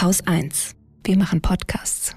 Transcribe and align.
Haus 0.00 0.26
1. 0.26 0.76
Wir 1.04 1.18
machen 1.18 1.42
Podcasts. 1.42 2.16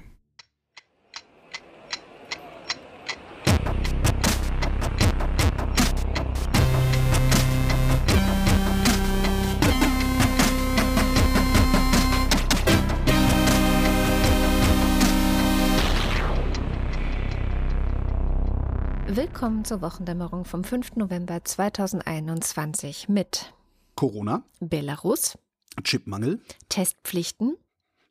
Willkommen 19.08 19.66
zur 19.66 19.81
Wochendämmerung 19.81 20.45
vom 20.45 20.63
5. 20.63 20.95
November 20.95 21.44
2021 21.44 23.09
mit 23.09 23.54
Corona, 23.95 24.44
Belarus, 24.62 25.38
Chipmangel, 25.84 26.40
Testpflichten, 26.70 27.58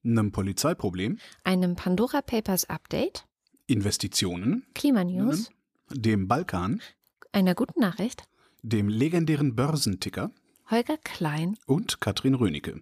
einem 0.04 0.32
Polizeiproblem, 0.32 1.18
einem 1.44 1.76
Pandora 1.76 2.22
Papers 2.22 2.68
Update, 2.68 3.26
Investitionen, 3.66 4.64
Klimanews, 4.74 5.50
dem 5.90 6.28
Balkan, 6.28 6.80
einer 7.32 7.54
guten 7.54 7.80
Nachricht, 7.80 8.24
dem 8.62 8.88
legendären 8.88 9.54
Börsenticker? 9.54 10.30
Holger 10.70 10.96
Klein. 10.98 11.56
und 11.66 12.00
Katrin 12.00 12.34
Rönecke. 12.34 12.80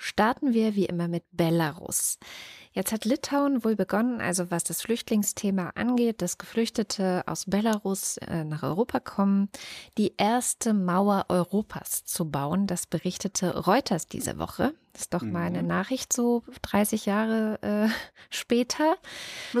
Starten 0.00 0.54
wir 0.54 0.76
wie 0.76 0.86
immer 0.86 1.08
mit 1.08 1.24
Belarus. 1.32 2.18
Jetzt 2.72 2.92
hat 2.92 3.04
Litauen 3.04 3.64
wohl 3.64 3.74
begonnen, 3.74 4.20
also 4.20 4.52
was 4.52 4.62
das 4.62 4.82
Flüchtlingsthema 4.82 5.72
angeht, 5.74 6.22
dass 6.22 6.38
Geflüchtete 6.38 7.24
aus 7.26 7.46
Belarus 7.46 8.18
äh, 8.18 8.44
nach 8.44 8.62
Europa 8.62 9.00
kommen, 9.00 9.48
die 9.98 10.14
erste 10.16 10.72
Mauer 10.72 11.26
Europas 11.28 12.04
zu 12.04 12.30
bauen. 12.30 12.68
Das 12.68 12.86
berichtete 12.86 13.64
Reuters 13.64 14.06
diese 14.06 14.38
Woche. 14.38 14.72
Das 14.92 15.02
ist 15.02 15.14
doch 15.14 15.22
mal 15.22 15.42
eine 15.42 15.64
Nachricht 15.64 16.12
so 16.12 16.44
30 16.62 17.06
Jahre 17.06 17.58
äh, 17.62 17.88
später. 18.30 18.96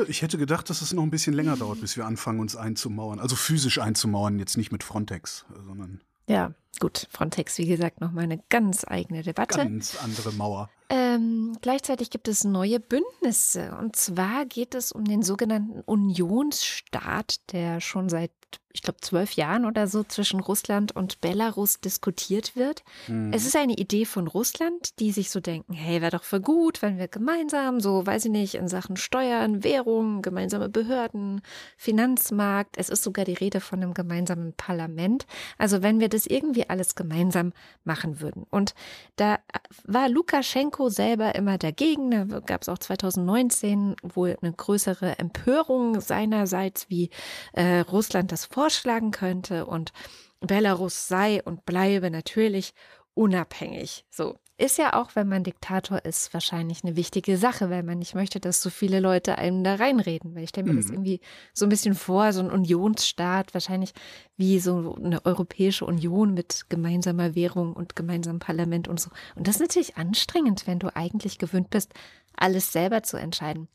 Ich 0.06 0.22
hätte 0.22 0.38
gedacht, 0.38 0.70
dass 0.70 0.82
es 0.82 0.92
noch 0.92 1.02
ein 1.02 1.10
bisschen 1.10 1.34
länger 1.34 1.56
dauert, 1.56 1.80
bis 1.80 1.96
wir 1.96 2.06
anfangen, 2.06 2.38
uns 2.38 2.54
einzumauern. 2.54 3.18
Also 3.18 3.34
physisch 3.34 3.80
einzumauern, 3.80 4.38
jetzt 4.38 4.56
nicht 4.56 4.70
mit 4.70 4.84
Frontex, 4.84 5.44
sondern 5.66 6.00
Ja, 6.28 6.52
gut, 6.78 7.08
Frontex, 7.10 7.58
wie 7.58 7.66
gesagt, 7.66 8.00
nochmal 8.00 8.24
eine 8.24 8.38
ganz 8.48 8.84
eigene 8.86 9.22
Debatte. 9.22 9.58
ganz 9.58 9.96
andere 10.02 10.32
Mauer. 10.32 10.70
Ähm, 10.90 11.56
gleichzeitig 11.60 12.10
gibt 12.10 12.28
es 12.28 12.44
neue 12.44 12.80
Bündnisse. 12.80 13.76
Und 13.78 13.96
zwar 13.96 14.46
geht 14.46 14.74
es 14.74 14.92
um 14.92 15.04
den 15.04 15.22
sogenannten 15.22 15.80
Unionsstaat, 15.80 17.52
der 17.52 17.80
schon 17.80 18.08
seit, 18.08 18.30
ich 18.78 18.82
glaube, 18.82 19.00
zwölf 19.00 19.32
Jahren 19.32 19.64
oder 19.64 19.88
so 19.88 20.04
zwischen 20.04 20.38
Russland 20.38 20.94
und 20.94 21.20
Belarus 21.20 21.80
diskutiert 21.80 22.54
wird. 22.54 22.84
Es 23.32 23.44
ist 23.44 23.56
eine 23.56 23.72
Idee 23.72 24.04
von 24.04 24.28
Russland, 24.28 25.00
die 25.00 25.10
sich 25.10 25.30
so 25.30 25.40
denken, 25.40 25.72
hey, 25.72 26.00
wäre 26.00 26.12
doch 26.12 26.22
für 26.22 26.40
gut, 26.40 26.80
wenn 26.80 26.96
wir 26.96 27.08
gemeinsam, 27.08 27.80
so 27.80 28.06
weiß 28.06 28.26
ich 28.26 28.30
nicht, 28.30 28.54
in 28.54 28.68
Sachen 28.68 28.96
Steuern, 28.96 29.64
Währung, 29.64 30.22
gemeinsame 30.22 30.68
Behörden, 30.68 31.40
Finanzmarkt, 31.76 32.78
es 32.78 32.88
ist 32.88 33.02
sogar 33.02 33.24
die 33.24 33.34
Rede 33.34 33.60
von 33.60 33.82
einem 33.82 33.94
gemeinsamen 33.94 34.52
Parlament. 34.52 35.26
Also 35.58 35.82
wenn 35.82 35.98
wir 35.98 36.08
das 36.08 36.26
irgendwie 36.26 36.70
alles 36.70 36.94
gemeinsam 36.94 37.52
machen 37.82 38.20
würden. 38.20 38.46
Und 38.48 38.76
da 39.16 39.40
war 39.86 40.08
Lukaschenko 40.08 40.88
selber 40.88 41.34
immer 41.34 41.58
dagegen. 41.58 42.12
Da 42.12 42.38
gab 42.38 42.62
es 42.62 42.68
auch 42.68 42.78
2019 42.78 43.96
wohl 44.04 44.36
eine 44.40 44.52
größere 44.52 45.18
Empörung 45.18 46.00
seinerseits, 46.00 46.88
wie 46.88 47.10
äh, 47.54 47.80
Russland 47.80 48.30
das 48.30 48.46
vorschlagen 48.68 49.10
könnte. 49.10 49.66
Und 49.66 49.92
Belarus 50.40 51.08
sei 51.08 51.42
und 51.42 51.64
bleibe 51.64 52.10
natürlich 52.10 52.74
unabhängig. 53.14 54.04
So. 54.10 54.36
Ist 54.60 54.76
ja 54.76 54.94
auch, 54.94 55.14
wenn 55.14 55.28
man 55.28 55.44
Diktator 55.44 56.04
ist, 56.04 56.34
wahrscheinlich 56.34 56.82
eine 56.82 56.96
wichtige 56.96 57.38
Sache, 57.38 57.70
weil 57.70 57.84
man 57.84 58.00
nicht 58.00 58.16
möchte, 58.16 58.40
dass 58.40 58.60
so 58.60 58.70
viele 58.70 58.98
Leute 58.98 59.38
einem 59.38 59.62
da 59.62 59.76
reinreden. 59.76 60.34
Weil 60.34 60.42
ich 60.42 60.48
stelle 60.48 60.68
mir 60.68 60.74
das 60.74 60.90
irgendwie 60.90 61.20
so 61.54 61.64
ein 61.64 61.68
bisschen 61.68 61.94
vor, 61.94 62.32
so 62.32 62.40
ein 62.40 62.50
Unionsstaat, 62.50 63.54
wahrscheinlich 63.54 63.92
wie 64.36 64.58
so 64.58 64.96
eine 64.96 65.24
Europäische 65.24 65.86
Union 65.86 66.34
mit 66.34 66.64
gemeinsamer 66.68 67.36
Währung 67.36 67.72
und 67.72 67.94
gemeinsamem 67.94 68.40
Parlament 68.40 68.88
und 68.88 68.98
so. 68.98 69.10
Und 69.36 69.46
das 69.46 69.56
ist 69.56 69.60
natürlich 69.60 69.96
anstrengend, 69.96 70.66
wenn 70.66 70.80
du 70.80 70.94
eigentlich 70.96 71.38
gewöhnt 71.38 71.70
bist, 71.70 71.94
alles 72.36 72.72
selber 72.72 73.04
zu 73.04 73.16
entscheiden. 73.16 73.68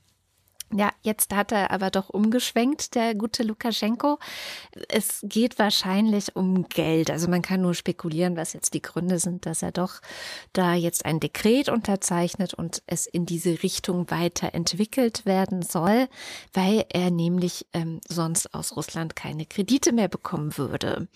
Ja, 0.75 0.91
jetzt 1.01 1.33
hat 1.35 1.51
er 1.51 1.69
aber 1.69 1.91
doch 1.91 2.09
umgeschwenkt, 2.09 2.95
der 2.95 3.13
gute 3.13 3.43
Lukaschenko. 3.43 4.17
Es 4.89 5.19
geht 5.23 5.59
wahrscheinlich 5.59 6.35
um 6.35 6.67
Geld. 6.67 7.11
Also 7.11 7.27
man 7.27 7.43
kann 7.43 7.61
nur 7.61 7.75
spekulieren, 7.75 8.35
was 8.35 8.53
jetzt 8.53 8.73
die 8.73 8.81
Gründe 8.81 9.19
sind, 9.19 9.45
dass 9.45 9.61
er 9.61 9.71
doch 9.71 10.01
da 10.51 10.73
jetzt 10.73 11.05
ein 11.05 11.19
Dekret 11.19 11.69
unterzeichnet 11.69 12.55
und 12.55 12.81
es 12.87 13.05
in 13.05 13.27
diese 13.27 13.61
Richtung 13.61 14.09
weiterentwickelt 14.09 15.27
werden 15.27 15.61
soll, 15.61 16.07
weil 16.53 16.85
er 16.89 17.11
nämlich 17.11 17.67
ähm, 17.73 18.01
sonst 18.07 18.53
aus 18.55 18.75
Russland 18.75 19.15
keine 19.15 19.45
Kredite 19.45 19.91
mehr 19.91 20.07
bekommen 20.07 20.57
würde. 20.57 21.07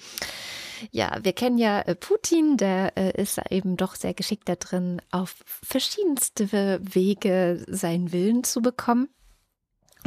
Ja, 0.91 1.17
wir 1.23 1.33
kennen 1.33 1.57
ja 1.57 1.79
äh, 1.81 1.95
Putin, 1.95 2.57
der 2.57 2.95
äh, 2.95 3.19
ist 3.19 3.39
eben 3.49 3.77
doch 3.77 3.95
sehr 3.95 4.13
geschickt 4.13 4.47
da 4.47 4.55
drin, 4.55 5.01
auf 5.09 5.35
verschiedenste 5.45 6.79
Wege 6.81 7.65
seinen 7.67 8.11
Willen 8.11 8.43
zu 8.43 8.61
bekommen. 8.61 9.09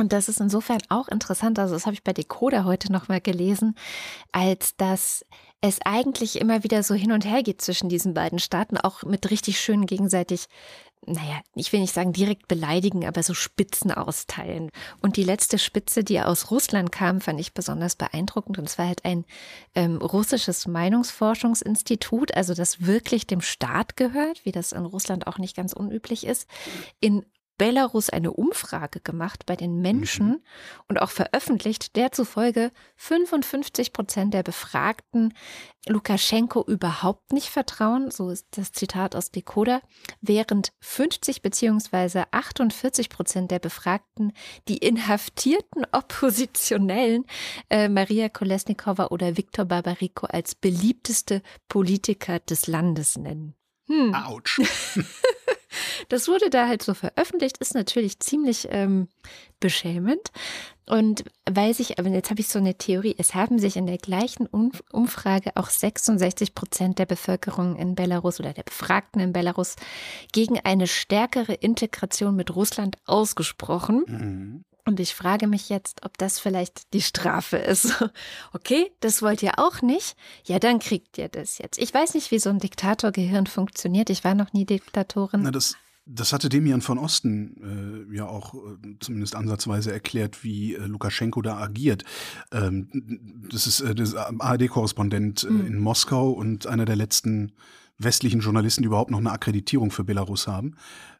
Und 0.00 0.14
das 0.14 0.30
ist 0.30 0.40
insofern 0.40 0.80
auch 0.88 1.08
interessant, 1.08 1.58
also 1.58 1.74
das 1.74 1.84
habe 1.84 1.92
ich 1.92 2.02
bei 2.02 2.14
Decoder 2.14 2.64
heute 2.64 2.90
nochmal 2.90 3.20
gelesen, 3.20 3.76
als 4.32 4.74
dass 4.76 5.26
es 5.60 5.78
eigentlich 5.84 6.40
immer 6.40 6.64
wieder 6.64 6.82
so 6.82 6.94
hin 6.94 7.12
und 7.12 7.26
her 7.26 7.42
geht 7.42 7.60
zwischen 7.60 7.90
diesen 7.90 8.14
beiden 8.14 8.38
Staaten, 8.38 8.78
auch 8.78 9.02
mit 9.02 9.30
richtig 9.30 9.60
schön 9.60 9.84
gegenseitig, 9.84 10.46
naja, 11.04 11.40
ich 11.54 11.70
will 11.74 11.80
nicht 11.80 11.92
sagen 11.92 12.14
direkt 12.14 12.48
beleidigen, 12.48 13.06
aber 13.06 13.22
so 13.22 13.34
Spitzen 13.34 13.92
austeilen. 13.92 14.70
Und 15.02 15.18
die 15.18 15.24
letzte 15.24 15.58
Spitze, 15.58 16.02
die 16.02 16.18
aus 16.18 16.50
Russland 16.50 16.92
kam, 16.92 17.20
fand 17.20 17.38
ich 17.38 17.52
besonders 17.52 17.94
beeindruckend. 17.94 18.58
Und 18.58 18.70
zwar 18.70 18.86
halt 18.86 19.04
ein 19.04 19.26
ähm, 19.74 19.98
russisches 19.98 20.66
Meinungsforschungsinstitut, 20.66 22.34
also 22.34 22.54
das 22.54 22.86
wirklich 22.86 23.26
dem 23.26 23.42
Staat 23.42 23.98
gehört, 23.98 24.46
wie 24.46 24.52
das 24.52 24.72
in 24.72 24.86
Russland 24.86 25.26
auch 25.26 25.36
nicht 25.36 25.56
ganz 25.56 25.74
unüblich 25.74 26.26
ist, 26.26 26.48
in 27.00 27.26
Belarus 27.60 28.08
eine 28.08 28.32
Umfrage 28.32 29.00
gemacht 29.00 29.44
bei 29.44 29.54
den 29.54 29.82
Menschen 29.82 30.42
und 30.88 30.98
auch 31.02 31.10
veröffentlicht, 31.10 31.94
der 31.94 32.10
zufolge 32.10 32.72
55 32.96 33.92
Prozent 33.92 34.32
der 34.32 34.42
Befragten 34.42 35.34
Lukaschenko 35.86 36.64
überhaupt 36.66 37.34
nicht 37.34 37.50
vertrauen, 37.50 38.10
so 38.10 38.30
ist 38.30 38.46
das 38.52 38.72
Zitat 38.72 39.14
aus 39.14 39.30
Decoder, 39.30 39.82
während 40.22 40.72
50 40.80 41.42
beziehungsweise 41.42 42.24
48 42.30 43.10
Prozent 43.10 43.50
der 43.50 43.58
Befragten 43.58 44.32
die 44.66 44.78
inhaftierten 44.78 45.84
Oppositionellen 45.92 47.26
äh, 47.68 47.90
Maria 47.90 48.30
Kolesnikova 48.30 49.08
oder 49.08 49.36
Viktor 49.36 49.66
Barbariko 49.66 50.24
als 50.24 50.54
beliebteste 50.54 51.42
Politiker 51.68 52.38
des 52.38 52.68
Landes 52.68 53.18
nennen. 53.18 53.54
Hm. 53.86 54.14
Autsch. 54.14 54.62
Das 56.08 56.28
wurde 56.28 56.50
da 56.50 56.68
halt 56.68 56.82
so 56.82 56.94
veröffentlicht, 56.94 57.58
ist 57.58 57.74
natürlich 57.74 58.20
ziemlich 58.20 58.68
ähm, 58.70 59.08
beschämend. 59.60 60.30
Und 60.86 61.24
weiß 61.48 61.78
ich, 61.78 62.00
aber 62.00 62.08
jetzt 62.08 62.30
habe 62.30 62.40
ich 62.40 62.48
so 62.48 62.58
eine 62.58 62.76
Theorie, 62.76 63.14
es 63.16 63.34
haben 63.34 63.60
sich 63.60 63.76
in 63.76 63.86
der 63.86 63.98
gleichen 63.98 64.46
Um- 64.46 64.72
Umfrage 64.90 65.52
auch 65.54 65.70
66 65.70 66.54
Prozent 66.54 66.98
der 66.98 67.06
Bevölkerung 67.06 67.76
in 67.76 67.94
Belarus 67.94 68.40
oder 68.40 68.52
der 68.52 68.64
Befragten 68.64 69.20
in 69.20 69.32
Belarus 69.32 69.76
gegen 70.32 70.58
eine 70.58 70.88
stärkere 70.88 71.54
Integration 71.54 72.34
mit 72.34 72.56
Russland 72.56 72.96
ausgesprochen. 73.06 74.04
Mhm. 74.08 74.64
Und 74.86 75.00
ich 75.00 75.14
frage 75.14 75.46
mich 75.46 75.68
jetzt, 75.68 76.04
ob 76.04 76.16
das 76.18 76.38
vielleicht 76.38 76.92
die 76.94 77.02
Strafe 77.02 77.56
ist. 77.56 77.94
Okay, 78.52 78.90
das 79.00 79.22
wollt 79.22 79.42
ihr 79.42 79.58
auch 79.58 79.82
nicht? 79.82 80.16
Ja, 80.44 80.58
dann 80.58 80.78
kriegt 80.80 81.18
ihr 81.18 81.28
das 81.28 81.58
jetzt. 81.58 81.78
Ich 81.78 81.92
weiß 81.94 82.14
nicht, 82.14 82.30
wie 82.30 82.38
so 82.38 82.50
ein 82.50 82.58
Diktatorgehirn 82.58 83.46
funktioniert. 83.46 84.10
Ich 84.10 84.24
war 84.24 84.34
noch 84.34 84.52
nie 84.52 84.64
Diktatorin. 84.66 85.42
Na, 85.42 85.50
das, 85.50 85.76
das 86.06 86.32
hatte 86.32 86.48
Demian 86.48 86.80
von 86.80 86.98
Osten 86.98 88.08
äh, 88.10 88.16
ja 88.16 88.26
auch 88.26 88.54
äh, 88.54 88.58
zumindest 89.00 89.36
ansatzweise 89.36 89.92
erklärt, 89.92 90.42
wie 90.42 90.74
äh, 90.74 90.86
Lukaschenko 90.86 91.42
da 91.42 91.58
agiert. 91.58 92.04
Ähm, 92.52 92.88
das 93.50 93.66
ist 93.66 93.80
äh, 93.80 93.94
das 93.94 94.14
ARD-Korrespondent 94.14 95.44
äh, 95.44 95.50
Mhm. 95.50 95.66
in 95.66 95.78
Moskau 95.78 96.30
und 96.30 96.66
einer 96.66 96.84
der 96.84 96.96
letzten 96.96 97.52
westlichen 98.02 98.40
Journalisten, 98.40 98.84
überhaupt 98.84 99.10
noch 99.10 99.18
eine 99.18 99.32
Akkreditierung 99.32 99.90
für 99.90 100.04
Belarus 100.04 100.46
haben. 100.46 100.74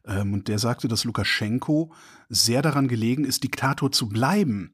Ähm, 0.05 0.33
und 0.33 0.47
der 0.47 0.59
sagte, 0.59 0.87
dass 0.87 1.03
Lukaschenko 1.03 1.91
sehr 2.29 2.61
daran 2.61 2.87
gelegen 2.87 3.23
ist, 3.23 3.43
Diktator 3.43 3.91
zu 3.91 4.09
bleiben. 4.09 4.73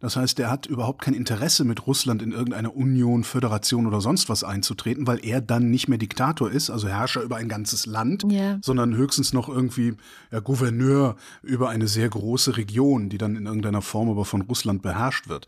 Das 0.00 0.16
heißt, 0.16 0.38
er 0.40 0.50
hat 0.50 0.66
überhaupt 0.66 1.00
kein 1.00 1.14
Interesse, 1.14 1.64
mit 1.64 1.86
Russland 1.86 2.20
in 2.20 2.32
irgendeine 2.32 2.70
Union, 2.70 3.24
Föderation 3.24 3.86
oder 3.86 4.02
sonst 4.02 4.28
was 4.28 4.44
einzutreten, 4.44 5.06
weil 5.06 5.24
er 5.24 5.40
dann 5.40 5.70
nicht 5.70 5.88
mehr 5.88 5.96
Diktator 5.96 6.50
ist, 6.50 6.68
also 6.68 6.88
Herrscher 6.88 7.22
über 7.22 7.36
ein 7.36 7.48
ganzes 7.48 7.86
Land, 7.86 8.24
Ja. 8.28 8.58
sondern 8.60 8.94
höchstens 8.94 9.32
noch 9.32 9.48
irgendwie 9.48 9.94
ja, 10.30 10.40
Gouverneur 10.40 11.16
über 11.42 11.70
eine 11.70 11.88
sehr 11.88 12.10
große 12.10 12.58
Region, 12.58 13.08
die 13.08 13.16
dann 13.16 13.36
in 13.36 13.46
irgendeiner 13.46 13.80
Form 13.80 14.10
aber 14.10 14.26
von 14.26 14.42
Russland 14.42 14.82
beherrscht 14.82 15.28
wird. 15.28 15.46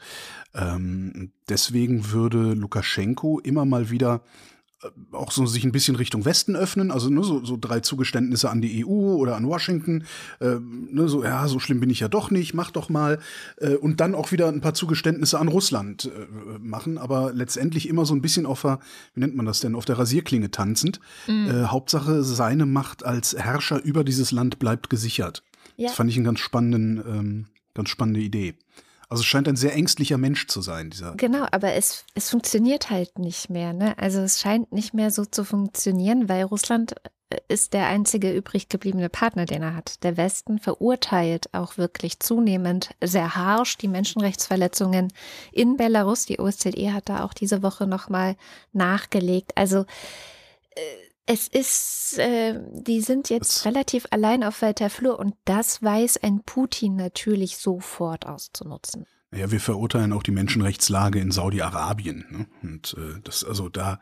Ähm, 0.55 1.32
deswegen 1.50 2.11
würde 2.12 2.55
Lukaschenko 2.55 3.41
immer 3.41 3.67
mal 3.67 3.91
wieder 3.91 4.23
auch 5.12 5.32
so 5.32 5.46
sich 5.46 5.64
ein 5.64 5.73
bisschen 5.73 5.96
Richtung 5.96 6.25
Westen 6.25 6.55
öffnen, 6.55 6.90
also 6.90 7.08
ne, 7.08 7.25
so, 7.25 7.44
so 7.44 7.56
drei 7.58 7.81
Zugeständnisse 7.81 8.50
an 8.50 8.61
die 8.61 8.84
EU 8.84 9.14
oder 9.14 9.37
an 9.37 9.46
Washington, 9.46 10.05
äh, 10.40 10.56
ne, 10.61 11.08
so 11.08 11.25
ja, 11.25 11.49
so 11.49 11.58
schlimm 11.58 11.81
bin 11.81 11.88
ich 11.88 12.00
ja 12.00 12.08
doch 12.08 12.31
nicht, 12.31 12.52
mach 12.52 12.70
doch 12.70 12.88
mal 12.88 13.19
äh, 13.56 13.75
und 13.75 14.00
dann 14.00 14.14
auch 14.14 14.32
wieder 14.32 14.49
ein 14.49 14.61
paar 14.61 14.75
Zugeständnisse 14.75 15.38
an 15.38 15.49
Russland 15.49 16.11
äh, 16.14 16.58
machen, 16.58 16.99
aber 16.99 17.32
letztendlich 17.32 17.88
immer 17.88 18.05
so 18.05 18.14
ein 18.14 18.20
bisschen 18.20 18.44
auf 18.44 18.62
der, 18.62 18.81
wie 19.14 19.20
nennt 19.20 19.34
man 19.34 19.46
das 19.46 19.61
denn, 19.61 19.75
auf 19.75 19.87
der 19.87 19.99
Rasierklinge 19.99 20.50
tanzend. 20.50 21.00
Mhm. 21.26 21.49
Äh, 21.49 21.64
Hauptsache 21.67 22.22
seine 22.22 22.67
Macht 22.67 23.05
als 23.05 23.37
Herrscher 23.37 23.82
über 23.82 24.05
dieses 24.05 24.31
Land 24.31 24.58
bleibt 24.58 24.90
gesichert. 24.90 25.43
Ja. 25.76 25.88
Das 25.88 25.96
fand 25.96 26.11
ich 26.11 26.17
einen 26.17 26.26
ganz 26.26 26.40
spannenden, 26.40 27.02
ähm, 27.06 27.46
ganz 27.75 27.88
spannende 27.88 28.20
Idee. 28.20 28.55
Also 29.08 29.20
es 29.20 29.26
scheint 29.26 29.47
ein 29.49 29.56
sehr 29.56 29.75
ängstlicher 29.75 30.19
Mensch 30.19 30.49
zu 30.49 30.61
sein, 30.61 30.91
dieser. 30.91 31.14
Genau, 31.14 31.47
aber 31.53 31.75
es, 31.75 32.05
es 32.14 32.31
funktioniert 32.31 32.91
halt 32.91 33.19
nicht 33.19 33.50
mehr. 33.50 33.73
Ne? 33.73 33.97
Also 33.99 34.20
es 34.20 34.41
scheint 34.41 34.73
nicht 34.73 34.94
mehr 34.94 35.11
so 35.11 35.25
zu 35.25 35.44
funktionieren, 35.44 36.29
weil 36.29 36.43
Russland 36.43 36.94
äh, 37.31 37.38
ist 37.47 37.73
der 37.73 37.87
einzige 37.87 38.32
übrig 38.35 38.69
gebliebene 38.69 39.08
Partner, 39.08 39.44
den 39.44 39.62
er 39.62 39.76
hat. 39.76 40.03
Der 40.03 40.17
Westen 40.17 40.58
verurteilt 40.58 41.55
auch 41.55 41.79
wirklich 41.79 42.19
zunehmend 42.19 42.91
sehr 43.03 43.37
harsch 43.37 43.79
die 43.79 43.88
Menschenrechtsverletzungen 43.88 45.12
in 45.53 45.76
Belarus. 45.76 46.26
Die 46.26 46.41
OSZE 46.41 46.93
hat 46.93 47.08
da 47.08 47.25
auch 47.25 47.32
diese 47.32 47.62
Woche 47.62 47.87
nochmal 47.87 48.35
nachgelegt. 48.73 49.53
Also 49.55 49.87
äh, 50.75 50.81
es 51.26 51.49
ist, 51.49 52.19
äh, 52.19 52.61
die 52.73 53.00
sind 53.00 53.28
jetzt 53.31 53.56
das 53.56 53.67
relativ 53.67 54.06
allein 54.11 54.44
auf 54.44 54.62
weiter 54.62 54.88
Flur 54.90 55.19
und 55.19 55.34
das 55.44 55.82
weiß 55.82 56.19
ein 56.19 56.43
Putin 56.44 56.94
natürlich 56.94 57.58
sofort 57.58 58.26
auszunutzen. 58.26 59.06
Ja, 59.34 59.50
wir 59.50 59.61
verurteilen 59.61 60.12
auch 60.12 60.23
die 60.23 60.31
Menschenrechtslage 60.31 61.19
in 61.19 61.32
Saudi-Arabien. 61.32 62.25
Ne? 62.31 62.46
Und 62.62 62.96
äh, 62.96 63.20
das, 63.25 63.43
also 63.44 63.69
da, 63.69 63.99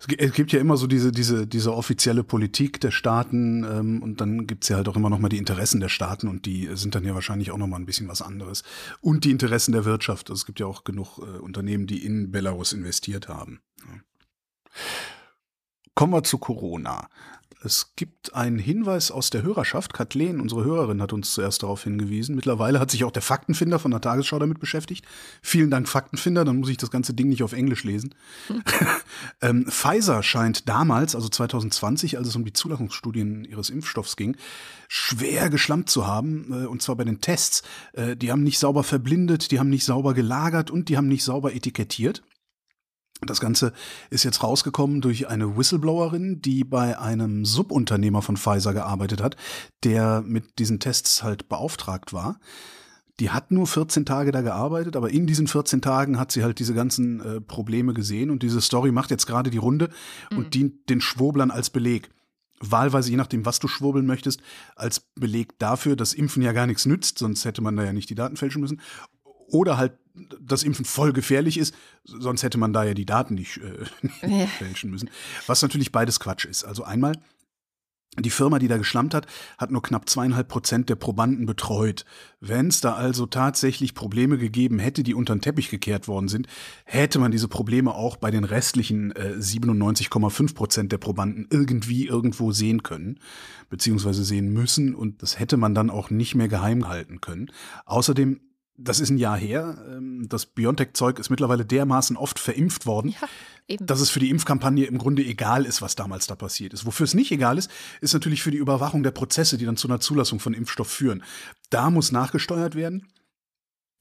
es 0.00 0.34
gibt 0.34 0.52
ja 0.52 0.58
immer 0.58 0.76
so 0.76 0.88
diese, 0.88 1.12
diese, 1.12 1.46
diese 1.46 1.72
offizielle 1.72 2.24
Politik 2.24 2.80
der 2.80 2.90
Staaten 2.90 3.62
ähm, 3.62 4.02
und 4.02 4.20
dann 4.20 4.48
gibt's 4.48 4.68
ja 4.68 4.76
halt 4.76 4.88
auch 4.88 4.96
immer 4.96 5.10
noch 5.10 5.20
mal 5.20 5.28
die 5.28 5.38
Interessen 5.38 5.80
der 5.80 5.88
Staaten 5.88 6.26
und 6.26 6.44
die 6.44 6.68
sind 6.74 6.96
dann 6.96 7.04
ja 7.04 7.14
wahrscheinlich 7.14 7.52
auch 7.52 7.56
noch 7.58 7.68
mal 7.68 7.78
ein 7.78 7.86
bisschen 7.86 8.08
was 8.08 8.20
anderes. 8.20 8.64
Und 9.00 9.24
die 9.24 9.30
Interessen 9.30 9.70
der 9.70 9.84
Wirtschaft. 9.84 10.28
Also 10.28 10.40
es 10.40 10.46
gibt 10.46 10.58
ja 10.58 10.66
auch 10.66 10.82
genug 10.82 11.18
äh, 11.18 11.38
Unternehmen, 11.38 11.86
die 11.86 12.04
in 12.04 12.32
Belarus 12.32 12.72
investiert 12.72 13.28
haben. 13.28 13.60
Ja. 13.78 14.00
Kommen 15.94 16.12
wir 16.12 16.22
zu 16.22 16.38
Corona. 16.38 17.08
Es 17.64 17.92
gibt 17.94 18.34
einen 18.34 18.58
Hinweis 18.58 19.10
aus 19.10 19.30
der 19.30 19.42
Hörerschaft. 19.42 19.94
Kathleen, 19.94 20.40
unsere 20.40 20.64
Hörerin, 20.64 21.00
hat 21.00 21.12
uns 21.12 21.32
zuerst 21.32 21.62
darauf 21.62 21.84
hingewiesen. 21.84 22.34
Mittlerweile 22.34 22.80
hat 22.80 22.90
sich 22.90 23.04
auch 23.04 23.12
der 23.12 23.22
Faktenfinder 23.22 23.78
von 23.78 23.92
der 23.92 24.00
Tagesschau 24.00 24.38
damit 24.38 24.58
beschäftigt. 24.58 25.04
Vielen 25.42 25.70
Dank, 25.70 25.88
Faktenfinder. 25.88 26.44
Dann 26.44 26.56
muss 26.56 26.70
ich 26.70 26.76
das 26.76 26.90
ganze 26.90 27.14
Ding 27.14 27.28
nicht 27.28 27.42
auf 27.42 27.52
Englisch 27.52 27.84
lesen. 27.84 28.14
Hm. 28.48 28.62
ähm, 29.42 29.66
Pfizer 29.68 30.22
scheint 30.22 30.68
damals, 30.68 31.14
also 31.14 31.28
2020, 31.28 32.18
als 32.18 32.28
es 32.28 32.36
um 32.36 32.44
die 32.44 32.52
Zulassungsstudien 32.52 33.44
ihres 33.44 33.70
Impfstoffs 33.70 34.16
ging, 34.16 34.36
schwer 34.88 35.48
geschlampt 35.48 35.88
zu 35.88 36.06
haben. 36.06 36.64
Äh, 36.64 36.66
und 36.66 36.82
zwar 36.82 36.96
bei 36.96 37.04
den 37.04 37.20
Tests. 37.20 37.62
Äh, 37.92 38.16
die 38.16 38.32
haben 38.32 38.42
nicht 38.42 38.58
sauber 38.58 38.82
verblindet, 38.82 39.52
die 39.52 39.60
haben 39.60 39.70
nicht 39.70 39.84
sauber 39.84 40.14
gelagert 40.14 40.70
und 40.70 40.88
die 40.88 40.96
haben 40.96 41.08
nicht 41.08 41.22
sauber 41.22 41.54
etikettiert. 41.54 42.22
Das 43.26 43.40
Ganze 43.40 43.72
ist 44.10 44.24
jetzt 44.24 44.42
rausgekommen 44.42 45.00
durch 45.00 45.28
eine 45.28 45.56
Whistleblowerin, 45.56 46.42
die 46.42 46.64
bei 46.64 46.98
einem 46.98 47.44
Subunternehmer 47.44 48.20
von 48.20 48.36
Pfizer 48.36 48.74
gearbeitet 48.74 49.22
hat, 49.22 49.36
der 49.84 50.22
mit 50.22 50.58
diesen 50.58 50.80
Tests 50.80 51.22
halt 51.22 51.48
beauftragt 51.48 52.12
war. 52.12 52.40
Die 53.20 53.30
hat 53.30 53.52
nur 53.52 53.66
14 53.68 54.04
Tage 54.04 54.32
da 54.32 54.40
gearbeitet, 54.40 54.96
aber 54.96 55.10
in 55.10 55.26
diesen 55.26 55.46
14 55.46 55.80
Tagen 55.80 56.18
hat 56.18 56.32
sie 56.32 56.42
halt 56.42 56.58
diese 56.58 56.74
ganzen 56.74 57.20
äh, 57.20 57.40
Probleme 57.40 57.94
gesehen 57.94 58.30
und 58.30 58.42
diese 58.42 58.60
Story 58.60 58.90
macht 58.90 59.10
jetzt 59.10 59.26
gerade 59.26 59.50
die 59.50 59.58
Runde 59.58 59.90
mhm. 60.30 60.38
und 60.38 60.54
dient 60.54 60.88
den 60.90 61.00
Schwurblern 61.00 61.52
als 61.52 61.70
Beleg. 61.70 62.10
Wahlweise, 62.58 63.10
je 63.10 63.16
nachdem, 63.16 63.44
was 63.44 63.58
du 63.58 63.68
schwurbeln 63.68 64.06
möchtest, 64.06 64.40
als 64.74 65.00
Beleg 65.14 65.58
dafür, 65.58 65.94
dass 65.94 66.14
Impfen 66.14 66.42
ja 66.42 66.52
gar 66.52 66.66
nichts 66.66 66.86
nützt, 66.86 67.18
sonst 67.18 67.44
hätte 67.44 67.62
man 67.62 67.76
da 67.76 67.84
ja 67.84 67.92
nicht 67.92 68.10
die 68.10 68.14
Daten 68.14 68.36
fälschen 68.36 68.60
müssen. 68.60 68.80
Oder 69.48 69.76
halt 69.76 69.92
das 70.14 70.62
Impfen 70.62 70.84
voll 70.84 71.12
gefährlich 71.12 71.58
ist, 71.58 71.74
sonst 72.04 72.42
hätte 72.42 72.58
man 72.58 72.72
da 72.72 72.84
ja 72.84 72.94
die 72.94 73.06
Daten 73.06 73.34
nicht, 73.34 73.58
äh, 73.58 74.26
nicht 74.26 74.52
fälschen 74.52 74.90
müssen. 74.90 75.10
Was 75.46 75.62
natürlich 75.62 75.92
beides 75.92 76.20
Quatsch 76.20 76.44
ist. 76.44 76.64
Also 76.64 76.84
einmal, 76.84 77.14
die 78.18 78.30
Firma, 78.30 78.58
die 78.58 78.68
da 78.68 78.76
geschlampt 78.76 79.14
hat, 79.14 79.26
hat 79.56 79.70
nur 79.70 79.80
knapp 79.80 80.06
zweieinhalb 80.06 80.46
Prozent 80.46 80.90
der 80.90 80.96
Probanden 80.96 81.46
betreut. 81.46 82.04
Wenn 82.40 82.68
es 82.68 82.82
da 82.82 82.92
also 82.92 83.24
tatsächlich 83.24 83.94
Probleme 83.94 84.36
gegeben 84.36 84.78
hätte, 84.78 85.02
die 85.02 85.14
unter 85.14 85.34
den 85.34 85.40
Teppich 85.40 85.70
gekehrt 85.70 86.08
worden 86.08 86.28
sind, 86.28 86.46
hätte 86.84 87.18
man 87.18 87.32
diese 87.32 87.48
Probleme 87.48 87.94
auch 87.94 88.16
bei 88.16 88.30
den 88.30 88.44
restlichen 88.44 89.12
äh, 89.12 89.36
97,5 89.38 90.54
Prozent 90.54 90.92
der 90.92 90.98
Probanden 90.98 91.46
irgendwie 91.48 92.06
irgendwo 92.06 92.52
sehen 92.52 92.82
können, 92.82 93.18
beziehungsweise 93.70 94.24
sehen 94.24 94.52
müssen. 94.52 94.94
Und 94.94 95.22
das 95.22 95.38
hätte 95.38 95.56
man 95.56 95.74
dann 95.74 95.88
auch 95.88 96.10
nicht 96.10 96.34
mehr 96.34 96.48
geheim 96.48 96.88
halten 96.88 97.22
können. 97.22 97.50
Außerdem 97.86 98.40
das 98.76 99.00
ist 99.00 99.10
ein 99.10 99.18
Jahr 99.18 99.36
her. 99.36 99.84
Ähm, 99.88 100.26
das 100.28 100.46
BioNTech-Zeug 100.46 101.18
ist 101.18 101.30
mittlerweile 101.30 101.64
dermaßen 101.64 102.16
oft 102.16 102.38
verimpft 102.38 102.86
worden, 102.86 103.14
ja, 103.68 103.76
dass 103.80 104.00
es 104.00 104.10
für 104.10 104.20
die 104.20 104.30
Impfkampagne 104.30 104.86
im 104.86 104.98
Grunde 104.98 105.24
egal 105.24 105.66
ist, 105.66 105.82
was 105.82 105.94
damals 105.94 106.26
da 106.26 106.34
passiert 106.34 106.72
ist. 106.72 106.86
Wofür 106.86 107.04
es 107.04 107.14
nicht 107.14 107.30
egal 107.32 107.58
ist, 107.58 107.70
ist 108.00 108.14
natürlich 108.14 108.42
für 108.42 108.50
die 108.50 108.58
Überwachung 108.58 109.02
der 109.02 109.10
Prozesse, 109.10 109.58
die 109.58 109.64
dann 109.64 109.76
zu 109.76 109.88
einer 109.88 110.00
Zulassung 110.00 110.40
von 110.40 110.54
Impfstoff 110.54 110.88
führen. 110.88 111.22
Da 111.70 111.90
muss 111.90 112.12
nachgesteuert 112.12 112.74
werden. 112.74 113.06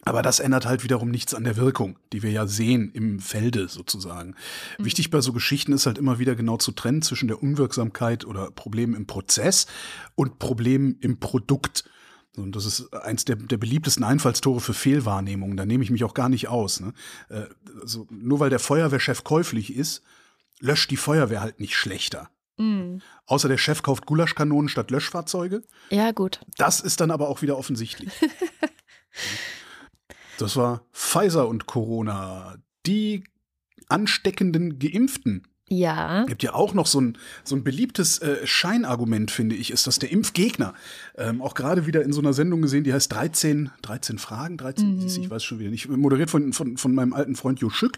Aber 0.03 0.23
das 0.23 0.39
ändert 0.39 0.65
halt 0.65 0.83
wiederum 0.83 1.11
nichts 1.11 1.35
an 1.35 1.43
der 1.43 1.57
Wirkung, 1.57 1.99
die 2.11 2.23
wir 2.23 2.31
ja 2.31 2.47
sehen 2.47 2.91
im 2.91 3.19
Felde 3.19 3.67
sozusagen. 3.67 4.35
Mhm. 4.79 4.85
Wichtig 4.85 5.11
bei 5.11 5.21
so 5.21 5.31
Geschichten 5.31 5.73
ist 5.73 5.85
halt 5.85 5.99
immer 5.99 6.17
wieder 6.17 6.35
genau 6.35 6.57
zu 6.57 6.71
trennen 6.71 7.03
zwischen 7.03 7.27
der 7.27 7.43
Unwirksamkeit 7.43 8.25
oder 8.25 8.49
Problemen 8.49 8.95
im 8.95 9.05
Prozess 9.05 9.67
und 10.15 10.39
Problemen 10.39 10.97
im 11.01 11.19
Produkt. 11.19 11.83
Und 12.37 12.55
das 12.55 12.65
ist 12.65 12.93
eins 12.93 13.25
der, 13.25 13.35
der 13.35 13.57
beliebtesten 13.57 14.03
Einfallstore 14.03 14.61
für 14.61 14.73
Fehlwahrnehmungen. 14.73 15.57
Da 15.57 15.65
nehme 15.65 15.83
ich 15.83 15.91
mich 15.91 16.03
auch 16.03 16.13
gar 16.13 16.29
nicht 16.29 16.47
aus. 16.47 16.79
Ne? 16.79 16.93
Äh, 17.29 17.45
also 17.81 18.07
nur 18.09 18.39
weil 18.39 18.49
der 18.49 18.59
Feuerwehrchef 18.59 19.23
käuflich 19.23 19.75
ist, 19.75 20.01
löscht 20.59 20.91
die 20.91 20.97
Feuerwehr 20.97 21.41
halt 21.41 21.59
nicht 21.59 21.75
schlechter. 21.75 22.29
Mm. 22.57 22.97
Außer 23.25 23.49
der 23.49 23.57
Chef 23.57 23.81
kauft 23.81 24.05
Gulaschkanonen 24.05 24.69
statt 24.69 24.91
Löschfahrzeuge. 24.91 25.63
Ja, 25.89 26.11
gut. 26.11 26.39
Das 26.57 26.79
ist 26.79 27.01
dann 27.01 27.11
aber 27.11 27.27
auch 27.27 27.41
wieder 27.41 27.57
offensichtlich. 27.57 28.11
das 30.37 30.55
war 30.55 30.85
Pfizer 30.93 31.47
und 31.47 31.65
Corona. 31.65 32.57
Die 32.85 33.25
ansteckenden 33.89 34.79
Geimpften 34.79 35.47
ja. 35.71 36.25
Gibt 36.25 36.43
ja 36.43 36.53
auch 36.53 36.73
noch 36.73 36.85
so 36.85 36.99
ein, 36.99 37.17
so 37.45 37.55
ein 37.55 37.63
beliebtes 37.63 38.19
äh, 38.19 38.45
Scheinargument, 38.45 39.31
finde 39.31 39.55
ich, 39.55 39.71
ist 39.71 39.87
das 39.87 39.99
der 39.99 40.11
Impfgegner. 40.11 40.73
Ähm, 41.17 41.41
auch 41.41 41.53
gerade 41.53 41.85
wieder 41.85 42.03
in 42.03 42.11
so 42.11 42.19
einer 42.19 42.33
Sendung 42.33 42.61
gesehen, 42.61 42.83
die 42.83 42.93
heißt 42.93 43.11
13, 43.11 43.71
13 43.81 44.17
Fragen, 44.17 44.57
13, 44.57 44.97
mhm. 44.97 45.07
ich 45.07 45.29
weiß 45.29 45.43
schon 45.43 45.59
wieder 45.59 45.69
nicht, 45.69 45.87
moderiert 45.87 46.29
von, 46.29 46.51
von, 46.51 46.75
von 46.75 46.93
meinem 46.93 47.13
alten 47.13 47.35
Freund 47.35 47.61
Jo 47.61 47.69
Schück, 47.69 47.97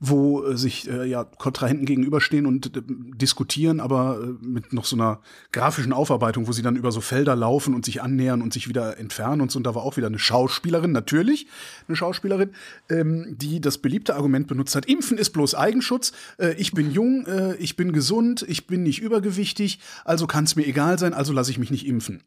wo 0.00 0.44
äh, 0.44 0.56
sich 0.56 0.90
äh, 0.90 1.04
ja 1.04 1.24
Kontrahenten 1.24 1.86
gegenüberstehen 1.86 2.46
und 2.46 2.76
äh, 2.76 2.82
diskutieren, 2.84 3.78
aber 3.78 4.18
äh, 4.20 4.44
mit 4.44 4.72
noch 4.72 4.84
so 4.84 4.96
einer 4.96 5.20
grafischen 5.52 5.92
Aufarbeitung, 5.92 6.48
wo 6.48 6.52
sie 6.52 6.62
dann 6.62 6.76
über 6.76 6.90
so 6.90 7.00
Felder 7.00 7.36
laufen 7.36 7.74
und 7.74 7.84
sich 7.84 8.02
annähern 8.02 8.42
und 8.42 8.52
sich 8.52 8.68
wieder 8.68 8.98
entfernen 8.98 9.40
und 9.40 9.52
so. 9.52 9.58
Und 9.58 9.64
da 9.64 9.74
war 9.76 9.82
auch 9.82 9.96
wieder 9.96 10.08
eine 10.08 10.18
Schauspielerin, 10.18 10.90
natürlich 10.90 11.46
eine 11.86 11.96
Schauspielerin, 11.96 12.50
ähm, 12.90 13.36
die 13.38 13.60
das 13.60 13.78
beliebte 13.78 14.16
Argument 14.16 14.46
benutzt 14.48 14.74
hat, 14.74 14.86
Impfen 14.86 15.16
ist 15.16 15.30
bloß 15.30 15.54
Eigenschutz, 15.54 16.12
äh, 16.38 16.54
ich 16.54 16.72
bin 16.72 16.90
jung, 16.90 17.03
äh, 17.26 17.56
ich 17.56 17.76
bin 17.76 17.92
gesund, 17.92 18.44
ich 18.48 18.66
bin 18.66 18.82
nicht 18.82 19.00
übergewichtig, 19.00 19.80
also 20.04 20.26
kann 20.26 20.44
es 20.44 20.56
mir 20.56 20.66
egal 20.66 20.98
sein, 20.98 21.14
also 21.14 21.32
lasse 21.32 21.50
ich 21.50 21.58
mich 21.58 21.70
nicht 21.70 21.86
impfen. 21.86 22.22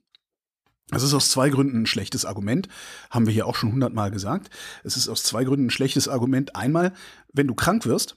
Das 0.89 1.03
ist 1.03 1.13
aus 1.13 1.29
zwei 1.29 1.49
Gründen 1.49 1.81
ein 1.81 1.85
schlechtes 1.85 2.23
Argument, 2.23 2.69
haben 3.09 3.25
wir 3.25 3.33
hier 3.33 3.45
auch 3.45 3.55
schon 3.55 3.73
hundertmal 3.73 4.09
gesagt. 4.09 4.49
Es 4.83 4.95
ist 4.95 5.09
aus 5.09 5.23
zwei 5.23 5.43
Gründen 5.43 5.67
ein 5.67 5.71
schlechtes 5.71 6.07
Argument. 6.07 6.55
Einmal, 6.55 6.93
wenn 7.33 7.47
du 7.47 7.55
krank 7.55 7.85
wirst, 7.85 8.15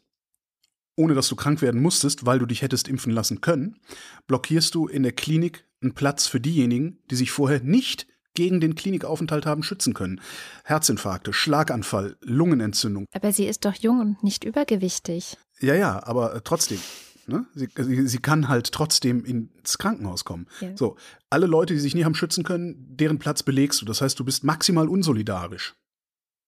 ohne 0.97 1.15
dass 1.15 1.29
du 1.29 1.37
krank 1.37 1.63
werden 1.63 1.83
musstest, 1.83 2.27
weil 2.27 2.39
du 2.39 2.47
dich 2.47 2.63
hättest 2.63 2.87
impfen 2.87 3.13
lassen 3.13 3.41
können, 3.41 3.81
blockierst 4.29 4.75
du 4.75 4.87
in 4.87 5.03
der 5.03 5.13
Klinik 5.13 5.67
einen 5.83 5.95
Platz 5.95 6.27
für 6.27 6.41
diejenigen, 6.41 6.99
die 7.11 7.17
sich 7.17 7.33
vorher 7.33 7.61
nicht 7.61 8.07
gegen 8.35 8.61
den 8.61 8.75
Klinikaufenthalt 8.75 9.47
haben 9.47 9.63
schützen 9.63 9.95
können. 9.95 10.21
Herzinfarkte, 10.65 11.33
Schlaganfall, 11.33 12.17
Lungenentzündung. 12.21 13.07
Aber 13.13 13.33
sie 13.33 13.47
ist 13.47 13.65
doch 13.65 13.75
jung 13.75 14.01
und 14.01 14.23
nicht 14.23 14.45
übergewichtig. 14.45 15.37
Ja, 15.61 15.75
ja, 15.75 16.03
aber 16.05 16.35
äh, 16.35 16.41
trotzdem. 16.43 16.79
Ne? 17.27 17.47
Sie, 17.55 17.69
sie, 17.77 18.07
sie, 18.07 18.19
kann 18.19 18.49
halt 18.49 18.73
trotzdem 18.73 19.25
ins 19.25 19.79
Krankenhaus 19.79 20.25
kommen. 20.25 20.47
Ja. 20.61 20.77
So, 20.77 20.97
alle 21.29 21.47
Leute, 21.47 21.75
die 21.75 21.81
sich 21.81 21.95
nie 21.95 22.05
haben 22.05 22.15
schützen 22.15 22.45
können, 22.45 22.97
deren 22.97 23.19
Platz 23.19 23.43
belegst 23.43 23.81
du. 23.81 23.85
Das 23.85 24.01
heißt, 24.01 24.19
du 24.19 24.25
bist 24.25 24.43
maximal 24.43 24.89
unsolidarisch. 24.89 25.75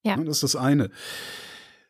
Ja. 0.03 0.17
Ne, 0.17 0.25
das 0.25 0.39
ist 0.39 0.55
das 0.55 0.57
eine. 0.57 0.91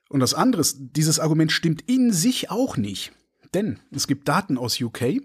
Und 0.08 0.20
das 0.20 0.34
andere 0.34 0.60
ist, 0.60 0.76
dieses 0.78 1.18
Argument 1.20 1.52
stimmt 1.52 1.82
in 1.82 2.12
sich 2.12 2.50
auch 2.50 2.76
nicht. 2.76 3.12
Denn 3.54 3.80
es 3.90 4.06
gibt 4.06 4.28
Daten 4.28 4.58
aus 4.58 4.80
UK, 4.80 5.22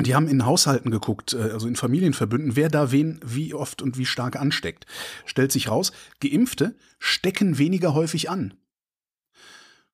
die 0.00 0.14
haben 0.14 0.28
in 0.28 0.46
Haushalten 0.46 0.90
geguckt, 0.90 1.34
äh, 1.34 1.50
also 1.52 1.66
in 1.66 1.76
Familienverbünden, 1.76 2.56
wer 2.56 2.68
da 2.68 2.92
wen 2.92 3.18
wie 3.24 3.54
oft 3.54 3.82
und 3.82 3.98
wie 3.98 4.06
stark 4.06 4.36
ansteckt. 4.36 4.86
Stellt 5.24 5.50
sich 5.50 5.68
raus, 5.68 5.92
Geimpfte 6.20 6.76
stecken 6.98 7.58
weniger 7.58 7.94
häufig 7.94 8.30
an. 8.30 8.54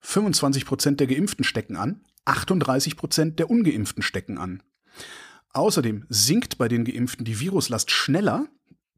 25 0.04 0.66
Prozent 0.66 1.00
der 1.00 1.06
Geimpften 1.06 1.44
stecken 1.44 1.76
an, 1.76 2.02
38 2.26 2.96
Prozent 2.96 3.38
der 3.38 3.50
Ungeimpften 3.50 4.02
stecken 4.02 4.38
an. 4.38 4.62
Außerdem 5.52 6.04
sinkt 6.08 6.58
bei 6.58 6.68
den 6.68 6.84
Geimpften 6.84 7.24
die 7.24 7.40
Viruslast 7.40 7.90
schneller. 7.90 8.46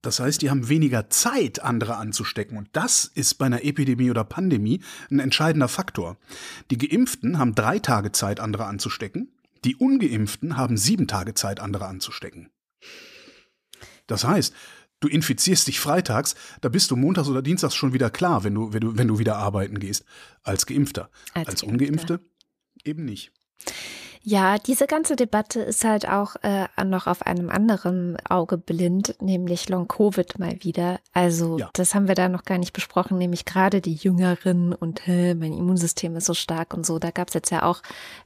Das 0.02 0.20
heißt, 0.20 0.42
die 0.42 0.50
haben 0.50 0.68
weniger 0.68 1.08
Zeit, 1.08 1.62
andere 1.62 1.96
anzustecken. 1.96 2.58
Und 2.58 2.68
das 2.72 3.04
ist 3.04 3.34
bei 3.34 3.46
einer 3.46 3.64
Epidemie 3.64 4.10
oder 4.10 4.24
Pandemie 4.24 4.82
ein 5.10 5.20
entscheidender 5.20 5.68
Faktor. 5.68 6.16
Die 6.70 6.78
Geimpften 6.78 7.38
haben 7.38 7.54
drei 7.54 7.78
Tage 7.78 8.12
Zeit, 8.12 8.40
andere 8.40 8.66
anzustecken. 8.66 9.30
Die 9.64 9.76
Ungeimpften 9.76 10.56
haben 10.56 10.76
sieben 10.76 11.06
Tage 11.06 11.34
Zeit, 11.34 11.60
andere 11.60 11.86
anzustecken. 11.86 12.50
Das 14.06 14.24
heißt, 14.24 14.54
du 15.06 15.12
infizierst 15.12 15.68
dich 15.68 15.80
freitags, 15.80 16.34
da 16.60 16.68
bist 16.68 16.90
du 16.90 16.96
montags 16.96 17.28
oder 17.28 17.42
dienstags 17.42 17.74
schon 17.74 17.92
wieder 17.92 18.10
klar, 18.10 18.44
wenn 18.44 18.54
du, 18.54 18.72
wenn 18.72 18.80
du, 18.80 18.98
wenn 18.98 19.08
du 19.08 19.18
wieder 19.18 19.36
arbeiten 19.36 19.78
gehst, 19.78 20.04
als 20.42 20.66
Geimpfter. 20.66 21.10
Als, 21.34 21.48
als 21.48 21.62
Ungeimpfte 21.62 22.20
eben 22.84 23.04
nicht. 23.04 23.32
Ja, 24.28 24.58
diese 24.58 24.88
ganze 24.88 25.14
Debatte 25.14 25.60
ist 25.60 25.84
halt 25.84 26.08
auch 26.08 26.34
äh, 26.42 26.66
noch 26.84 27.06
auf 27.06 27.22
einem 27.24 27.48
anderen 27.48 28.16
Auge 28.28 28.58
blind, 28.58 29.14
nämlich 29.20 29.68
Long-Covid 29.68 30.40
mal 30.40 30.64
wieder. 30.64 30.98
Also 31.12 31.58
ja. 31.58 31.70
das 31.74 31.94
haben 31.94 32.08
wir 32.08 32.16
da 32.16 32.28
noch 32.28 32.42
gar 32.42 32.58
nicht 32.58 32.72
besprochen, 32.72 33.18
nämlich 33.18 33.44
gerade 33.44 33.80
die 33.80 33.94
Jüngeren 33.94 34.72
und 34.72 35.06
äh, 35.06 35.34
mein 35.34 35.52
Immunsystem 35.52 36.16
ist 36.16 36.26
so 36.26 36.34
stark 36.34 36.74
und 36.74 36.84
so. 36.84 36.98
Da 36.98 37.12
gab 37.12 37.28
es 37.28 37.34
jetzt 37.34 37.50
ja 37.50 37.62
auch 37.62 37.82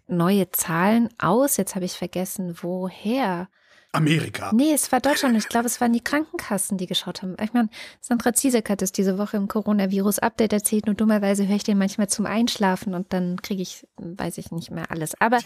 neue 0.06 0.50
Zahlen 0.52 1.10
aus. 1.18 1.58
Jetzt 1.58 1.74
habe 1.74 1.84
ich 1.84 1.92
vergessen, 1.92 2.56
woher. 2.62 3.48
Amerika. 3.92 4.52
Nee, 4.54 4.72
es 4.72 4.92
war 4.92 5.00
Deutschland. 5.00 5.36
Ich 5.36 5.48
glaube, 5.48 5.66
es 5.66 5.80
waren 5.80 5.92
die 5.92 6.02
Krankenkassen, 6.02 6.78
die 6.78 6.86
geschaut 6.86 7.22
haben. 7.22 7.36
Ich 7.42 7.52
meine, 7.52 7.68
Sandra 8.00 8.32
Ziesek 8.32 8.70
hat 8.70 8.82
es 8.82 8.92
diese 8.92 9.18
Woche 9.18 9.36
im 9.36 9.48
Coronavirus-Update 9.48 10.52
erzählt. 10.52 10.86
Nur 10.86 10.94
dummerweise 10.94 11.48
höre 11.48 11.56
ich 11.56 11.64
den 11.64 11.76
manchmal 11.76 12.08
zum 12.08 12.24
Einschlafen 12.24 12.94
und 12.94 13.12
dann 13.12 13.42
kriege 13.42 13.62
ich, 13.62 13.86
weiß 13.96 14.38
ich 14.38 14.52
nicht 14.52 14.70
mehr 14.70 14.92
alles. 14.92 15.20
Aber 15.20 15.38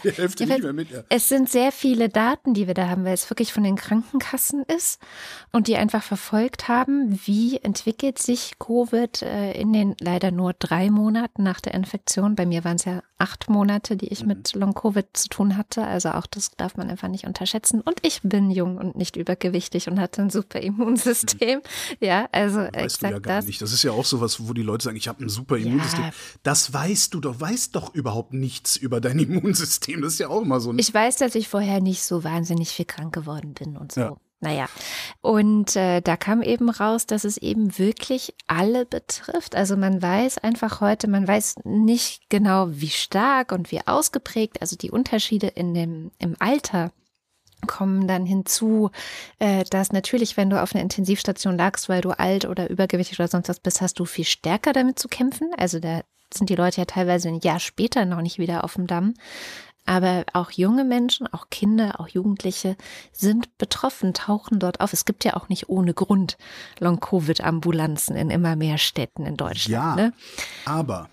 mehr 0.61 0.73
mit, 0.73 0.91
ja. 0.91 1.03
es 1.09 1.27
sind 1.27 1.49
sehr 1.49 1.71
viele 1.71 2.07
Daten, 2.09 2.53
die 2.53 2.67
wir 2.67 2.75
da 2.75 2.87
haben, 2.87 3.03
weil 3.03 3.15
es 3.15 3.27
wirklich 3.31 3.51
von 3.51 3.63
den 3.63 3.77
Krankenkassen 3.77 4.63
ist 4.63 5.01
und 5.51 5.67
die 5.67 5.77
einfach 5.77 6.03
verfolgt 6.03 6.67
haben, 6.67 7.19
wie 7.25 7.57
entwickelt 7.57 8.19
sich 8.19 8.59
Covid 8.59 9.23
äh, 9.23 9.53
in 9.53 9.73
den 9.73 9.95
leider 9.99 10.29
nur 10.29 10.53
drei 10.53 10.91
Monaten 10.91 11.41
nach 11.41 11.61
der 11.61 11.73
Infektion. 11.73 12.35
Bei 12.35 12.45
mir 12.45 12.63
waren 12.63 12.75
es 12.75 12.85
ja 12.85 13.01
acht 13.17 13.49
Monate, 13.49 13.97
die 13.97 14.09
ich 14.09 14.21
mhm. 14.21 14.27
mit 14.27 14.53
Long-Covid 14.53 15.05
zu 15.13 15.29
tun 15.29 15.57
hatte. 15.57 15.83
Also 15.83 16.09
auch 16.09 16.27
das 16.27 16.51
darf 16.51 16.77
man 16.77 16.91
einfach 16.91 17.07
nicht 17.07 17.25
unterschätzen. 17.25 17.81
Und 17.81 17.99
ich 18.03 18.21
bin 18.21 18.34
bin 18.35 18.51
jung 18.51 18.77
und 18.77 18.97
nicht 18.97 19.15
übergewichtig 19.15 19.87
und 19.87 19.97
hatte 19.97 20.21
ein 20.21 20.29
super 20.29 20.59
Immunsystem. 20.59 21.61
Ja, 22.01 22.27
also 22.33 22.59
weißt 22.59 23.01
du 23.01 23.05
ja 23.05 23.19
gar 23.19 23.37
das. 23.37 23.45
nicht. 23.45 23.61
Das 23.61 23.71
ist 23.71 23.83
ja 23.83 23.91
auch 23.91 24.03
so 24.03 24.19
was, 24.19 24.45
wo 24.45 24.51
die 24.51 24.61
Leute 24.61 24.83
sagen, 24.83 24.97
ich 24.97 25.07
habe 25.07 25.23
ein 25.23 25.29
super 25.29 25.57
Immunsystem. 25.57 26.03
Ja. 26.03 26.11
Das 26.43 26.73
weißt 26.73 27.13
du 27.13 27.21
doch, 27.21 27.39
weißt 27.39 27.73
doch 27.77 27.95
überhaupt 27.95 28.33
nichts 28.33 28.75
über 28.75 28.99
dein 28.99 29.19
Immunsystem. 29.19 30.01
Das 30.01 30.13
ist 30.13 30.19
ja 30.19 30.27
auch 30.27 30.41
immer 30.41 30.59
so. 30.59 30.73
Ich 30.75 30.93
weiß, 30.93 31.15
dass 31.15 31.35
ich 31.35 31.47
vorher 31.47 31.79
nicht 31.79 32.03
so 32.03 32.25
wahnsinnig 32.25 32.69
viel 32.69 32.83
krank 32.83 33.13
geworden 33.13 33.53
bin 33.53 33.77
und 33.77 33.93
so. 33.93 34.01
Ja. 34.01 34.17
Naja, 34.41 34.67
und 35.21 35.77
äh, 35.77 36.01
da 36.01 36.17
kam 36.17 36.41
eben 36.41 36.69
raus, 36.69 37.05
dass 37.05 37.23
es 37.23 37.37
eben 37.37 37.79
wirklich 37.79 38.35
alle 38.47 38.85
betrifft. 38.85 39.55
Also 39.55 39.77
man 39.77 40.01
weiß 40.01 40.39
einfach 40.39 40.81
heute, 40.81 41.07
man 41.07 41.25
weiß 41.25 41.55
nicht 41.63 42.29
genau, 42.29 42.67
wie 42.69 42.89
stark 42.89 43.53
und 43.53 43.71
wie 43.71 43.87
ausgeprägt, 43.87 44.61
also 44.61 44.75
die 44.75 44.91
Unterschiede 44.91 45.47
in 45.47 45.73
dem, 45.73 46.11
im 46.19 46.35
Alter 46.39 46.91
kommen 47.67 48.07
dann 48.07 48.25
hinzu, 48.25 48.91
äh, 49.39 49.63
dass 49.65 49.91
natürlich, 49.91 50.37
wenn 50.37 50.49
du 50.49 50.61
auf 50.61 50.73
einer 50.73 50.83
Intensivstation 50.83 51.57
lagst, 51.57 51.89
weil 51.89 52.01
du 52.01 52.11
alt 52.11 52.45
oder 52.45 52.69
übergewichtig 52.69 53.19
oder 53.19 53.27
sonst 53.27 53.49
was 53.49 53.59
bist, 53.59 53.81
hast 53.81 53.99
du 53.99 54.05
viel 54.05 54.25
stärker 54.25 54.73
damit 54.73 54.99
zu 54.99 55.07
kämpfen. 55.07 55.49
Also 55.57 55.79
da 55.79 56.01
sind 56.33 56.49
die 56.49 56.55
Leute 56.55 56.81
ja 56.81 56.85
teilweise 56.85 57.29
ein 57.29 57.39
Jahr 57.39 57.59
später 57.59 58.05
noch 58.05 58.21
nicht 58.21 58.39
wieder 58.39 58.63
auf 58.63 58.73
dem 58.75 58.87
Damm. 58.87 59.13
Aber 59.87 60.25
auch 60.33 60.49
junge 60.49 60.83
Menschen, 60.83 61.27
auch 61.27 61.51
Kinder, 61.51 61.99
auch 61.99 62.07
Jugendliche 62.07 62.75
sind 63.11 63.55
betroffen, 63.59 64.15
tauchen 64.15 64.57
dort 64.57 64.81
auf. 64.81 64.93
Es 64.93 65.05
gibt 65.05 65.23
ja 65.23 65.35
auch 65.35 65.47
nicht 65.47 65.69
ohne 65.69 65.93
Grund 65.93 66.37
Long-Covid-Ambulanzen 66.79 68.15
in 68.15 68.31
immer 68.31 68.55
mehr 68.55 68.79
Städten 68.79 69.27
in 69.27 69.37
Deutschland. 69.37 69.69
Ja, 69.69 69.95
ne? 69.95 70.13
aber 70.65 71.09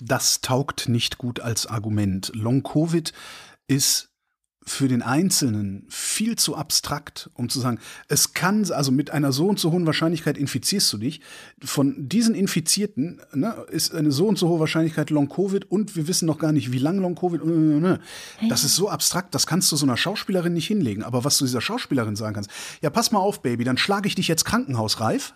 das 0.00 0.40
taugt 0.40 0.88
nicht 0.88 1.18
gut 1.18 1.40
als 1.40 1.66
Argument. 1.66 2.30
Long-Covid 2.34 3.12
ist 3.66 4.09
für 4.66 4.88
den 4.88 5.02
Einzelnen 5.02 5.86
viel 5.88 6.36
zu 6.36 6.54
abstrakt, 6.54 7.30
um 7.34 7.48
zu 7.48 7.60
sagen, 7.60 7.78
es 8.08 8.34
kann, 8.34 8.70
also 8.70 8.92
mit 8.92 9.10
einer 9.10 9.32
so 9.32 9.48
und 9.48 9.58
so 9.58 9.72
hohen 9.72 9.86
Wahrscheinlichkeit 9.86 10.36
infizierst 10.36 10.92
du 10.92 10.98
dich. 10.98 11.22
Von 11.64 12.08
diesen 12.08 12.34
Infizierten 12.34 13.22
ne, 13.32 13.64
ist 13.70 13.94
eine 13.94 14.12
so 14.12 14.28
und 14.28 14.38
so 14.38 14.48
hohe 14.48 14.60
Wahrscheinlichkeit 14.60 15.08
Long-Covid 15.08 15.70
und 15.70 15.96
wir 15.96 16.08
wissen 16.08 16.26
noch 16.26 16.38
gar 16.38 16.52
nicht, 16.52 16.72
wie 16.72 16.78
lang 16.78 16.98
Long-Covid. 16.98 17.44
Ne. 17.44 18.00
Das 18.50 18.64
ist 18.64 18.76
so 18.76 18.90
abstrakt, 18.90 19.34
das 19.34 19.46
kannst 19.46 19.72
du 19.72 19.76
so 19.76 19.86
einer 19.86 19.96
Schauspielerin 19.96 20.52
nicht 20.52 20.66
hinlegen. 20.66 21.04
Aber 21.04 21.24
was 21.24 21.38
du 21.38 21.46
dieser 21.46 21.62
Schauspielerin 21.62 22.16
sagen 22.16 22.34
kannst, 22.34 22.50
ja, 22.82 22.90
pass 22.90 23.12
mal 23.12 23.18
auf, 23.18 23.40
Baby, 23.40 23.64
dann 23.64 23.78
schlage 23.78 24.08
ich 24.08 24.14
dich 24.14 24.28
jetzt 24.28 24.44
krankenhausreif 24.44 25.34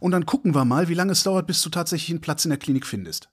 und 0.00 0.10
dann 0.10 0.26
gucken 0.26 0.54
wir 0.54 0.66
mal, 0.66 0.88
wie 0.88 0.94
lange 0.94 1.12
es 1.12 1.22
dauert, 1.22 1.46
bis 1.46 1.62
du 1.62 1.70
tatsächlich 1.70 2.10
einen 2.10 2.20
Platz 2.20 2.44
in 2.44 2.50
der 2.50 2.58
Klinik 2.58 2.86
findest. 2.86 3.31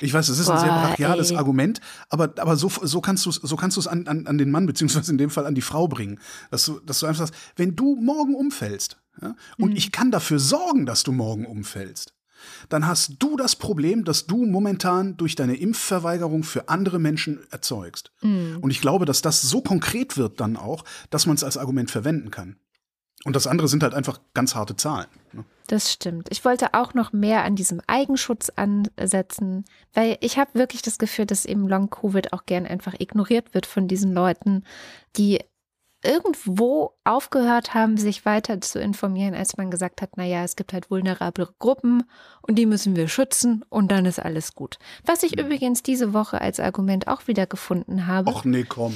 Ich 0.00 0.12
weiß, 0.12 0.26
das 0.26 0.38
ist 0.38 0.46
Boah, 0.46 0.54
ein 0.54 0.60
sehr 0.60 0.68
brachiales 0.68 1.30
ey. 1.30 1.36
Argument, 1.36 1.80
aber, 2.08 2.32
aber 2.36 2.56
so, 2.56 2.70
so 2.82 3.00
kannst 3.00 3.26
du 3.26 3.30
es 3.30 3.36
so 3.36 3.56
kannst 3.56 3.88
an, 3.88 4.06
an, 4.06 4.26
an 4.26 4.38
den 4.38 4.50
Mann, 4.50 4.66
beziehungsweise 4.66 5.10
in 5.12 5.18
dem 5.18 5.30
Fall 5.30 5.46
an 5.46 5.54
die 5.54 5.62
Frau 5.62 5.88
bringen. 5.88 6.20
Dass 6.50 6.64
du, 6.64 6.80
dass 6.80 7.00
du 7.00 7.06
einfach 7.06 7.26
sagst, 7.26 7.34
wenn 7.56 7.76
du 7.76 7.96
morgen 7.96 8.34
umfällst, 8.34 8.98
ja, 9.20 9.34
und 9.58 9.70
mhm. 9.70 9.76
ich 9.76 9.92
kann 9.92 10.10
dafür 10.10 10.38
sorgen, 10.38 10.86
dass 10.86 11.02
du 11.02 11.12
morgen 11.12 11.46
umfällst, 11.46 12.12
dann 12.68 12.86
hast 12.86 13.14
du 13.18 13.36
das 13.36 13.56
Problem, 13.56 14.04
dass 14.04 14.26
du 14.26 14.44
momentan 14.44 15.16
durch 15.16 15.34
deine 15.34 15.56
Impfverweigerung 15.56 16.42
für 16.42 16.68
andere 16.68 16.98
Menschen 16.98 17.40
erzeugst. 17.50 18.12
Mhm. 18.22 18.58
Und 18.60 18.70
ich 18.70 18.80
glaube, 18.80 19.04
dass 19.04 19.22
das 19.22 19.42
so 19.42 19.62
konkret 19.62 20.16
wird 20.16 20.40
dann 20.40 20.56
auch, 20.56 20.84
dass 21.10 21.26
man 21.26 21.36
es 21.36 21.44
als 21.44 21.56
Argument 21.56 21.90
verwenden 21.90 22.30
kann. 22.30 22.56
Und 23.26 23.34
das 23.34 23.48
andere 23.48 23.66
sind 23.66 23.82
halt 23.82 23.92
einfach 23.92 24.20
ganz 24.34 24.54
harte 24.54 24.76
Zahlen. 24.76 25.08
Ne? 25.32 25.44
Das 25.66 25.92
stimmt. 25.92 26.28
Ich 26.30 26.44
wollte 26.44 26.74
auch 26.74 26.94
noch 26.94 27.12
mehr 27.12 27.42
an 27.42 27.56
diesem 27.56 27.80
Eigenschutz 27.88 28.52
ansetzen, 28.54 29.64
weil 29.94 30.16
ich 30.20 30.38
habe 30.38 30.54
wirklich 30.54 30.80
das 30.80 30.96
Gefühl, 30.96 31.26
dass 31.26 31.44
eben 31.44 31.66
Long-Covid 31.66 32.32
auch 32.32 32.46
gern 32.46 32.66
einfach 32.66 32.94
ignoriert 32.96 33.52
wird 33.52 33.66
von 33.66 33.88
diesen 33.88 34.12
Leuten, 34.12 34.62
die 35.16 35.40
irgendwo 36.04 36.92
aufgehört 37.02 37.74
haben, 37.74 37.96
sich 37.96 38.24
weiter 38.24 38.60
zu 38.60 38.78
informieren, 38.78 39.34
als 39.34 39.56
man 39.56 39.72
gesagt 39.72 40.02
hat, 40.02 40.16
naja, 40.16 40.44
es 40.44 40.54
gibt 40.54 40.72
halt 40.72 40.88
vulnerable 40.88 41.48
Gruppen 41.58 42.04
und 42.42 42.54
die 42.54 42.66
müssen 42.66 42.94
wir 42.94 43.08
schützen 43.08 43.64
und 43.68 43.90
dann 43.90 44.06
ist 44.06 44.20
alles 44.20 44.54
gut. 44.54 44.78
Was 45.04 45.24
ich 45.24 45.34
mhm. 45.34 45.46
übrigens 45.46 45.82
diese 45.82 46.12
Woche 46.12 46.40
als 46.40 46.60
Argument 46.60 47.08
auch 47.08 47.26
wieder 47.26 47.48
gefunden 47.48 48.06
habe. 48.06 48.32
Ach 48.32 48.44
nee, 48.44 48.62
komm. 48.62 48.94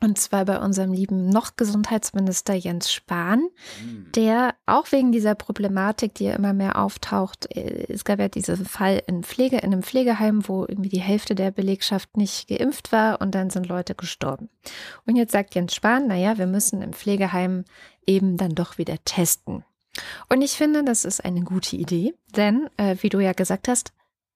Und 0.00 0.16
zwar 0.18 0.44
bei 0.44 0.60
unserem 0.60 0.92
lieben 0.92 1.28
noch 1.28 1.56
Gesundheitsminister 1.56 2.54
Jens 2.54 2.92
Spahn, 2.92 3.48
hm. 3.80 4.06
der 4.14 4.54
auch 4.64 4.92
wegen 4.92 5.10
dieser 5.10 5.34
Problematik, 5.34 6.14
die 6.14 6.24
ja 6.24 6.34
immer 6.34 6.52
mehr 6.52 6.80
auftaucht, 6.80 7.54
äh, 7.54 7.92
es 7.92 8.04
gab 8.04 8.20
ja 8.20 8.28
diesen 8.28 8.64
Fall 8.64 9.02
in 9.06 9.24
Pflege, 9.24 9.56
in 9.56 9.72
einem 9.72 9.82
Pflegeheim, 9.82 10.48
wo 10.48 10.64
irgendwie 10.64 10.90
die 10.90 11.00
Hälfte 11.00 11.34
der 11.34 11.50
Belegschaft 11.50 12.16
nicht 12.16 12.48
geimpft 12.48 12.92
war 12.92 13.20
und 13.20 13.34
dann 13.34 13.50
sind 13.50 13.66
Leute 13.66 13.96
gestorben. 13.96 14.48
Und 15.04 15.16
jetzt 15.16 15.32
sagt 15.32 15.56
Jens 15.56 15.74
Spahn, 15.74 16.06
naja, 16.06 16.38
wir 16.38 16.46
müssen 16.46 16.80
im 16.80 16.92
Pflegeheim 16.92 17.64
eben 18.06 18.36
dann 18.36 18.54
doch 18.54 18.78
wieder 18.78 18.96
testen. 19.04 19.64
Und 20.28 20.42
ich 20.42 20.52
finde, 20.52 20.84
das 20.84 21.04
ist 21.04 21.24
eine 21.24 21.40
gute 21.40 21.74
Idee, 21.74 22.14
denn, 22.36 22.68
äh, 22.76 22.96
wie 23.00 23.08
du 23.08 23.18
ja 23.18 23.32
gesagt 23.32 23.66
hast, 23.66 23.92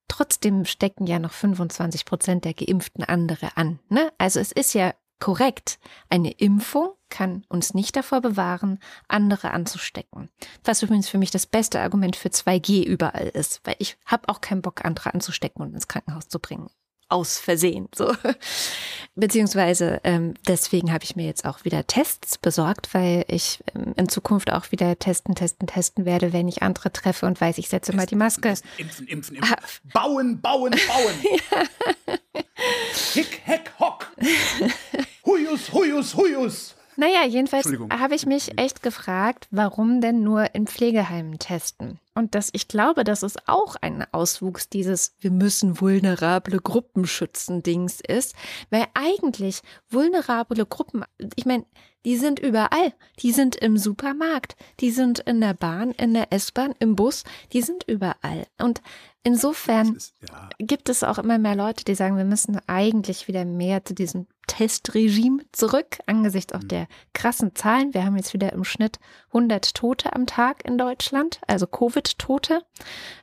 trotzdem 0.09 0.65
stecken 0.65 1.07
ja 1.07 1.19
noch 1.19 1.33
25 1.33 2.05
Prozent 2.05 2.45
der 2.45 2.55
Geimpften 2.55 3.05
andere 3.05 3.57
an. 3.57 3.79
Ne? 3.89 4.13
Also 4.19 4.41
es 4.41 4.53
ist 4.53 4.75
ja 4.75 4.93
korrekt. 5.23 5.79
Eine 6.09 6.33
Impfung 6.33 6.95
kann 7.09 7.45
uns 7.49 7.75
nicht 7.75 7.95
davor 7.95 8.21
bewahren, 8.21 8.81
andere 9.07 9.53
anzustecken. 9.53 10.31
Was 10.65 10.83
übrigens 10.83 11.09
für 11.09 11.19
mich 11.19 11.31
das 11.31 11.47
beste 11.47 11.81
Argument 11.81 12.17
für 12.17 12.29
2G 12.29 12.85
überall 12.85 13.29
ist, 13.29 13.61
weil 13.63 13.77
ich 13.79 13.97
habe 14.05 14.29
auch 14.29 14.41
keinen 14.41 14.63
Bock, 14.63 14.85
andere 14.85 15.15
anzustecken 15.15 15.63
und 15.63 15.75
ins 15.75 15.87
Krankenhaus 15.87 16.27
zu 16.27 16.41
bringen 16.41 16.71
aus 17.13 17.39
Versehen. 17.39 17.89
So. 17.95 18.17
Beziehungsweise 19.15 20.01
ähm, 20.03 20.35
deswegen 20.49 20.93
habe 20.93 21.05
ich 21.05 21.15
mir 21.15 21.27
jetzt 21.27 21.45
auch 21.45 21.65
wieder 21.65 21.87
Tests 21.87 22.39
besorgt, 22.39 22.95
weil 22.95 23.25
ich 23.29 23.63
ähm, 23.75 23.93
in 23.97 24.09
Zukunft 24.09 24.51
auch 24.51 24.73
wieder 24.73 24.99
testen, 24.99 25.35
testen, 25.35 25.69
testen 25.69 26.07
werde, 26.07 26.33
wenn 26.33 26.49
ich 26.49 26.63
andere 26.63 26.91
treffe 26.91 27.27
und 27.27 27.39
weiß, 27.39 27.59
ich 27.59 27.69
setze 27.69 27.93
testen, 27.93 27.97
mal 27.97 28.07
die 28.07 28.17
Maske. 28.17 28.49
Testen, 28.49 28.71
impfen, 28.79 29.07
impfen, 29.07 29.37
impfen. 29.37 29.55
Ah. 29.55 29.63
Bauen, 29.93 30.41
bauen, 30.41 30.71
bauen. 30.71 31.15
ja. 31.53 32.17
Hick, 33.13 33.41
heck, 33.45 33.73
hock. 33.79 34.11
Huius, 35.25 35.73
huius, 35.73 36.17
huius. 36.17 36.75
Naja, 36.97 37.25
jedenfalls 37.25 37.67
habe 37.91 38.15
ich 38.15 38.27
mich 38.27 38.59
echt 38.59 38.83
gefragt, 38.83 39.47
warum 39.51 40.01
denn 40.01 40.23
nur 40.23 40.55
in 40.55 40.67
Pflegeheimen 40.67 41.39
testen? 41.39 41.99
Und 42.15 42.35
das, 42.35 42.51
ich 42.53 42.69
glaube, 42.69 43.05
dass 43.05 43.23
es 43.23 43.37
auch 43.47 43.77
ein 43.81 44.05
Auswuchs 44.13 44.69
dieses 44.69 45.15
Wir 45.19 45.31
müssen 45.31 45.81
vulnerable 45.81 46.59
Gruppen 46.59 47.07
schützen 47.07 47.63
Dings 47.63 48.01
ist, 48.01 48.35
weil 48.71 48.87
eigentlich 48.95 49.63
vulnerable 49.89 50.67
Gruppen, 50.67 51.05
ich 51.37 51.47
meine, 51.47 51.65
die 52.05 52.17
sind 52.17 52.41
überall. 52.41 52.93
Die 53.21 53.33
sind 53.33 53.57
im 53.57 53.79
Supermarkt, 53.79 54.57
die 54.81 54.91
sind 54.91 55.21
in 55.21 55.41
der 55.41 55.55
Bahn, 55.55 55.93
in 55.93 56.15
der 56.15 56.33
S-Bahn, 56.33 56.75
im 56.81 56.97
Bus, 56.97 57.23
die 57.53 57.63
sind 57.63 57.85
überall. 57.87 58.47
Und 58.59 58.83
insofern 59.23 59.95
ist, 59.95 60.15
ja. 60.29 60.49
gibt 60.59 60.89
es 60.89 61.05
auch 61.05 61.19
immer 61.19 61.39
mehr 61.39 61.55
Leute, 61.55 61.85
die 61.85 61.95
sagen, 61.95 62.17
wir 62.17 62.25
müssen 62.25 62.61
eigentlich 62.67 63.29
wieder 63.29 63.45
mehr 63.45 63.85
zu 63.85 63.95
diesem 63.95 64.27
Testregime 64.49 65.45
zurück, 65.53 65.99
angesichts 66.07 66.53
auch 66.53 66.63
mhm. 66.63 66.69
der 66.69 66.89
krassen 67.15 67.55
Zahlen. 67.55 67.95
Wir 67.95 68.05
haben 68.05 68.17
jetzt 68.17 68.35
wieder 68.35 68.53
im 68.53 68.65
Schnitt 68.65 68.99
100 69.33 69.75
Tote 69.75 70.15
am 70.15 70.27
Tag 70.27 70.65
in 70.65 70.79
Deutschland, 70.79 71.41
also 71.47 71.67
Covid-Tote. 71.67 72.63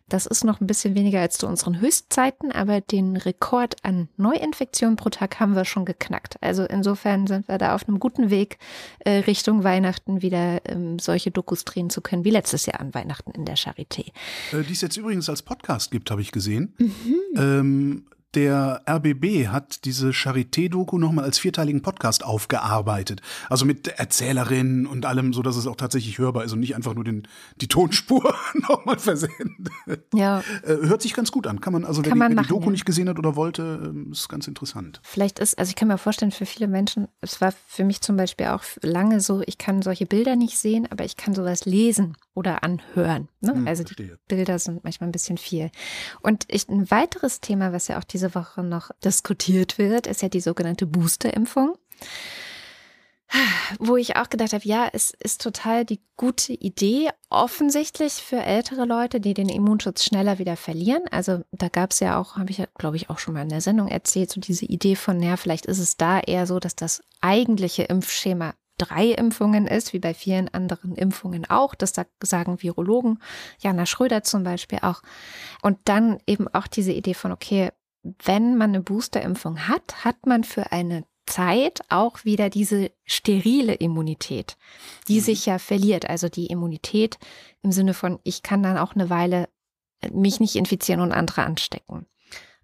Das 0.08 0.26
ist 0.26 0.44
noch 0.44 0.60
ein 0.60 0.66
bisschen 0.66 0.96
weniger 0.96 1.22
als 1.22 1.38
zu 1.38 1.46
unseren 1.46 1.80
Höchstzeiten, 1.80 2.52
aber 2.52 2.82
den 2.82 3.16
Rekord 3.16 3.76
an 3.84 4.10
Neuinfektionen 4.18 4.96
pro 4.96 5.10
Tag 5.10 5.40
haben 5.40 5.56
wir 5.56 5.66
schon 5.66 5.86
geknackt. 5.86 6.38
Also 6.42 6.64
insofern 6.64 7.28
sind 7.28 7.48
wir 7.48 7.60
da 7.60 7.76
auf 7.76 7.88
einem 7.88 8.00
guten 8.00 8.32
Weg, 8.32 8.58
äh, 9.00 9.20
Richtung 9.20 9.64
Weihnachten 9.64 10.24
wieder 10.24 10.62
ähm, 10.66 10.98
solche 10.98 11.30
Dokus 11.30 11.64
drehen 11.64 11.92
zu 11.92 12.02
können, 12.02 12.24
wie 12.26 12.32
letztes 12.32 12.66
Jahr 12.66 12.80
an 12.80 12.94
Weihnachten 12.96 13.32
in 13.32 13.46
der 13.46 13.56
Charité. 13.56 14.08
Äh, 14.52 14.64
die 14.64 14.74
es 14.74 14.82
jetzt 14.82 14.98
übrigens 14.98 15.30
als 15.30 15.44
Podcast 15.44 15.92
gibt, 15.92 16.10
habe 16.10 16.22
ich 16.22 16.32
gesehen. 16.32 16.74
Mhm. 16.80 17.16
Ähm, 17.38 18.06
der 18.36 18.84
RBB 18.88 19.48
hat 19.48 19.86
diese 19.86 20.10
Charité-Doku 20.10 20.98
nochmal 20.98 21.26
als 21.26 21.40
vierteiligen 21.40 21.82
Podcast 21.82 22.24
aufgearbeitet. 22.24 23.22
Also 23.50 23.66
mit 23.66 23.88
Erzählerinnen 23.88 24.86
und 24.86 25.06
allem, 25.06 25.34
so 25.34 25.42
dass 25.42 25.56
es 25.56 25.66
auch 25.66 25.76
tatsächlich 25.76 26.20
hörbar 26.20 26.44
ist 26.44 26.54
und 26.54 26.60
nicht 26.60 26.76
einfach 26.76 26.94
nur 26.94 27.04
den, 27.04 27.28
die 27.60 27.68
Tonspur 27.68 28.36
nochmal 28.54 29.00
versehen. 29.00 29.68
Ja. 30.14 30.40
Äh, 30.64 30.88
hört 30.88 31.02
sich 31.02 31.14
ganz 31.14 31.32
gut 31.32 31.48
an. 31.48 31.60
Kann 31.60 31.74
man, 31.74 31.86
also 31.86 32.02
kann 32.02 32.12
wer, 32.12 32.18
man 32.18 32.32
die, 32.32 32.38
wer 32.38 32.44
die 32.44 32.50
Doku 32.50 32.66
ja. 32.66 32.72
nicht 32.72 32.86
gesehen 32.86 33.10
hat 33.10 33.18
oder 33.18 33.36
wollte, 33.36 33.82
ähm, 33.84 34.12
ist 34.12 34.30
ganz 34.30 34.48
interessant. 34.48 35.02
Vielleicht 35.04 35.40
ist, 35.40 35.58
also 35.58 35.70
ich 35.70 35.76
kann 35.76 35.88
mir 35.88 35.98
vorstellen, 35.98 36.32
für 36.32 36.46
viele 36.46 36.68
Menschen, 36.68 37.08
es 37.22 37.42
war 37.42 37.54
für 37.68 37.84
mich 37.84 38.02
zum 38.02 38.16
Beispiel 38.16 38.48
auch 38.48 38.64
lange 38.82 39.22
so, 39.22 39.42
ich 39.46 39.58
kann 39.58 39.82
solche 39.82 40.06
Bilder 40.06 40.36
nicht 40.36 40.58
sehen, 40.58 40.88
aber 40.92 41.04
ich 41.04 41.18
kann 41.18 41.34
sowas 41.34 41.66
lesen 41.66 42.16
oder 42.36 42.64
anhören. 42.64 43.28
Ne? 43.42 43.54
Hm, 43.54 43.68
also 43.68 43.84
verstehe. 43.84 44.20
die 44.30 44.36
Bilder 44.36 44.60
sind 44.60 44.84
manchmal 44.84 45.10
ein 45.10 45.14
bisschen 45.14 45.38
viel. 45.38 45.72
Und 46.22 46.46
ich, 46.48 46.70
ein 46.70 46.92
weiteres 46.92 47.42
Thema, 47.42 47.74
was 47.74 47.88
ja 47.88 47.98
auch 47.98 48.04
die 48.04 48.20
diese 48.20 48.36
Woche 48.36 48.64
noch 48.64 48.92
diskutiert 49.04 49.78
wird, 49.78 50.06
ist 50.06 50.22
ja 50.22 50.30
die 50.30 50.42
sogenannte 50.42 50.86
Boosterimpfung. 50.86 51.78
Wo 53.80 53.96
ich 53.96 54.16
auch 54.16 54.30
gedacht 54.30 54.54
habe, 54.54 54.66
ja, 54.66 54.90
es 54.92 55.12
ist 55.12 55.42
total 55.42 55.86
die 55.86 56.02
gute 56.18 56.52
Idee, 56.52 57.10
offensichtlich 57.30 58.14
für 58.14 58.42
ältere 58.42 58.86
Leute, 58.86 59.22
die 59.22 59.36
den 59.36 59.50
Immunschutz 59.50 60.04
schneller 60.04 60.40
wieder 60.40 60.58
verlieren. 60.58 61.04
Also 61.12 61.44
da 61.52 61.70
gab 61.70 61.92
es 61.92 62.00
ja 62.00 62.20
auch, 62.20 62.38
habe 62.38 62.50
ich 62.50 62.58
ja, 62.58 62.66
glaube 62.76 62.98
ich, 62.98 63.12
auch 63.12 63.20
schon 63.20 63.36
mal 63.36 63.44
in 63.44 63.50
der 63.50 63.62
Sendung 63.62 63.88
erzählt, 63.88 64.32
so 64.32 64.42
diese 64.42 64.66
Idee 64.66 64.96
von, 64.96 65.22
ja, 65.22 65.38
vielleicht 65.38 65.68
ist 65.68 65.78
es 65.78 65.96
da 65.96 66.20
eher 66.20 66.48
so, 66.48 66.60
dass 66.60 66.76
das 66.76 67.04
eigentliche 67.22 67.84
Impfschema 67.84 68.56
drei 68.80 69.08
Impfungen 69.08 69.68
ist, 69.68 69.94
wie 69.94 70.00
bei 70.00 70.14
vielen 70.14 70.50
anderen 70.50 70.96
Impfungen 70.96 71.50
auch. 71.50 71.76
Das 71.76 71.94
sagen 72.24 72.62
Virologen, 72.62 73.20
Jana 73.60 73.86
Schröder 73.86 74.24
zum 74.24 74.44
Beispiel 74.44 74.80
auch. 74.82 75.02
Und 75.62 75.78
dann 75.86 76.18
eben 76.26 76.48
auch 76.48 76.68
diese 76.68 76.92
Idee 76.92 77.14
von, 77.14 77.32
okay, 77.32 77.70
wenn 78.24 78.58
man 78.58 78.72
eine 78.72 78.82
Boosterimpfung 78.82 79.68
hat, 79.68 80.04
hat 80.06 80.26
man 80.26 80.44
für 80.44 80.72
eine 80.72 81.04
Zeit 81.26 81.82
auch 81.90 82.26
wieder 82.26 82.50
diese 82.50 82.92
sterile 83.06 83.76
Immunität, 83.76 84.58
die 85.08 85.20
mhm. 85.20 85.24
sich 85.24 85.46
ja 85.46 85.60
verliert. 85.60 86.10
Also 86.10 86.28
die 86.28 86.48
Immunität 86.48 87.20
im 87.62 87.72
Sinne 87.72 87.94
von, 87.94 88.20
ich 88.24 88.42
kann 88.42 88.64
dann 88.64 88.78
auch 88.78 88.96
eine 88.96 89.10
Weile 89.10 89.48
mich 90.12 90.40
nicht 90.40 90.56
infizieren 90.56 91.02
und 91.02 91.12
andere 91.12 91.44
anstecken. 91.44 92.06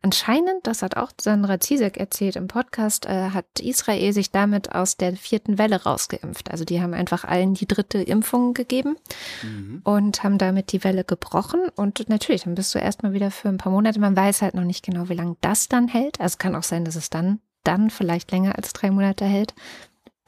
Anscheinend, 0.06 0.68
das 0.68 0.84
hat 0.84 0.98
auch 0.98 1.10
Sandra 1.20 1.60
Zizek 1.60 1.98
erzählt 1.98 2.36
im 2.36 2.48
Podcast, 2.48 3.08
äh, 3.08 3.32
hat 3.32 3.60
Israel 3.60 4.14
sich 4.14 4.30
damit 4.30 4.76
aus 4.76 4.98
der 4.98 5.18
vierten 5.18 5.58
Welle 5.58 5.82
rausgeimpft. 5.82 6.52
Also 6.52 6.64
die 6.64 6.80
haben 6.80 6.94
einfach 6.94 7.24
allen 7.24 7.56
die 7.56 7.68
dritte 7.68 8.04
Impfung 8.04 8.54
gegeben 8.54 8.98
mhm. 9.42 9.82
und 9.84 10.24
haben 10.24 10.38
damit 10.38 10.74
die 10.74 10.84
Welle 10.84 11.06
gebrochen. 11.06 11.70
Und 11.76 12.08
natürlich, 12.08 12.44
dann 12.44 12.54
bist 12.54 12.76
du 12.76 12.78
erstmal 12.78 13.14
wieder 13.14 13.32
für 13.32 13.50
ein 13.50 13.58
paar 13.58 13.72
Monate. 13.72 14.00
Man 14.00 14.16
weiß 14.16 14.44
halt 14.44 14.54
noch 14.54 14.64
nicht 14.64 14.86
genau, 14.86 15.10
wie 15.10 15.16
lange 15.16 15.38
das 15.42 15.70
dann 15.70 15.88
hält. 15.88 16.22
Also 16.22 16.38
kann 16.38 16.56
auch 16.56 16.62
sein, 16.62 16.86
dass 16.86 16.96
es 16.96 17.10
dann, 17.10 17.40
dann 17.64 17.90
vielleicht 17.90 18.30
länger 18.30 18.56
als 18.56 18.74
drei 18.74 18.92
Monate 18.92 19.26
hält. 19.26 19.56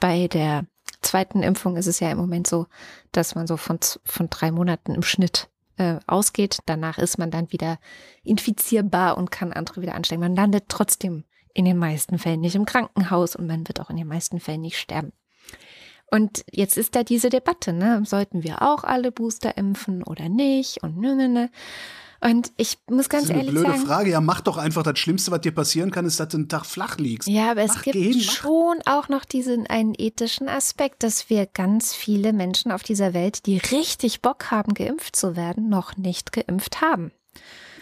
Bei 0.00 0.26
der 0.26 0.64
zweiten 1.02 1.44
Impfung 1.44 1.76
ist 1.76 1.86
es 1.86 2.00
ja 2.00 2.10
im 2.10 2.18
Moment 2.18 2.48
so, 2.48 2.66
dass 3.12 3.36
man 3.36 3.46
so 3.46 3.56
von, 3.56 3.78
von 4.04 4.28
drei 4.28 4.50
Monaten 4.50 4.96
im 4.96 5.04
Schnitt 5.04 5.48
äh, 5.78 5.98
ausgeht. 6.06 6.58
Danach 6.66 6.98
ist 6.98 7.18
man 7.18 7.30
dann 7.30 7.52
wieder 7.52 7.78
infizierbar 8.22 9.16
und 9.16 9.30
kann 9.30 9.52
andere 9.52 9.82
wieder 9.82 9.94
anstecken. 9.94 10.20
Man 10.20 10.36
landet 10.36 10.64
trotzdem 10.68 11.24
in 11.54 11.64
den 11.64 11.78
meisten 11.78 12.18
Fällen 12.18 12.40
nicht 12.40 12.54
im 12.54 12.66
Krankenhaus 12.66 13.34
und 13.34 13.46
man 13.46 13.66
wird 13.66 13.80
auch 13.80 13.90
in 13.90 13.96
den 13.96 14.06
meisten 14.06 14.40
Fällen 14.40 14.60
nicht 14.60 14.78
sterben. 14.78 15.12
Und 16.10 16.44
jetzt 16.50 16.78
ist 16.78 16.94
da 16.94 17.02
diese 17.02 17.28
Debatte, 17.28 17.72
ne? 17.72 18.02
Sollten 18.04 18.42
wir 18.42 18.62
auch 18.62 18.84
alle 18.84 19.12
Booster 19.12 19.56
impfen 19.58 20.02
oder 20.02 20.28
nicht? 20.28 20.82
Und 20.82 20.96
ne, 20.96 21.14
ne, 21.14 21.28
ne. 21.28 21.50
Und 22.20 22.52
ich 22.56 22.78
muss 22.90 23.08
ganz 23.08 23.28
ehrlich 23.28 23.46
sagen. 23.46 23.54
Das 23.54 23.62
ist 23.62 23.64
eine 23.64 23.74
blöde 23.74 23.86
Frage. 23.86 24.10
Ja, 24.10 24.20
mach 24.20 24.40
doch 24.40 24.56
einfach. 24.56 24.82
Das 24.82 24.98
Schlimmste, 24.98 25.30
was 25.30 25.40
dir 25.40 25.52
passieren 25.52 25.90
kann, 25.90 26.04
ist, 26.04 26.18
dass 26.18 26.28
du 26.28 26.36
einen 26.36 26.48
Tag 26.48 26.66
flach 26.66 26.98
liegst. 26.98 27.28
Ja, 27.28 27.52
aber 27.52 27.64
mach, 27.66 27.76
es 27.76 27.82
gibt 27.82 27.94
gehen, 27.94 28.20
schon 28.20 28.78
auch 28.86 29.08
noch 29.08 29.24
diesen 29.24 29.66
einen 29.66 29.94
ethischen 29.96 30.48
Aspekt, 30.48 31.02
dass 31.02 31.30
wir 31.30 31.46
ganz 31.46 31.94
viele 31.94 32.32
Menschen 32.32 32.72
auf 32.72 32.82
dieser 32.82 33.14
Welt, 33.14 33.46
die 33.46 33.58
richtig 33.58 34.20
Bock 34.20 34.50
haben, 34.50 34.74
geimpft 34.74 35.14
zu 35.14 35.36
werden, 35.36 35.68
noch 35.68 35.96
nicht 35.96 36.32
geimpft 36.32 36.80
haben. 36.80 37.12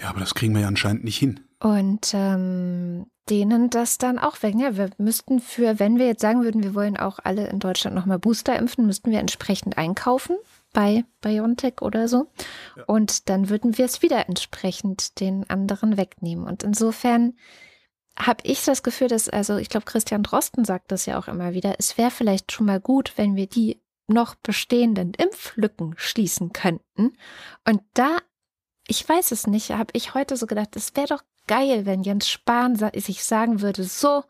Ja, 0.02 0.10
aber 0.10 0.20
das 0.20 0.34
kriegen 0.34 0.54
wir 0.54 0.62
ja 0.62 0.68
anscheinend 0.68 1.04
nicht 1.04 1.18
hin. 1.18 1.40
Und 1.58 2.10
ähm, 2.12 3.06
denen 3.28 3.70
das 3.70 3.98
dann 3.98 4.18
auch 4.18 4.42
weg. 4.42 4.54
Ja, 4.56 4.76
wir 4.76 4.90
müssten 4.98 5.40
für, 5.40 5.78
wenn 5.78 5.98
wir 5.98 6.06
jetzt 6.06 6.20
sagen 6.20 6.42
würden, 6.42 6.62
wir 6.62 6.74
wollen 6.74 6.96
auch 6.96 7.18
alle 7.22 7.48
in 7.48 7.58
Deutschland 7.58 7.96
nochmal 7.96 8.18
Booster 8.18 8.56
impfen, 8.56 8.86
müssten 8.86 9.10
wir 9.10 9.18
entsprechend 9.18 9.76
einkaufen 9.78 10.36
bei 10.72 11.04
BioNTech 11.22 11.82
oder 11.82 12.06
so. 12.08 12.28
Ja. 12.76 12.84
Und 12.84 13.28
dann 13.28 13.48
würden 13.48 13.78
wir 13.78 13.84
es 13.84 14.02
wieder 14.02 14.28
entsprechend 14.28 15.20
den 15.20 15.48
anderen 15.48 15.96
wegnehmen. 15.96 16.46
Und 16.46 16.62
insofern 16.62 17.34
habe 18.18 18.40
ich 18.44 18.64
das 18.64 18.82
Gefühl, 18.82 19.08
dass, 19.08 19.28
also 19.28 19.56
ich 19.56 19.68
glaube, 19.68 19.86
Christian 19.86 20.22
Drosten 20.22 20.64
sagt 20.64 20.92
das 20.92 21.06
ja 21.06 21.18
auch 21.18 21.28
immer 21.28 21.52
wieder, 21.52 21.74
es 21.78 21.98
wäre 21.98 22.10
vielleicht 22.10 22.52
schon 22.52 22.66
mal 22.66 22.80
gut, 22.80 23.12
wenn 23.16 23.36
wir 23.36 23.46
die 23.46 23.82
noch 24.06 24.34
bestehenden 24.36 25.12
Impflücken 25.14 25.94
schließen 25.96 26.52
könnten. 26.52 27.16
Und 27.66 27.82
da, 27.94 28.18
ich 28.86 29.06
weiß 29.06 29.32
es 29.32 29.46
nicht, 29.46 29.70
habe 29.70 29.90
ich 29.94 30.14
heute 30.14 30.36
so 30.36 30.46
gedacht, 30.46 30.76
es 30.76 30.94
wäre 30.94 31.08
doch 31.08 31.22
geil, 31.46 31.86
wenn 31.86 32.02
Jens 32.02 32.28
Spahn 32.28 32.76
sich 32.94 33.24
sagen 33.24 33.60
würde, 33.60 33.84
so, 33.84 34.24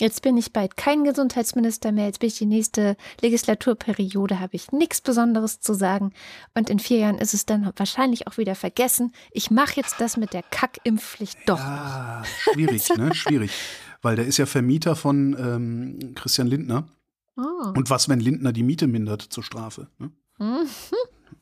Jetzt 0.00 0.22
bin 0.22 0.36
ich 0.36 0.52
bald 0.52 0.76
kein 0.76 1.02
Gesundheitsminister 1.02 1.90
mehr. 1.90 2.06
Jetzt 2.06 2.20
bin 2.20 2.28
ich 2.28 2.38
die 2.38 2.46
nächste 2.46 2.96
Legislaturperiode, 3.20 4.38
habe 4.38 4.54
ich 4.54 4.70
nichts 4.70 5.00
Besonderes 5.00 5.60
zu 5.60 5.74
sagen. 5.74 6.12
Und 6.54 6.70
in 6.70 6.78
vier 6.78 6.98
Jahren 6.98 7.18
ist 7.18 7.34
es 7.34 7.46
dann 7.46 7.72
wahrscheinlich 7.76 8.28
auch 8.28 8.38
wieder 8.38 8.54
vergessen. 8.54 9.12
Ich 9.32 9.50
mache 9.50 9.74
jetzt 9.74 10.00
das 10.00 10.16
mit 10.16 10.32
der 10.32 10.44
Kackimpfpflicht 10.44 11.38
doch. 11.46 11.58
Ja, 11.58 12.22
schwierig, 12.52 12.88
ne? 12.96 13.12
Schwierig. 13.14 13.50
Weil 14.00 14.14
der 14.14 14.26
ist 14.26 14.36
ja 14.38 14.46
Vermieter 14.46 14.94
von 14.94 15.36
ähm, 15.36 16.14
Christian 16.14 16.46
Lindner. 16.46 16.86
Oh. 17.36 17.72
Und 17.74 17.90
was, 17.90 18.08
wenn 18.08 18.20
Lindner 18.20 18.52
die 18.52 18.62
Miete 18.62 18.86
mindert 18.86 19.22
zur 19.22 19.42
Strafe? 19.42 19.88
Ne? 19.98 20.12
Mhm. 20.38 20.68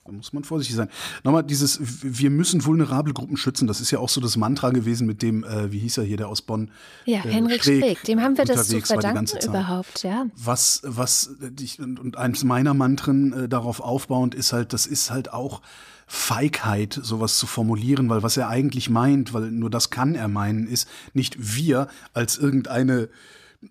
Da 0.04 0.12
muss 0.12 0.32
man 0.32 0.44
vorsichtig 0.44 0.76
sein. 0.76 0.88
Nochmal 1.24 1.42
dieses, 1.42 1.80
wir 1.80 2.30
müssen 2.30 2.64
vulnerable 2.64 3.12
Gruppen 3.12 3.36
schützen. 3.36 3.66
Das 3.66 3.80
ist 3.80 3.90
ja 3.90 3.98
auch 3.98 4.08
so 4.08 4.20
das 4.20 4.36
Mantra 4.36 4.70
gewesen 4.70 5.06
mit 5.06 5.22
dem, 5.22 5.44
äh, 5.44 5.72
wie 5.72 5.78
hieß 5.80 5.98
er 5.98 6.04
hier, 6.04 6.16
der 6.16 6.28
aus 6.28 6.42
Bonn? 6.42 6.70
Ja, 7.04 7.18
äh, 7.18 7.30
Henrik 7.30 7.62
Streeck. 7.62 7.82
Streeck. 7.82 8.02
Dem 8.04 8.20
haben 8.20 8.38
wir 8.38 8.44
das 8.44 8.68
zu 8.68 8.80
verdanken 8.80 9.36
überhaupt, 9.44 10.02
ja. 10.02 10.26
Was, 10.36 10.82
was, 10.84 11.30
ich, 11.60 11.80
und 11.80 12.16
eines 12.16 12.44
meiner 12.44 12.74
Mantren 12.74 13.32
äh, 13.32 13.48
darauf 13.48 13.80
aufbauend 13.80 14.34
ist 14.34 14.52
halt, 14.52 14.72
das 14.72 14.86
ist 14.86 15.10
halt 15.10 15.32
auch 15.32 15.62
Feigheit, 16.06 16.98
sowas 17.02 17.38
zu 17.38 17.46
formulieren, 17.46 18.08
weil 18.08 18.22
was 18.22 18.36
er 18.36 18.48
eigentlich 18.48 18.88
meint, 18.88 19.34
weil 19.34 19.50
nur 19.50 19.70
das 19.70 19.90
kann 19.90 20.14
er 20.14 20.28
meinen, 20.28 20.68
ist 20.68 20.88
nicht 21.14 21.56
wir 21.56 21.88
als 22.12 22.38
irgendeine 22.38 23.08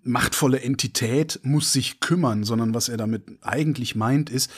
machtvolle 0.03 0.61
Entität 0.61 1.39
muss 1.43 1.71
sich 1.71 1.99
kümmern, 1.99 2.43
sondern 2.43 2.73
was 2.73 2.89
er 2.89 2.97
damit 2.97 3.23
eigentlich 3.41 3.95
meint, 3.95 4.29
ist, 4.29 4.51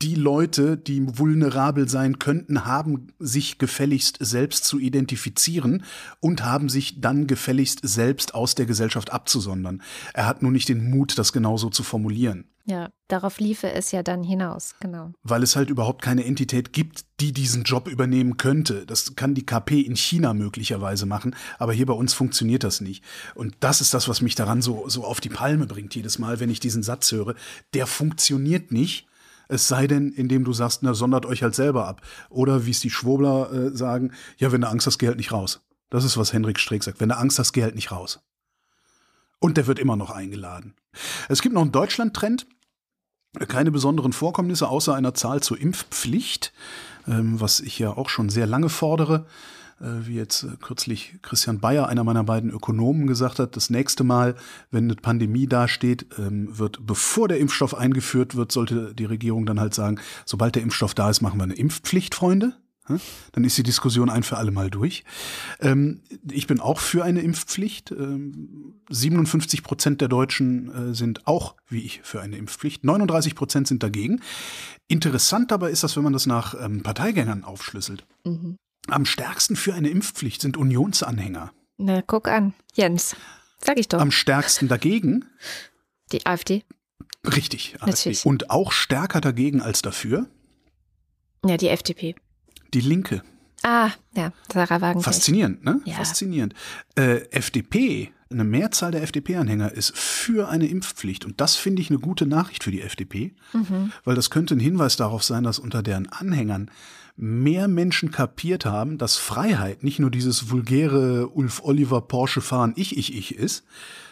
die 0.00 0.14
Leute, 0.14 0.76
die 0.76 1.18
vulnerabel 1.18 1.88
sein 1.88 2.18
könnten, 2.18 2.64
haben 2.64 3.08
sich 3.18 3.58
gefälligst 3.58 4.18
selbst 4.20 4.64
zu 4.64 4.78
identifizieren 4.78 5.84
und 6.20 6.44
haben 6.44 6.68
sich 6.68 7.00
dann 7.00 7.26
gefälligst 7.26 7.80
selbst 7.82 8.34
aus 8.34 8.54
der 8.54 8.66
Gesellschaft 8.66 9.12
abzusondern. 9.12 9.82
Er 10.14 10.26
hat 10.26 10.42
nur 10.42 10.52
nicht 10.52 10.68
den 10.68 10.88
Mut, 10.90 11.18
das 11.18 11.32
genauso 11.32 11.68
zu 11.68 11.82
formulieren. 11.82 12.44
Ja, 12.64 12.90
darauf 13.08 13.40
liefe 13.40 13.72
es 13.72 13.92
ja 13.92 14.02
dann 14.02 14.22
hinaus, 14.22 14.74
genau. 14.78 15.12
Weil 15.22 15.42
es 15.42 15.56
halt 15.56 15.70
überhaupt 15.70 16.02
keine 16.02 16.26
Entität 16.26 16.74
gibt, 16.74 17.06
die 17.18 17.32
diesen 17.32 17.62
Job 17.64 17.88
übernehmen 17.88 18.36
könnte. 18.36 18.84
Das 18.84 19.16
kann 19.16 19.34
die 19.34 19.46
KP 19.46 19.80
in 19.80 19.96
China 19.96 20.34
möglicherweise 20.34 21.06
machen, 21.06 21.34
aber 21.58 21.72
hier 21.72 21.86
bei 21.86 21.94
uns 21.94 22.12
funktioniert 22.12 22.64
das 22.64 22.82
nicht. 22.82 23.02
Und 23.34 23.56
das 23.60 23.80
ist 23.80 23.94
das, 23.94 24.06
was 24.06 24.20
mich 24.20 24.34
daran 24.34 24.60
so, 24.60 24.86
so 24.86 25.04
auf 25.04 25.22
die 25.22 25.30
Palme 25.30 25.66
bringt, 25.66 25.94
jedes 25.94 26.18
Mal, 26.18 26.40
wenn 26.40 26.50
ich 26.50 26.60
diesen 26.60 26.82
Satz 26.82 27.10
höre. 27.10 27.34
Der 27.72 27.86
funktioniert 27.86 28.70
nicht 28.70 29.07
Es 29.48 29.66
sei 29.66 29.86
denn, 29.86 30.12
indem 30.12 30.44
du 30.44 30.52
sagst, 30.52 30.82
na, 30.82 30.94
sondert 30.94 31.26
euch 31.26 31.42
halt 31.42 31.54
selber 31.54 31.86
ab. 31.86 32.02
Oder 32.28 32.66
wie 32.66 32.70
es 32.70 32.80
die 32.80 32.90
Schwurbler 32.90 33.52
äh, 33.52 33.76
sagen, 33.76 34.12
ja, 34.36 34.52
wenn 34.52 34.60
du 34.60 34.68
Angst 34.68 34.86
hast, 34.86 34.98
geh 34.98 35.06
halt 35.06 35.16
nicht 35.16 35.32
raus. 35.32 35.62
Das 35.90 36.04
ist, 36.04 36.18
was 36.18 36.32
Henrik 36.32 36.58
Streeck 36.58 36.84
sagt. 36.84 37.00
Wenn 37.00 37.08
du 37.08 37.16
Angst 37.16 37.38
hast, 37.38 37.52
geh 37.52 37.62
halt 37.62 37.74
nicht 37.74 37.90
raus. 37.90 38.20
Und 39.40 39.56
der 39.56 39.66
wird 39.66 39.78
immer 39.78 39.96
noch 39.96 40.10
eingeladen. 40.10 40.74
Es 41.28 41.40
gibt 41.42 41.54
noch 41.54 41.62
einen 41.62 41.72
Deutschland-Trend. 41.72 42.46
Keine 43.46 43.70
besonderen 43.70 44.12
Vorkommnisse 44.12 44.68
außer 44.68 44.94
einer 44.94 45.14
Zahl 45.14 45.42
zur 45.42 45.60
Impfpflicht, 45.60 46.52
ähm, 47.06 47.40
was 47.40 47.60
ich 47.60 47.78
ja 47.78 47.90
auch 47.90 48.08
schon 48.08 48.30
sehr 48.30 48.46
lange 48.46 48.68
fordere. 48.68 49.26
Äh, 49.80 50.06
wie 50.06 50.14
jetzt 50.14 50.42
äh, 50.42 50.56
kürzlich 50.60 51.14
Christian 51.22 51.60
Bayer, 51.60 51.88
einer 51.88 52.02
meiner 52.02 52.24
beiden 52.24 52.50
Ökonomen, 52.50 53.06
gesagt 53.06 53.38
hat, 53.38 53.56
das 53.56 53.70
nächste 53.70 54.02
Mal, 54.02 54.34
wenn 54.70 54.84
eine 54.84 54.96
Pandemie 54.96 55.46
dasteht, 55.46 56.06
ähm, 56.18 56.58
wird, 56.58 56.84
bevor 56.84 57.28
der 57.28 57.38
Impfstoff 57.38 57.74
eingeführt 57.74 58.34
wird, 58.34 58.50
sollte 58.50 58.94
die 58.94 59.04
Regierung 59.04 59.46
dann 59.46 59.60
halt 59.60 59.74
sagen, 59.74 60.00
sobald 60.24 60.56
der 60.56 60.62
Impfstoff 60.62 60.94
da 60.94 61.08
ist, 61.10 61.20
machen 61.20 61.38
wir 61.38 61.44
eine 61.44 61.54
Impfpflicht, 61.54 62.14
Freunde. 62.14 62.56
Dann 63.32 63.44
ist 63.44 63.58
die 63.58 63.62
Diskussion 63.62 64.08
ein 64.08 64.22
für 64.22 64.38
alle 64.38 64.50
Mal 64.50 64.70
durch. 64.70 65.04
Ähm, 65.60 66.00
ich 66.30 66.46
bin 66.46 66.58
auch 66.58 66.80
für 66.80 67.04
eine 67.04 67.20
Impfpflicht. 67.20 67.94
57 68.88 69.62
Prozent 69.62 70.00
der 70.00 70.08
Deutschen 70.08 70.72
äh, 70.72 70.94
sind 70.94 71.26
auch 71.26 71.54
wie 71.68 71.82
ich 71.82 72.00
für 72.02 72.22
eine 72.22 72.38
Impfpflicht. 72.38 72.84
39 72.84 73.34
Prozent 73.34 73.68
sind 73.68 73.82
dagegen. 73.82 74.22
Interessant 74.88 75.50
dabei 75.50 75.70
ist 75.70 75.82
das, 75.84 75.96
wenn 75.96 76.02
man 76.02 76.14
das 76.14 76.24
nach 76.24 76.54
Parteigängern 76.82 77.44
aufschlüsselt. 77.44 78.06
Mhm. 78.24 78.56
Am 78.90 79.04
stärksten 79.04 79.56
für 79.56 79.74
eine 79.74 79.88
Impfpflicht 79.88 80.40
sind 80.40 80.56
Unionsanhänger. 80.56 81.52
Na, 81.76 82.02
guck 82.02 82.28
an, 82.28 82.54
Jens. 82.74 83.14
Sag 83.62 83.78
ich 83.78 83.88
doch. 83.88 84.00
Am 84.00 84.10
stärksten 84.10 84.68
dagegen? 84.68 85.24
Die 86.12 86.26
AfD. 86.26 86.64
Richtig, 87.24 87.76
AfD. 87.80 88.16
Und 88.24 88.50
auch 88.50 88.72
stärker 88.72 89.20
dagegen 89.20 89.60
als 89.60 89.82
dafür? 89.82 90.26
Ja, 91.44 91.56
die 91.56 91.68
FDP. 91.68 92.14
Die 92.74 92.80
Linke. 92.80 93.22
Ah, 93.62 93.90
ja, 94.14 94.32
Sarah 94.52 94.80
Wagenknecht. 94.80 95.04
Faszinierend, 95.04 95.64
ne? 95.64 95.80
Ja. 95.84 95.94
Faszinierend. 95.94 96.54
Äh, 96.94 97.28
FDP, 97.30 98.12
eine 98.30 98.44
Mehrzahl 98.44 98.92
der 98.92 99.02
FDP-Anhänger 99.02 99.72
ist 99.72 99.96
für 99.96 100.48
eine 100.48 100.66
Impfpflicht. 100.66 101.24
Und 101.24 101.40
das 101.40 101.56
finde 101.56 101.82
ich 101.82 101.90
eine 101.90 101.98
gute 101.98 102.26
Nachricht 102.26 102.64
für 102.64 102.70
die 102.70 102.82
FDP, 102.82 103.34
mhm. 103.52 103.92
weil 104.04 104.14
das 104.14 104.30
könnte 104.30 104.54
ein 104.54 104.60
Hinweis 104.60 104.96
darauf 104.96 105.24
sein, 105.24 105.44
dass 105.44 105.58
unter 105.58 105.82
deren 105.82 106.08
Anhängern 106.08 106.70
mehr 107.18 107.66
Menschen 107.66 108.12
kapiert 108.12 108.64
haben, 108.64 108.96
dass 108.96 109.16
Freiheit 109.16 109.82
nicht 109.82 109.98
nur 109.98 110.10
dieses 110.10 110.50
vulgäre 110.50 111.28
Ulf 111.28 111.60
Oliver 111.64 112.00
Porsche 112.00 112.40
fahren 112.40 112.72
ich, 112.76 112.96
ich, 112.96 113.14
ich 113.14 113.34
ist, 113.34 113.64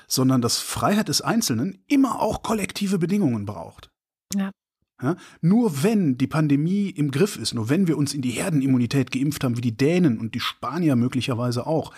sondern 0.08 0.42
dass 0.42 0.58
Freiheit 0.58 1.08
des 1.08 1.20
Einzelnen 1.20 1.78
immer 1.86 2.20
auch 2.20 2.42
kollektive 2.42 2.98
Bedingungen 2.98 3.46
braucht. 3.46 3.90
Ja. 4.34 4.50
Ja, 5.02 5.16
nur 5.42 5.82
wenn 5.82 6.16
die 6.16 6.26
Pandemie 6.26 6.88
im 6.88 7.10
Griff 7.10 7.36
ist, 7.36 7.52
nur 7.52 7.68
wenn 7.68 7.86
wir 7.86 7.98
uns 7.98 8.14
in 8.14 8.22
die 8.22 8.30
Herdenimmunität 8.30 9.10
geimpft 9.10 9.44
haben, 9.44 9.58
wie 9.58 9.62
die 9.62 9.76
Dänen 9.76 10.18
und 10.18 10.34
die 10.34 10.40
Spanier 10.40 10.96
möglicherweise 10.96 11.66
auch, 11.66 11.92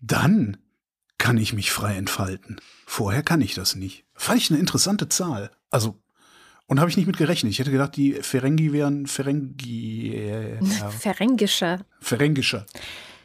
dann 0.00 0.58
kann 1.16 1.38
ich 1.38 1.54
mich 1.54 1.72
frei 1.72 1.96
entfalten. 1.96 2.60
Vorher 2.86 3.22
kann 3.22 3.40
ich 3.40 3.54
das 3.54 3.74
nicht. 3.74 4.04
Fand 4.14 4.38
ich 4.38 4.50
eine 4.50 4.60
interessante 4.60 5.08
Zahl. 5.08 5.50
Also 5.70 5.98
und 6.70 6.78
habe 6.78 6.88
ich 6.88 6.96
nicht 6.96 7.06
mit 7.06 7.16
gerechnet. 7.16 7.50
Ich 7.50 7.58
hätte 7.58 7.72
gedacht, 7.72 7.96
die 7.96 8.12
Ferengi 8.12 8.72
wären 8.72 9.06
Ferengi. 9.06 10.14
Äh, 10.14 10.64
ja. 10.64 10.88
Ferengischer. 10.90 11.80
Ferengischer. 11.98 12.64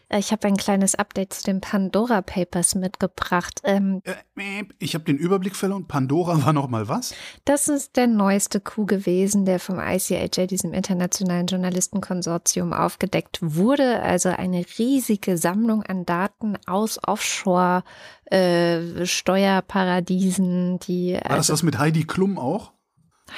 Äh, 0.10 0.18
ich 0.18 0.32
habe 0.32 0.48
ein 0.48 0.58
kleines 0.58 0.96
Update 0.96 1.34
zu 1.34 1.44
den 1.44 1.62
Pandora 1.62 2.24
Papers 2.24 2.74
mitgebracht. 2.74 3.62
Ähm, 3.64 4.02
äh, 4.04 4.64
ich 4.80 4.96
habe 4.96 5.04
den 5.04 5.18
Überblick 5.18 5.56
verloren. 5.56 5.86
Pandora 5.86 6.44
war 6.44 6.54
noch 6.54 6.70
mal 6.70 6.88
was? 6.88 7.14
Das 7.46 7.68
ist 7.68 7.98
der 7.98 8.08
neueste 8.08 8.62
Coup 8.62 8.88
gewesen, 8.88 9.46
der 9.46 9.60
vom 9.60 9.80
ICIJ, 9.80 10.48
diesem 10.48 10.74
internationalen 10.74 11.46
Journalistenkonsortium, 11.46 12.74
aufgedeckt 12.74 13.38
wurde. 13.44 14.02
Also 14.02 14.30
eine 14.30 14.66
riesige 14.80 15.38
Sammlung 15.38 15.84
an 15.84 16.04
Daten 16.08 16.58
aus 16.66 17.00
Offshore. 17.06 17.84
Äh, 18.26 19.06
Steuerparadiesen, 19.06 20.80
die. 20.80 21.14
War 21.14 21.26
also, 21.26 21.38
das 21.38 21.48
das 21.48 21.64
mit 21.64 21.78
Heidi 21.78 22.06
Klum 22.06 22.40
auch? 22.40 22.75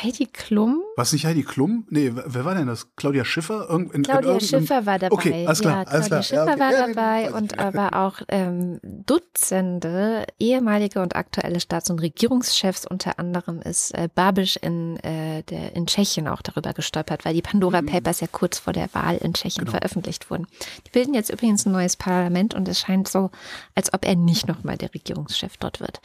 Heidi 0.03 0.27
Klum? 0.27 0.83
Was 0.95 1.13
nicht 1.13 1.25
Heidi 1.25 1.43
Klum? 1.43 1.87
Nee, 1.89 2.11
wer 2.13 2.45
war 2.45 2.53
denn 2.53 2.67
das? 2.67 2.93
Claudia 2.97 3.23
Schiffer? 3.23 3.67
Irgend, 3.69 3.93
in, 3.93 4.03
Claudia 4.03 4.33
in 4.33 4.41
Schiffer 4.41 4.85
war 4.85 4.99
dabei. 4.99 5.13
Okay, 5.13 5.45
alles 5.47 5.61
klar. 5.61 5.83
Ja, 5.85 5.91
alles 5.91 6.07
Claudia 6.07 6.07
klar. 6.07 6.23
Schiffer 6.23 6.45
ja, 6.45 6.53
okay. 6.53 6.59
war 6.59 6.87
dabei 6.87 7.33
und 7.33 7.59
aber 7.59 7.93
auch 7.93 8.21
ähm, 8.27 8.79
Dutzende 8.83 10.25
ehemalige 10.39 11.01
und 11.01 11.15
aktuelle 11.15 11.59
Staats- 11.61 11.89
und 11.89 11.99
Regierungschefs, 11.99 12.85
unter 12.85 13.17
anderem 13.17 13.61
ist 13.61 13.91
äh, 13.91 14.09
Babisch 14.13 14.57
in, 14.57 14.97
äh, 14.97 15.43
der, 15.43 15.75
in 15.75 15.87
Tschechien 15.87 16.27
auch 16.27 16.41
darüber 16.41 16.73
gestolpert, 16.73 17.23
weil 17.23 17.33
die 17.33 17.41
Pandora 17.41 17.81
mhm. 17.81 17.87
Papers 17.87 18.19
ja 18.19 18.27
kurz 18.29 18.59
vor 18.59 18.73
der 18.73 18.93
Wahl 18.93 19.17
in 19.17 19.33
Tschechien 19.33 19.65
genau. 19.65 19.77
veröffentlicht 19.77 20.29
wurden. 20.29 20.47
Die 20.85 20.91
bilden 20.91 21.13
jetzt 21.13 21.29
übrigens 21.29 21.65
ein 21.65 21.71
neues 21.71 21.95
Parlament 21.95 22.53
und 22.53 22.67
es 22.67 22.79
scheint 22.79 23.07
so, 23.07 23.31
als 23.73 23.93
ob 23.93 24.05
er 24.05 24.15
nicht 24.15 24.47
nochmal 24.47 24.77
der 24.77 24.93
Regierungschef 24.93 25.57
dort 25.57 25.79
wird. 25.79 26.01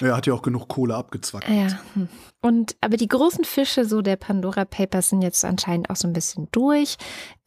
Er 0.00 0.16
hat 0.16 0.26
ja 0.26 0.32
auch 0.32 0.42
genug 0.42 0.68
Kohle 0.68 0.94
abgezwackt. 0.94 1.48
Ja. 1.48 1.80
Hm. 1.94 2.08
Und 2.46 2.76
aber 2.80 2.96
die 2.96 3.08
großen 3.08 3.42
Fische 3.42 3.84
so 3.86 4.02
der 4.02 4.14
Pandora 4.14 4.64
Papers 4.64 5.08
sind 5.08 5.20
jetzt 5.20 5.44
anscheinend 5.44 5.90
auch 5.90 5.96
so 5.96 6.06
ein 6.06 6.12
bisschen 6.12 6.46
durch, 6.52 6.96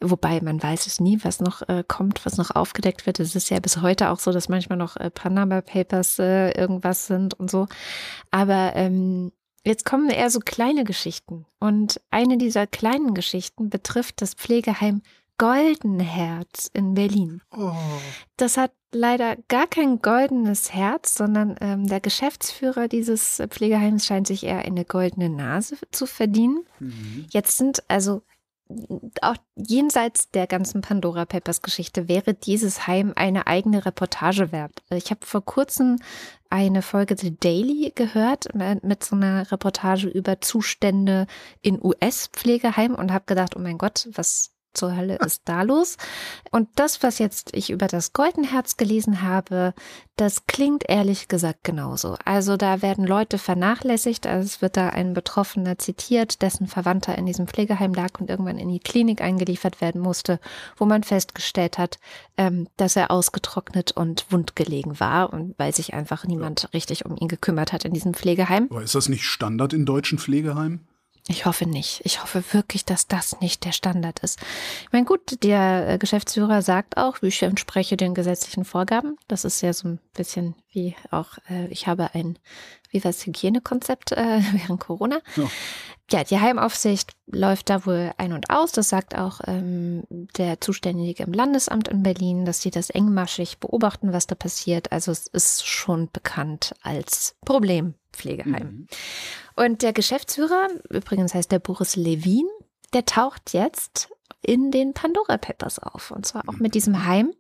wobei 0.02 0.42
man 0.42 0.62
weiß 0.62 0.88
es 0.88 1.00
nie, 1.00 1.18
was 1.24 1.40
noch 1.40 1.62
äh, 1.70 1.86
kommt, 1.88 2.26
was 2.26 2.36
noch 2.36 2.52
aufgedeckt 2.54 3.06
wird. 3.06 3.22
Es 3.22 3.34
ist 3.34 3.50
ja 3.50 3.62
bis 3.62 3.82
heute 3.82 4.10
auch 4.10 4.20
so, 4.20 4.34
dass 4.34 4.50
manchmal 4.50 4.78
noch 4.78 4.98
äh, 4.98 5.10
Panama 5.10 5.62
Papers 5.62 6.20
äh, 6.20 6.52
irgendwas 6.52 7.08
sind 7.08 7.34
und 7.40 7.50
so. 7.50 7.68
Aber 8.30 8.74
ähm, 8.76 9.32
Jetzt 9.66 9.86
kommen 9.86 10.10
eher 10.10 10.30
so 10.30 10.40
kleine 10.40 10.86
Geschichten. 10.86 11.46
Und 11.60 12.02
eine 12.12 12.38
dieser 12.38 12.66
kleinen 12.66 13.14
Geschichten 13.14 13.70
betrifft 13.70 14.22
das 14.22 14.34
Pflegeheim 14.34 15.02
Goldenherz 15.38 16.72
in 16.74 16.94
Berlin. 16.94 17.42
Oh. 17.56 17.74
Das 18.38 18.58
hat 18.58 18.72
leider 18.92 19.36
gar 19.48 19.68
kein 19.68 20.02
goldenes 20.02 20.74
Herz, 20.74 21.16
sondern 21.16 21.56
ähm, 21.62 21.88
der 21.88 22.00
Geschäftsführer 22.00 22.88
dieses 22.88 23.42
Pflegeheims 23.50 24.06
scheint 24.06 24.28
sich 24.28 24.44
eher 24.44 24.60
eine 24.60 24.86
goldene 24.86 25.30
Nase 25.30 25.78
zu 25.92 26.06
verdienen. 26.06 26.66
Mhm. 26.80 27.26
Jetzt 27.30 27.58
sind 27.58 27.84
also 27.88 28.24
auch 29.22 29.36
jenseits 29.56 30.30
der 30.30 30.46
ganzen 30.46 30.82
Pandora 30.82 31.26
Papers 31.26 31.64
Geschichte 31.64 32.08
wäre 32.08 32.36
dieses 32.36 32.86
Heim 32.86 33.14
eine 33.16 33.48
eigene 33.48 33.86
Reportage 33.86 34.52
wert. 34.52 34.84
Ich 34.92 35.10
habe 35.10 35.26
vor 35.26 35.44
kurzem 35.44 35.98
eine 36.52 36.84
Folge 36.84 37.16
The 37.18 37.36
Daily 37.36 37.92
gehört 37.96 38.54
mit 38.54 39.04
so 39.04 39.16
einer 39.16 39.52
Reportage 39.52 40.08
über 40.08 40.40
Zustände 40.42 41.26
in 41.62 41.84
US-Pflegeheimen 41.84 42.96
und 42.96 43.12
habe 43.12 43.26
gedacht, 43.26 43.56
oh 43.56 43.60
mein 43.60 43.80
Gott, 43.80 44.08
was 44.14 44.52
zur 44.74 44.96
Hölle 44.96 45.18
ist 45.26 45.42
da 45.46 45.62
los? 45.62 45.98
Und 46.52 46.70
das, 46.76 47.04
was 47.04 47.20
jetzt 47.20 47.56
ich 47.56 47.70
über 47.70 47.88
das 47.88 48.14
Goldenherz 48.14 48.78
gelesen 48.78 49.22
habe, 49.22 49.74
das 50.16 50.48
klingt 50.48 50.84
ehrlich 50.90 51.28
gesagt 51.28 51.64
genauso. 51.64 52.18
Also 52.26 52.58
da 52.58 52.82
werden 52.82 53.06
Leute 53.06 53.38
vernachlässigt, 53.38 54.28
also 54.28 54.46
es 54.46 54.62
wird 54.62 54.76
da 54.76 54.90
ein 54.90 55.14
Betroffener 55.14 55.78
zitiert, 55.78 56.42
dessen 56.42 56.68
Verwandter 56.68 57.18
in 57.18 57.26
diesem 57.26 57.48
Pflegeheim 57.48 57.94
lag 57.94 58.20
und 58.20 58.30
irgendwann 58.30 58.58
in 58.58 58.70
die 58.70 58.80
Klinik 58.80 59.22
eingeliefert 59.22 59.80
werden 59.80 60.02
musste, 60.02 60.40
wo 60.76 60.86
man 60.86 61.04
festgestellt 61.04 61.78
hat, 61.78 62.00
ähm, 62.38 62.68
dass 62.76 62.96
er 62.96 63.12
ausgetrocknet 63.12 63.94
und 63.94 64.26
wundgelegen 64.30 65.00
war 65.00 65.32
und 65.32 65.58
weil 65.58 65.74
sich 65.74 65.94
einfach 65.94 66.26
niemand 66.26 66.70
richtig 66.74 67.06
um 67.06 67.16
ihn 67.16 67.28
gekümmert 67.28 67.72
hat 67.72 67.86
in 67.86 67.94
diesem 67.94 68.14
Pflegeheim. 68.14 68.68
Aber 68.70 68.84
ist 68.84 68.96
das 68.96 69.10
nicht 69.10 69.24
Standard 69.24 69.74
in 69.74 69.86
deutschen 69.86 70.20
Pflegeheimen? 70.20 70.88
Ich 71.28 71.46
hoffe 71.46 71.68
nicht. 71.68 72.02
Ich 72.06 72.24
hoffe 72.24 72.44
wirklich, 72.54 72.86
dass 72.86 73.08
das 73.08 73.40
nicht 73.40 73.64
der 73.64 73.72
Standard 73.72 74.20
ist. 74.20 74.40
Ich 74.82 74.92
meine, 74.92 75.06
gut, 75.06 75.44
der 75.44 75.88
äh, 75.88 75.98
Geschäftsführer 75.98 76.62
sagt 76.62 76.98
auch, 76.98 77.22
ich 77.22 77.44
entspreche 77.44 77.98
den 77.98 78.16
gesetzlichen 78.16 78.66
Vorgaben. 78.66 79.18
Das 79.28 79.46
ist 79.46 79.62
ja 79.62 79.72
so 79.74 79.90
ein 79.90 80.00
bisschen 80.16 80.56
wie 80.72 80.96
auch, 81.12 81.38
äh, 81.50 81.68
ich 81.68 81.88
habe 81.88 82.14
ein, 82.14 82.40
wie 82.90 83.04
war 83.04 83.12
es, 83.12 83.26
Hygienekonzept 83.26 84.14
äh, 84.14 84.42
während 84.54 84.80
Corona. 84.80 85.20
Ja. 85.36 85.44
ja. 86.12 86.24
die 86.24 86.40
Heimaufsicht 86.40 87.12
läuft 87.28 87.70
da 87.70 87.86
wohl 87.86 88.12
ein 88.18 88.34
und 88.34 88.50
aus. 88.50 88.72
Das 88.72 88.90
sagt 88.90 89.16
auch 89.16 89.42
ähm, 89.46 90.04
der 90.38 90.62
Zuständige 90.62 91.24
im 91.24 91.34
Landesamt 91.34 91.90
in 91.90 92.02
Berlin, 92.02 92.46
dass 92.46 92.62
sie 92.62 92.72
das 92.72 92.90
engmaschig 92.90 93.60
beobachten, 93.60 94.14
was 94.14 94.26
da 94.26 94.34
passiert. 94.34 94.92
Also 94.92 95.12
es 95.12 95.28
ist 95.28 95.68
schon 95.68 96.10
bekannt 96.12 96.74
als 96.82 97.36
Problempflegeheim. 97.46 98.64
Mhm. 98.64 98.88
Und 99.60 99.82
der 99.82 99.92
Geschäftsführer, 99.92 100.70
übrigens 100.90 101.34
heißt 101.34 101.52
der 101.52 101.60
Boris 101.60 101.98
Levin, 101.98 102.48
der 102.94 103.04
taucht 103.04 103.52
jetzt 103.52 104.10
in 104.42 104.72
den 104.72 104.94
Pandora 104.94 105.38
Papers 105.38 105.80
auf. 105.80 106.12
Und 106.12 106.26
zwar 106.26 106.48
auch 106.48 106.60
mit 106.60 106.76
diesem 106.76 107.06
Heim. 107.06 107.34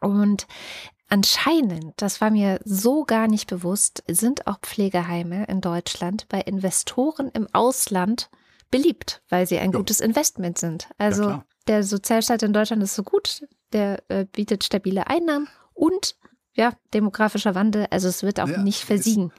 Und 0.00 0.46
anscheinend, 1.08 1.94
das 1.96 2.20
war 2.20 2.30
mir 2.30 2.60
so 2.64 3.02
gar 3.02 3.26
nicht 3.26 3.48
bewusst, 3.48 4.04
sind 4.06 4.46
auch 4.46 4.60
Pflegeheime 4.60 5.46
in 5.46 5.60
Deutschland 5.60 6.28
bei 6.28 6.40
Investoren 6.42 7.28
im 7.34 7.48
Ausland 7.52 8.30
beliebt, 8.70 9.20
weil 9.28 9.48
sie 9.48 9.58
ein 9.58 9.72
ja. 9.72 9.78
gutes 9.78 9.98
Investment 9.98 10.58
sind. 10.58 10.86
Also 10.96 11.24
ja, 11.24 11.44
der 11.66 11.82
Sozialstaat 11.82 12.44
in 12.44 12.52
Deutschland 12.52 12.84
ist 12.84 12.94
so 12.94 13.02
gut, 13.02 13.48
der 13.72 14.00
äh, 14.10 14.26
bietet 14.26 14.62
stabile 14.62 15.08
Einnahmen 15.08 15.48
und 15.74 16.14
ja, 16.54 16.72
demografischer 16.94 17.56
Wandel, 17.56 17.86
also 17.90 18.06
es 18.06 18.22
wird 18.22 18.38
auch 18.38 18.48
ja, 18.48 18.62
nicht 18.62 18.84
versiegen. 18.84 19.32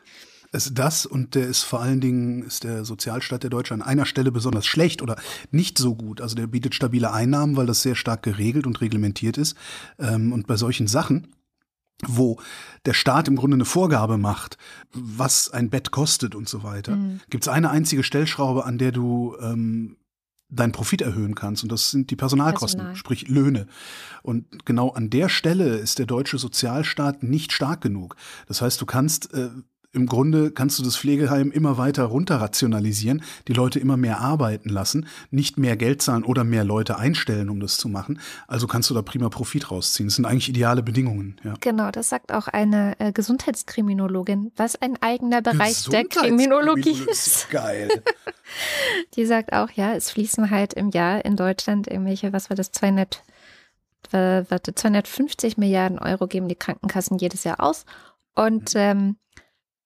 Ist, 0.51 0.67
ist 0.67 0.79
das 0.79 1.05
und 1.05 1.35
der 1.35 1.47
ist 1.47 1.63
vor 1.63 1.81
allen 1.81 2.01
Dingen, 2.01 2.43
ist 2.43 2.63
der 2.63 2.85
Sozialstaat 2.85 3.43
der 3.43 3.49
Deutsche 3.49 3.73
an 3.73 3.81
einer 3.81 4.05
Stelle 4.05 4.31
besonders 4.31 4.65
schlecht 4.65 5.01
oder 5.01 5.17
nicht 5.51 5.77
so 5.77 5.95
gut. 5.95 6.21
Also 6.21 6.35
der 6.35 6.47
bietet 6.47 6.75
stabile 6.75 7.11
Einnahmen, 7.11 7.55
weil 7.55 7.65
das 7.65 7.81
sehr 7.81 7.95
stark 7.95 8.23
geregelt 8.23 8.67
und 8.67 8.81
reglementiert 8.81 9.37
ist. 9.37 9.55
Ähm, 9.99 10.33
und 10.33 10.47
bei 10.47 10.55
solchen 10.55 10.87
Sachen, 10.87 11.27
wo 12.05 12.39
der 12.85 12.93
Staat 12.93 13.27
im 13.27 13.35
Grunde 13.35 13.55
eine 13.55 13.65
Vorgabe 13.65 14.17
macht, 14.17 14.57
was 14.93 15.49
ein 15.49 15.69
Bett 15.69 15.91
kostet 15.91 16.35
und 16.35 16.47
so 16.47 16.63
weiter, 16.63 16.95
mhm. 16.95 17.21
gibt 17.29 17.43
es 17.43 17.47
eine 17.47 17.69
einzige 17.69 18.03
Stellschraube, 18.03 18.65
an 18.65 18.77
der 18.77 18.91
du 18.91 19.35
ähm, 19.41 19.97
deinen 20.49 20.71
Profit 20.71 21.01
erhöhen 21.01 21.35
kannst. 21.35 21.63
Und 21.63 21.71
das 21.71 21.91
sind 21.91 22.09
die 22.11 22.15
Personalkosten, 22.15 22.79
Personal. 22.79 22.95
sprich 22.95 23.27
Löhne. 23.27 23.67
Und 24.23 24.65
genau 24.65 24.91
an 24.91 25.09
der 25.09 25.29
Stelle 25.29 25.75
ist 25.75 25.99
der 25.99 26.05
deutsche 26.05 26.37
Sozialstaat 26.37 27.23
nicht 27.23 27.51
stark 27.51 27.81
genug. 27.81 28.15
Das 28.47 28.61
heißt, 28.61 28.79
du 28.79 28.85
kannst 28.85 29.33
äh, 29.33 29.49
im 29.93 30.05
Grunde 30.05 30.51
kannst 30.51 30.77
du 30.77 30.83
das 30.83 30.97
Pflegeheim 30.97 31.49
immer 31.49 31.77
weiter 31.77 32.03
runterrationalisieren, 32.03 33.23
die 33.47 33.53
Leute 33.53 33.79
immer 33.79 33.97
mehr 33.97 34.19
arbeiten 34.19 34.69
lassen, 34.69 35.07
nicht 35.31 35.57
mehr 35.57 35.77
Geld 35.77 36.01
zahlen 36.01 36.23
oder 36.23 36.43
mehr 36.43 36.63
Leute 36.63 36.97
einstellen, 36.97 37.49
um 37.49 37.59
das 37.59 37.77
zu 37.77 37.87
machen. 37.87 38.19
Also 38.47 38.67
kannst 38.67 38.89
du 38.89 38.93
da 38.93 39.01
prima 39.01 39.29
Profit 39.29 39.71
rausziehen. 39.71 40.07
Das 40.07 40.15
sind 40.15 40.25
eigentlich 40.25 40.49
ideale 40.49 40.83
Bedingungen. 40.83 41.39
Ja. 41.43 41.55
Genau, 41.61 41.89
das 41.89 42.09
sagt 42.09 42.33
auch 42.33 42.47
eine 42.47 42.99
äh, 42.99 43.11
Gesundheitskriminologin, 43.11 44.51
was 44.55 44.75
ein 44.75 45.01
eigener 45.01 45.41
Bereich 45.41 45.85
der 45.85 46.05
Kriminologie 46.05 47.03
ist. 47.09 47.49
Geil. 47.49 47.89
die 49.15 49.25
sagt 49.25 49.53
auch, 49.53 49.71
ja, 49.71 49.93
es 49.93 50.11
fließen 50.11 50.51
halt 50.51 50.73
im 50.73 50.89
Jahr 50.91 51.23
in 51.25 51.35
Deutschland 51.37 51.87
irgendwelche, 51.87 52.33
was 52.33 52.49
war 52.49 52.57
das, 52.57 52.71
200, 52.71 53.23
warte, 54.11 54.75
250 54.75 55.57
Milliarden 55.57 55.97
Euro 55.97 56.27
geben 56.27 56.47
die 56.47 56.55
Krankenkassen 56.55 57.17
jedes 57.17 57.45
Jahr 57.45 57.61
aus. 57.61 57.85
Und 58.35 58.75
mhm. 58.75 58.79
ähm, 58.79 59.15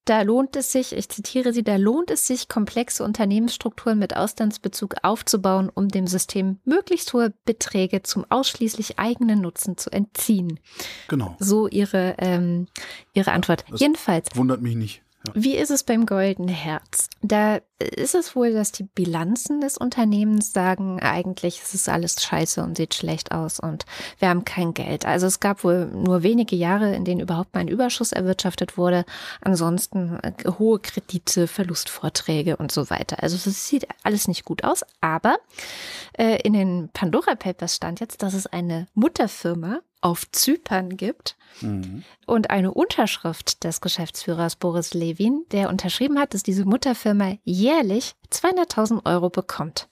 da 0.06 0.24
lohnt 0.24 0.56
es 0.56 0.72
sich, 0.72 0.94
ich 0.94 1.10
zitiere 1.10 1.54
sie, 1.54 1.64
da 1.64 1.76
lohnt 1.76 2.10
es 2.10 2.26
sich, 2.26 2.48
komplexe 2.48 3.04
Unternehmensstrukturen 3.04 4.00
mit 4.00 4.16
Auslandsbezug 4.16 4.96
aufzubauen, 5.04 5.70
um 5.74 5.90
dem 5.90 6.08
System 6.08 6.60
möglichst 6.66 7.14
hohe 7.14 7.34
Beträge 7.46 8.02
zum 8.04 8.26
ausschließlich 8.30 8.98
eigenen 8.98 9.42
Nutzen 9.42 9.78
zu 9.78 9.92
entziehen. 9.92 10.60
Genau. 11.08 11.36
So 11.40 11.68
ihre, 11.68 12.16
ähm, 12.18 12.68
ihre 13.14 13.32
Antwort. 13.32 13.66
Das 13.70 13.80
Jedenfalls. 13.80 14.30
Wundert 14.36 14.62
mich 14.62 14.76
nicht. 14.76 15.04
Wie 15.34 15.56
ist 15.56 15.70
es 15.70 15.84
beim 15.84 16.06
Golden 16.06 16.48
Herz? 16.48 17.08
Da 17.22 17.60
ist 17.80 18.16
es 18.16 18.36
wohl, 18.36 18.54
dass 18.54 18.72
die 18.72 18.84
Bilanzen 18.84 19.62
des 19.62 19.78
Unternehmens 19.78 20.52
sagen, 20.52 21.00
eigentlich 21.00 21.62
ist 21.62 21.76
es 21.76 21.88
alles 21.88 22.24
scheiße 22.24 22.64
und 22.64 22.78
sieht 22.78 22.96
schlecht 22.96 23.32
aus 23.32 23.60
und 23.60 23.86
wir 24.18 24.30
haben 24.30 24.46
kein 24.46 24.74
Geld. 24.74 25.06
Also 25.06 25.28
es 25.28 25.40
gab 25.40 25.64
wohl 25.64 25.86
nur 25.88 26.24
wenige 26.24 26.56
Jahre, 26.56 26.96
in 26.96 27.06
denen 27.06 27.22
überhaupt 27.22 27.54
mal 27.54 27.62
ein 27.62 27.68
Überschuss 27.68 28.12
erwirtschaftet 28.12 28.78
wurde. 28.78 29.06
Ansonsten 29.42 30.20
äh, 30.24 30.34
hohe 30.58 30.80
Kredite, 30.80 31.48
Verlustvorträge 31.48 32.58
und 32.58 32.72
so 32.72 32.90
weiter. 32.90 33.22
Also 33.22 33.36
es 33.36 33.68
sieht 33.68 33.88
alles 34.04 34.28
nicht 34.28 34.44
gut 34.44 34.64
aus. 34.64 34.84
Aber 35.02 35.38
äh, 36.18 36.42
in 36.42 36.54
den 36.54 36.90
Pandora 36.94 37.36
Papers 37.36 37.76
stand 37.76 38.00
jetzt, 38.00 38.24
dass 38.24 38.34
es 38.34 38.48
eine 38.48 38.88
Mutterfirma 38.96 39.82
auf 40.02 40.30
Zypern 40.32 40.98
gibt 40.98 41.38
mhm. 41.62 42.04
und 42.26 42.50
eine 42.50 42.74
Unterschrift 42.74 43.64
des 43.64 43.82
Geschäftsführers 43.82 44.56
Boris 44.56 44.94
Levin, 44.94 45.46
der 45.52 45.70
unterschrieben 45.70 46.20
hat, 46.20 46.34
dass 46.34 46.44
diese 46.44 46.66
Mutterfirma 46.66 47.38
jährlich 47.44 48.16
200.000 48.32 49.06
Euro 49.06 49.30
bekommt 49.30 49.88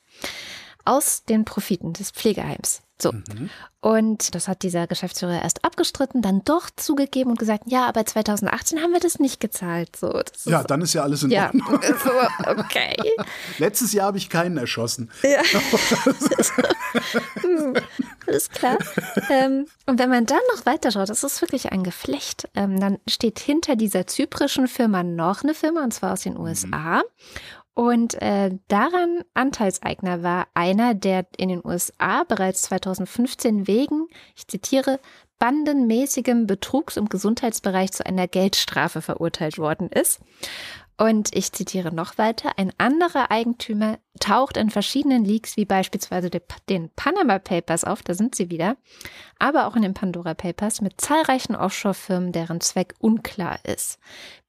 aus 0.85 1.23
den 1.25 1.45
Profiten 1.45 1.93
des 1.93 2.11
Pflegeheims. 2.11 2.81
So. 3.01 3.11
Mhm. 3.11 3.49
Und 3.81 4.35
das 4.35 4.49
hat 4.49 4.63
dieser 4.63 4.87
Geschäftsführer 4.87 5.41
erst 5.41 5.63
abgestritten, 5.63 6.21
dann 6.21 6.43
doch 6.43 6.69
zugegeben 6.75 7.31
und 7.31 7.39
gesagt, 7.39 7.63
ja, 7.67 7.87
aber 7.87 8.05
2018 8.05 8.81
haben 8.81 8.91
wir 8.91 8.99
das 8.99 9.19
nicht 9.19 9.39
gezahlt. 9.39 9.95
So, 9.95 10.21
ja, 10.45 10.63
dann 10.63 10.81
ist 10.81 10.93
ja 10.93 11.03
alles 11.03 11.23
in 11.23 11.31
ja, 11.31 11.45
Ordnung. 11.45 11.79
So, 12.03 12.11
okay. 12.49 12.97
Letztes 13.57 13.93
Jahr 13.93 14.07
habe 14.07 14.17
ich 14.17 14.29
keinen 14.29 14.57
erschossen. 14.57 15.09
Ja. 15.23 15.41
hm, 17.41 17.73
alles 18.27 18.49
klar. 18.49 18.77
Ähm, 19.29 19.65
und 19.85 19.97
wenn 19.97 20.09
man 20.09 20.25
dann 20.25 20.39
noch 20.55 20.65
weiter 20.65 20.91
schaut, 20.91 21.09
das 21.09 21.23
ist 21.23 21.41
wirklich 21.41 21.71
ein 21.71 21.83
Geflecht, 21.83 22.49
ähm, 22.55 22.81
dann 22.81 22.97
steht 23.07 23.39
hinter 23.39 23.77
dieser 23.77 24.07
zyprischen 24.07 24.67
Firma 24.67 25.03
noch 25.03 25.43
eine 25.43 25.53
Firma, 25.53 25.83
und 25.83 25.93
zwar 25.93 26.13
aus 26.13 26.21
den 26.21 26.37
USA. 26.37 26.97
Mhm. 26.97 27.03
Und 27.79 28.21
äh, 28.21 28.51
daran 28.67 29.23
Anteilseigner 29.33 30.21
war 30.21 30.47
einer, 30.53 30.95
der 30.95 31.25
in 31.37 31.47
den 31.47 31.61
USA 31.63 32.25
bereits 32.25 32.63
2015 32.63 33.67
wegen, 33.67 34.09
ich 34.35 34.49
zitiere, 34.49 34.99
bandenmäßigem 35.37 36.45
Betrugs 36.45 36.97
im 36.97 37.07
Gesundheitsbereich 37.07 37.93
zu 37.93 38.05
einer 38.05 38.27
Geldstrafe 38.27 39.01
verurteilt 39.01 39.57
worden 39.57 39.87
ist. 39.87 40.19
Und 40.99 41.33
ich 41.33 41.53
zitiere 41.53 41.95
noch 41.95 42.17
weiter, 42.17 42.51
ein 42.57 42.73
anderer 42.77 43.31
Eigentümer 43.31 43.99
taucht 44.19 44.57
in 44.57 44.69
verschiedenen 44.69 45.23
Leaks, 45.23 45.55
wie 45.55 45.63
beispielsweise 45.63 46.29
den 46.29 46.89
Panama 46.93 47.39
Papers 47.39 47.85
auf, 47.85 48.03
da 48.03 48.13
sind 48.13 48.35
sie 48.35 48.49
wieder, 48.49 48.75
aber 49.39 49.67
auch 49.67 49.77
in 49.77 49.81
den 49.81 49.93
Pandora 49.93 50.33
Papers 50.33 50.81
mit 50.81 50.99
zahlreichen 50.99 51.55
Offshore-Firmen, 51.55 52.33
deren 52.33 52.59
Zweck 52.59 52.95
unklar 52.99 53.59
ist. 53.63 53.97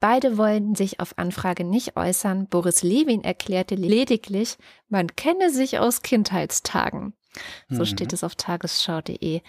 Beide 0.01 0.37
wollen 0.39 0.75
sich 0.75 0.99
auf 0.99 1.17
Anfrage 1.19 1.63
nicht 1.63 1.97
äußern. 1.97 2.49
Boris 2.49 2.83
Levin 2.83 3.23
erklärte 3.23 3.77
lediglich, 3.77 4.59
man 4.89 5.07
kenne 5.15 5.51
sich 5.51 5.79
aus 5.79 6.03
Kindheitstagen. 6.03 7.15
So 7.69 7.83
mhm. 7.83 7.87
steht 7.87 8.13
es 8.13 8.25
auf 8.25 8.35
tagesschau.de. 8.35 9.43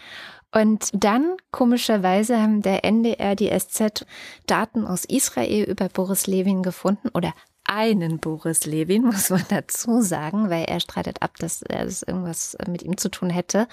Und 0.53 0.89
dann, 0.93 1.37
komischerweise, 1.51 2.41
haben 2.41 2.61
der 2.61 2.83
NDR, 2.83 3.35
die 3.35 3.49
SZ 3.57 4.05
Daten 4.47 4.85
aus 4.85 5.05
Israel 5.05 5.63
über 5.63 5.87
Boris 5.87 6.27
Levin 6.27 6.61
gefunden 6.61 7.09
oder 7.13 7.33
einen 7.63 8.19
Boris 8.19 8.65
Levin, 8.65 9.03
muss 9.05 9.29
man 9.29 9.45
dazu 9.49 10.01
sagen, 10.01 10.49
weil 10.49 10.65
er 10.65 10.79
streitet 10.79 11.21
ab, 11.21 11.37
dass 11.39 11.61
er 11.61 11.85
das 11.85 12.03
irgendwas 12.03 12.57
mit 12.67 12.83
ihm 12.83 12.97
zu 12.97 13.09
tun 13.09 13.29
hätte, 13.29 13.67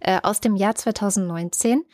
äh, 0.00 0.18
aus 0.22 0.40
dem 0.40 0.56
Jahr 0.56 0.74
2019. 0.74 1.84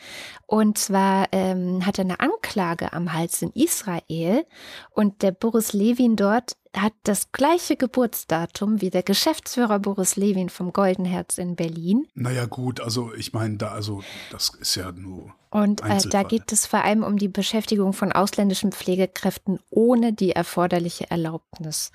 Und 0.46 0.78
zwar 0.78 1.26
ähm, 1.32 1.84
hat 1.84 1.98
er 1.98 2.04
eine 2.04 2.20
Anklage 2.20 2.92
am 2.92 3.12
Hals 3.12 3.42
in 3.42 3.50
Israel 3.50 4.46
und 4.90 5.22
der 5.22 5.32
Boris 5.32 5.72
Levin 5.72 6.16
dort 6.16 6.56
hat 6.76 6.92
das 7.02 7.32
gleiche 7.32 7.76
Geburtsdatum 7.76 8.80
wie 8.80 8.90
der 8.90 9.02
Geschäftsführer 9.02 9.78
Boris 9.80 10.16
Levin 10.16 10.48
vom 10.48 10.72
Golden 10.72 11.04
Herz 11.04 11.38
in 11.38 11.56
Berlin. 11.56 12.06
Naja, 12.14 12.46
gut, 12.46 12.80
also 12.80 13.12
ich 13.14 13.32
meine, 13.32 13.56
da, 13.56 13.72
also 13.72 14.02
das 14.30 14.50
ist 14.60 14.76
ja 14.76 14.92
nur. 14.92 15.34
Und 15.50 15.82
äh, 15.82 15.98
da 16.08 16.22
geht 16.22 16.52
es 16.52 16.66
vor 16.66 16.84
allem 16.84 17.02
um 17.02 17.18
die 17.18 17.28
Beschäftigung 17.28 17.92
von 17.92 18.12
ausländischen 18.12 18.70
Pflegekräften 18.70 19.58
ohne 19.70 20.12
die 20.12 20.30
erforderliche 20.30 21.10
Erlaubnis. 21.10 21.90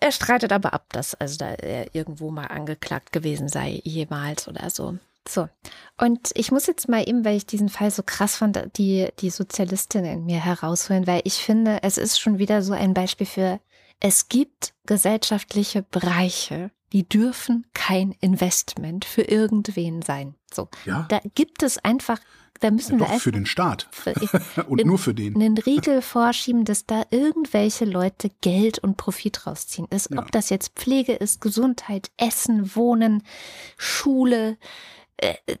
Er 0.00 0.10
streitet 0.10 0.52
aber 0.52 0.74
ab, 0.74 0.86
dass 0.92 1.14
also 1.14 1.38
da 1.38 1.50
er 1.50 1.94
irgendwo 1.94 2.30
mal 2.30 2.46
angeklagt 2.46 3.12
gewesen 3.12 3.48
sei, 3.48 3.80
jemals 3.84 4.48
oder 4.48 4.68
so. 4.70 4.98
So, 5.26 5.48
und 5.98 6.30
ich 6.34 6.52
muss 6.52 6.66
jetzt 6.66 6.88
mal 6.88 7.08
eben, 7.08 7.24
weil 7.24 7.36
ich 7.36 7.46
diesen 7.46 7.68
Fall 7.68 7.90
so 7.90 8.02
krass 8.04 8.36
fand, 8.36 8.60
die, 8.76 9.08
die 9.20 9.30
Sozialistin 9.30 10.04
in 10.04 10.26
mir 10.26 10.44
herausholen, 10.44 11.06
weil 11.06 11.22
ich 11.24 11.34
finde, 11.34 11.82
es 11.82 11.96
ist 11.96 12.20
schon 12.20 12.38
wieder 12.38 12.62
so 12.62 12.74
ein 12.74 12.94
Beispiel 12.94 13.26
für, 13.26 13.60
es 14.00 14.28
gibt 14.28 14.74
gesellschaftliche 14.86 15.82
Bereiche, 15.82 16.70
die 16.92 17.08
dürfen 17.08 17.66
kein 17.72 18.12
Investment 18.20 19.04
für 19.04 19.22
irgendwen 19.22 20.02
sein. 20.02 20.34
So, 20.52 20.68
ja. 20.84 21.06
da 21.08 21.20
gibt 21.34 21.62
es 21.62 21.78
einfach 21.78 22.20
da 22.60 22.70
müssen 22.70 22.98
ja, 22.98 23.10
wir 23.10 23.20
für 23.20 23.32
den 23.32 23.46
Staat 23.46 23.88
und 24.68 24.80
in, 24.80 24.86
nur 24.86 24.98
für 24.98 25.12
den 25.12 25.34
einen 25.34 25.58
Riegel 25.58 26.00
vorschieben, 26.00 26.64
dass 26.64 26.86
da 26.86 27.02
irgendwelche 27.10 27.84
Leute 27.84 28.30
Geld 28.40 28.78
und 28.78 28.96
Profit 28.96 29.46
rausziehen. 29.46 29.86
Ist, 29.90 30.10
ja. 30.10 30.20
Ob 30.20 30.30
das 30.32 30.50
jetzt 30.50 30.72
Pflege 30.76 31.14
ist, 31.14 31.40
Gesundheit, 31.40 32.10
Essen, 32.16 32.74
Wohnen, 32.76 33.22
Schule, 33.76 34.56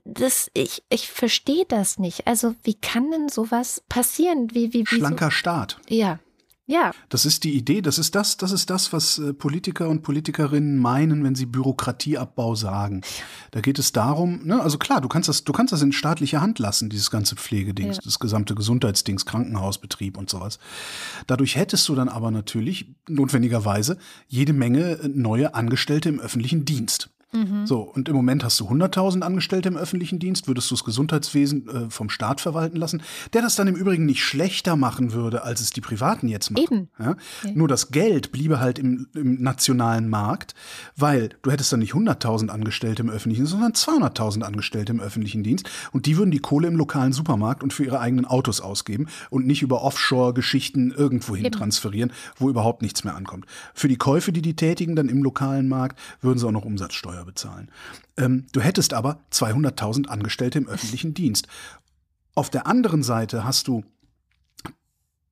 das, 0.04 0.50
ich, 0.54 0.82
ich 0.88 1.08
verstehe 1.08 1.64
das 1.66 1.98
nicht. 1.98 2.26
Also, 2.26 2.54
wie 2.62 2.74
kann 2.74 3.10
denn 3.10 3.28
sowas 3.28 3.82
passieren? 3.88 4.48
Wie, 4.52 4.72
wie, 4.72 4.80
wie 4.80 4.96
Schlanker 4.96 5.26
so? 5.26 5.30
Staat. 5.30 5.78
Ja. 5.88 6.18
Ja. 6.66 6.92
Das 7.10 7.26
ist 7.26 7.44
die 7.44 7.54
Idee, 7.54 7.82
das 7.82 7.98
ist 7.98 8.14
das, 8.14 8.38
das 8.38 8.50
ist 8.50 8.70
das, 8.70 8.90
was 8.92 9.18
äh, 9.18 9.34
Politiker 9.34 9.90
und 9.90 10.02
Politikerinnen 10.02 10.78
meinen, 10.78 11.22
wenn 11.22 11.34
sie 11.34 11.44
Bürokratieabbau 11.44 12.54
sagen. 12.54 13.02
Da 13.50 13.60
geht 13.60 13.78
es 13.78 13.92
darum, 13.92 14.40
ne, 14.44 14.62
also 14.62 14.78
klar, 14.78 15.02
du 15.02 15.08
kannst 15.08 15.28
das, 15.28 15.44
du 15.44 15.52
kannst 15.52 15.74
das 15.74 15.82
in 15.82 15.92
staatlicher 15.92 16.40
Hand 16.40 16.58
lassen, 16.58 16.88
dieses 16.88 17.10
ganze 17.10 17.36
Pflegedings, 17.36 17.96
ja. 17.96 18.02
das 18.02 18.18
gesamte 18.18 18.54
Gesundheitsdings, 18.54 19.26
Krankenhausbetrieb 19.26 20.16
und 20.16 20.30
sowas. 20.30 20.58
Dadurch 21.26 21.56
hättest 21.56 21.86
du 21.88 21.94
dann 21.94 22.08
aber 22.08 22.30
natürlich 22.30 22.94
notwendigerweise 23.08 23.98
jede 24.26 24.54
Menge 24.54 25.00
äh, 25.00 25.08
neue 25.08 25.54
Angestellte 25.54 26.08
im 26.08 26.18
öffentlichen 26.18 26.64
Dienst. 26.64 27.10
So, 27.66 27.80
und 27.80 28.08
im 28.08 28.14
Moment 28.14 28.44
hast 28.44 28.60
du 28.60 28.68
100.000 28.68 29.22
Angestellte 29.22 29.68
im 29.68 29.76
öffentlichen 29.76 30.18
Dienst, 30.18 30.46
würdest 30.46 30.70
du 30.70 30.74
das 30.74 30.84
Gesundheitswesen 30.84 31.68
äh, 31.68 31.90
vom 31.90 32.08
Staat 32.08 32.40
verwalten 32.40 32.76
lassen, 32.76 33.02
der 33.32 33.42
das 33.42 33.56
dann 33.56 33.66
im 33.66 33.74
Übrigen 33.74 34.06
nicht 34.06 34.22
schlechter 34.22 34.76
machen 34.76 35.12
würde, 35.12 35.42
als 35.42 35.60
es 35.60 35.70
die 35.70 35.80
Privaten 35.80 36.28
jetzt 36.28 36.50
machen. 36.50 36.64
Eben. 36.64 36.88
Ja? 36.98 37.16
Nur 37.54 37.68
das 37.68 37.90
Geld 37.90 38.30
bliebe 38.30 38.60
halt 38.60 38.78
im, 38.78 39.08
im 39.14 39.42
nationalen 39.42 40.08
Markt, 40.08 40.54
weil 40.96 41.30
du 41.42 41.50
hättest 41.50 41.72
dann 41.72 41.80
nicht 41.80 41.94
100.000 41.94 42.48
Angestellte 42.48 43.02
im 43.02 43.10
öffentlichen, 43.10 43.46
sondern 43.46 43.72
200.000 43.72 44.42
Angestellte 44.42 44.92
im 44.92 45.00
öffentlichen 45.00 45.42
Dienst 45.42 45.68
und 45.92 46.06
die 46.06 46.16
würden 46.16 46.30
die 46.30 46.38
Kohle 46.38 46.68
im 46.68 46.76
lokalen 46.76 47.12
Supermarkt 47.12 47.62
und 47.62 47.72
für 47.72 47.84
ihre 47.84 48.00
eigenen 48.00 48.26
Autos 48.26 48.60
ausgeben 48.60 49.08
und 49.30 49.46
nicht 49.46 49.62
über 49.62 49.82
Offshore-Geschichten 49.82 50.92
irgendwohin 50.92 51.46
Eben. 51.46 51.56
transferieren, 51.56 52.12
wo 52.36 52.48
überhaupt 52.48 52.82
nichts 52.82 53.02
mehr 53.02 53.16
ankommt. 53.16 53.46
Für 53.74 53.88
die 53.88 53.96
Käufe, 53.96 54.32
die 54.32 54.42
die 54.42 54.54
tätigen, 54.54 54.94
dann 54.94 55.08
im 55.08 55.22
lokalen 55.22 55.68
Markt, 55.68 55.98
würden 56.20 56.38
sie 56.38 56.46
auch 56.46 56.52
noch 56.52 56.64
Umsatzsteuer 56.64 57.23
bezahlen. 57.24 57.70
Ähm, 58.16 58.46
du 58.52 58.60
hättest 58.60 58.94
aber 58.94 59.20
200.000 59.32 60.06
Angestellte 60.06 60.58
im 60.58 60.68
öffentlichen 60.68 61.14
Dienst. 61.14 61.48
Auf 62.34 62.50
der 62.50 62.66
anderen 62.66 63.02
Seite 63.02 63.44
hast 63.44 63.68
du 63.68 63.84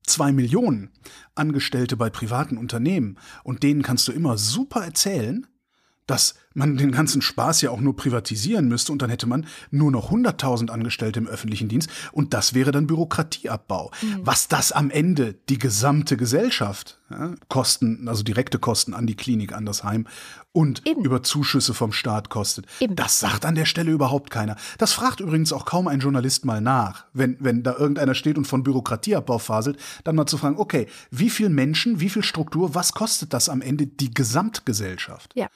zwei 0.05 0.33
Millionen 0.33 0.90
Angestellte 1.35 1.96
bei 1.96 2.11
privaten 2.11 2.59
Unternehmen 2.59 3.18
und 3.44 3.62
denen 3.62 3.83
kannst 3.83 4.09
du 4.09 4.12
immer 4.12 4.37
super 4.37 4.85
erzählen, 4.85 5.46
dass 6.06 6.34
man 6.54 6.76
den 6.76 6.92
ganzen 6.92 7.22
Spaß 7.22 7.62
ja 7.62 7.70
auch 7.70 7.80
nur 7.80 7.96
privatisieren 7.96 8.68
müsste 8.68 8.92
und 8.92 9.02
dann 9.02 9.10
hätte 9.10 9.26
man 9.26 9.46
nur 9.70 9.90
noch 9.90 10.10
100.000 10.10 10.70
Angestellte 10.70 11.20
im 11.20 11.26
öffentlichen 11.26 11.68
Dienst 11.68 11.90
und 12.12 12.34
das 12.34 12.54
wäre 12.54 12.72
dann 12.72 12.86
Bürokratieabbau. 12.86 13.90
Was 14.22 14.48
das 14.48 14.72
am 14.72 14.90
Ende 14.90 15.34
die 15.48 15.58
gesamte 15.58 16.16
Gesellschaft, 16.16 16.98
ja, 17.10 17.34
Kosten, 17.48 18.08
also 18.08 18.22
direkte 18.22 18.58
Kosten 18.58 18.94
an 18.94 19.06
die 19.06 19.16
Klinik, 19.16 19.52
an 19.52 19.64
das 19.64 19.84
Heim 19.84 20.06
und 20.52 20.86
Eben. 20.86 21.04
über 21.04 21.22
Zuschüsse 21.22 21.72
vom 21.74 21.92
Staat 21.92 22.28
kostet, 22.28 22.66
Eben. 22.80 22.96
das 22.96 23.20
sagt 23.20 23.44
an 23.44 23.54
der 23.54 23.64
Stelle 23.64 23.90
überhaupt 23.90 24.30
keiner. 24.30 24.56
Das 24.78 24.92
fragt 24.92 25.20
übrigens 25.20 25.52
auch 25.52 25.64
kaum 25.64 25.88
ein 25.88 26.00
Journalist 26.00 26.44
mal 26.44 26.60
nach, 26.60 27.06
wenn, 27.12 27.36
wenn 27.40 27.62
da 27.62 27.74
irgendeiner 27.76 28.14
steht 28.14 28.36
und 28.36 28.46
von 28.46 28.62
Bürokratieabbau 28.62 29.38
faselt, 29.38 29.78
dann 30.04 30.16
mal 30.16 30.26
zu 30.26 30.38
fragen, 30.38 30.58
okay, 30.58 30.86
wie 31.10 31.30
viel 31.30 31.48
Menschen, 31.48 32.00
wie 32.00 32.10
viel 32.10 32.22
Struktur, 32.22 32.74
was 32.74 32.92
kostet 32.92 33.32
das 33.32 33.48
am 33.48 33.62
Ende 33.62 33.86
die 33.86 34.12
Gesamtgesellschaft? 34.12 35.32
Ja. 35.34 35.48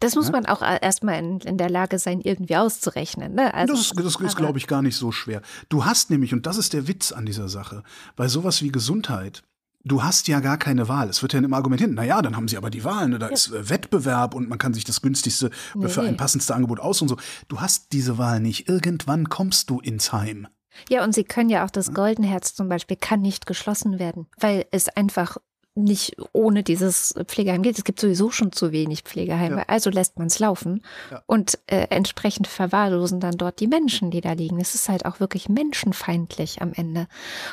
Das 0.00 0.14
muss 0.14 0.32
man 0.32 0.46
auch 0.46 0.62
erstmal 0.62 1.18
in, 1.18 1.40
in 1.40 1.58
der 1.58 1.70
Lage 1.70 1.98
sein, 1.98 2.20
irgendwie 2.20 2.56
auszurechnen. 2.56 3.34
Ne? 3.34 3.52
Also, 3.52 3.74
Das 3.74 3.82
ist, 3.82 3.98
das 3.98 4.16
ist 4.16 4.36
glaube 4.36 4.58
ich, 4.58 4.66
gar 4.66 4.82
nicht 4.82 4.96
so 4.96 5.12
schwer. 5.12 5.42
Du 5.68 5.84
hast 5.84 6.10
nämlich, 6.10 6.32
und 6.32 6.46
das 6.46 6.56
ist 6.56 6.72
der 6.72 6.88
Witz 6.88 7.12
an 7.12 7.26
dieser 7.26 7.48
Sache, 7.48 7.82
bei 8.16 8.26
sowas 8.26 8.62
wie 8.62 8.72
Gesundheit, 8.72 9.42
du 9.84 10.02
hast 10.02 10.28
ja 10.28 10.40
gar 10.40 10.58
keine 10.58 10.88
Wahl. 10.88 11.08
Es 11.08 11.22
wird 11.22 11.32
ja 11.32 11.38
immer 11.38 11.56
argumentiert, 11.56 11.90
naja, 11.92 12.22
dann 12.22 12.36
haben 12.36 12.48
sie 12.48 12.56
aber 12.56 12.70
die 12.70 12.84
Wahl, 12.84 13.08
ne? 13.08 13.18
da 13.18 13.28
ist 13.28 13.52
äh, 13.52 13.68
Wettbewerb 13.68 14.34
und 14.34 14.48
man 14.48 14.58
kann 14.58 14.74
sich 14.74 14.84
das 14.84 15.02
günstigste 15.02 15.50
Nee, 15.74 15.88
für 15.88 16.02
ein 16.02 16.16
passendste 16.16 16.54
Angebot 16.54 16.80
aus 16.80 17.02
und 17.02 17.08
so. 17.08 17.16
Du 17.48 17.60
hast 17.60 17.92
diese 17.92 18.18
Wahl 18.18 18.40
nicht. 18.40 18.68
Irgendwann 18.68 19.28
kommst 19.28 19.70
du 19.70 19.80
ins 19.80 20.12
Heim. 20.12 20.48
Ja, 20.88 21.04
und 21.04 21.14
sie 21.14 21.24
können 21.24 21.50
ja 21.50 21.64
auch 21.64 21.70
das 21.70 21.92
Goldenherz 21.92 22.54
zum 22.54 22.68
Beispiel 22.68 22.96
kann 22.96 23.20
nicht 23.20 23.46
geschlossen 23.46 23.98
werden, 23.98 24.28
weil 24.38 24.66
es 24.70 24.88
einfach 24.88 25.36
nicht 25.84 26.16
ohne 26.32 26.62
dieses 26.62 27.14
Pflegeheim 27.26 27.62
geht. 27.62 27.78
Es 27.78 27.84
gibt 27.84 28.00
sowieso 28.00 28.30
schon 28.30 28.52
zu 28.52 28.72
wenig 28.72 29.02
Pflegeheime, 29.02 29.58
Ja. 29.58 29.64
also 29.68 29.90
lässt 29.90 30.18
man 30.18 30.28
es 30.28 30.38
laufen 30.38 30.82
Ja. 31.10 31.22
und 31.26 31.58
äh, 31.66 31.86
entsprechend 31.90 32.46
verwahrlosen 32.46 33.20
dann 33.20 33.36
dort 33.36 33.60
die 33.60 33.66
Menschen, 33.66 34.10
die 34.10 34.20
da 34.20 34.32
liegen. 34.32 34.60
Es 34.60 34.74
ist 34.74 34.88
halt 34.88 35.04
auch 35.06 35.20
wirklich 35.20 35.48
menschenfeindlich 35.48 36.62
am 36.62 36.72
Ende. 36.74 37.06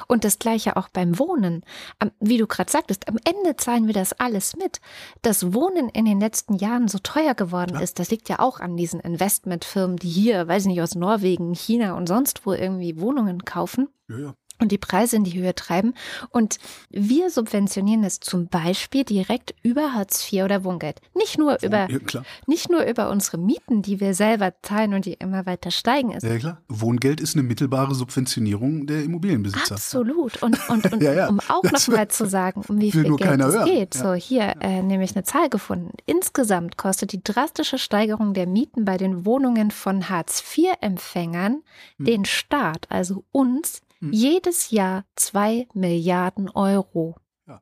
Und 0.08 0.24
das 0.24 0.40
gleiche 0.40 0.78
auch 0.78 0.90
beim 0.90 1.18
Wohnen. 1.20 1.64
Am, 2.00 2.12
wie 2.20 2.38
du 2.38 2.48
gerade 2.48 2.72
sagtest, 2.72 3.08
am 3.08 3.18
Ende 3.24 3.56
zahlen 3.58 3.88
wir 3.88 3.94
das 3.94 4.14
alles 4.14 4.56
mit. 4.56 4.80
Das 5.22 5.54
Wohnen 5.54 5.90
in 5.90 6.06
den 6.06 6.20
letzten 6.20 6.56
Jahren 6.56 6.88
so 6.88 7.00
teuer 7.00 7.34
geworden 7.36 7.72
Klar. 7.72 7.84
ist, 7.84 8.00
das 8.00 8.10
liegt 8.12 8.30
ja 8.30 8.40
auch 8.40 8.60
an 8.60 8.78
diesen 8.78 9.00
Investmentfirmen, 9.00 9.98
die 9.98 10.10
hier, 10.10 10.48
weiß 10.48 10.64
ich 10.64 10.68
nicht, 10.68 10.82
aus 10.82 10.96
Norwegen, 10.96 11.54
China 11.54 11.94
und 11.96 12.08
sonst 12.08 12.46
wo 12.46 12.54
irgendwie 12.54 13.00
Wohnungen 13.00 13.46
kaufen 13.46 13.88
Ja, 14.10 14.18
ja. 14.20 14.34
Und 14.60 14.72
die 14.72 14.78
Preise 14.78 15.16
in 15.16 15.24
die 15.24 15.40
Höhe 15.40 15.54
treiben. 15.56 15.94
Und 16.30 16.58
wir 16.90 17.30
subventionieren 17.30 18.04
es 18.04 18.20
zum 18.20 18.48
Beispiel 18.48 19.04
direkt 19.04 19.54
über 19.64 19.94
Hartz 19.94 20.32
IV 20.32 20.44
oder 20.44 20.64
Wohngeld. 20.64 21.02
Nicht 21.16 21.38
nur 21.38 21.58
über, 21.62 21.90
ja 21.90 22.00
nicht 22.48 22.70
nur 22.70 22.84
über 22.86 23.10
unsere 23.10 23.38
Mieten, 23.38 23.82
die 23.82 24.00
wir 24.00 24.14
selber 24.14 24.54
zahlen 24.62 24.94
und 24.94 25.06
die 25.06 25.14
immer 25.14 25.46
weiter 25.46 25.72
steigen. 25.72 26.12
Ist 26.12 26.24
Ja, 26.24 26.38
klar. 26.38 26.62
Wohngeld 26.68 27.20
ist 27.22 27.36
eine 27.36 27.44
mittelbare 27.44 27.94
Subventionierung 27.96 28.88
der 28.88 29.04
Immobilienbesitzer. 29.04 29.76
Absolut. 29.76 30.42
Und, 30.42 30.58
und, 30.70 30.86
und 30.94 31.02
Ja, 31.04 31.14
ja. 31.14 31.28
um 31.30 31.40
auch 31.48 31.62
Das 31.64 31.88
noch 31.88 31.96
mal 31.96 32.08
zu 32.08 32.26
sagen, 32.28 32.64
um 32.68 32.80
wie 32.82 32.92
viel 32.92 33.04
Geld 33.16 33.40
es 33.42 33.54
hören. 33.56 33.66
geht. 33.66 33.94
So, 33.94 34.14
hier 34.14 34.56
äh, 34.62 34.82
nämlich 34.82 35.16
eine 35.16 35.24
Zahl 35.24 35.50
gefunden. 35.50 35.92
Insgesamt 36.06 36.78
kostet 36.78 37.12
die 37.12 37.24
drastische 37.24 37.78
Steigerung 37.78 38.34
der 38.34 38.48
Mieten 38.48 38.86
bei 38.86 38.98
den 38.98 39.26
Wohnungen 39.26 39.72
von 39.72 40.10
Hartz-IV-Empfängern 40.10 41.64
Hm. 41.98 42.06
den 42.06 42.26
Staat, 42.26 42.86
also 42.90 43.24
uns, 43.32 43.82
jedes 44.02 44.72
Jahr 44.72 45.06
zwei 45.16 45.68
Milliarden 45.74 46.50
Euro. 46.50 47.16
Ja. 47.48 47.62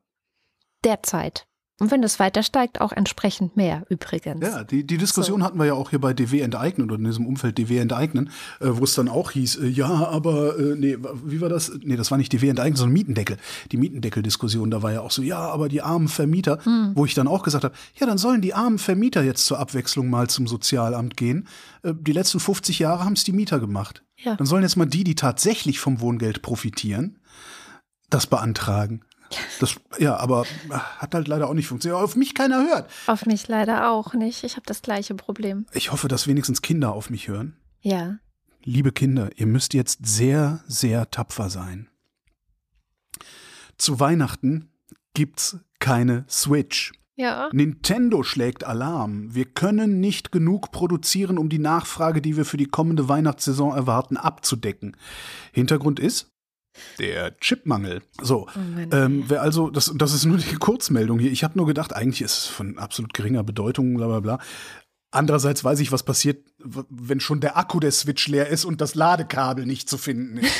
Derzeit. 0.84 1.48
Und 1.78 1.90
wenn 1.90 2.00
das 2.00 2.18
weiter 2.18 2.42
steigt, 2.42 2.80
auch 2.80 2.92
entsprechend 2.92 3.56
mehr 3.56 3.84
übrigens. 3.90 4.40
Ja, 4.40 4.64
die, 4.64 4.86
die 4.86 4.96
Diskussion 4.96 5.42
hatten 5.42 5.58
wir 5.58 5.66
ja 5.66 5.74
auch 5.74 5.90
hier 5.90 5.98
bei 5.98 6.14
DW 6.14 6.40
enteignen 6.40 6.90
oder 6.90 6.98
in 6.98 7.04
diesem 7.04 7.26
Umfeld 7.26 7.58
DW 7.58 7.78
enteignen, 7.78 8.30
äh, 8.60 8.68
wo 8.70 8.84
es 8.84 8.94
dann 8.94 9.08
auch 9.08 9.32
hieß, 9.32 9.56
äh, 9.56 9.66
ja, 9.66 9.88
aber 9.88 10.58
äh, 10.58 10.74
nee, 10.74 10.96
wie 11.24 11.42
war 11.42 11.50
das? 11.50 11.70
Nee, 11.82 11.96
das 11.96 12.10
war 12.10 12.16
nicht 12.16 12.32
DW 12.32 12.48
enteignen, 12.48 12.76
sondern 12.76 12.94
Mietendeckel. 12.94 13.36
Die 13.72 13.76
Mietendeckel-Diskussion, 13.76 14.70
da 14.70 14.82
war 14.82 14.92
ja 14.92 15.02
auch 15.02 15.10
so, 15.10 15.20
ja, 15.20 15.38
aber 15.38 15.68
die 15.68 15.82
armen 15.82 16.08
Vermieter, 16.08 16.60
wo 16.94 17.04
ich 17.04 17.12
dann 17.12 17.28
auch 17.28 17.42
gesagt 17.42 17.64
habe, 17.64 17.74
ja, 17.96 18.06
dann 18.06 18.16
sollen 18.16 18.40
die 18.40 18.54
armen 18.54 18.78
Vermieter 18.78 19.22
jetzt 19.22 19.44
zur 19.44 19.58
Abwechslung 19.58 20.08
mal 20.08 20.28
zum 20.28 20.46
Sozialamt 20.46 21.16
gehen. 21.16 21.46
Äh, 21.82 21.92
die 21.94 22.12
letzten 22.12 22.40
50 22.40 22.78
Jahre 22.78 23.04
haben 23.04 23.12
es 23.12 23.24
die 23.24 23.32
Mieter 23.32 23.60
gemacht. 23.60 24.02
Ja. 24.16 24.34
Dann 24.36 24.46
sollen 24.46 24.62
jetzt 24.62 24.76
mal 24.76 24.86
die, 24.86 25.04
die 25.04 25.14
tatsächlich 25.14 25.78
vom 25.78 26.00
Wohngeld 26.00 26.40
profitieren, 26.40 27.18
das 28.08 28.26
beantragen. 28.26 29.02
Das, 29.60 29.76
ja, 29.98 30.16
aber 30.16 30.44
hat 30.98 31.14
halt 31.14 31.28
leider 31.28 31.48
auch 31.48 31.54
nicht 31.54 31.66
funktioniert. 31.66 32.02
Auf 32.02 32.16
mich 32.16 32.34
keiner 32.34 32.66
hört. 32.66 32.90
Auf 33.06 33.26
mich 33.26 33.48
leider 33.48 33.90
auch 33.90 34.14
nicht. 34.14 34.44
Ich 34.44 34.56
habe 34.56 34.66
das 34.66 34.82
gleiche 34.82 35.14
Problem. 35.14 35.66
Ich 35.72 35.92
hoffe, 35.92 36.08
dass 36.08 36.26
wenigstens 36.26 36.62
Kinder 36.62 36.92
auf 36.92 37.10
mich 37.10 37.28
hören. 37.28 37.56
Ja. 37.80 38.18
Liebe 38.62 38.92
Kinder, 38.92 39.30
ihr 39.36 39.46
müsst 39.46 39.74
jetzt 39.74 40.06
sehr, 40.06 40.64
sehr 40.66 41.10
tapfer 41.10 41.50
sein. 41.50 41.88
Zu 43.78 44.00
Weihnachten 44.00 44.70
gibt's 45.14 45.58
keine 45.78 46.24
Switch. 46.28 46.92
Ja. 47.16 47.48
Nintendo 47.52 48.22
schlägt 48.22 48.64
Alarm. 48.64 49.34
Wir 49.34 49.46
können 49.46 50.00
nicht 50.00 50.32
genug 50.32 50.70
produzieren, 50.70 51.38
um 51.38 51.48
die 51.48 51.58
Nachfrage, 51.58 52.20
die 52.20 52.36
wir 52.36 52.44
für 52.44 52.58
die 52.58 52.66
kommende 52.66 53.08
Weihnachtssaison 53.08 53.74
erwarten, 53.74 54.18
abzudecken. 54.18 54.96
Hintergrund 55.52 55.98
ist 55.98 56.30
der 56.98 57.36
Chipmangel. 57.38 58.02
So, 58.20 58.46
Oh 58.48 58.94
ähm, 58.94 59.24
wer 59.28 59.42
also, 59.42 59.70
das, 59.70 59.92
das 59.94 60.12
ist 60.12 60.24
nur 60.24 60.38
die 60.38 60.54
Kurzmeldung 60.58 61.18
hier. 61.18 61.30
Ich 61.32 61.44
habe 61.44 61.56
nur 61.56 61.66
gedacht, 61.66 61.94
eigentlich 61.94 62.22
ist 62.22 62.38
es 62.38 62.46
von 62.46 62.78
absolut 62.78 63.14
geringer 63.14 63.42
Bedeutung, 63.44 63.94
bla 63.94 64.06
bla 64.06 64.20
bla. 64.20 64.38
Andererseits 65.12 65.64
weiß 65.64 65.80
ich, 65.80 65.92
was 65.92 66.02
passiert, 66.02 66.44
wenn 66.58 67.20
schon 67.20 67.40
der 67.40 67.56
Akku 67.56 67.80
der 67.80 67.92
Switch 67.92 68.26
leer 68.28 68.48
ist 68.48 68.64
und 68.64 68.80
das 68.80 68.94
Ladekabel 68.94 69.64
nicht 69.64 69.88
zu 69.88 69.96
finden 69.98 70.38
ist. 70.38 70.52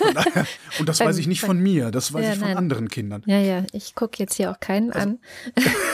Und 0.78 0.88
das 0.88 1.00
weiß 1.00 1.16
ich 1.18 1.26
nicht 1.28 1.40
von 1.40 1.58
mir, 1.58 1.90
das 1.90 2.12
weiß 2.12 2.24
Ja, 2.24 2.32
ich 2.32 2.38
von 2.38 2.48
nein. 2.48 2.56
anderen 2.56 2.88
Kindern. 2.88 3.22
Ja, 3.26 3.38
ja, 3.38 3.64
ich 3.72 3.94
gucke 3.94 4.18
jetzt 4.18 4.34
hier 4.34 4.50
auch 4.50 4.60
keinen 4.60 4.92
an. 4.92 5.18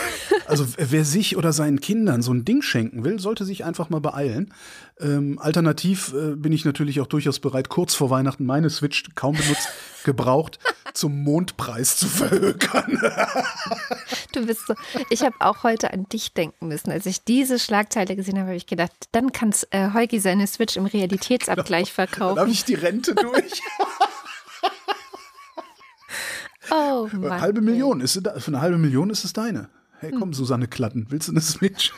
Also 0.49 0.65
wer 0.77 1.05
sich 1.05 1.37
oder 1.37 1.53
seinen 1.53 1.79
Kindern 1.79 2.21
so 2.21 2.33
ein 2.33 2.43
Ding 2.43 2.61
schenken 2.61 3.03
will, 3.03 3.19
sollte 3.19 3.45
sich 3.45 3.63
einfach 3.63 3.89
mal 3.89 4.01
beeilen. 4.01 4.53
Ähm, 4.99 5.39
alternativ 5.39 6.13
äh, 6.13 6.35
bin 6.35 6.51
ich 6.51 6.65
natürlich 6.65 6.99
auch 6.99 7.07
durchaus 7.07 7.39
bereit, 7.39 7.69
kurz 7.69 7.95
vor 7.95 8.09
Weihnachten 8.09 8.45
meine 8.45 8.69
Switch 8.69 9.03
kaum 9.15 9.35
benutzt, 9.35 9.69
gebraucht, 10.03 10.59
zum 10.93 11.23
Mondpreis 11.23 11.97
zu 11.97 12.07
verhökern. 12.07 13.01
Du 14.31 14.45
bist 14.45 14.67
so. 14.67 14.75
Ich 15.09 15.23
habe 15.23 15.35
auch 15.39 15.63
heute 15.63 15.91
an 15.91 16.07
dich 16.07 16.33
denken 16.35 16.67
müssen. 16.67 16.91
Als 16.91 17.07
ich 17.07 17.23
diese 17.23 17.57
Schlagzeile 17.57 18.15
gesehen 18.15 18.37
habe, 18.37 18.49
habe 18.49 18.57
ich 18.57 18.67
gedacht, 18.67 18.91
dann 19.11 19.31
kann 19.31 19.53
äh, 19.71 19.91
Heugi 19.93 20.19
seine 20.19 20.45
Switch 20.45 20.77
im 20.77 20.85
Realitätsabgleich 20.85 21.91
Dann 21.95 22.05
habe 22.05 22.17
verkaufen. 22.17 22.51
ich 22.51 22.63
die 22.63 22.75
Rente 22.75 23.15
durch. 23.15 23.61
Oh 26.71 27.09
Mann. 27.11 27.41
halbe 27.41 27.61
Million, 27.61 28.01
ist 28.01 28.21
für 28.37 28.47
eine 28.47 28.61
halbe 28.61 28.77
Million 28.77 29.09
ist 29.09 29.25
es 29.25 29.33
deine. 29.33 29.69
Hey, 29.99 30.11
komm, 30.11 30.33
Susanne 30.33 30.67
Klatten, 30.67 31.07
willst 31.09 31.27
du 31.27 31.33
eine 31.33 31.41
Switch? 31.41 31.91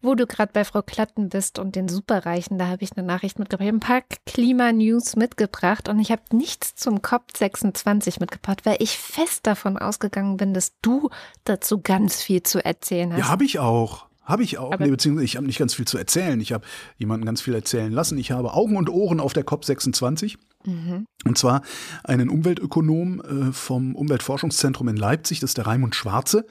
Wo 0.00 0.14
du 0.16 0.26
gerade 0.26 0.52
bei 0.52 0.64
Frau 0.64 0.82
Klatten 0.82 1.28
bist 1.28 1.58
und 1.60 1.76
den 1.76 1.88
Superreichen, 1.88 2.58
da 2.58 2.66
habe 2.66 2.82
ich 2.82 2.96
eine 2.96 3.06
Nachricht 3.06 3.38
mitgebracht. 3.38 3.62
Ich 3.64 3.68
habe 3.68 3.76
ein 3.76 3.80
paar 3.80 4.02
Klima-News 4.26 5.14
mitgebracht 5.16 5.88
und 5.88 5.98
ich 6.00 6.10
habe 6.10 6.22
nichts 6.32 6.74
zum 6.74 6.98
COP26 6.98 8.18
mitgebracht, 8.20 8.64
weil 8.66 8.76
ich 8.80 8.96
fest 8.98 9.46
davon 9.46 9.78
ausgegangen 9.78 10.36
bin, 10.36 10.54
dass 10.54 10.72
du 10.82 11.08
dazu 11.44 11.80
ganz 11.80 12.20
viel 12.20 12.42
zu 12.42 12.64
erzählen 12.64 13.12
hast. 13.12 13.18
Ja, 13.20 13.28
habe 13.28 13.44
ich 13.44 13.58
auch. 13.60 14.06
Habe 14.24 14.42
ich 14.44 14.58
auch. 14.58 14.72
Aber- 14.72 14.84
Nee, 14.84 14.90
beziehungsweise 14.90 15.24
ich 15.24 15.36
habe 15.36 15.46
nicht 15.46 15.58
ganz 15.58 15.74
viel 15.74 15.86
zu 15.86 15.98
erzählen. 15.98 16.40
Ich 16.40 16.52
habe 16.52 16.64
jemanden 16.96 17.26
ganz 17.26 17.40
viel 17.40 17.54
erzählen 17.54 17.92
lassen. 17.92 18.18
Ich 18.18 18.30
habe 18.32 18.54
Augen 18.54 18.76
und 18.76 18.88
Ohren 18.88 19.20
auf 19.20 19.32
der 19.32 19.44
COP26. 19.44 20.36
Mhm. 20.64 21.06
Und 21.24 21.38
zwar 21.38 21.62
einen 22.02 22.28
Umweltökonom 22.28 23.20
äh, 23.20 23.52
vom 23.52 23.94
Umweltforschungszentrum 23.94 24.88
in 24.88 24.96
Leipzig, 24.96 25.38
das 25.40 25.50
ist 25.50 25.58
der 25.58 25.66
Raimund 25.66 25.94
Schwarze. 25.94 26.44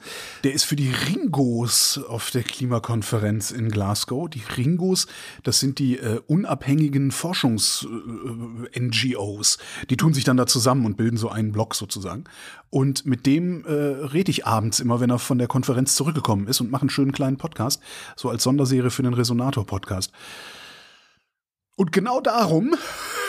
Der 0.44 0.54
ist 0.54 0.64
für 0.64 0.76
die 0.76 0.90
Ringos 0.90 2.00
auf 2.08 2.30
der 2.30 2.42
Klimakonferenz 2.42 3.50
in 3.50 3.70
Glasgow. 3.70 4.30
Die 4.30 4.40
Ringos, 4.56 5.08
das 5.42 5.60
sind 5.60 5.78
die 5.78 5.98
äh, 5.98 6.22
unabhängigen 6.26 7.10
Forschungs-NGOs. 7.10 9.56
Äh, 9.56 9.86
die 9.90 9.98
tun 9.98 10.14
sich 10.14 10.24
dann 10.24 10.38
da 10.38 10.46
zusammen 10.46 10.86
und 10.86 10.96
bilden 10.96 11.18
so 11.18 11.28
einen 11.28 11.52
Block 11.52 11.74
sozusagen. 11.74 12.24
Und 12.70 13.04
mit 13.04 13.26
dem 13.26 13.66
äh, 13.66 13.72
rede 13.72 14.30
ich 14.30 14.46
abends 14.46 14.80
immer, 14.80 15.00
wenn 15.00 15.10
er 15.10 15.18
von 15.18 15.36
der 15.36 15.48
Konferenz 15.48 15.94
zurückgekommen 15.94 16.46
ist 16.46 16.62
und 16.62 16.70
mache 16.70 16.80
einen 16.82 16.90
schönen 16.90 17.12
kleinen 17.12 17.36
Podcast, 17.36 17.82
so 18.16 18.30
als 18.30 18.42
Sonderserie 18.42 18.90
für 18.90 19.02
den 19.02 19.12
Resonator-Podcast. 19.12 20.12
Und 21.76 21.92
genau 21.92 22.20
darum 22.20 22.74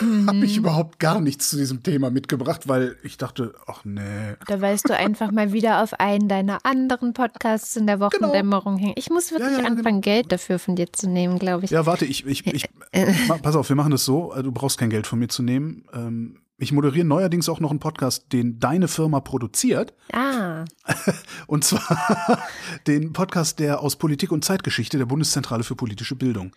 mhm. 0.00 0.26
habe 0.26 0.44
ich 0.44 0.56
überhaupt 0.56 0.98
gar 0.98 1.20
nichts 1.20 1.50
zu 1.50 1.56
diesem 1.56 1.82
Thema 1.82 2.10
mitgebracht, 2.10 2.68
weil 2.68 2.96
ich 3.02 3.16
dachte, 3.16 3.54
ach 3.66 3.84
nee. 3.84 4.34
Da 4.46 4.60
weißt 4.60 4.88
du 4.88 4.96
einfach 4.96 5.30
mal 5.30 5.52
wieder 5.52 5.82
auf 5.82 5.94
einen 6.00 6.28
deiner 6.28 6.64
anderen 6.64 7.12
Podcasts 7.12 7.76
in 7.76 7.86
der 7.86 7.96
genau. 7.96 8.06
Wochendämmerung 8.06 8.76
genau. 8.76 8.86
hängen. 8.86 8.94
Ich 8.96 9.10
muss 9.10 9.30
wirklich 9.30 9.52
ja, 9.52 9.62
ja, 9.62 9.66
anfangen, 9.66 10.00
genau. 10.00 10.14
Geld 10.16 10.32
dafür 10.32 10.58
von 10.58 10.76
dir 10.76 10.92
zu 10.92 11.08
nehmen, 11.08 11.38
glaube 11.38 11.64
ich. 11.64 11.70
Ja, 11.70 11.86
warte, 11.86 12.04
ich, 12.04 12.26
ich, 12.26 12.46
ich 12.46 12.68
pass 13.42 13.56
auf, 13.56 13.68
wir 13.68 13.76
machen 13.76 13.90
das 13.90 14.04
so, 14.04 14.34
du 14.42 14.52
brauchst 14.52 14.78
kein 14.78 14.90
Geld 14.90 15.06
von 15.06 15.18
mir 15.18 15.28
zu 15.28 15.42
nehmen. 15.42 15.84
Ähm, 15.92 16.40
ich 16.56 16.70
moderiere 16.72 17.04
neuerdings 17.04 17.48
auch 17.48 17.58
noch 17.58 17.70
einen 17.70 17.80
Podcast, 17.80 18.32
den 18.32 18.60
deine 18.60 18.86
Firma 18.86 19.20
produziert. 19.20 19.92
Ah. 20.12 20.64
Und 21.46 21.64
zwar 21.64 22.38
den 22.86 23.12
Podcast 23.12 23.58
der 23.58 23.80
aus 23.80 23.96
Politik 23.96 24.30
und 24.30 24.44
Zeitgeschichte 24.44 24.96
der 24.96 25.06
Bundeszentrale 25.06 25.64
für 25.64 25.74
politische 25.74 26.14
Bildung. 26.14 26.54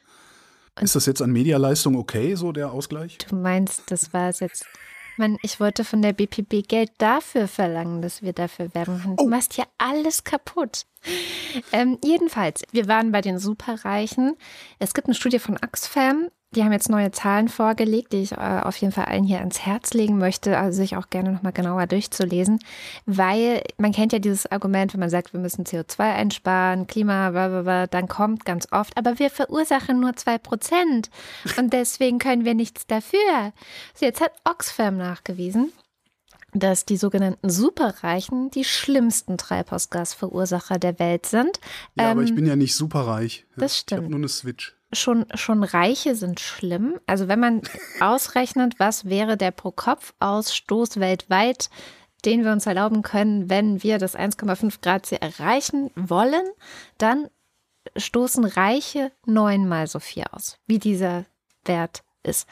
Ist 0.82 0.96
das 0.96 1.06
jetzt 1.06 1.22
an 1.22 1.32
Medialeistung 1.32 1.96
okay, 1.96 2.36
so 2.36 2.52
der 2.52 2.72
Ausgleich? 2.72 3.18
Du 3.30 3.36
meinst, 3.36 3.84
das 3.92 4.14
war 4.14 4.30
es 4.30 4.40
jetzt. 4.40 4.66
Mann, 5.18 5.38
ich 5.42 5.60
wollte 5.60 5.84
von 5.84 6.02
der 6.02 6.14
BPB 6.14 6.68
Geld 6.68 6.92
dafür 7.00 7.48
verlangen, 7.48 8.02
dass 8.04 8.22
wir 8.22 8.34
dafür 8.34 8.74
werben 8.76 9.02
können. 9.02 9.16
Du 9.16 9.24
oh. 9.24 9.28
machst 9.28 9.58
ja 9.58 9.66
alles 9.80 10.24
kaputt. 10.24 10.86
Ähm, 11.72 11.98
jedenfalls, 12.04 12.64
wir 12.72 12.88
waren 12.88 13.12
bei 13.12 13.22
den 13.22 13.40
Superreichen. 13.40 14.36
Es 14.80 14.94
gibt 14.94 15.08
eine 15.08 15.16
Studie 15.16 15.40
von 15.40 15.58
Oxfam, 15.64 16.30
die 16.56 16.64
haben 16.64 16.72
jetzt 16.72 16.90
neue 16.90 17.12
Zahlen 17.12 17.50
vorgelegt, 17.50 18.14
die 18.14 18.22
ich 18.22 18.32
äh, 18.32 18.62
auf 18.64 18.78
jeden 18.78 18.94
Fall 18.94 19.06
allen 19.06 19.26
hier 19.26 19.40
ans 19.40 19.66
Herz 19.66 19.94
legen 19.94 20.18
möchte, 20.18 20.58
also 20.58 20.78
sich 20.78 20.96
auch 20.96 21.10
gerne 21.10 21.34
nochmal 21.34 21.52
genauer 21.52 21.88
durchzulesen, 21.88 22.60
weil 23.06 23.64
man 23.78 23.92
kennt 23.92 24.14
ja 24.14 24.20
dieses 24.20 24.50
Argument, 24.50 24.94
wenn 24.94 25.02
man 25.02 25.10
sagt, 25.10 25.34
wir 25.34 25.42
müssen 25.42 25.66
CO2 25.66 26.00
einsparen, 26.00 26.88
Klima, 26.88 27.32
blablabla, 27.32 27.88
dann 27.88 28.08
kommt 28.08 28.46
ganz 28.46 28.68
oft, 28.72 28.98
aber 28.98 29.20
wir 29.20 29.30
verursachen 29.30 30.00
nur 30.00 30.16
zwei 30.16 30.38
Prozent 30.38 31.10
und 31.58 31.74
deswegen 31.74 32.18
können 32.18 32.46
wir 32.46 32.54
nichts 32.54 32.88
dafür. 32.88 33.52
So, 33.94 34.06
jetzt 34.06 34.22
hat 34.22 34.32
Oxfam 34.46 34.96
nachgewiesen, 34.96 35.74
dass 36.60 36.86
die 36.86 36.98
sogenannten 36.98 37.50
Superreichen 37.50 38.52
die 38.52 38.64
schlimmsten 38.64 39.38
Treibhausgasverursacher 39.38 40.80
der 40.80 41.00
Welt 41.00 41.26
sind. 41.26 41.60
Ja, 41.96 42.06
ähm, 42.06 42.12
aber 42.12 42.24
ich 42.24 42.30
ähm, 42.30 42.36
bin 42.36 42.46
ja 42.46 42.56
nicht 42.56 42.76
superreich. 42.76 43.46
Das 43.56 43.78
stimmt. 43.78 44.00
Ich 44.00 44.04
habe 44.06 44.12
nur 44.12 44.20
eine 44.20 44.30
Switch 44.30 44.78
schon, 44.94 45.26
schon 45.36 45.64
Reiche 45.64 46.16
sind 46.16 46.40
schlimm. 46.40 47.00
Also 47.06 47.28
wenn 47.28 47.40
man 47.40 47.62
ausrechnet, 48.00 48.80
was 48.80 49.06
wäre 49.06 49.38
der 49.38 49.52
Pro-Kopf-Ausstoß 49.52 51.00
weltweit, 51.00 51.70
den 52.26 52.44
wir 52.44 52.52
uns 52.52 52.66
erlauben 52.66 53.04
können, 53.04 53.50
wenn 53.50 53.84
wir 53.84 53.98
das 53.98 54.18
1,5 54.18 54.82
Grad 54.82 55.06
Ziel 55.06 55.20
erreichen 55.22 55.92
wollen, 55.96 56.46
dann 56.98 57.30
stoßen 57.96 58.46
Reiche 58.46 59.12
neunmal 59.26 59.88
so 59.88 60.00
viel 60.00 60.26
aus, 60.32 60.58
wie 60.66 60.80
dieser 60.80 61.26
Wert 61.66 62.04
ist. 62.24 62.48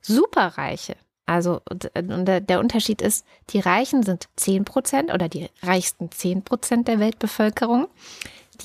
Superreiche, 0.00 0.96
also 1.30 1.62
der 1.94 2.58
Unterschied 2.58 3.00
ist, 3.00 3.24
die 3.50 3.60
Reichen 3.60 4.02
sind 4.02 4.28
10 4.34 4.64
Prozent 4.64 5.14
oder 5.14 5.28
die 5.28 5.48
reichsten 5.62 6.10
10 6.10 6.42
Prozent 6.42 6.88
der 6.88 6.98
Weltbevölkerung. 6.98 7.86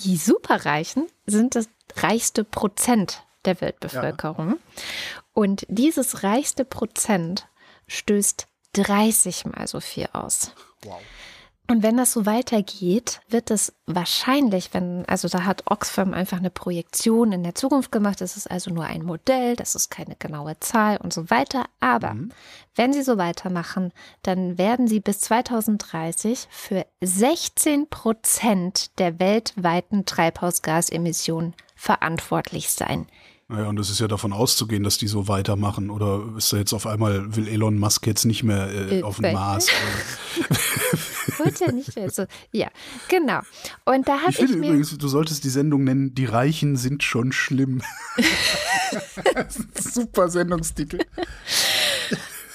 Die 0.03 0.18
Superreichen 0.18 1.05
sind 1.28 1.53
das 1.53 1.70
reichste 1.97 2.43
Prozent 2.43 3.22
der 3.45 3.61
Weltbevölkerung. 3.61 4.49
Ja. 4.49 4.57
Und 5.34 5.68
dieses 5.70 6.24
reichste 6.24 6.66
Prozent 6.66 7.47
stößt 7.86 8.47
30 8.74 9.45
mal 9.45 9.68
so 9.68 9.80
viel 9.80 10.09
aus. 10.11 10.51
Wow. 10.86 10.99
Und 11.68 11.82
wenn 11.82 11.97
das 11.97 12.13
so 12.13 12.28
weitergeht, 12.28 13.22
wird 13.28 13.49
es 13.49 13.74
wahrscheinlich, 13.88 14.74
wenn, 14.74 15.03
also 15.07 15.28
da 15.28 15.45
hat 15.45 15.63
Oxfam 15.66 16.13
einfach 16.13 16.38
eine 16.38 16.51
Projektion 16.51 17.32
in 17.32 17.41
der 17.41 17.55
Zukunft 17.55 17.91
gemacht, 17.91 18.22
das 18.22 18.38
ist 18.38 18.49
also 18.49 18.72
nur 18.72 18.86
ein 18.86 19.03
Modell, 19.03 19.55
das 19.55 19.74
ist 19.74 19.89
keine 19.89 20.16
genaue 20.16 20.59
Zahl 20.59 20.97
und 20.97 21.11
so 21.11 21.30
weiter. 21.32 21.66
Aber 21.80 22.13
mhm. 22.13 22.32
wenn 22.76 22.93
sie 22.93 23.01
so 23.01 23.18
weitermachen, 23.18 23.93
dann 24.22 24.59
werden 24.59 24.88
sie 24.88 24.99
bis 24.99 25.22
2030 25.22 26.47
für 26.51 26.86
16 27.01 27.89
Prozent 27.89 28.99
der 28.99 29.20
weltweiten 29.20 30.05
Treibhausgasemissionen 30.05 31.55
verantwortlich 31.76 32.70
sein. 32.70 33.07
Naja, 33.47 33.70
und 33.70 33.80
es 33.80 33.89
ist 33.89 33.99
ja 33.99 34.07
davon 34.07 34.34
auszugehen, 34.34 34.84
dass 34.84 34.97
die 34.97 35.07
so 35.07 35.28
weitermachen. 35.28 35.89
Oder 35.89 36.24
ist 36.38 36.51
da 36.53 36.57
jetzt 36.57 36.74
auf 36.74 36.88
einmal, 36.88 37.36
will 37.36 37.47
Elon 37.47 37.78
Musk 37.78 38.05
jetzt 38.07 38.26
nicht 38.26 38.43
mehr 38.43 38.70
äh, 38.91 39.03
auf 39.03 39.18
dem 39.18 39.34
Mars? 39.34 39.68
Ja 41.59 41.71
nicht 41.71 41.95
mehr 41.95 42.09
so. 42.09 42.26
Ja, 42.51 42.69
genau. 43.07 43.39
Und 43.86 44.07
da 44.07 44.21
habe 44.21 44.32
ich, 44.32 44.39
ich 44.39 44.49
finde 44.49 44.67
übrigens, 44.67 44.97
du 44.97 45.07
solltest 45.07 45.43
die 45.43 45.49
Sendung 45.49 45.84
nennen, 45.84 46.13
die 46.13 46.26
Reichen 46.26 46.76
sind 46.76 47.03
schon 47.03 47.32
schlimm. 47.32 47.82
super 49.78 50.30
Sendungstitel. 50.30 50.99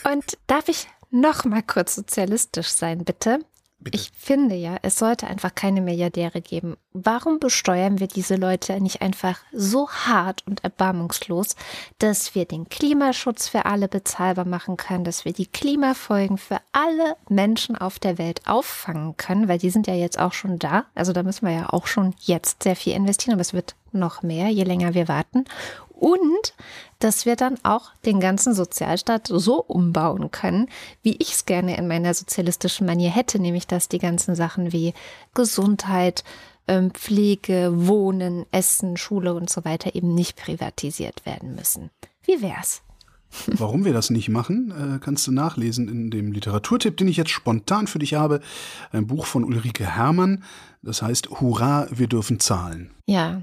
Und 0.04 0.38
darf 0.46 0.68
ich 0.68 0.88
noch 1.10 1.44
mal 1.44 1.62
kurz 1.62 1.94
sozialistisch 1.94 2.68
sein, 2.68 3.04
bitte? 3.04 3.40
Bitte. 3.80 3.96
Ich 3.96 4.12
finde 4.14 4.54
ja, 4.54 4.76
es 4.82 4.98
sollte 4.98 5.26
einfach 5.26 5.54
keine 5.54 5.80
Milliardäre 5.80 6.42
geben. 6.42 6.76
Warum 6.92 7.38
besteuern 7.38 7.98
wir 7.98 8.08
diese 8.08 8.36
Leute 8.36 8.78
nicht 8.80 9.00
einfach 9.00 9.38
so 9.52 9.88
hart 9.88 10.46
und 10.46 10.62
erbarmungslos, 10.62 11.56
dass 11.98 12.34
wir 12.34 12.44
den 12.44 12.68
Klimaschutz 12.68 13.48
für 13.48 13.64
alle 13.64 13.88
bezahlbar 13.88 14.44
machen 14.44 14.76
können, 14.76 15.04
dass 15.04 15.24
wir 15.24 15.32
die 15.32 15.46
Klimafolgen 15.46 16.36
für 16.36 16.58
alle 16.72 17.16
Menschen 17.30 17.74
auf 17.74 17.98
der 17.98 18.18
Welt 18.18 18.42
auffangen 18.46 19.16
können, 19.16 19.48
weil 19.48 19.58
die 19.58 19.70
sind 19.70 19.86
ja 19.86 19.94
jetzt 19.94 20.18
auch 20.18 20.34
schon 20.34 20.58
da. 20.58 20.84
Also 20.94 21.14
da 21.14 21.22
müssen 21.22 21.46
wir 21.46 21.54
ja 21.54 21.70
auch 21.70 21.86
schon 21.86 22.14
jetzt 22.20 22.62
sehr 22.62 22.76
viel 22.76 22.94
investieren, 22.94 23.32
aber 23.32 23.42
es 23.42 23.54
wird 23.54 23.76
noch 23.92 24.22
mehr, 24.22 24.48
je 24.48 24.64
länger 24.64 24.94
wir 24.94 25.08
warten. 25.08 25.46
Und 26.00 26.54
dass 26.98 27.26
wir 27.26 27.36
dann 27.36 27.56
auch 27.62 27.92
den 28.06 28.20
ganzen 28.20 28.54
Sozialstaat 28.54 29.28
so 29.28 29.62
umbauen 29.62 30.30
können, 30.30 30.68
wie 31.02 31.16
ich 31.16 31.34
es 31.34 31.46
gerne 31.46 31.76
in 31.76 31.86
meiner 31.86 32.14
sozialistischen 32.14 32.86
Manier 32.86 33.10
hätte, 33.10 33.38
nämlich 33.38 33.66
dass 33.66 33.88
die 33.88 33.98
ganzen 33.98 34.34
Sachen 34.34 34.72
wie 34.72 34.94
Gesundheit, 35.34 36.24
ähm, 36.68 36.90
Pflege, 36.90 37.72
Wohnen, 37.74 38.46
Essen, 38.50 38.96
Schule 38.96 39.34
und 39.34 39.50
so 39.50 39.64
weiter 39.64 39.94
eben 39.94 40.14
nicht 40.14 40.36
privatisiert 40.36 41.26
werden 41.26 41.54
müssen. 41.54 41.90
Wie 42.24 42.40
wär's? 42.40 42.82
Warum 43.46 43.84
wir 43.84 43.92
das 43.92 44.10
nicht 44.10 44.28
machen, 44.28 44.72
äh, 44.72 44.98
kannst 44.98 45.26
du 45.26 45.32
nachlesen 45.32 45.88
in 45.88 46.10
dem 46.10 46.32
Literaturtipp, 46.32 46.96
den 46.96 47.08
ich 47.08 47.16
jetzt 47.16 47.30
spontan 47.30 47.86
für 47.86 48.00
dich 48.00 48.14
habe. 48.14 48.40
Ein 48.90 49.06
Buch 49.06 49.26
von 49.26 49.44
Ulrike 49.44 49.86
Herrmann. 49.86 50.42
Das 50.82 51.02
heißt 51.02 51.30
Hurra, 51.40 51.86
wir 51.90 52.08
dürfen 52.08 52.40
zahlen. 52.40 52.90
Ja. 53.06 53.42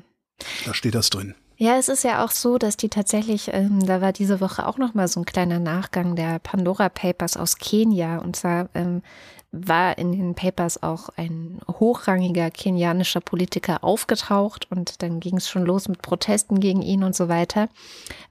Da 0.66 0.74
steht 0.74 0.96
das 0.96 1.10
drin. 1.10 1.36
Ja, 1.60 1.78
es 1.78 1.90
ist 1.90 2.04
ja 2.04 2.24
auch 2.24 2.30
so, 2.30 2.60
dass 2.60 2.78
die 2.78 2.88
tatsächlich, 2.90 3.50
ähm, 3.52 3.84
da 3.84 4.00
war 4.00 4.14
diese 4.14 4.42
Woche 4.42 4.68
auch 4.68 4.78
noch 4.78 4.94
mal 4.94 5.08
so 5.08 5.22
ein 5.22 5.26
kleiner 5.26 5.58
Nachgang 5.58 6.16
der 6.16 6.38
Pandora 6.38 6.88
Papers 6.88 7.36
aus 7.36 7.58
Kenia. 7.58 8.20
Und 8.20 8.36
zwar 8.36 8.70
ähm, 8.76 9.02
war 9.52 9.98
in 9.98 10.12
den 10.12 10.36
Papers 10.36 10.84
auch 10.84 11.10
ein 11.16 11.60
hochrangiger 11.68 12.52
kenianischer 12.52 13.22
Politiker 13.22 13.84
aufgetaucht 13.84 14.70
und 14.70 15.02
dann 15.02 15.20
ging 15.20 15.38
es 15.38 15.50
schon 15.50 15.66
los 15.66 15.88
mit 15.88 16.02
Protesten 16.02 16.60
gegen 16.60 16.82
ihn 16.82 17.04
und 17.04 17.16
so 17.16 17.30
weiter. 17.30 17.70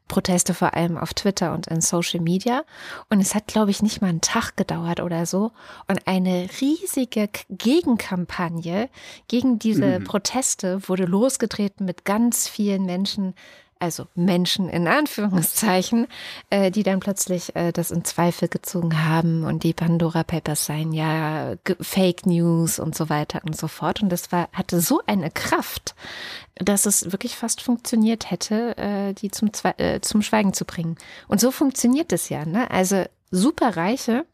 Proteste 0.08 0.54
vor 0.54 0.74
allem 0.74 0.96
auf 0.96 1.14
Twitter 1.14 1.52
und 1.52 1.66
in 1.66 1.80
Social 1.80 2.20
Media. 2.20 2.64
Und 3.10 3.20
es 3.20 3.34
hat, 3.34 3.48
glaube 3.48 3.70
ich, 3.70 3.82
nicht 3.82 4.00
mal 4.00 4.08
einen 4.08 4.20
Tag 4.20 4.56
gedauert 4.56 5.00
oder 5.00 5.26
so. 5.26 5.50
Und 5.88 6.06
eine 6.06 6.48
riesige 6.60 7.28
Gegenkampagne 7.48 8.88
gegen 9.26 9.58
diese 9.58 10.00
mhm. 10.00 10.04
Proteste 10.04 10.88
wurde 10.88 11.06
losgetreten 11.06 11.86
mit 11.86 12.04
ganz 12.04 12.46
vielen 12.46 12.84
Menschen, 12.84 13.34
also 13.78 14.06
Menschen 14.14 14.68
in 14.68 14.88
Anführungszeichen, 14.88 16.06
äh, 16.50 16.70
die 16.70 16.82
dann 16.82 17.00
plötzlich 17.00 17.54
äh, 17.56 17.72
das 17.72 17.90
in 17.90 18.04
Zweifel 18.04 18.48
gezogen 18.48 19.04
haben 19.04 19.44
und 19.44 19.62
die 19.62 19.74
Pandora 19.74 20.24
Papers 20.24 20.66
seien 20.66 20.92
ja 20.92 21.54
Fake 21.80 22.26
News 22.26 22.78
und 22.78 22.94
so 22.94 23.08
weiter 23.08 23.42
und 23.44 23.56
so 23.56 23.68
fort. 23.68 24.02
Und 24.02 24.10
das 24.10 24.32
war, 24.32 24.48
hatte 24.52 24.80
so 24.80 25.00
eine 25.06 25.30
Kraft, 25.30 25.94
dass 26.54 26.86
es 26.86 27.12
wirklich 27.12 27.36
fast 27.36 27.60
funktioniert 27.60 28.30
hätte, 28.30 28.76
äh, 28.78 29.12
die 29.12 29.30
zum, 29.30 29.52
Zwe 29.52 29.78
äh, 29.78 30.00
zum 30.00 30.22
Schweigen 30.22 30.54
zu 30.54 30.64
bringen. 30.64 30.96
Und 31.28 31.40
so 31.40 31.50
funktioniert 31.50 32.12
es 32.12 32.28
ja, 32.28 32.44
ne? 32.46 32.70
Also 32.70 33.04
superreiche 33.30 34.24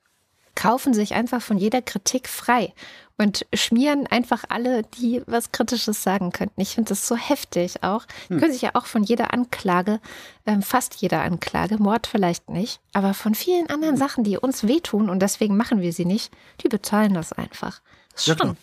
kaufen 0.55 0.95
sich 0.95 1.15
einfach 1.15 1.43
von 1.43 1.57
jeder 1.57 1.83
Kritik 1.83 2.29
frei 2.29 2.75
und 3.19 3.47
schmieren 3.55 4.07
einfach 4.07 4.45
alle, 4.49 4.83
die 4.83 5.23
was 5.27 5.53
Kritisches 5.53 6.03
sagen 6.03 6.33
könnten. 6.33 6.61
Ich 6.61 6.75
finde 6.75 6.91
das 6.91 7.07
so 7.07 7.17
heftig 7.17 7.83
auch. 7.83 8.07
Die 8.29 8.35
hm. 8.35 8.41
können 8.41 8.53
sich 8.53 8.63
ja 8.63 8.71
auch 8.75 8.87
von 8.87 9.03
jeder 9.03 9.33
Anklage, 9.33 10.01
ähm, 10.47 10.63
fast 10.63 10.97
jeder 10.97 11.23
Anklage, 11.23 11.79
Mord 11.79 12.07
vielleicht 12.07 12.49
nicht, 12.49 12.81
aber 12.93 13.15
von 13.15 13.35
vielen 13.35 13.69
anderen 13.71 13.97
Sachen, 13.97 14.25
die 14.25 14.39
uns 14.39 14.67
wehtun 14.67 15.11
und 15.11 15.21
deswegen 15.21 15.57
machen 15.57 15.81
wir 15.81 15.93
sie 15.93 16.05
nicht, 16.05 16.33
die 16.63 16.69
bezahlen 16.69 17.15
das 17.15 17.33
einfach. 17.33 17.81
Das 18.15 18.27
ja, 18.27 18.37
schon. 18.37 18.57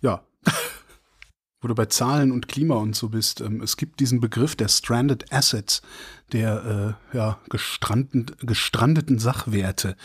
Ja. 0.00 0.22
Wo 1.60 1.68
du 1.68 1.74
bei 1.74 1.86
Zahlen 1.86 2.30
und 2.30 2.46
Klima 2.46 2.74
und 2.74 2.94
so 2.94 3.08
bist, 3.08 3.40
ähm, 3.40 3.62
es 3.62 3.76
gibt 3.78 4.00
diesen 4.00 4.20
Begriff 4.20 4.54
der 4.54 4.68
Stranded 4.68 5.32
Assets 5.32 5.80
der 6.32 6.96
äh, 7.12 7.16
ja, 7.16 7.38
gestrandeten, 7.50 8.34
gestrandeten 8.40 9.18
Sachwerte. 9.18 9.96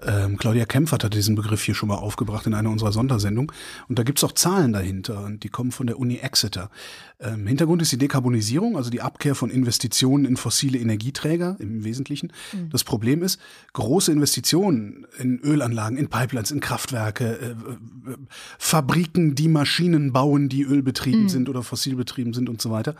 Ähm, 0.00 0.36
Claudia 0.36 0.66
Kempfert 0.66 1.04
hat 1.04 1.14
diesen 1.14 1.34
Begriff 1.34 1.62
hier 1.64 1.74
schon 1.74 1.88
mal 1.88 1.96
aufgebracht 1.96 2.46
in 2.46 2.54
einer 2.54 2.70
unserer 2.70 2.92
Sondersendungen. 2.92 3.50
Und 3.88 3.98
da 3.98 4.02
gibt's 4.02 4.22
auch 4.22 4.32
Zahlen 4.32 4.72
dahinter 4.72 5.24
und 5.24 5.42
die 5.42 5.48
kommen 5.48 5.72
von 5.72 5.86
der 5.86 5.98
Uni 5.98 6.18
Exeter. 6.18 6.70
Ähm, 7.18 7.46
Hintergrund 7.46 7.80
ist 7.82 7.92
die 7.92 7.98
Dekarbonisierung, 7.98 8.76
also 8.76 8.90
die 8.90 9.00
Abkehr 9.00 9.34
von 9.34 9.50
Investitionen 9.50 10.26
in 10.26 10.36
fossile 10.36 10.78
Energieträger 10.78 11.56
im 11.58 11.82
Wesentlichen. 11.82 12.32
Mhm. 12.52 12.70
Das 12.70 12.84
Problem 12.84 13.22
ist, 13.22 13.40
große 13.72 14.12
Investitionen 14.12 15.06
in 15.18 15.40
Ölanlagen, 15.40 15.96
in 15.96 16.08
Pipelines, 16.08 16.50
in 16.50 16.60
Kraftwerke, 16.60 17.38
äh, 17.38 17.50
äh, 17.50 18.16
Fabriken, 18.58 19.34
die 19.34 19.48
Maschinen 19.48 20.12
bauen, 20.12 20.48
die 20.48 20.62
ölbetrieben 20.62 21.22
mhm. 21.22 21.28
sind 21.28 21.48
oder 21.48 21.62
fossilbetrieben 21.62 22.34
sind 22.34 22.48
und 22.48 22.60
so 22.60 22.70
weiter, 22.70 22.94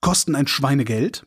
kosten 0.00 0.34
ein 0.34 0.46
Schweinegeld. 0.46 1.24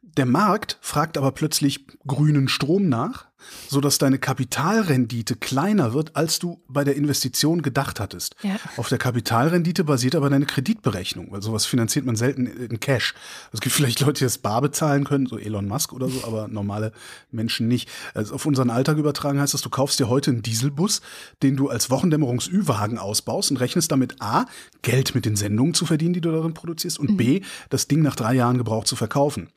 Der 0.00 0.26
Markt 0.26 0.78
fragt 0.80 1.16
aber 1.16 1.32
plötzlich 1.32 1.86
grünen 2.06 2.48
Strom 2.48 2.88
nach 2.88 3.31
so 3.68 3.80
dass 3.80 3.98
deine 3.98 4.18
Kapitalrendite 4.18 5.36
kleiner 5.36 5.92
wird, 5.92 6.16
als 6.16 6.38
du 6.38 6.60
bei 6.68 6.84
der 6.84 6.96
Investition 6.96 7.62
gedacht 7.62 8.00
hattest. 8.00 8.36
Ja. 8.42 8.56
Auf 8.76 8.88
der 8.88 8.98
Kapitalrendite 8.98 9.84
basiert 9.84 10.14
aber 10.14 10.30
deine 10.30 10.46
Kreditberechnung, 10.46 11.30
weil 11.30 11.42
sowas 11.42 11.66
finanziert 11.66 12.04
man 12.04 12.16
selten 12.16 12.46
in 12.46 12.80
Cash. 12.80 13.14
Es 13.52 13.60
gibt 13.60 13.74
vielleicht 13.74 14.00
Leute, 14.00 14.20
die 14.20 14.24
das 14.24 14.38
bar 14.38 14.60
bezahlen 14.60 15.04
können, 15.04 15.26
so 15.26 15.38
Elon 15.38 15.66
Musk 15.66 15.92
oder 15.92 16.08
so, 16.08 16.24
aber 16.24 16.48
normale 16.48 16.92
Menschen 17.30 17.68
nicht. 17.68 17.88
Also 18.14 18.34
auf 18.34 18.46
unseren 18.46 18.70
Alltag 18.70 18.98
übertragen 18.98 19.40
heißt 19.40 19.54
das, 19.54 19.62
du 19.62 19.70
kaufst 19.70 19.98
dir 20.00 20.08
heute 20.08 20.30
einen 20.30 20.42
Dieselbus, 20.42 21.00
den 21.42 21.56
du 21.56 21.68
als 21.68 21.90
Wochendämmerungs-Ü-Wagen 21.90 22.98
ausbaust 22.98 23.50
und 23.50 23.58
rechnest 23.58 23.92
damit 23.92 24.20
A, 24.20 24.46
Geld 24.82 25.14
mit 25.14 25.24
den 25.24 25.36
Sendungen 25.36 25.74
zu 25.74 25.86
verdienen, 25.86 26.14
die 26.14 26.20
du 26.20 26.30
darin 26.32 26.54
produzierst 26.54 26.98
und 26.98 27.10
mhm. 27.10 27.16
B, 27.16 27.40
das 27.70 27.88
Ding 27.88 28.02
nach 28.02 28.16
drei 28.16 28.34
Jahren 28.34 28.58
gebraucht 28.58 28.86
zu 28.86 28.96
verkaufen. 28.96 29.48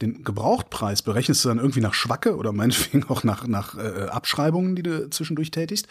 Den 0.00 0.24
Gebrauchtpreis 0.24 1.02
berechnest 1.02 1.44
du 1.44 1.48
dann 1.48 1.58
irgendwie 1.58 1.80
nach 1.80 1.94
Schwacke 1.94 2.36
oder 2.36 2.52
meinetwegen 2.52 3.04
auch 3.04 3.24
nach, 3.28 3.46
nach 3.46 3.76
äh, 3.76 4.06
Abschreibungen, 4.08 4.74
die 4.74 4.82
du 4.82 5.08
zwischendurch 5.10 5.50
tätigst. 5.50 5.86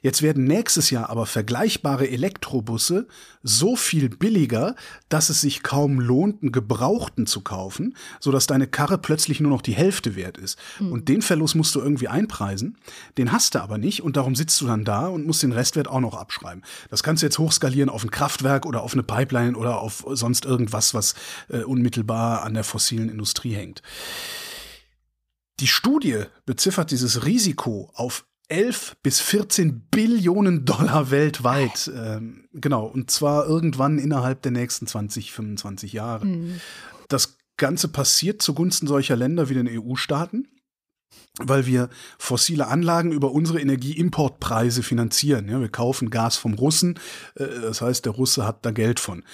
Jetzt 0.00 0.22
werden 0.22 0.44
nächstes 0.44 0.90
Jahr 0.90 1.10
aber 1.10 1.26
vergleichbare 1.26 2.08
Elektrobusse 2.08 3.08
so 3.42 3.76
viel 3.76 4.08
billiger, 4.08 4.74
dass 5.08 5.28
es 5.28 5.40
sich 5.40 5.62
kaum 5.62 6.00
lohnt, 6.00 6.42
einen 6.42 6.52
Gebrauchten 6.52 7.26
zu 7.26 7.40
kaufen, 7.40 7.96
sodass 8.20 8.46
deine 8.46 8.66
Karre 8.66 8.98
plötzlich 8.98 9.40
nur 9.40 9.50
noch 9.50 9.62
die 9.62 9.74
Hälfte 9.74 10.16
wert 10.16 10.38
ist. 10.38 10.58
Mhm. 10.78 10.92
Und 10.92 11.08
den 11.08 11.22
Verlust 11.22 11.56
musst 11.56 11.74
du 11.74 11.80
irgendwie 11.80 12.08
einpreisen. 12.08 12.76
Den 13.16 13.32
hast 13.32 13.54
du 13.54 13.62
aber 13.62 13.78
nicht 13.78 14.02
und 14.02 14.16
darum 14.16 14.36
sitzt 14.36 14.60
du 14.60 14.66
dann 14.66 14.84
da 14.84 15.08
und 15.08 15.26
musst 15.26 15.42
den 15.42 15.52
Restwert 15.52 15.88
auch 15.88 16.00
noch 16.00 16.14
abschreiben. 16.14 16.62
Das 16.90 17.02
kannst 17.02 17.22
du 17.22 17.26
jetzt 17.26 17.38
hochskalieren 17.38 17.90
auf 17.90 18.04
ein 18.04 18.10
Kraftwerk 18.10 18.66
oder 18.66 18.82
auf 18.82 18.92
eine 18.92 19.02
Pipeline 19.02 19.56
oder 19.56 19.80
auf 19.80 20.04
sonst 20.10 20.44
irgendwas, 20.44 20.94
was 20.94 21.14
äh, 21.48 21.62
unmittelbar 21.62 22.42
an 22.42 22.54
der 22.54 22.64
fossilen 22.64 23.08
Industrie 23.08 23.54
hängt. 23.54 23.82
Die 25.60 25.66
Studie 25.66 26.24
beziffert 26.46 26.90
dieses 26.90 27.24
Risiko 27.24 27.90
auf 27.94 28.26
11 28.48 28.96
bis 29.02 29.20
14 29.20 29.88
Billionen 29.90 30.64
Dollar 30.64 31.10
weltweit. 31.10 31.90
Ähm, 31.94 32.48
genau, 32.52 32.86
und 32.86 33.10
zwar 33.10 33.46
irgendwann 33.46 33.98
innerhalb 33.98 34.42
der 34.42 34.52
nächsten 34.52 34.86
20, 34.86 35.32
25 35.32 35.92
Jahre. 35.92 36.26
Mhm. 36.26 36.60
Das 37.08 37.36
Ganze 37.56 37.88
passiert 37.88 38.40
zugunsten 38.40 38.86
solcher 38.86 39.16
Länder 39.16 39.48
wie 39.48 39.54
den 39.54 39.68
EU-Staaten, 39.68 40.48
weil 41.38 41.66
wir 41.66 41.90
fossile 42.18 42.68
Anlagen 42.68 43.12
über 43.12 43.32
unsere 43.32 43.60
Energieimportpreise 43.60 44.82
finanzieren. 44.82 45.48
Ja, 45.48 45.60
wir 45.60 45.68
kaufen 45.68 46.08
Gas 46.10 46.36
vom 46.36 46.54
Russen, 46.54 46.98
äh, 47.34 47.46
das 47.60 47.82
heißt, 47.82 48.04
der 48.06 48.12
Russe 48.12 48.46
hat 48.46 48.64
da 48.64 48.70
Geld 48.70 49.00
von. 49.00 49.24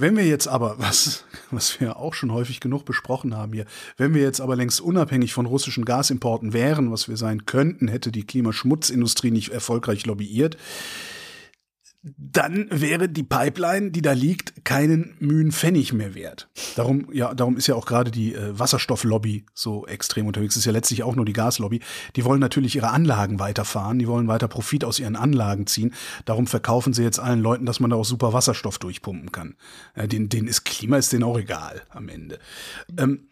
Wenn 0.00 0.16
wir 0.16 0.24
jetzt 0.24 0.48
aber, 0.48 0.76
was, 0.78 1.24
was 1.50 1.78
wir 1.78 1.98
auch 1.98 2.14
schon 2.14 2.32
häufig 2.32 2.60
genug 2.60 2.86
besprochen 2.86 3.36
haben 3.36 3.52
hier, 3.52 3.66
wenn 3.98 4.14
wir 4.14 4.22
jetzt 4.22 4.40
aber 4.40 4.56
längst 4.56 4.80
unabhängig 4.80 5.34
von 5.34 5.44
russischen 5.44 5.84
Gasimporten 5.84 6.54
wären, 6.54 6.90
was 6.90 7.08
wir 7.08 7.18
sein 7.18 7.44
könnten, 7.44 7.86
hätte 7.86 8.10
die 8.10 8.24
Klimaschutzindustrie 8.24 9.30
nicht 9.30 9.50
erfolgreich 9.50 10.06
lobbyiert, 10.06 10.56
dann 12.02 12.66
wäre 12.70 13.10
die 13.10 13.22
Pipeline, 13.22 13.90
die 13.90 14.00
da 14.00 14.12
liegt, 14.12 14.64
keinen 14.64 15.16
Mühen 15.18 15.52
Pfennig 15.52 15.92
mehr 15.92 16.14
wert. 16.14 16.48
Darum, 16.74 17.12
ja, 17.12 17.34
darum 17.34 17.58
ist 17.58 17.66
ja 17.66 17.74
auch 17.74 17.84
gerade 17.84 18.10
die 18.10 18.34
äh, 18.34 18.58
Wasserstofflobby 18.58 19.44
so 19.52 19.86
extrem 19.86 20.26
unterwegs. 20.26 20.56
Ist 20.56 20.64
ja 20.64 20.72
letztlich 20.72 21.02
auch 21.02 21.14
nur 21.14 21.26
die 21.26 21.34
Gaslobby. 21.34 21.80
Die 22.16 22.24
wollen 22.24 22.40
natürlich 22.40 22.74
ihre 22.74 22.90
Anlagen 22.90 23.38
weiterfahren, 23.38 23.98
die 23.98 24.08
wollen 24.08 24.28
weiter 24.28 24.48
Profit 24.48 24.84
aus 24.84 24.98
ihren 24.98 25.14
Anlagen 25.14 25.66
ziehen. 25.66 25.94
Darum 26.24 26.46
verkaufen 26.46 26.94
sie 26.94 27.02
jetzt 27.02 27.20
allen 27.20 27.40
Leuten, 27.40 27.66
dass 27.66 27.80
man 27.80 27.90
da 27.90 27.96
auch 27.96 28.04
super 28.06 28.32
Wasserstoff 28.32 28.78
durchpumpen 28.78 29.30
kann. 29.30 29.56
Äh, 29.94 30.08
den, 30.08 30.30
denen 30.30 30.48
ist 30.48 30.64
Klima 30.64 30.96
ist 30.96 31.12
denen 31.12 31.24
auch 31.24 31.38
egal 31.38 31.82
am 31.90 32.08
Ende. 32.08 32.38
Ähm, 32.96 33.28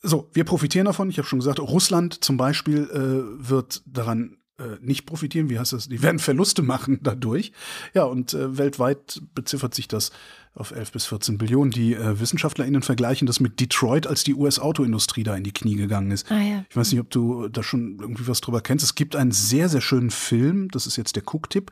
so, 0.00 0.30
wir 0.32 0.44
profitieren 0.44 0.86
davon. 0.86 1.10
Ich 1.10 1.18
habe 1.18 1.28
schon 1.28 1.40
gesagt, 1.40 1.60
Russland 1.60 2.24
zum 2.24 2.38
Beispiel 2.38 2.88
äh, 2.90 3.48
wird 3.48 3.82
daran 3.86 4.38
äh, 4.62 4.78
nicht 4.80 5.06
profitieren, 5.06 5.50
wie 5.50 5.58
heißt 5.58 5.72
das? 5.72 5.88
Die 5.88 6.02
werden 6.02 6.18
Verluste 6.18 6.62
machen 6.62 7.00
dadurch. 7.02 7.52
Ja, 7.94 8.04
und 8.04 8.34
äh, 8.34 8.58
weltweit 8.58 9.22
beziffert 9.34 9.74
sich 9.74 9.88
das 9.88 10.12
auf 10.54 10.70
11 10.70 10.92
bis 10.92 11.06
14 11.06 11.38
Billionen. 11.38 11.70
Die 11.70 11.94
äh, 11.94 12.20
WissenschaftlerInnen 12.20 12.82
vergleichen 12.82 13.26
das 13.26 13.40
mit 13.40 13.60
Detroit, 13.60 14.06
als 14.06 14.24
die 14.24 14.34
US-Autoindustrie 14.34 15.22
da 15.22 15.34
in 15.34 15.44
die 15.44 15.52
Knie 15.52 15.76
gegangen 15.76 16.10
ist. 16.10 16.30
Ah, 16.30 16.40
ja. 16.40 16.64
Ich 16.68 16.76
weiß 16.76 16.92
nicht, 16.92 17.00
ob 17.00 17.10
du 17.10 17.48
da 17.48 17.62
schon 17.62 17.98
irgendwie 18.00 18.28
was 18.28 18.40
drüber 18.40 18.60
kennst. 18.60 18.84
Es 18.84 18.94
gibt 18.94 19.16
einen 19.16 19.32
sehr, 19.32 19.68
sehr 19.68 19.80
schönen 19.80 20.10
Film, 20.10 20.68
das 20.70 20.86
ist 20.86 20.96
jetzt 20.96 21.16
der 21.16 21.22
Cook-Tipp. 21.26 21.70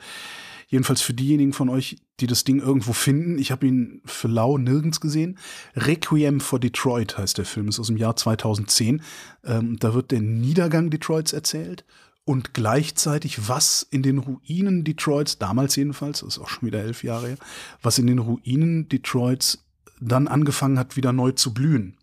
Jedenfalls 0.69 1.03
für 1.03 1.15
diejenigen 1.15 1.53
von 1.53 1.69
euch, 1.69 1.97
die 2.21 2.29
das 2.29 2.45
Ding 2.45 2.61
irgendwo 2.61 2.93
finden. 2.93 3.39
Ich 3.39 3.51
habe 3.51 3.67
ihn 3.67 4.03
für 4.05 4.29
lau 4.29 4.57
nirgends 4.57 5.01
gesehen. 5.01 5.37
Requiem 5.75 6.39
for 6.39 6.61
Detroit 6.61 7.19
heißt 7.19 7.39
der 7.39 7.45
Film, 7.45 7.69
ist 7.69 7.81
aus 7.81 7.89
dem 7.89 7.97
Jahr 7.97 8.15
2010. 8.15 9.03
Ähm, 9.45 9.79
da 9.81 9.95
wird 9.95 10.13
der 10.13 10.21
Niedergang 10.21 10.91
Detroits 10.91 11.33
erzählt 11.33 11.85
und 12.31 12.55
gleichzeitig, 12.55 13.49
was 13.49 13.85
in 13.91 14.05
den 14.05 14.19
Ruinen 14.19 14.85
Detroits, 14.85 15.39
damals 15.39 15.75
jedenfalls, 15.75 16.21
das 16.21 16.37
ist 16.37 16.39
auch 16.39 16.49
schon 16.49 16.69
wieder 16.69 16.79
elf 16.79 17.03
Jahre 17.03 17.31
her, 17.31 17.37
was 17.83 17.99
in 17.99 18.07
den 18.07 18.21
Ruinen 18.21 18.89
Detroits 18.89 19.65
dann 20.01 20.29
angefangen 20.29 20.79
hat, 20.79 20.97
wieder 20.97 21.13
neu 21.13 21.33
zu 21.33 21.53
blühen. 21.53 21.97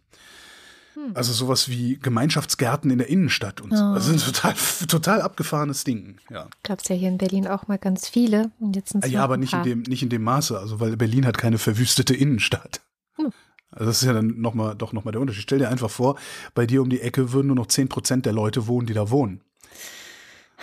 Hm. 0.95 1.11
Also 1.13 1.31
sowas 1.31 1.69
wie 1.69 1.97
Gemeinschaftsgärten 1.97 2.91
in 2.91 2.97
der 2.97 3.07
Innenstadt 3.07 3.61
und 3.61 3.73
so. 3.73 3.81
Oh. 3.81 3.93
Also 3.93 4.11
ein 4.11 4.17
total, 4.17 4.53
total 4.89 5.21
abgefahrenes 5.21 5.85
Ding. 5.85 6.17
Ja. 6.29 6.47
Gab 6.61 6.81
es 6.81 6.89
ja 6.89 6.97
hier 6.97 7.07
in 7.07 7.17
Berlin 7.17 7.47
auch 7.47 7.69
mal 7.69 7.77
ganz 7.77 8.09
viele. 8.09 8.51
Und 8.59 8.75
jetzt 8.75 8.89
sind 8.89 9.07
ja, 9.07 9.23
aber 9.23 9.37
nicht 9.37 9.53
in, 9.53 9.63
dem, 9.63 9.81
nicht 9.83 10.03
in 10.03 10.09
dem 10.09 10.23
Maße, 10.23 10.59
also 10.59 10.81
weil 10.81 10.97
Berlin 10.97 11.25
hat 11.25 11.37
keine 11.37 11.57
verwüstete 11.57 12.13
Innenstadt. 12.13 12.81
Hm. 13.13 13.31
Also 13.71 13.85
das 13.85 14.01
ist 14.01 14.07
ja 14.07 14.11
dann 14.11 14.41
noch 14.41 14.53
mal, 14.53 14.75
doch 14.75 14.91
nochmal 14.91 15.13
der 15.13 15.21
Unterschied. 15.21 15.43
Stell 15.43 15.59
dir 15.59 15.69
einfach 15.69 15.89
vor, 15.89 16.17
bei 16.53 16.65
dir 16.65 16.81
um 16.81 16.89
die 16.89 16.99
Ecke 16.99 17.31
würden 17.31 17.47
nur 17.47 17.55
noch 17.55 17.67
10 17.67 17.87
Prozent 17.87 18.25
der 18.25 18.33
Leute 18.33 18.67
wohnen, 18.67 18.87
die 18.87 18.93
da 18.93 19.09
wohnen. 19.09 19.41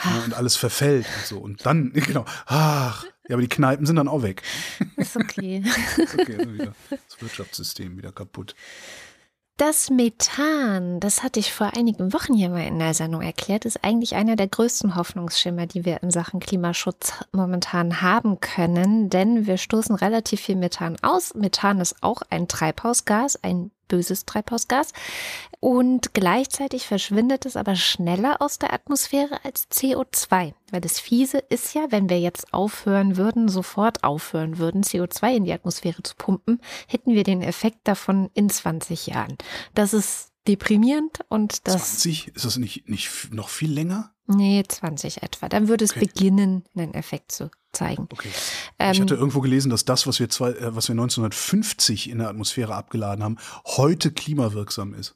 Ja, 0.02 0.24
und 0.24 0.34
alles 0.34 0.56
verfällt 0.56 1.06
und 1.06 1.26
so. 1.26 1.38
Und 1.38 1.66
dann, 1.66 1.92
genau, 1.94 2.24
ach, 2.46 3.04
ja, 3.28 3.34
aber 3.34 3.42
die 3.42 3.48
Kneipen 3.48 3.86
sind 3.86 3.96
dann 3.96 4.08
auch 4.08 4.22
weg. 4.22 4.42
Ist 4.96 5.16
okay. 5.16 5.62
ist 5.96 6.18
okay, 6.18 6.36
also 6.38 6.52
wieder 6.52 6.74
das 6.90 7.20
Wirtschaftssystem 7.20 7.96
wieder 7.96 8.12
kaputt. 8.12 8.54
Das 9.56 9.88
Methan, 9.88 10.98
das 10.98 11.22
hatte 11.22 11.38
ich 11.38 11.52
vor 11.52 11.76
einigen 11.76 12.12
Wochen 12.12 12.34
hier 12.34 12.48
mal 12.48 12.66
in 12.66 12.80
der 12.80 12.92
Sendung 12.92 13.22
erklärt, 13.22 13.64
ist 13.64 13.84
eigentlich 13.84 14.16
einer 14.16 14.34
der 14.34 14.48
größten 14.48 14.96
Hoffnungsschimmer, 14.96 15.66
die 15.66 15.84
wir 15.84 16.02
in 16.02 16.10
Sachen 16.10 16.40
Klimaschutz 16.40 17.12
momentan 17.30 18.02
haben 18.02 18.40
können, 18.40 19.10
denn 19.10 19.46
wir 19.46 19.56
stoßen 19.56 19.94
relativ 19.94 20.40
viel 20.40 20.56
Methan 20.56 20.96
aus. 21.02 21.34
Methan 21.34 21.80
ist 21.80 22.02
auch 22.02 22.22
ein 22.30 22.48
Treibhausgas, 22.48 23.44
ein 23.44 23.70
böses 23.88 24.24
Treibhausgas. 24.24 24.92
Und 25.60 26.14
gleichzeitig 26.14 26.86
verschwindet 26.86 27.46
es 27.46 27.56
aber 27.56 27.76
schneller 27.76 28.42
aus 28.42 28.58
der 28.58 28.72
Atmosphäre 28.72 29.44
als 29.44 29.70
CO2. 29.70 30.54
Weil 30.70 30.80
das 30.80 31.00
Fiese 31.00 31.38
ist 31.38 31.74
ja, 31.74 31.86
wenn 31.90 32.08
wir 32.08 32.20
jetzt 32.20 32.52
aufhören 32.52 33.16
würden, 33.16 33.48
sofort 33.48 34.04
aufhören 34.04 34.58
würden, 34.58 34.82
CO2 34.82 35.36
in 35.36 35.44
die 35.44 35.52
Atmosphäre 35.52 36.02
zu 36.02 36.14
pumpen, 36.16 36.60
hätten 36.86 37.14
wir 37.14 37.24
den 37.24 37.42
Effekt 37.42 37.80
davon 37.84 38.30
in 38.34 38.50
20 38.50 39.06
Jahren. 39.06 39.36
Das 39.74 39.94
ist 39.94 40.32
deprimierend 40.46 41.20
und 41.28 41.66
das. 41.66 42.00
20? 42.00 42.28
Ist 42.28 42.44
das 42.44 42.56
nicht, 42.56 42.88
nicht 42.88 43.32
noch 43.32 43.48
viel 43.48 43.72
länger? 43.72 44.13
Nee, 44.26 44.62
20 44.66 45.22
etwa. 45.22 45.48
Dann 45.48 45.68
würde 45.68 45.84
es 45.84 45.92
okay. 45.92 46.06
beginnen, 46.06 46.64
einen 46.74 46.94
Effekt 46.94 47.32
zu 47.32 47.50
zeigen. 47.72 48.08
Okay. 48.10 48.28
ich 48.30 49.00
hatte 49.00 49.14
ähm, 49.14 49.20
irgendwo 49.20 49.40
gelesen, 49.40 49.70
dass 49.70 49.84
das, 49.84 50.06
was 50.06 50.20
wir, 50.20 50.28
zwei, 50.28 50.50
äh, 50.50 50.74
was 50.74 50.88
wir 50.88 50.94
1950 50.94 52.08
in 52.08 52.18
der 52.18 52.28
Atmosphäre 52.28 52.74
abgeladen 52.74 53.22
haben, 53.22 53.38
heute 53.66 54.12
klimawirksam 54.12 54.94
ist. 54.94 55.14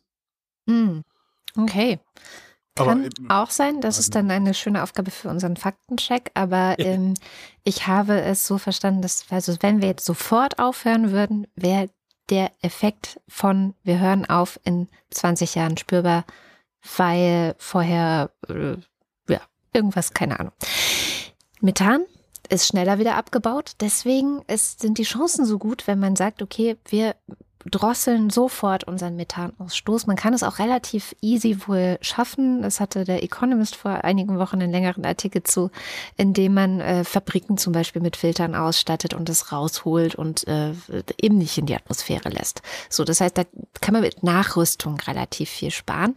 Hm. 0.68 1.04
Okay. 1.56 1.98
Kann 2.74 3.08
aber, 3.18 3.42
auch 3.42 3.50
sein, 3.50 3.80
das 3.80 3.98
ist 3.98 4.14
dann 4.14 4.30
eine 4.30 4.54
schöne 4.54 4.82
Aufgabe 4.82 5.10
für 5.10 5.28
unseren 5.28 5.56
Faktencheck, 5.56 6.30
aber 6.34 6.76
ähm, 6.78 7.14
ich 7.64 7.86
habe 7.86 8.20
es 8.20 8.46
so 8.46 8.58
verstanden, 8.58 9.02
dass, 9.02 9.24
also 9.30 9.56
wenn 9.60 9.80
wir 9.80 9.88
jetzt 9.88 10.04
sofort 10.04 10.58
aufhören 10.58 11.10
würden, 11.10 11.46
wäre 11.56 11.90
der 12.30 12.52
Effekt 12.60 13.20
von 13.26 13.74
wir 13.82 13.98
hören 13.98 14.26
auf 14.26 14.60
in 14.64 14.88
20 15.10 15.54
Jahren 15.54 15.76
spürbar, 15.76 16.24
weil 16.96 17.54
vorher, 17.58 18.30
äh, 18.48 18.76
irgendwas, 19.72 20.14
keine 20.14 20.38
Ahnung. 20.40 20.52
Methan 21.60 22.04
ist 22.48 22.66
schneller 22.66 22.98
wieder 22.98 23.16
abgebaut. 23.16 23.72
Deswegen 23.80 24.42
ist, 24.46 24.80
sind 24.80 24.98
die 24.98 25.04
Chancen 25.04 25.44
so 25.44 25.58
gut, 25.58 25.86
wenn 25.86 25.98
man 25.98 26.16
sagt, 26.16 26.42
okay, 26.42 26.76
wir 26.88 27.14
drosseln 27.70 28.30
sofort 28.30 28.84
unseren 28.84 29.16
Methanausstoß. 29.16 30.06
Man 30.06 30.16
kann 30.16 30.32
es 30.32 30.42
auch 30.42 30.58
relativ 30.58 31.14
easy 31.20 31.58
wohl 31.66 31.98
schaffen. 32.00 32.62
Das 32.62 32.80
hatte 32.80 33.04
der 33.04 33.22
Economist 33.22 33.76
vor 33.76 34.04
einigen 34.04 34.38
Wochen 34.38 34.62
einen 34.62 34.72
längeren 34.72 35.04
Artikel 35.04 35.42
zu, 35.42 35.70
in 36.16 36.32
dem 36.32 36.54
man 36.54 36.80
äh, 36.80 37.04
Fabriken 37.04 37.58
zum 37.58 37.72
Beispiel 37.72 38.00
mit 38.00 38.16
Filtern 38.16 38.54
ausstattet 38.54 39.12
und 39.12 39.28
es 39.28 39.52
rausholt 39.52 40.14
und 40.14 40.46
äh, 40.46 40.72
eben 41.20 41.38
nicht 41.38 41.58
in 41.58 41.66
die 41.66 41.74
Atmosphäre 41.74 42.28
lässt. 42.28 42.62
So, 42.88 43.04
das 43.04 43.20
heißt, 43.20 43.36
da 43.36 43.42
kann 43.80 43.92
man 43.92 44.02
mit 44.02 44.22
Nachrüstung 44.22 44.98
relativ 45.00 45.50
viel 45.50 45.70
sparen. 45.70 46.14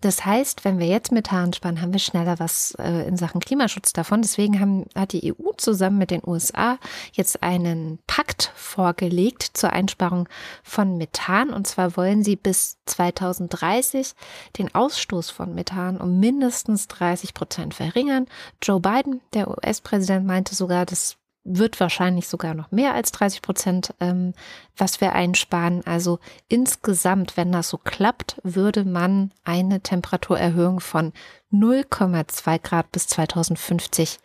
Das 0.00 0.24
heißt, 0.24 0.64
wenn 0.64 0.78
wir 0.78 0.86
jetzt 0.86 1.12
Methan 1.12 1.52
sparen, 1.52 1.82
haben 1.82 1.92
wir 1.92 2.00
schneller 2.00 2.38
was 2.38 2.74
äh, 2.78 3.06
in 3.06 3.16
Sachen 3.16 3.40
Klimaschutz 3.40 3.92
davon. 3.92 4.22
Deswegen 4.22 4.58
haben, 4.58 4.86
hat 4.94 5.12
die 5.12 5.32
EU 5.32 5.52
zusammen 5.56 5.98
mit 5.98 6.10
den 6.10 6.22
USA 6.26 6.78
jetzt 7.12 7.42
einen 7.42 7.98
Pakt 8.06 8.52
vorgelegt 8.54 9.42
zur 9.52 9.72
Einsparung 9.72 10.28
von 10.62 10.96
Methan. 10.96 11.50
Und 11.50 11.66
zwar 11.66 11.96
wollen 11.96 12.24
sie 12.24 12.36
bis 12.36 12.78
2030 12.86 14.14
den 14.58 14.74
Ausstoß 14.74 15.30
von 15.30 15.54
Methan 15.54 15.98
um 15.98 16.18
mindestens 16.18 16.88
30 16.88 17.34
Prozent 17.34 17.74
verringern. 17.74 18.26
Joe 18.62 18.80
Biden, 18.80 19.20
der 19.34 19.48
US-Präsident, 19.48 20.26
meinte 20.26 20.54
sogar, 20.54 20.86
das 20.86 21.19
wird 21.58 21.80
wahrscheinlich 21.80 22.28
sogar 22.28 22.54
noch 22.54 22.70
mehr 22.70 22.94
als 22.94 23.12
30 23.12 23.42
Prozent, 23.42 23.94
ähm, 24.00 24.34
was 24.76 25.00
wir 25.00 25.12
einsparen. 25.12 25.86
Also 25.86 26.18
insgesamt, 26.48 27.36
wenn 27.36 27.52
das 27.52 27.68
so 27.68 27.78
klappt, 27.78 28.40
würde 28.42 28.84
man 28.84 29.32
eine 29.44 29.80
Temperaturerhöhung 29.80 30.80
von 30.80 31.12
0,2 31.52 32.58
Grad 32.60 32.92
bis 32.92 33.06
2050 33.08 34.18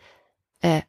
äh, 0.60 0.82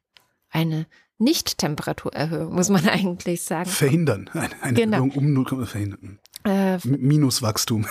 eine 0.50 0.86
nicht-Temperaturerhöhung, 1.18 2.54
muss 2.54 2.70
man 2.70 2.88
eigentlich 2.90 3.44
sagen. 3.44 3.70
Verhindern. 3.70 4.30
Eine, 4.34 4.50
eine 4.62 4.74
genau. 4.74 4.98
Erhöhung 4.98 5.12
um 5.12 5.34
0, 5.34 5.66
verhindern. 5.66 6.20
Äh, 6.44 6.78
Minuswachstum. 6.84 7.88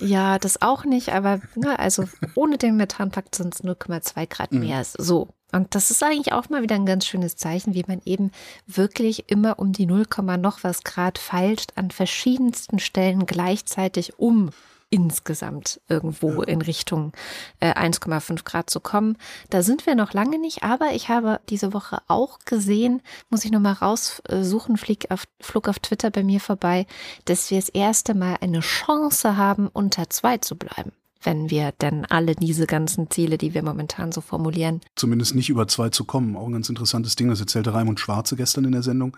Ja, 0.00 0.38
das 0.38 0.62
auch 0.62 0.84
nicht, 0.84 1.10
aber 1.10 1.40
ne, 1.54 1.78
also 1.78 2.08
ohne 2.34 2.58
den 2.58 2.76
Methanpakt 2.76 3.34
sind 3.34 3.54
es 3.54 3.62
0,2 3.62 4.26
Grad 4.26 4.52
mhm. 4.52 4.60
mehr. 4.60 4.84
So. 4.84 5.28
Und 5.52 5.74
das 5.74 5.90
ist 5.90 6.02
eigentlich 6.02 6.32
auch 6.32 6.48
mal 6.48 6.62
wieder 6.62 6.74
ein 6.74 6.86
ganz 6.86 7.06
schönes 7.06 7.36
Zeichen, 7.36 7.74
wie 7.74 7.84
man 7.86 8.00
eben 8.04 8.32
wirklich 8.66 9.30
immer 9.30 9.58
um 9.58 9.72
die 9.72 9.86
0, 9.86 10.06
noch 10.38 10.64
was 10.64 10.82
Grad 10.82 11.18
feilscht 11.18 11.72
an 11.76 11.90
verschiedensten 11.90 12.78
Stellen 12.78 13.26
gleichzeitig 13.26 14.18
um 14.18 14.50
insgesamt 14.92 15.80
irgendwo 15.88 16.42
in 16.42 16.60
Richtung 16.60 17.12
äh, 17.60 17.72
1,5 17.72 18.44
Grad 18.44 18.68
zu 18.68 18.78
kommen. 18.78 19.16
Da 19.48 19.62
sind 19.62 19.86
wir 19.86 19.94
noch 19.94 20.12
lange 20.12 20.38
nicht, 20.38 20.62
aber 20.62 20.92
ich 20.92 21.08
habe 21.08 21.40
diese 21.48 21.72
Woche 21.72 22.02
auch 22.08 22.38
gesehen, 22.44 23.00
muss 23.30 23.44
ich 23.44 23.50
nochmal 23.50 23.72
raussuchen, 23.72 24.76
flieg 24.76 25.10
auf, 25.10 25.24
flog 25.40 25.68
auf 25.68 25.78
Twitter 25.78 26.10
bei 26.10 26.22
mir 26.22 26.40
vorbei, 26.40 26.86
dass 27.24 27.50
wir 27.50 27.58
das 27.58 27.70
erste 27.70 28.14
Mal 28.14 28.36
eine 28.42 28.60
Chance 28.60 29.38
haben, 29.38 29.68
unter 29.68 30.10
zwei 30.10 30.36
zu 30.36 30.56
bleiben 30.56 30.92
wenn 31.22 31.50
wir 31.50 31.72
denn 31.72 32.04
alle 32.04 32.34
diese 32.34 32.66
ganzen 32.66 33.10
Ziele, 33.10 33.38
die 33.38 33.54
wir 33.54 33.62
momentan 33.62 34.12
so 34.12 34.20
formulieren. 34.20 34.80
Zumindest 34.96 35.34
nicht 35.34 35.50
über 35.50 35.68
zwei 35.68 35.88
zu 35.88 36.04
kommen. 36.04 36.36
Auch 36.36 36.46
ein 36.46 36.52
ganz 36.52 36.68
interessantes 36.68 37.16
Ding, 37.16 37.28
das 37.28 37.40
erzählte 37.40 37.74
Raimund 37.74 38.00
Schwarze 38.00 38.36
gestern 38.36 38.64
in 38.64 38.72
der 38.72 38.82
Sendung. 38.82 39.16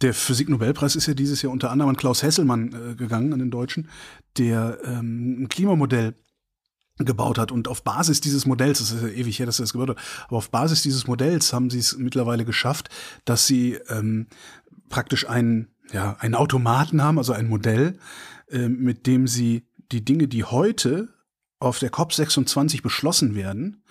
Der 0.00 0.14
Physiknobelpreis 0.14 0.96
ist 0.96 1.06
ja 1.06 1.14
dieses 1.14 1.42
Jahr 1.42 1.52
unter 1.52 1.70
anderem 1.70 1.90
an 1.90 1.96
Klaus 1.96 2.22
Hesselmann 2.22 2.72
äh, 2.72 2.94
gegangen, 2.94 3.32
an 3.32 3.38
den 3.38 3.50
Deutschen, 3.50 3.88
der 4.38 4.78
ähm, 4.84 5.42
ein 5.42 5.48
Klimamodell 5.48 6.14
gebaut 6.98 7.38
hat. 7.38 7.52
Und 7.52 7.68
auf 7.68 7.82
Basis 7.82 8.20
dieses 8.20 8.46
Modells, 8.46 8.78
das 8.78 8.92
ist 8.92 9.02
ja 9.02 9.08
ewig 9.08 9.38
her, 9.38 9.46
dass 9.46 9.58
er 9.58 9.64
das 9.64 9.72
gebaut 9.72 9.90
hat, 9.90 9.98
aber 10.26 10.36
auf 10.36 10.50
Basis 10.50 10.82
dieses 10.82 11.06
Modells 11.06 11.52
haben 11.52 11.70
sie 11.70 11.78
es 11.78 11.96
mittlerweile 11.96 12.44
geschafft, 12.44 12.88
dass 13.24 13.46
sie 13.46 13.78
ähm, 13.88 14.26
praktisch 14.88 15.28
einen, 15.28 15.68
ja, 15.92 16.16
einen 16.20 16.34
Automaten 16.34 17.02
haben, 17.02 17.18
also 17.18 17.32
ein 17.32 17.48
Modell, 17.48 17.98
äh, 18.50 18.68
mit 18.68 19.06
dem 19.06 19.26
sie 19.26 19.66
die 19.90 20.04
Dinge, 20.04 20.28
die 20.28 20.44
heute 20.44 21.08
auf 21.62 21.78
der 21.78 21.92
COP26 21.92 22.82
beschlossen 22.82 23.34
werden, 23.34 23.82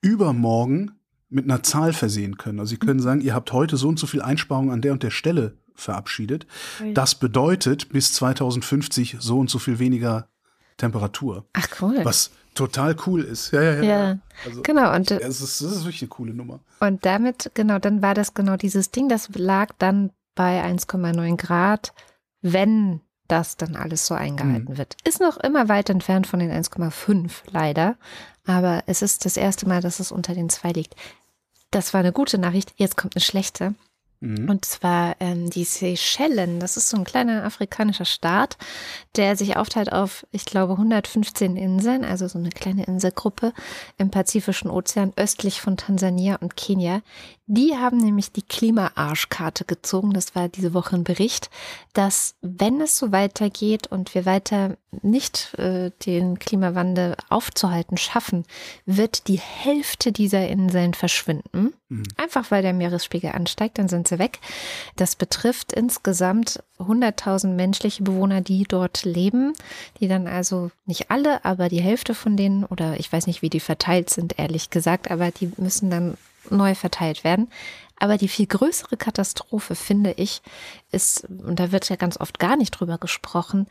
übermorgen 0.00 0.92
mit 1.28 1.44
einer 1.44 1.62
Zahl 1.62 1.92
versehen 1.92 2.38
können. 2.38 2.58
Also 2.58 2.70
Sie 2.70 2.78
können 2.78 3.00
sagen, 3.00 3.20
ihr 3.20 3.34
habt 3.34 3.52
heute 3.52 3.76
so 3.76 3.88
und 3.88 3.98
so 3.98 4.06
viel 4.06 4.22
Einsparungen 4.22 4.70
an 4.70 4.80
der 4.80 4.92
und 4.92 5.02
der 5.02 5.10
Stelle 5.10 5.56
verabschiedet. 5.74 6.46
Das 6.94 7.14
bedeutet 7.14 7.90
bis 7.90 8.12
2050 8.14 9.16
so 9.20 9.38
und 9.38 9.50
so 9.50 9.58
viel 9.58 9.78
weniger 9.78 10.28
Temperatur. 10.76 11.44
Ach 11.52 11.68
cool. 11.80 12.00
Was 12.02 12.30
total 12.54 12.96
cool 13.06 13.22
ist. 13.22 13.52
Ja, 13.52 13.62
ja, 13.62 13.74
ja. 13.74 13.82
ja. 13.82 14.18
Also, 14.44 14.62
genau. 14.62 14.94
Und 14.94 15.10
es 15.10 15.40
ist, 15.40 15.60
das 15.60 15.72
ist 15.72 15.84
wirklich 15.84 16.02
eine 16.02 16.08
coole 16.08 16.34
Nummer. 16.34 16.60
Und 16.80 17.04
damit, 17.04 17.50
genau, 17.54 17.78
dann 17.78 18.02
war 18.02 18.14
das 18.14 18.34
genau 18.34 18.56
dieses 18.56 18.90
Ding, 18.90 19.08
das 19.08 19.28
lag 19.34 19.70
dann 19.78 20.10
bei 20.34 20.64
1,9 20.64 21.36
Grad, 21.36 21.92
wenn 22.42 23.00
das 23.28 23.56
dann 23.56 23.76
alles 23.76 24.06
so 24.06 24.14
eingehalten 24.14 24.72
mhm. 24.72 24.78
wird. 24.78 24.96
Ist 25.04 25.20
noch 25.20 25.36
immer 25.36 25.68
weit 25.68 25.90
entfernt 25.90 26.26
von 26.26 26.40
den 26.40 26.50
1,5 26.50 27.30
leider, 27.50 27.96
aber 28.46 28.82
es 28.86 29.02
ist 29.02 29.24
das 29.24 29.36
erste 29.36 29.68
Mal, 29.68 29.80
dass 29.80 30.00
es 30.00 30.10
unter 30.10 30.34
den 30.34 30.48
zwei 30.48 30.72
liegt. 30.72 30.94
Das 31.70 31.92
war 31.92 32.00
eine 32.00 32.12
gute 32.12 32.38
Nachricht. 32.38 32.72
Jetzt 32.76 32.96
kommt 32.96 33.14
eine 33.14 33.22
schlechte. 33.22 33.74
Mhm. 34.20 34.48
Und 34.48 34.64
zwar 34.64 35.16
ähm, 35.20 35.50
die 35.50 35.64
Seychellen. 35.64 36.58
Das 36.60 36.76
ist 36.76 36.88
so 36.88 36.96
ein 36.96 37.04
kleiner 37.04 37.44
afrikanischer 37.44 38.04
Staat, 38.04 38.56
der 39.16 39.36
sich 39.36 39.56
aufteilt 39.56 39.92
auf, 39.92 40.26
ich 40.32 40.44
glaube, 40.44 40.72
115 40.72 41.56
Inseln, 41.56 42.04
also 42.04 42.26
so 42.26 42.38
eine 42.38 42.50
kleine 42.50 42.84
Inselgruppe 42.84 43.52
im 43.96 44.10
Pazifischen 44.10 44.70
Ozean 44.70 45.12
östlich 45.16 45.60
von 45.60 45.76
Tansania 45.76 46.36
und 46.36 46.56
Kenia. 46.56 47.02
Die 47.50 47.74
haben 47.78 47.96
nämlich 47.96 48.30
die 48.30 48.42
Klimaarschkarte 48.42 49.64
gezogen. 49.64 50.12
Das 50.12 50.34
war 50.34 50.50
diese 50.50 50.74
Woche 50.74 50.96
ein 50.96 51.04
Bericht, 51.04 51.48
dass 51.94 52.34
wenn 52.42 52.78
es 52.82 52.98
so 52.98 53.10
weitergeht 53.10 53.86
und 53.86 54.14
wir 54.14 54.26
weiter 54.26 54.76
nicht 55.00 55.54
äh, 55.58 55.90
den 56.04 56.38
Klimawandel 56.38 57.16
aufzuhalten 57.30 57.96
schaffen, 57.96 58.44
wird 58.84 59.28
die 59.28 59.38
Hälfte 59.38 60.12
dieser 60.12 60.46
Inseln 60.46 60.92
verschwinden. 60.92 61.72
Mhm. 61.88 62.02
Einfach 62.18 62.50
weil 62.50 62.60
der 62.60 62.74
Meeresspiegel 62.74 63.32
ansteigt, 63.32 63.78
dann 63.78 63.88
sind 63.88 64.08
sie 64.08 64.18
weg. 64.18 64.40
Das 64.96 65.16
betrifft 65.16 65.72
insgesamt 65.72 66.62
100.000 66.78 67.54
menschliche 67.54 68.02
Bewohner, 68.02 68.42
die 68.42 68.64
dort 68.64 69.06
leben, 69.06 69.54
die 70.00 70.08
dann 70.08 70.26
also 70.26 70.70
nicht 70.84 71.10
alle, 71.10 71.42
aber 71.46 71.70
die 71.70 71.80
Hälfte 71.80 72.14
von 72.14 72.36
denen, 72.36 72.64
oder 72.64 73.00
ich 73.00 73.10
weiß 73.10 73.26
nicht, 73.26 73.40
wie 73.40 73.50
die 73.50 73.60
verteilt 73.60 74.10
sind, 74.10 74.38
ehrlich 74.38 74.68
gesagt, 74.68 75.10
aber 75.10 75.30
die 75.30 75.50
müssen 75.56 75.88
dann 75.88 76.18
neu 76.50 76.74
verteilt 76.74 77.24
werden. 77.24 77.48
Aber 78.00 78.16
die 78.16 78.28
viel 78.28 78.46
größere 78.46 78.96
Katastrophe, 78.96 79.74
finde 79.74 80.12
ich, 80.12 80.40
ist, 80.92 81.24
und 81.24 81.58
da 81.58 81.72
wird 81.72 81.88
ja 81.88 81.96
ganz 81.96 82.18
oft 82.20 82.38
gar 82.38 82.56
nicht 82.56 82.70
drüber 82.70 82.96
gesprochen, 82.98 83.66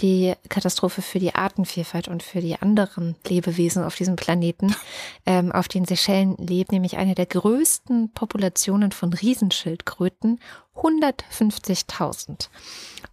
die 0.00 0.34
Katastrophe 0.48 1.02
für 1.02 1.18
die 1.18 1.34
Artenvielfalt 1.34 2.06
und 2.06 2.22
für 2.22 2.40
die 2.40 2.56
anderen 2.56 3.16
Lebewesen 3.26 3.82
auf 3.82 3.96
diesem 3.96 4.16
Planeten. 4.16 4.74
Ähm, 5.24 5.52
auf 5.52 5.68
den 5.68 5.84
Seychellen 5.84 6.36
lebt 6.36 6.72
nämlich 6.72 6.96
eine 6.96 7.14
der 7.14 7.26
größten 7.26 8.12
Populationen 8.12 8.90
von 8.90 9.12
Riesenschildkröten, 9.12 10.40
150.000. 10.74 12.48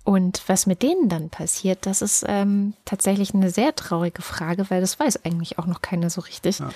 Und 0.05 0.41
was 0.47 0.65
mit 0.65 0.81
denen 0.81 1.09
dann 1.09 1.29
passiert, 1.29 1.85
das 1.85 2.01
ist 2.01 2.25
ähm, 2.27 2.73
tatsächlich 2.85 3.33
eine 3.33 3.49
sehr 3.49 3.75
traurige 3.75 4.21
Frage, 4.21 4.69
weil 4.69 4.81
das 4.81 4.99
weiß 4.99 5.25
eigentlich 5.25 5.59
auch 5.59 5.65
noch 5.65 5.81
keiner 5.81 6.09
so 6.09 6.21
richtig. 6.21 6.59
Ja. 6.59 6.69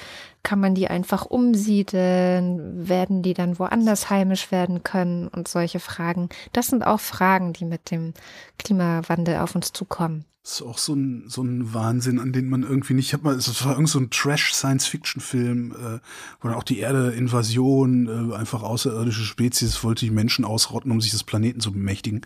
Kann 0.44 0.60
man 0.60 0.76
die 0.76 0.88
einfach 0.88 1.26
umsiedeln? 1.26 2.88
Werden 2.88 3.24
die 3.24 3.34
dann 3.34 3.58
woanders 3.58 4.10
heimisch 4.10 4.52
werden 4.52 4.84
können? 4.84 5.30
Und 5.30 5.48
solche 5.48 5.80
Fragen. 5.80 6.30
Das 6.52 6.68
sind 6.68 6.86
auch 6.86 7.00
Fragen, 7.00 7.54
die 7.54 7.66
mit 7.66 7.92
dem 7.92 8.14
Klimawandel 8.60 9.38
auf 9.38 9.56
uns 9.56 9.74
zukommen. 9.74 10.26
Das 10.44 10.56
ist 10.56 10.62
auch 10.62 10.78
so 10.78 10.94
ein, 10.94 11.24
so 11.30 11.42
ein 11.42 11.74
Wahnsinn, 11.74 12.20
an 12.20 12.34
den 12.34 12.50
man 12.50 12.64
irgendwie 12.64 12.94
nicht, 12.96 13.08
ich 13.08 13.14
hab 13.14 13.24
mal, 13.24 13.34
es 13.34 13.64
war 13.64 13.76
irgend 13.76 13.88
so 13.88 13.98
ein 13.98 14.10
Trash-Science-Fiction-Film, 14.10 15.72
äh, 15.72 16.00
wo 16.42 16.50
dann 16.50 16.58
auch 16.58 16.66
die 16.66 16.80
Erde-Invasion, 16.80 18.32
äh, 18.32 18.36
einfach 18.36 18.62
außerirdische 18.62 19.24
Spezies 19.24 19.86
wollte 19.86 20.04
die 20.04 20.12
Menschen 20.12 20.44
ausrotten, 20.44 20.92
um 20.92 21.00
sich 21.00 21.12
des 21.12 21.24
Planeten 21.24 21.62
zu 21.62 21.72
bemächtigen. 21.72 22.26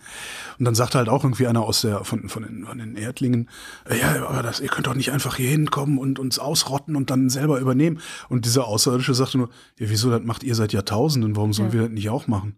Und 0.57 0.65
dann 0.65 0.73
sagte 0.73 0.97
halt 0.97 1.09
auch 1.09 1.23
irgendwie 1.23 1.45
einer 1.45 1.61
aus 1.61 1.81
der, 1.81 2.03
von, 2.05 2.27
von, 2.27 2.41
den, 2.41 2.65
von 2.65 2.79
den 2.79 2.95
Erdlingen, 2.95 3.51
äh, 3.87 3.99
ja, 3.99 4.27
aber 4.27 4.41
das, 4.41 4.61
ihr 4.61 4.69
könnt 4.69 4.87
doch 4.87 4.95
nicht 4.95 5.11
einfach 5.11 5.35
hier 5.35 5.51
hinkommen 5.51 5.99
und 5.99 6.17
uns 6.17 6.39
ausrotten 6.39 6.95
und 6.95 7.11
dann 7.11 7.29
selber 7.29 7.59
übernehmen. 7.59 7.99
Und 8.29 8.45
dieser 8.45 8.65
Außerirdische 8.65 9.13
sagte 9.13 9.37
nur, 9.37 9.49
ja, 9.77 9.91
wieso, 9.91 10.09
das 10.09 10.23
macht 10.23 10.43
ihr 10.43 10.55
seit 10.55 10.73
Jahrtausenden, 10.73 11.35
warum 11.35 11.53
sollen 11.53 11.69
ja. 11.69 11.73
wir 11.73 11.81
das 11.83 11.91
nicht 11.91 12.09
auch 12.09 12.25
machen? 12.25 12.55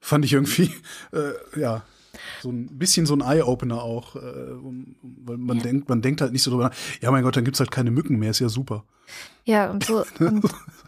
Fand 0.00 0.24
ich 0.24 0.32
irgendwie, 0.32 0.74
äh, 1.12 1.60
ja, 1.60 1.84
So 2.42 2.50
ein 2.50 2.66
bisschen 2.78 3.06
so 3.06 3.14
ein 3.14 3.20
Eye-Opener 3.20 3.82
auch, 3.82 4.16
äh, 4.16 4.20
weil 5.24 5.36
man 5.36 5.58
ja. 5.58 5.62
denkt, 5.64 5.88
man 5.88 6.02
denkt 6.02 6.20
halt 6.20 6.32
nicht 6.32 6.42
so 6.42 6.50
drüber 6.50 6.64
nach, 6.64 6.74
ja 7.00 7.10
mein 7.10 7.22
Gott, 7.22 7.36
dann 7.36 7.44
gibt 7.44 7.56
es 7.56 7.60
halt 7.60 7.70
keine 7.70 7.90
Mücken 7.90 8.18
mehr, 8.18 8.30
ist 8.30 8.40
ja 8.40 8.48
super. 8.48 8.84
Ja, 9.44 9.70
und 9.70 9.84
so, 9.84 10.04
und, 10.20 10.44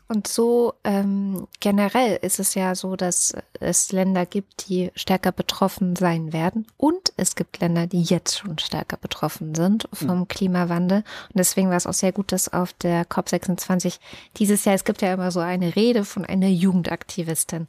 und 0.09 0.27
so 0.27 0.75
ähm, 0.83 1.47
generell 1.61 2.19
ist 2.23 2.41
es 2.41 2.55
ja 2.55 2.75
so, 2.75 2.97
dass 2.97 3.35
es 3.61 3.93
Länder 3.93 4.25
gibt, 4.25 4.69
die 4.69 4.91
stärker 4.95 5.33
betroffen 5.33 5.95
sein 5.95 6.33
werden. 6.33 6.67
Und 6.79 7.13
es 7.17 7.35
gibt 7.35 7.61
Länder, 7.61 7.87
die 7.87 8.03
jetzt 8.03 8.39
schon 8.39 8.59
stärker 8.59 8.97
betroffen 8.97 9.55
sind 9.55 9.89
vom 9.93 10.21
mhm. 10.21 10.29
Klimawandel. 10.29 10.99
Und 10.99 11.39
deswegen 11.39 11.69
war 11.69 11.77
es 11.77 11.87
auch 11.87 11.93
sehr 11.93 12.13
gut, 12.13 12.33
dass 12.33 12.53
auf 12.53 12.73
der 12.73 13.07
COP26 13.07 13.99
dieses 14.39 14.65
Jahr, 14.65 14.75
es 14.75 14.85
gibt 14.85 15.03
ja 15.03 15.13
immer 15.13 15.31
so 15.31 15.41
eine 15.41 15.77
Rede 15.77 16.05
von 16.05 16.25
einer 16.25 16.49
Jugendaktivistin. 16.49 17.67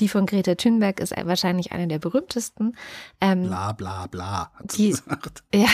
Die 0.00 0.08
von 0.08 0.26
Greta 0.26 0.54
Thunberg 0.54 1.00
ist 1.00 1.14
wahrscheinlich 1.24 1.72
eine 1.72 1.88
der 1.88 1.98
berühmtesten. 1.98 2.76
Ähm, 3.20 3.44
bla 3.44 3.72
bla 3.72 4.06
bla, 4.06 4.50
hat 4.54 4.72
sie 4.72 4.84
die, 4.84 4.90
gesagt. 4.90 5.42
Ja. 5.54 5.68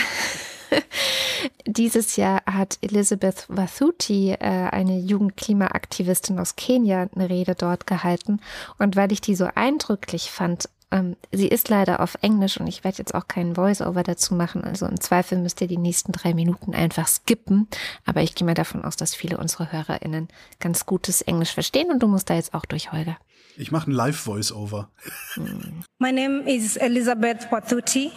Dieses 1.66 2.16
Jahr 2.16 2.42
hat 2.46 2.78
Elizabeth 2.80 3.46
Wathuti, 3.48 4.32
äh, 4.32 4.38
eine 4.38 4.98
Jugendklimaaktivistin 4.98 6.38
aus 6.38 6.56
Kenia, 6.56 7.08
eine 7.14 7.28
Rede 7.28 7.54
dort 7.54 7.86
gehalten. 7.86 8.40
Und 8.78 8.96
weil 8.96 9.12
ich 9.12 9.20
die 9.20 9.34
so 9.34 9.48
eindrücklich 9.54 10.30
fand, 10.30 10.68
ähm, 10.94 11.16
sie 11.32 11.48
ist 11.48 11.68
leider 11.68 11.98
auf 11.98 12.16
Englisch 12.22 12.58
und 12.58 12.68
ich 12.68 12.84
werde 12.84 12.98
jetzt 12.98 13.16
auch 13.16 13.26
keinen 13.26 13.56
Voice-Over 13.56 14.04
dazu 14.04 14.34
machen. 14.34 14.62
Also 14.62 14.86
im 14.86 15.00
Zweifel 15.00 15.38
müsst 15.38 15.60
ihr 15.60 15.66
die 15.66 15.76
nächsten 15.76 16.12
drei 16.12 16.34
Minuten 16.34 16.72
einfach 16.72 17.08
skippen. 17.08 17.66
Aber 18.04 18.22
ich 18.22 18.36
gehe 18.36 18.46
mal 18.46 18.54
davon 18.54 18.84
aus, 18.84 18.94
dass 18.94 19.12
viele 19.12 19.36
unserer 19.36 19.72
HörerInnen 19.72 20.28
ganz 20.60 20.86
gutes 20.86 21.20
Englisch 21.20 21.52
verstehen 21.52 21.90
und 21.90 22.00
du 22.00 22.06
musst 22.06 22.30
da 22.30 22.34
jetzt 22.34 22.54
auch 22.54 22.64
durch, 22.64 22.92
Holger. 22.92 23.18
Ich 23.56 23.72
mache 23.72 23.90
ein 23.90 23.92
Live-Voice-Over. 23.92 24.88
My 25.98 26.12
name 26.12 26.42
is 26.48 26.76
Elizabeth 26.76 27.50
Wathuti. 27.50 28.12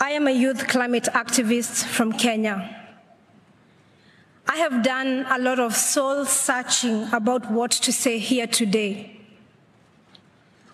I 0.00 0.16
am 0.16 0.26
a 0.26 0.30
youth 0.30 0.66
climate 0.66 1.14
activist 1.14 1.84
from 1.84 2.16
Kenya. 2.16 2.68
I 4.48 4.56
have 4.58 4.82
done 4.82 5.26
a 5.30 5.38
lot 5.38 5.60
of 5.60 5.76
soul 5.76 6.24
searching 6.24 7.06
about 7.12 7.48
what 7.52 7.70
to 7.70 7.92
say 7.92 8.18
here 8.18 8.48
today. 8.48 9.11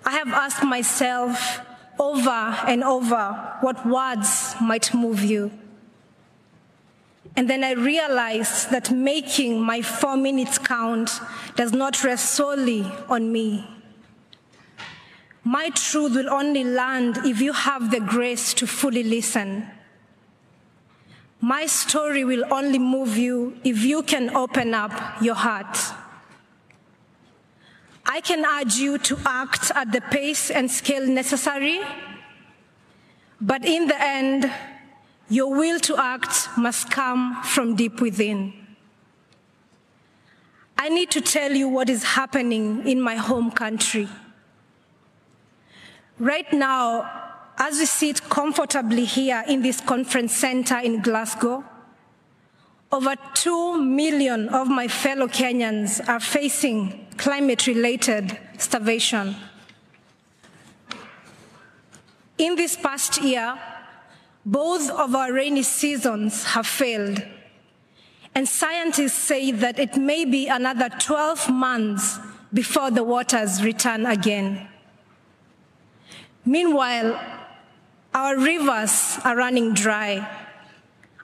I 0.08 0.12
have 0.12 0.28
asked 0.28 0.64
myself 0.64 1.60
over 1.98 2.30
and 2.66 2.82
over 2.82 3.58
what 3.60 3.86
words 3.86 4.54
might 4.58 4.94
move 4.94 5.22
you. 5.22 5.50
And 7.36 7.50
then 7.50 7.62
I 7.62 7.72
realized 7.72 8.70
that 8.70 8.90
making 8.90 9.60
my 9.60 9.82
four 9.82 10.16
minutes 10.16 10.56
count 10.56 11.10
does 11.56 11.74
not 11.74 12.02
rest 12.04 12.30
solely 12.30 12.90
on 13.10 13.30
me. 13.30 13.68
My 15.44 15.68
truth 15.74 16.14
will 16.14 16.30
only 16.30 16.64
land 16.64 17.18
if 17.26 17.42
you 17.42 17.52
have 17.52 17.90
the 17.90 18.00
grace 18.00 18.54
to 18.54 18.66
fully 18.66 19.02
listen. 19.02 19.68
My 21.42 21.66
story 21.66 22.24
will 22.24 22.50
only 22.50 22.78
move 22.78 23.18
you 23.18 23.58
if 23.62 23.82
you 23.82 24.02
can 24.04 24.34
open 24.34 24.72
up 24.72 25.20
your 25.20 25.34
heart. 25.34 25.76
I 28.10 28.22
can 28.22 28.42
urge 28.46 28.76
you 28.76 28.96
to 28.96 29.18
act 29.26 29.70
at 29.74 29.92
the 29.92 30.00
pace 30.00 30.50
and 30.50 30.70
scale 30.70 31.06
necessary, 31.06 31.80
but 33.38 33.66
in 33.66 33.86
the 33.86 34.02
end, 34.02 34.50
your 35.28 35.54
will 35.54 35.78
to 35.80 35.98
act 35.98 36.48
must 36.56 36.90
come 36.90 37.42
from 37.42 37.76
deep 37.76 38.00
within. 38.00 38.54
I 40.78 40.88
need 40.88 41.10
to 41.10 41.20
tell 41.20 41.52
you 41.52 41.68
what 41.68 41.90
is 41.90 42.02
happening 42.02 42.88
in 42.88 42.98
my 42.98 43.16
home 43.16 43.50
country. 43.50 44.08
Right 46.18 46.50
now, 46.50 47.10
as 47.58 47.78
we 47.78 47.84
sit 47.84 48.30
comfortably 48.30 49.04
here 49.04 49.44
in 49.46 49.60
this 49.60 49.82
conference 49.82 50.34
center 50.34 50.78
in 50.78 51.02
Glasgow, 51.02 51.62
over 52.90 53.16
2 53.34 53.82
million 53.82 54.48
of 54.48 54.66
my 54.68 54.88
fellow 54.88 55.26
Kenyans 55.26 56.08
are 56.08 56.20
facing 56.20 57.07
climate 57.18 57.66
related 57.66 58.38
starvation. 58.56 59.36
In 62.38 62.54
this 62.54 62.76
past 62.76 63.20
year, 63.20 63.58
both 64.46 64.88
of 64.90 65.14
our 65.14 65.32
rainy 65.32 65.64
seasons 65.64 66.44
have 66.44 66.66
failed, 66.66 67.22
and 68.34 68.48
scientists 68.48 69.12
say 69.12 69.50
that 69.50 69.78
it 69.78 69.96
may 69.96 70.24
be 70.24 70.46
another 70.46 70.88
12 70.88 71.50
months 71.50 72.18
before 72.54 72.90
the 72.90 73.04
waters 73.04 73.62
return 73.62 74.06
again. 74.06 74.68
Meanwhile, 76.44 77.20
our 78.14 78.38
rivers 78.38 79.18
are 79.24 79.36
running 79.36 79.74
dry. 79.74 80.26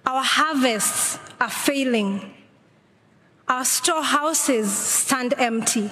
Our 0.05 0.23
harvests 0.23 1.19
are 1.41 1.49
failing. 1.49 2.35
Our 3.47 3.65
storehouses 3.65 4.73
stand 4.73 5.35
empty. 5.37 5.91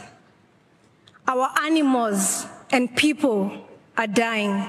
Our 1.27 1.51
animals 1.61 2.47
and 2.71 2.95
people 2.97 3.67
are 3.97 4.07
dying. 4.07 4.67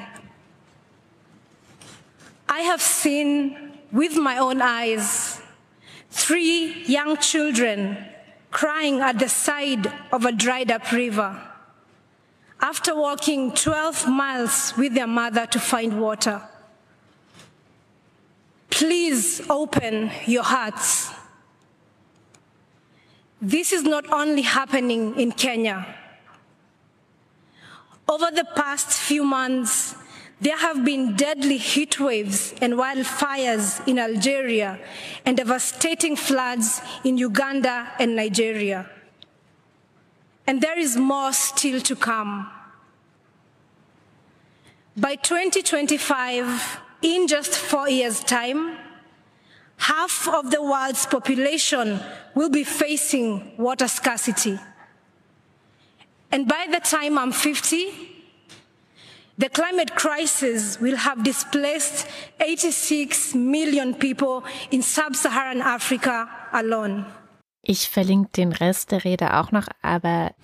I 2.49 2.59
have 2.59 2.81
seen 2.81 3.71
with 3.91 4.15
my 4.15 4.37
own 4.37 4.61
eyes 4.61 5.41
three 6.11 6.83
young 6.83 7.17
children 7.17 7.97
crying 8.51 8.99
at 8.99 9.17
the 9.17 9.29
side 9.29 9.91
of 10.11 10.25
a 10.25 10.31
dried 10.31 10.71
up 10.71 10.91
river 10.91 11.41
after 12.61 12.95
walking 12.95 13.51
12 13.51 14.07
miles 14.07 14.73
with 14.77 14.93
their 14.93 15.07
mother 15.07 15.45
to 15.47 15.59
find 15.59 15.99
water. 15.99 16.41
Please 18.69 19.41
open 19.49 20.11
your 20.25 20.43
hearts. 20.43 21.11
This 23.45 23.73
is 23.73 23.83
not 23.83 24.09
only 24.09 24.41
happening 24.43 25.19
in 25.19 25.33
Kenya. 25.33 25.85
Over 28.07 28.31
the 28.31 28.45
past 28.55 28.87
few 28.87 29.25
months, 29.25 29.95
there 30.39 30.57
have 30.57 30.85
been 30.85 31.17
deadly 31.17 31.57
heat 31.57 31.99
waves 31.99 32.53
and 32.61 32.75
wildfires 32.75 33.85
in 33.85 33.99
Algeria 33.99 34.79
and 35.25 35.35
devastating 35.35 36.15
floods 36.15 36.79
in 37.03 37.17
Uganda 37.17 37.91
and 37.99 38.15
Nigeria. 38.15 38.89
And 40.47 40.61
there 40.61 40.79
is 40.79 40.95
more 40.95 41.33
still 41.33 41.81
to 41.81 41.97
come. 41.97 42.49
By 44.95 45.15
2025, 45.15 46.79
in 47.01 47.27
just 47.27 47.51
four 47.51 47.89
years' 47.89 48.23
time, 48.23 48.77
half 49.75 50.29
of 50.29 50.49
the 50.49 50.63
world's 50.63 51.05
population 51.05 51.99
will 52.35 52.49
be 52.49 52.63
facing 52.63 53.53
water 53.57 53.87
scarcity. 53.87 54.59
And 56.31 56.47
by 56.47 56.67
the 56.71 56.79
time 56.79 57.17
I'm 57.17 57.31
50, 57.31 57.91
the 59.37 59.49
climate 59.49 59.95
crisis 59.95 60.79
will 60.79 60.97
have 60.97 61.23
displaced 61.23 62.07
86 62.39 63.35
million 63.35 63.93
people 63.93 64.43
in 64.71 64.81
sub-Saharan 64.81 65.61
Africa 65.61 66.29
alone. 66.51 67.05
Ich 67.61 67.89
verlinke 67.89 68.31
den 68.35 68.51
Rest 68.51 68.91
der 68.91 69.03
Rede 69.03 69.35
auch 69.35 69.51
noch, 69.51 69.67
aber 69.81 70.35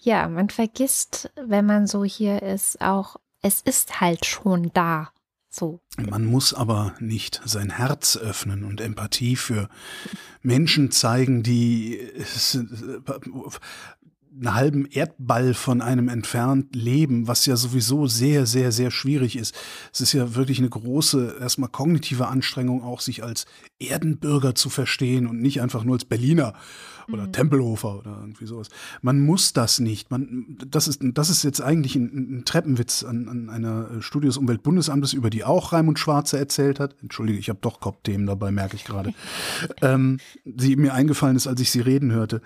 ja, 0.00 0.28
man 0.28 0.48
vergisst, 0.48 1.30
wenn 1.34 1.66
man 1.66 1.86
so 1.86 2.04
hier 2.04 2.42
ist, 2.42 2.80
auch, 2.80 3.16
es 3.42 3.60
ist 3.62 4.00
halt 4.00 4.24
schon 4.24 4.70
da. 4.72 5.10
So. 5.50 5.80
Man 5.96 6.26
muss 6.26 6.52
aber 6.52 6.94
nicht 7.00 7.40
sein 7.44 7.70
Herz 7.70 8.16
öffnen 8.16 8.64
und 8.64 8.80
Empathie 8.80 9.36
für 9.36 9.68
Menschen 10.42 10.90
zeigen, 10.90 11.42
die 11.42 12.00
einen 14.38 14.54
halben 14.54 14.86
Erdball 14.86 15.54
von 15.54 15.80
einem 15.80 16.08
entfernt 16.08 16.74
leben, 16.74 17.26
was 17.26 17.46
ja 17.46 17.56
sowieso 17.56 18.06
sehr, 18.06 18.46
sehr, 18.46 18.72
sehr 18.72 18.90
schwierig 18.90 19.36
ist. 19.36 19.54
Es 19.92 20.00
ist 20.00 20.12
ja 20.12 20.34
wirklich 20.34 20.58
eine 20.58 20.68
große, 20.68 21.38
erstmal 21.40 21.70
kognitive 21.70 22.28
Anstrengung, 22.28 22.82
auch 22.82 23.00
sich 23.00 23.24
als 23.24 23.46
Erdenbürger 23.78 24.54
zu 24.54 24.70
verstehen 24.70 25.26
und 25.26 25.40
nicht 25.40 25.60
einfach 25.60 25.82
nur 25.82 25.94
als 25.94 26.04
Berliner 26.04 26.54
oder 27.12 27.26
mhm. 27.26 27.32
Tempelhofer 27.32 27.98
oder 27.98 28.18
irgendwie 28.20 28.46
sowas. 28.46 28.68
Man 29.02 29.20
muss 29.20 29.52
das 29.52 29.78
nicht. 29.78 30.10
Man, 30.10 30.58
das, 30.66 30.88
ist, 30.88 31.00
das 31.02 31.30
ist 31.30 31.42
jetzt 31.42 31.60
eigentlich 31.60 31.96
ein, 31.96 32.38
ein 32.38 32.44
Treppenwitz 32.44 33.04
an, 33.04 33.28
an, 33.28 33.50
einer 33.50 34.00
Studie 34.00 34.26
des 34.26 34.36
Umweltbundesamtes, 34.36 35.12
über 35.12 35.30
die 35.30 35.44
auch 35.44 35.72
Raimund 35.72 35.98
Schwarze 35.98 36.38
erzählt 36.38 36.80
hat. 36.80 36.96
Entschuldige, 37.02 37.38
ich 37.38 37.48
habe 37.48 37.58
doch 37.60 37.80
Kopfthemen 37.80 38.26
dabei, 38.26 38.50
merke 38.50 38.76
ich 38.76 38.84
gerade. 38.84 39.14
ähm, 39.82 40.18
die 40.44 40.76
mir 40.76 40.94
eingefallen 40.94 41.36
ist, 41.36 41.46
als 41.46 41.60
ich 41.60 41.70
sie 41.70 41.80
reden 41.80 42.12
hörte. 42.12 42.40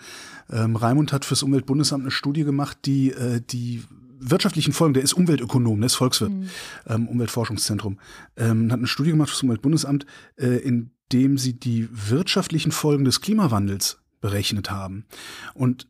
Ähm, 0.50 0.76
Raimund 0.76 1.12
hat 1.12 1.24
fürs 1.24 1.42
Umweltbundesamt 1.42 2.02
eine 2.02 2.10
Studie 2.10 2.44
gemacht, 2.44 2.78
die 2.84 3.10
äh, 3.10 3.40
die 3.40 3.82
wirtschaftlichen 4.22 4.72
Folgen, 4.72 4.94
der 4.94 5.02
ist 5.02 5.14
Umweltökonom, 5.14 5.80
der 5.80 5.86
ist 5.86 5.96
Volkswirt, 5.96 6.30
mhm. 6.30 6.48
ähm, 6.86 7.08
Umweltforschungszentrum, 7.08 7.98
ähm, 8.36 8.70
hat 8.70 8.78
eine 8.78 8.86
Studie 8.86 9.10
gemacht 9.10 9.30
fürs 9.30 9.42
Umweltbundesamt, 9.42 10.06
äh, 10.36 10.58
in 10.58 10.90
dem 11.12 11.36
sie 11.38 11.54
die 11.54 11.88
wirtschaftlichen 11.90 12.72
Folgen 12.72 13.04
des 13.04 13.20
Klimawandels 13.20 14.01
berechnet 14.22 14.70
haben. 14.70 15.04
Und 15.52 15.86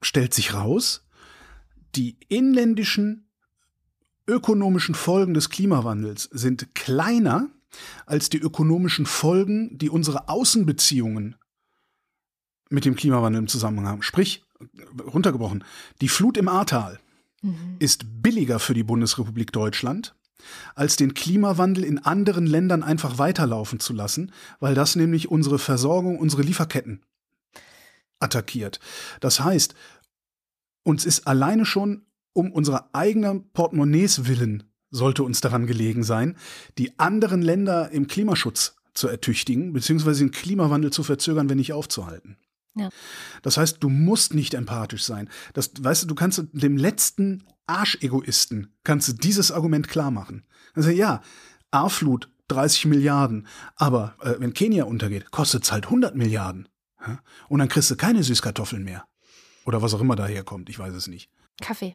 stellt 0.00 0.32
sich 0.32 0.54
raus, 0.54 1.04
die 1.96 2.16
inländischen 2.28 3.26
ökonomischen 4.28 4.94
Folgen 4.94 5.34
des 5.34 5.50
Klimawandels 5.50 6.28
sind 6.32 6.74
kleiner 6.76 7.48
als 8.06 8.28
die 8.28 8.38
ökonomischen 8.38 9.06
Folgen, 9.06 9.76
die 9.78 9.90
unsere 9.90 10.28
Außenbeziehungen 10.28 11.36
mit 12.70 12.84
dem 12.84 12.94
Klimawandel 12.94 13.40
im 13.40 13.48
Zusammenhang 13.48 13.86
haben. 13.86 14.02
Sprich, 14.02 14.44
runtergebrochen, 15.12 15.64
die 16.00 16.08
Flut 16.08 16.36
im 16.36 16.48
Ahrtal 16.48 17.00
mhm. 17.42 17.76
ist 17.78 18.22
billiger 18.22 18.58
für 18.58 18.74
die 18.74 18.84
Bundesrepublik 18.84 19.52
Deutschland, 19.52 20.14
als 20.74 20.96
den 20.96 21.14
Klimawandel 21.14 21.84
in 21.84 21.98
anderen 21.98 22.46
Ländern 22.46 22.82
einfach 22.82 23.18
weiterlaufen 23.18 23.80
zu 23.80 23.92
lassen, 23.92 24.32
weil 24.60 24.74
das 24.74 24.96
nämlich 24.96 25.30
unsere 25.30 25.58
Versorgung, 25.58 26.18
unsere 26.18 26.42
Lieferketten 26.42 27.02
attackiert. 28.22 28.80
Das 29.20 29.40
heißt, 29.40 29.74
uns 30.84 31.04
ist 31.04 31.26
alleine 31.26 31.66
schon 31.66 32.06
um 32.32 32.50
unserer 32.50 32.88
eigenen 32.92 33.50
Portemonnaies 33.52 34.26
willen 34.26 34.64
sollte 34.92 35.24
uns 35.24 35.40
daran 35.40 35.66
gelegen 35.66 36.04
sein, 36.04 36.36
die 36.78 36.98
anderen 36.98 37.42
Länder 37.42 37.90
im 37.90 38.06
Klimaschutz 38.06 38.76
zu 38.94 39.08
ertüchtigen, 39.08 39.72
beziehungsweise 39.72 40.20
den 40.20 40.30
Klimawandel 40.30 40.92
zu 40.92 41.02
verzögern, 41.02 41.48
wenn 41.48 41.56
nicht 41.56 41.72
aufzuhalten. 41.72 42.36
Ja. 42.74 42.90
Das 43.42 43.56
heißt, 43.56 43.82
du 43.82 43.88
musst 43.88 44.34
nicht 44.34 44.54
empathisch 44.54 45.04
sein. 45.04 45.28
Das, 45.54 45.72
weißt 45.78 46.04
du, 46.04 46.06
du 46.06 46.14
kannst 46.14 46.44
dem 46.52 46.76
letzten 46.76 47.44
Arschegoisten 47.66 48.74
kannst 48.84 49.08
du 49.08 49.12
dieses 49.14 49.50
Argument 49.50 49.88
klar 49.88 50.10
machen. 50.10 50.44
Also 50.74 50.90
ja, 50.90 51.22
A-Flut 51.70 52.30
30 52.48 52.86
Milliarden, 52.86 53.46
aber 53.76 54.14
äh, 54.20 54.34
wenn 54.38 54.52
Kenia 54.52 54.84
untergeht, 54.84 55.30
kostet 55.30 55.64
es 55.64 55.72
halt 55.72 55.86
100 55.86 56.14
Milliarden. 56.16 56.68
Und 57.48 57.58
dann 57.58 57.68
kriegst 57.68 57.90
du 57.90 57.96
keine 57.96 58.22
Süßkartoffeln 58.22 58.84
mehr. 58.84 59.04
Oder 59.64 59.82
was 59.82 59.94
auch 59.94 60.00
immer 60.00 60.16
daherkommt, 60.16 60.68
ich 60.68 60.78
weiß 60.78 60.94
es 60.94 61.06
nicht. 61.06 61.30
Kaffee. 61.60 61.94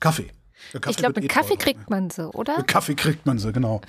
Kaffee. 0.00 0.30
Kaffee 0.72 0.90
ich 0.90 0.96
glaube, 0.96 1.20
mit 1.20 1.24
eh 1.24 1.28
Kaffee 1.28 1.56
kriegt 1.56 1.88
man 1.90 2.10
sie, 2.10 2.28
oder? 2.28 2.56
Mit 2.58 2.66
Kaffee 2.66 2.94
kriegt 2.94 3.26
man 3.26 3.38
sie, 3.38 3.52
genau. 3.52 3.80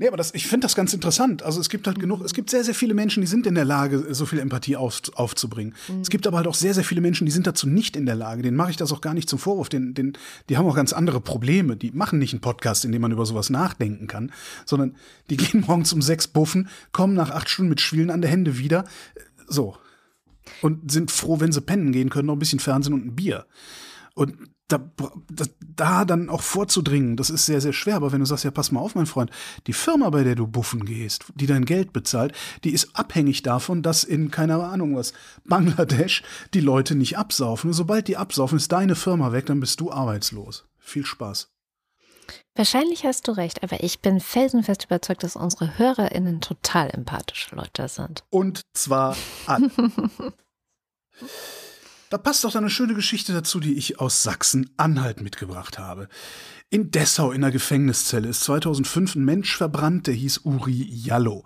Nee, 0.00 0.06
aber 0.06 0.16
das, 0.16 0.32
ich 0.32 0.46
finde 0.46 0.64
das 0.64 0.76
ganz 0.76 0.94
interessant. 0.94 1.42
Also 1.42 1.60
es 1.60 1.68
gibt 1.68 1.88
halt 1.88 1.98
genug, 1.98 2.24
es 2.24 2.32
gibt 2.32 2.50
sehr, 2.50 2.62
sehr 2.62 2.74
viele 2.74 2.94
Menschen, 2.94 3.20
die 3.20 3.26
sind 3.26 3.48
in 3.48 3.56
der 3.56 3.64
Lage, 3.64 4.14
so 4.14 4.26
viel 4.26 4.38
Empathie 4.38 4.76
auf, 4.76 5.00
aufzubringen. 5.14 5.74
Mhm. 5.88 6.02
Es 6.02 6.08
gibt 6.08 6.24
aber 6.28 6.36
halt 6.36 6.46
auch 6.46 6.54
sehr, 6.54 6.72
sehr 6.72 6.84
viele 6.84 7.00
Menschen, 7.00 7.26
die 7.26 7.32
sind 7.32 7.48
dazu 7.48 7.68
nicht 7.68 7.96
in 7.96 8.06
der 8.06 8.14
Lage. 8.14 8.42
Den 8.42 8.54
mache 8.54 8.70
ich 8.70 8.76
das 8.76 8.92
auch 8.92 9.00
gar 9.00 9.12
nicht 9.12 9.28
zum 9.28 9.40
Vorwurf. 9.40 9.68
Den, 9.68 9.94
den, 9.94 10.16
die 10.48 10.56
haben 10.56 10.66
auch 10.66 10.76
ganz 10.76 10.92
andere 10.92 11.20
Probleme. 11.20 11.76
Die 11.76 11.90
machen 11.90 12.20
nicht 12.20 12.32
einen 12.32 12.40
Podcast, 12.40 12.84
in 12.84 12.92
dem 12.92 13.02
man 13.02 13.10
über 13.10 13.26
sowas 13.26 13.50
nachdenken 13.50 14.06
kann, 14.06 14.30
sondern 14.66 14.94
die 15.30 15.36
gehen 15.36 15.64
morgens 15.66 15.92
um 15.92 16.00
sechs 16.00 16.28
buffen, 16.28 16.68
kommen 16.92 17.14
nach 17.14 17.30
acht 17.30 17.48
Stunden 17.48 17.70
mit 17.70 17.80
Schwielen 17.80 18.10
an 18.10 18.20
der 18.20 18.30
Hände 18.30 18.56
wieder. 18.56 18.84
So. 19.48 19.76
Und 20.62 20.90
sind 20.90 21.10
froh, 21.10 21.40
wenn 21.40 21.52
sie 21.52 21.60
pennen 21.60 21.92
gehen 21.92 22.10
können, 22.10 22.26
noch 22.26 22.36
ein 22.36 22.38
bisschen 22.38 22.60
Fernsehen 22.60 22.94
und 22.94 23.06
ein 23.06 23.16
Bier. 23.16 23.46
Und 24.14 24.34
da, 24.68 24.78
da, 25.30 25.44
da 25.60 26.04
dann 26.04 26.28
auch 26.28 26.42
vorzudringen, 26.42 27.16
das 27.16 27.30
ist 27.30 27.46
sehr, 27.46 27.60
sehr 27.60 27.72
schwer. 27.72 27.96
Aber 27.96 28.12
wenn 28.12 28.20
du 28.20 28.26
sagst, 28.26 28.44
ja, 28.44 28.50
pass 28.50 28.70
mal 28.70 28.80
auf, 28.80 28.94
mein 28.94 29.06
Freund, 29.06 29.30
die 29.66 29.72
Firma, 29.72 30.10
bei 30.10 30.24
der 30.24 30.34
du 30.34 30.46
buffen 30.46 30.84
gehst, 30.84 31.24
die 31.34 31.46
dein 31.46 31.64
Geld 31.64 31.92
bezahlt, 31.92 32.34
die 32.64 32.70
ist 32.70 32.94
abhängig 32.94 33.42
davon, 33.42 33.82
dass 33.82 34.04
in, 34.04 34.30
keine 34.30 34.62
Ahnung 34.62 34.96
was, 34.96 35.12
Bangladesch 35.44 36.22
die 36.52 36.60
Leute 36.60 36.94
nicht 36.94 37.16
absaufen. 37.16 37.68
Und 37.68 37.74
sobald 37.74 38.08
die 38.08 38.18
absaufen, 38.18 38.58
ist 38.58 38.72
deine 38.72 38.94
Firma 38.94 39.32
weg, 39.32 39.46
dann 39.46 39.60
bist 39.60 39.80
du 39.80 39.90
arbeitslos. 39.90 40.66
Viel 40.78 41.06
Spaß. 41.06 41.50
Wahrscheinlich 42.54 43.04
hast 43.04 43.28
du 43.28 43.32
recht, 43.32 43.62
aber 43.62 43.82
ich 43.82 44.00
bin 44.00 44.20
felsenfest 44.20 44.84
überzeugt, 44.84 45.22
dass 45.22 45.36
unsere 45.36 45.78
HörerInnen 45.78 46.40
total 46.40 46.90
empathische 46.90 47.54
Leute 47.54 47.88
sind. 47.88 48.24
Und 48.30 48.62
zwar 48.74 49.16
alle. 49.46 49.70
Da 52.10 52.16
passt 52.16 52.44
doch 52.44 52.54
eine 52.54 52.70
schöne 52.70 52.94
Geschichte 52.94 53.34
dazu, 53.34 53.60
die 53.60 53.74
ich 53.74 54.00
aus 54.00 54.22
Sachsen-Anhalt 54.22 55.20
mitgebracht 55.20 55.78
habe. 55.78 56.08
In 56.70 56.90
Dessau 56.90 57.32
in 57.32 57.42
der 57.42 57.50
Gefängniszelle 57.50 58.28
ist 58.28 58.44
2005 58.44 59.14
ein 59.14 59.24
Mensch 59.24 59.56
verbrannt, 59.56 60.06
der 60.06 60.14
hieß 60.14 60.38
Uri 60.44 60.88
Jallo. 60.90 61.44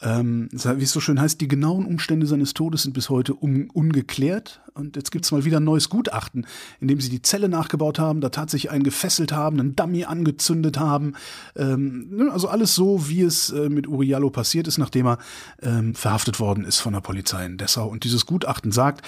Ähm, 0.00 0.48
wie 0.52 0.84
es 0.84 0.92
so 0.92 1.00
schön 1.00 1.20
heißt, 1.20 1.40
die 1.40 1.48
genauen 1.48 1.84
Umstände 1.84 2.26
seines 2.26 2.54
Todes 2.54 2.84
sind 2.84 2.92
bis 2.92 3.10
heute 3.10 3.34
un 3.34 3.68
ungeklärt. 3.70 4.60
Und 4.74 4.94
jetzt 4.94 5.10
gibt's 5.10 5.32
mal 5.32 5.44
wieder 5.44 5.58
ein 5.58 5.64
neues 5.64 5.88
Gutachten, 5.88 6.46
in 6.80 6.86
dem 6.86 7.00
sie 7.00 7.10
die 7.10 7.22
Zelle 7.22 7.48
nachgebaut 7.48 7.98
haben, 7.98 8.20
da 8.20 8.28
tatsächlich 8.28 8.70
einen 8.70 8.84
gefesselt 8.84 9.32
haben, 9.32 9.58
einen 9.58 9.74
Dummy 9.74 10.04
angezündet 10.04 10.78
haben. 10.78 11.14
Ähm, 11.56 12.08
ne, 12.10 12.30
also 12.30 12.46
alles 12.46 12.76
so, 12.76 13.08
wie 13.08 13.22
es 13.22 13.50
äh, 13.50 13.68
mit 13.68 13.88
Uriallo 13.88 14.30
passiert 14.30 14.68
ist, 14.68 14.78
nachdem 14.78 15.06
er 15.06 15.18
ähm, 15.62 15.96
verhaftet 15.96 16.38
worden 16.38 16.64
ist 16.64 16.78
von 16.78 16.92
der 16.92 17.00
Polizei 17.00 17.44
in 17.44 17.58
Dessau. 17.58 17.88
Und 17.88 18.04
dieses 18.04 18.24
Gutachten 18.24 18.70
sagt, 18.70 19.04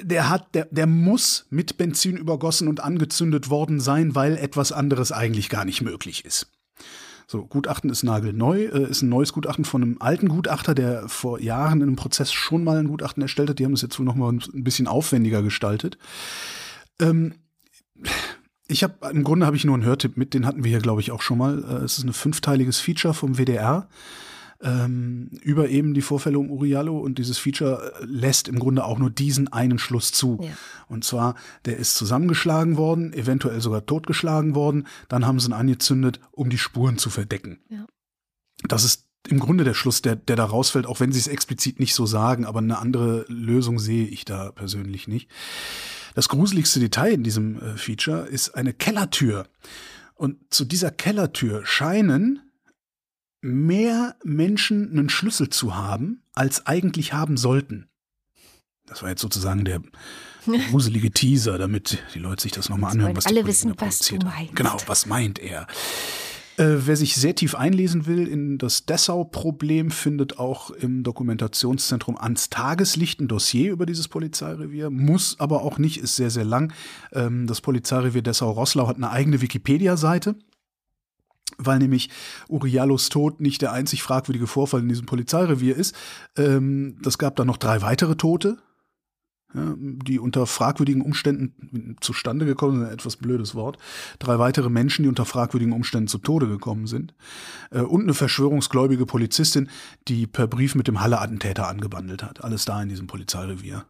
der 0.00 0.28
hat, 0.28 0.54
der, 0.54 0.68
der 0.70 0.86
muss 0.86 1.46
mit 1.50 1.76
Benzin 1.76 2.16
übergossen 2.16 2.68
und 2.68 2.78
angezündet 2.78 3.50
worden 3.50 3.80
sein, 3.80 4.14
weil 4.14 4.36
etwas 4.36 4.70
anderes 4.70 5.10
eigentlich 5.10 5.48
gar 5.48 5.64
nicht 5.64 5.82
möglich 5.82 6.24
ist. 6.24 6.46
So, 7.30 7.44
Gutachten 7.44 7.90
ist 7.90 8.04
nagelneu, 8.04 8.64
äh, 8.64 8.88
ist 8.88 9.02
ein 9.02 9.10
neues 9.10 9.34
Gutachten 9.34 9.66
von 9.66 9.82
einem 9.82 9.96
alten 10.00 10.28
Gutachter, 10.28 10.74
der 10.74 11.10
vor 11.10 11.38
Jahren 11.40 11.82
in 11.82 11.88
einem 11.88 11.96
Prozess 11.96 12.32
schon 12.32 12.64
mal 12.64 12.78
ein 12.78 12.88
Gutachten 12.88 13.22
erstellt 13.22 13.50
hat. 13.50 13.58
Die 13.58 13.66
haben 13.66 13.74
es 13.74 13.82
jetzt 13.82 13.98
wohl 13.98 14.06
noch 14.06 14.14
mal 14.14 14.32
ein 14.32 14.64
bisschen 14.64 14.88
aufwendiger 14.88 15.42
gestaltet. 15.42 15.98
Ähm, 16.98 17.34
ich 18.66 18.82
habe 18.82 18.94
im 19.10 19.24
Grunde 19.24 19.44
habe 19.44 19.56
ich 19.56 19.64
nur 19.66 19.74
einen 19.74 19.84
Hörtipp 19.84 20.16
mit, 20.16 20.32
den 20.32 20.46
hatten 20.46 20.64
wir 20.64 20.70
hier 20.70 20.80
glaube 20.80 21.02
ich 21.02 21.10
auch 21.10 21.20
schon 21.20 21.36
mal. 21.36 21.62
Äh, 21.64 21.84
es 21.84 21.98
ist 21.98 22.04
ein 22.04 22.14
fünfteiliges 22.14 22.80
Feature 22.80 23.12
vom 23.12 23.36
WDR 23.36 23.90
ähm, 24.60 25.30
über 25.42 25.68
eben 25.68 25.94
die 25.94 26.02
Vorfälle 26.02 26.38
um 26.38 26.50
Uriallo 26.50 26.98
und 26.98 27.18
dieses 27.18 27.38
Feature 27.38 27.92
äh, 28.00 28.04
lässt 28.04 28.48
im 28.48 28.58
Grunde 28.58 28.84
auch 28.84 28.98
nur 28.98 29.10
diesen 29.10 29.52
einen 29.52 29.78
Schluss 29.78 30.12
zu. 30.12 30.38
Ja. 30.42 30.50
Und 30.88 31.04
zwar, 31.04 31.36
der 31.64 31.76
ist 31.76 31.94
zusammengeschlagen 31.94 32.76
worden, 32.76 33.12
eventuell 33.12 33.60
sogar 33.60 33.86
totgeschlagen 33.86 34.54
worden, 34.54 34.86
dann 35.08 35.26
haben 35.26 35.38
sie 35.38 35.48
ihn 35.48 35.52
angezündet, 35.52 36.20
um 36.32 36.50
die 36.50 36.58
Spuren 36.58 36.98
zu 36.98 37.10
verdecken. 37.10 37.60
Ja. 37.68 37.86
Das 38.66 38.84
ist 38.84 39.06
im 39.28 39.38
Grunde 39.38 39.62
der 39.62 39.74
Schluss, 39.74 40.02
der, 40.02 40.16
der 40.16 40.36
da 40.36 40.44
rausfällt, 40.44 40.86
auch 40.86 41.00
wenn 41.00 41.12
sie 41.12 41.20
es 41.20 41.28
explizit 41.28 41.78
nicht 41.78 41.94
so 41.94 42.06
sagen, 42.06 42.44
aber 42.44 42.58
eine 42.58 42.78
andere 42.78 43.26
Lösung 43.28 43.78
sehe 43.78 44.06
ich 44.06 44.24
da 44.24 44.50
persönlich 44.52 45.06
nicht. 45.06 45.28
Das 46.14 46.28
gruseligste 46.28 46.80
Detail 46.80 47.12
in 47.12 47.22
diesem 47.22 47.60
äh, 47.60 47.76
Feature 47.76 48.26
ist 48.26 48.56
eine 48.56 48.72
Kellertür. 48.72 49.46
Und 50.14 50.38
zu 50.50 50.64
dieser 50.64 50.90
Kellertür 50.90 51.64
scheinen 51.64 52.40
mehr 53.40 54.16
Menschen 54.24 54.90
einen 54.90 55.08
Schlüssel 55.08 55.48
zu 55.48 55.76
haben, 55.76 56.22
als 56.34 56.66
eigentlich 56.66 57.12
haben 57.12 57.36
sollten. 57.36 57.88
Das 58.86 59.02
war 59.02 59.10
jetzt 59.10 59.20
sozusagen 59.20 59.64
der 59.64 59.82
gruselige 60.70 61.10
Teaser, 61.10 61.58
damit 61.58 62.02
die 62.14 62.18
Leute 62.18 62.42
sich 62.42 62.52
das 62.52 62.68
nochmal 62.68 62.92
anhören, 62.92 63.16
was 63.16 63.26
alle 63.26 63.46
wissen, 63.46 63.74
was 63.76 63.98
du 64.00 64.16
meinst. 64.16 64.56
Genau, 64.56 64.76
was 64.86 65.06
meint 65.06 65.38
er? 65.38 65.66
Äh, 66.56 66.86
wer 66.86 66.96
sich 66.96 67.14
sehr 67.14 67.36
tief 67.36 67.54
einlesen 67.54 68.06
will 68.06 68.26
in 68.26 68.58
das 68.58 68.84
Dessau-Problem, 68.84 69.92
findet 69.92 70.40
auch 70.40 70.70
im 70.70 71.04
Dokumentationszentrum 71.04 72.18
ans 72.18 72.50
Tageslicht 72.50 73.20
ein 73.20 73.28
Dossier 73.28 73.70
über 73.70 73.86
dieses 73.86 74.08
Polizeirevier. 74.08 74.90
Muss 74.90 75.38
aber 75.38 75.62
auch 75.62 75.78
nicht, 75.78 75.98
ist 75.98 76.16
sehr, 76.16 76.30
sehr 76.30 76.44
lang. 76.44 76.72
Ähm, 77.12 77.46
das 77.46 77.60
Polizeirevier 77.60 78.22
Dessau-Rosslau 78.22 78.88
hat 78.88 78.96
eine 78.96 79.10
eigene 79.10 79.40
Wikipedia-Seite 79.40 80.34
weil 81.58 81.78
nämlich 81.78 82.08
Uriallos 82.48 83.08
Tod 83.08 83.40
nicht 83.40 83.62
der 83.62 83.72
einzig 83.72 84.02
fragwürdige 84.02 84.46
Vorfall 84.46 84.80
in 84.80 84.88
diesem 84.88 85.06
Polizeirevier 85.06 85.76
ist. 85.76 85.94
Ähm, 86.36 86.96
das 87.02 87.18
gab 87.18 87.36
dann 87.36 87.48
noch 87.48 87.56
drei 87.56 87.82
weitere 87.82 88.16
Tote, 88.16 88.58
ja, 89.54 89.74
die 89.78 90.18
unter 90.18 90.46
fragwürdigen 90.46 91.02
Umständen 91.02 91.96
zustande 92.00 92.46
gekommen 92.46 92.80
sind, 92.80 92.92
etwas 92.92 93.16
blödes 93.16 93.54
Wort. 93.54 93.78
Drei 94.18 94.38
weitere 94.38 94.68
Menschen, 94.68 95.02
die 95.02 95.08
unter 95.08 95.24
fragwürdigen 95.24 95.72
Umständen 95.72 96.08
zu 96.08 96.18
Tode 96.18 96.48
gekommen 96.48 96.86
sind. 96.86 97.14
Äh, 97.70 97.80
und 97.80 98.02
eine 98.02 98.14
verschwörungsgläubige 98.14 99.06
Polizistin, 99.06 99.68
die 100.06 100.26
per 100.26 100.46
Brief 100.46 100.74
mit 100.74 100.86
dem 100.86 101.00
Halle-Attentäter 101.00 101.66
angebandelt 101.66 102.22
hat. 102.22 102.44
Alles 102.44 102.64
da 102.64 102.80
in 102.82 102.88
diesem 102.88 103.06
Polizeirevier. 103.06 103.84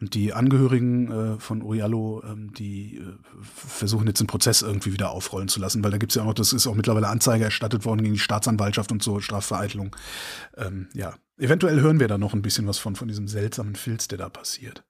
Und 0.00 0.14
die 0.14 0.32
Angehörigen 0.32 1.12
äh, 1.12 1.38
von 1.38 1.62
Uriallo, 1.62 2.22
ähm, 2.24 2.52
die 2.54 2.98
äh, 2.98 3.02
versuchen 3.42 4.06
jetzt 4.06 4.20
den 4.20 4.26
Prozess 4.26 4.62
irgendwie 4.62 4.92
wieder 4.92 5.10
aufrollen 5.10 5.48
zu 5.48 5.60
lassen, 5.60 5.84
weil 5.84 5.90
da 5.90 5.98
gibt 5.98 6.12
es 6.12 6.16
ja 6.16 6.22
auch 6.22 6.26
noch, 6.26 6.34
das 6.34 6.52
ist 6.52 6.66
auch 6.66 6.74
mittlerweile 6.74 7.08
Anzeige 7.08 7.44
erstattet 7.44 7.84
worden 7.84 8.02
gegen 8.02 8.14
die 8.14 8.20
Staatsanwaltschaft 8.20 8.92
und 8.92 9.02
so, 9.02 9.20
Strafvereitelung. 9.20 9.94
Ähm, 10.56 10.88
ja, 10.94 11.14
eventuell 11.38 11.80
hören 11.80 12.00
wir 12.00 12.08
da 12.08 12.16
noch 12.16 12.32
ein 12.32 12.42
bisschen 12.42 12.66
was 12.66 12.78
von, 12.78 12.96
von 12.96 13.08
diesem 13.08 13.28
seltsamen 13.28 13.76
Filz, 13.76 14.08
der 14.08 14.18
da 14.18 14.28
passiert. 14.28 14.84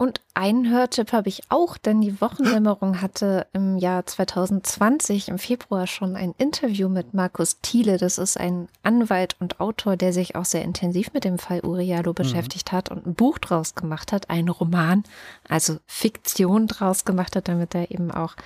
Und 0.00 0.20
einen 0.32 0.70
Hörtipp 0.70 1.12
habe 1.12 1.28
ich 1.28 1.42
auch, 1.48 1.76
denn 1.76 2.00
die 2.00 2.20
Wochendämmerung 2.20 3.02
hatte 3.02 3.48
im 3.52 3.78
Jahr 3.78 4.06
2020 4.06 5.26
im 5.26 5.38
Februar 5.38 5.88
schon 5.88 6.14
ein 6.14 6.36
Interview 6.38 6.88
mit 6.88 7.14
Markus 7.14 7.58
Thiele. 7.62 7.98
Das 7.98 8.16
ist 8.16 8.38
ein 8.38 8.68
Anwalt 8.84 9.34
und 9.40 9.58
Autor, 9.58 9.96
der 9.96 10.12
sich 10.12 10.36
auch 10.36 10.44
sehr 10.44 10.62
intensiv 10.62 11.12
mit 11.14 11.24
dem 11.24 11.40
Fall 11.40 11.62
Uriallo 11.64 12.12
mhm. 12.12 12.14
beschäftigt 12.14 12.70
mhm. 12.70 12.76
hat 12.76 12.90
und 12.92 13.06
ein 13.08 13.14
Buch 13.16 13.38
draus 13.38 13.74
gemacht 13.74 14.12
hat, 14.12 14.30
einen 14.30 14.50
Roman, 14.50 15.02
also 15.48 15.78
Fiktion 15.86 16.68
draus 16.68 17.04
gemacht 17.04 17.34
hat, 17.34 17.48
damit 17.48 17.74
er 17.74 17.90
eben 17.90 18.12
auch 18.12 18.36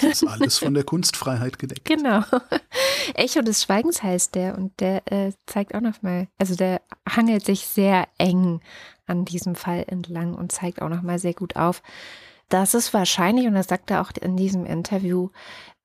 das 0.00 0.22
ist 0.22 0.28
alles 0.28 0.58
von 0.58 0.74
der 0.74 0.84
Kunstfreiheit 0.84 1.58
gedeckt. 1.58 1.84
Genau. 1.84 2.22
Echo 3.14 3.42
des 3.42 3.62
Schweigens 3.62 4.02
heißt 4.02 4.34
der 4.34 4.56
und 4.56 4.78
der 4.80 5.10
äh, 5.12 5.32
zeigt 5.46 5.74
auch 5.74 5.80
nochmal, 5.80 6.28
also 6.38 6.54
der 6.54 6.80
hangelt 7.08 7.44
sich 7.44 7.66
sehr 7.66 8.08
eng 8.18 8.60
an 9.06 9.24
diesem 9.24 9.54
Fall 9.54 9.84
entlang 9.86 10.34
und 10.34 10.52
zeigt 10.52 10.80
auch 10.80 10.88
nochmal 10.88 11.18
sehr 11.18 11.34
gut 11.34 11.56
auf, 11.56 11.82
dass 12.48 12.74
es 12.74 12.94
wahrscheinlich, 12.94 13.46
und 13.46 13.54
das 13.54 13.68
sagt 13.68 13.90
er 13.90 14.00
auch 14.00 14.10
in 14.20 14.36
diesem 14.36 14.64
Interview, 14.64 15.30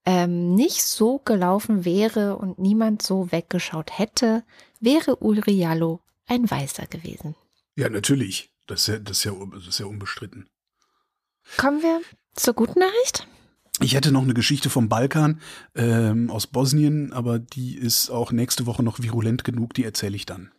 ähm, 0.06 0.56
nicht 0.56 0.84
so 0.84 1.20
gelaufen 1.20 1.86
wäre 1.86 2.38
und 2.38 2.60
niemand 2.60 3.02
so 3.02 3.32
weggeschaut 3.32 3.98
hätte, 3.98 4.44
wäre 4.80 5.22
Uriallo 5.22 6.00
ein 6.26 6.50
Weißer 6.50 6.88
gewesen. 6.88 7.36
Ja, 7.76 7.90
natürlich. 7.90 8.52
Das 8.68 8.82
ist 8.82 8.88
ja, 8.88 9.00
das 9.00 9.18
ist 9.18 9.24
ja, 9.24 9.34
das 9.52 9.68
ist 9.68 9.80
ja 9.80 9.86
unbestritten. 9.88 10.48
Kommen 11.58 11.82
wir 11.82 12.02
zur 12.36 12.54
guten 12.54 12.80
Nachricht. 12.80 13.28
Ich 13.82 13.96
hätte 13.96 14.12
noch 14.12 14.24
eine 14.24 14.34
Geschichte 14.34 14.70
vom 14.70 14.90
Balkan 14.90 15.40
ähm, 15.76 16.30
aus 16.30 16.48
Bosnien, 16.48 17.14
aber 17.14 17.40
die 17.40 17.78
ist 17.78 18.10
auch 18.10 18.32
nächste 18.32 18.66
Woche 18.66 18.84
noch 18.84 19.00
virulent 19.00 19.44
genug, 19.44 19.74
die 19.74 19.86
erzähle 19.86 20.16
ich 20.16 20.26
dann. 20.26 20.52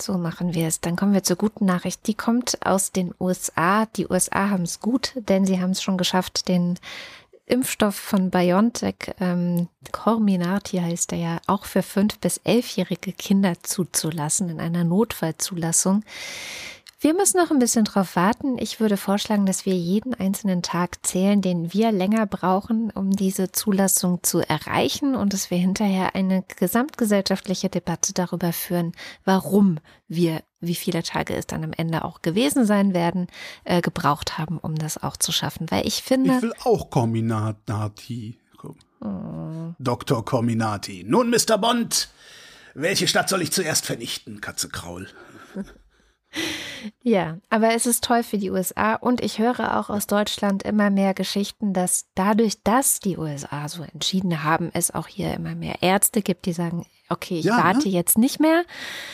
So 0.00 0.18
machen 0.18 0.54
wir 0.54 0.66
es. 0.66 0.80
Dann 0.80 0.96
kommen 0.96 1.12
wir 1.12 1.22
zur 1.22 1.36
guten 1.36 1.66
Nachricht. 1.66 2.06
Die 2.08 2.14
kommt 2.14 2.66
aus 2.66 2.90
den 2.90 3.14
USA. 3.20 3.86
Die 3.86 4.08
USA 4.08 4.50
haben 4.50 4.64
es 4.64 4.80
gut, 4.80 5.12
denn 5.28 5.46
sie 5.46 5.60
haben 5.60 5.70
es 5.70 5.82
schon 5.82 5.98
geschafft, 5.98 6.48
den 6.48 6.78
Impfstoff 7.46 7.94
von 7.94 8.30
BioNTech, 8.30 9.14
ähm, 9.20 9.68
Corminati 9.92 10.78
heißt 10.78 11.12
er 11.12 11.18
ja, 11.18 11.40
auch 11.46 11.66
für 11.66 11.82
fünf 11.82 12.18
bis 12.18 12.38
elfjährige 12.38 13.12
Kinder 13.12 13.54
zuzulassen 13.62 14.48
in 14.48 14.60
einer 14.60 14.84
Notfallzulassung. 14.84 16.04
Wir 17.04 17.12
müssen 17.12 17.36
noch 17.36 17.50
ein 17.50 17.58
bisschen 17.58 17.84
drauf 17.84 18.16
warten. 18.16 18.56
Ich 18.56 18.80
würde 18.80 18.96
vorschlagen, 18.96 19.44
dass 19.44 19.66
wir 19.66 19.74
jeden 19.74 20.14
einzelnen 20.14 20.62
Tag 20.62 21.04
zählen, 21.04 21.42
den 21.42 21.74
wir 21.74 21.92
länger 21.92 22.24
brauchen, 22.24 22.90
um 22.92 23.10
diese 23.10 23.52
Zulassung 23.52 24.22
zu 24.22 24.40
erreichen 24.40 25.14
und 25.14 25.34
dass 25.34 25.50
wir 25.50 25.58
hinterher 25.58 26.14
eine 26.14 26.44
gesamtgesellschaftliche 26.56 27.68
Debatte 27.68 28.14
darüber 28.14 28.54
führen, 28.54 28.92
warum 29.26 29.80
wir, 30.08 30.42
wie 30.60 30.74
viele 30.74 31.02
Tage 31.02 31.34
es 31.34 31.46
dann 31.46 31.62
am 31.62 31.74
Ende 31.74 32.06
auch 32.06 32.22
gewesen 32.22 32.64
sein 32.64 32.94
werden, 32.94 33.26
äh, 33.64 33.82
gebraucht 33.82 34.38
haben, 34.38 34.56
um 34.56 34.74
das 34.74 35.02
auch 35.02 35.18
zu 35.18 35.30
schaffen. 35.30 35.70
Weil 35.70 35.86
ich 35.86 36.02
finde. 36.02 36.36
Ich 36.36 36.42
will 36.42 36.54
auch 36.64 36.88
Cominati. 36.88 38.38
Oh. 39.02 39.74
Dr. 39.78 40.24
Cominati. 40.24 41.04
Nun, 41.06 41.28
Mr. 41.28 41.58
Bond, 41.58 42.08
welche 42.72 43.06
Stadt 43.06 43.28
soll 43.28 43.42
ich 43.42 43.52
zuerst 43.52 43.84
vernichten, 43.84 44.40
Katze 44.40 44.70
Kraul? 44.70 45.06
Ja, 47.02 47.38
aber 47.50 47.74
es 47.74 47.86
ist 47.86 48.04
toll 48.04 48.22
für 48.22 48.38
die 48.38 48.50
USA 48.50 48.94
und 48.94 49.22
ich 49.22 49.38
höre 49.38 49.78
auch 49.78 49.90
aus 49.90 50.06
Deutschland 50.06 50.62
immer 50.62 50.90
mehr 50.90 51.14
Geschichten, 51.14 51.72
dass 51.72 52.06
dadurch, 52.14 52.62
dass 52.62 53.00
die 53.00 53.16
USA 53.16 53.68
so 53.68 53.82
entschieden 53.82 54.42
haben, 54.42 54.70
es 54.74 54.90
auch 54.90 55.06
hier 55.06 55.32
immer 55.34 55.54
mehr 55.54 55.76
Ärzte 55.82 56.22
gibt, 56.22 56.46
die 56.46 56.52
sagen, 56.52 56.86
okay, 57.08 57.38
ich 57.38 57.44
ja, 57.44 57.62
warte 57.62 57.88
ne? 57.88 57.94
jetzt 57.94 58.18
nicht 58.18 58.40
mehr, 58.40 58.64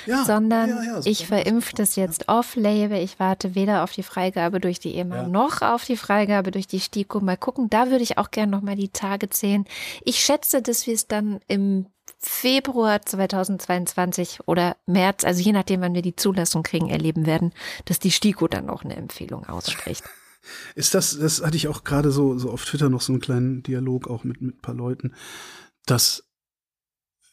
ja, 0.06 0.24
sondern 0.24 0.70
ja, 0.70 1.00
ich 1.04 1.26
verimpfe 1.26 1.74
das 1.74 1.96
jetzt 1.96 2.28
off-label. 2.28 2.98
Ich 2.98 3.18
warte 3.18 3.54
weder 3.54 3.84
auf 3.84 3.92
die 3.92 4.02
Freigabe 4.02 4.60
durch 4.60 4.78
die 4.78 4.96
EMA 4.96 5.24
noch 5.24 5.62
auf 5.62 5.84
die 5.84 5.96
Freigabe 5.96 6.50
durch 6.50 6.66
die 6.66 6.80
STIKO. 6.80 7.20
Mal 7.20 7.36
gucken, 7.36 7.70
da 7.70 7.90
würde 7.90 8.02
ich 8.02 8.18
auch 8.18 8.30
gerne 8.30 8.52
noch 8.52 8.62
mal 8.62 8.76
die 8.76 8.90
Tage 8.90 9.28
zählen. 9.30 9.64
Ich 10.04 10.20
schätze, 10.20 10.62
dass 10.62 10.86
wir 10.86 10.94
es 10.94 11.08
dann 11.08 11.40
im 11.48 11.86
Februar 12.22 13.00
2022 13.00 14.40
oder 14.46 14.76
März, 14.86 15.24
also 15.24 15.40
je 15.40 15.52
nachdem, 15.52 15.80
wann 15.80 15.94
wir 15.94 16.02
die 16.02 16.16
Zulassung 16.16 16.62
kriegen, 16.62 16.90
erleben 16.90 17.24
werden, 17.24 17.52
dass 17.86 17.98
die 17.98 18.10
STIKO 18.10 18.46
dann 18.46 18.68
auch 18.68 18.84
eine 18.84 18.96
Empfehlung 18.96 19.46
ausspricht. 19.46 20.04
Ist 20.74 20.94
das, 20.94 21.18
das 21.18 21.42
hatte 21.42 21.56
ich 21.56 21.68
auch 21.68 21.84
gerade 21.84 22.10
so, 22.10 22.38
so 22.38 22.50
auf 22.50 22.64
Twitter 22.64 22.88
noch 22.88 23.02
so 23.02 23.12
einen 23.12 23.20
kleinen 23.20 23.62
Dialog 23.62 24.08
auch 24.08 24.24
mit, 24.24 24.40
mit 24.40 24.56
ein 24.56 24.60
paar 24.60 24.74
Leuten, 24.74 25.14
dass 25.86 26.24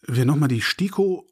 wir 0.05 0.25
nochmal 0.25 0.49
die 0.49 0.61
STIKO 0.61 1.25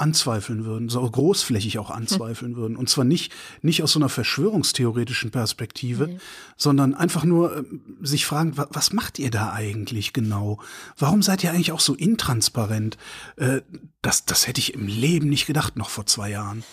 anzweifeln 0.00 0.64
würden, 0.64 0.88
so 0.88 1.08
großflächig 1.08 1.78
auch 1.78 1.90
anzweifeln 1.90 2.56
würden. 2.56 2.76
Und 2.76 2.88
zwar 2.88 3.04
nicht, 3.04 3.32
nicht 3.62 3.82
aus 3.82 3.92
so 3.92 3.98
einer 3.98 4.08
verschwörungstheoretischen 4.08 5.30
Perspektive, 5.30 6.08
nee. 6.08 6.18
sondern 6.56 6.94
einfach 6.94 7.24
nur 7.24 7.58
äh, 7.58 7.64
sich 8.00 8.26
fragen, 8.26 8.56
wa 8.56 8.68
was 8.70 8.92
macht 8.92 9.18
ihr 9.18 9.30
da 9.30 9.52
eigentlich 9.52 10.12
genau? 10.12 10.60
Warum 10.96 11.22
seid 11.22 11.42
ihr 11.44 11.50
eigentlich 11.50 11.72
auch 11.72 11.80
so 11.80 11.94
intransparent? 11.94 12.96
Äh, 13.36 13.62
das, 14.02 14.24
das 14.24 14.46
hätte 14.46 14.60
ich 14.60 14.74
im 14.74 14.86
Leben 14.86 15.28
nicht 15.28 15.46
gedacht, 15.46 15.76
noch 15.76 15.90
vor 15.90 16.06
zwei 16.06 16.30
Jahren. 16.30 16.64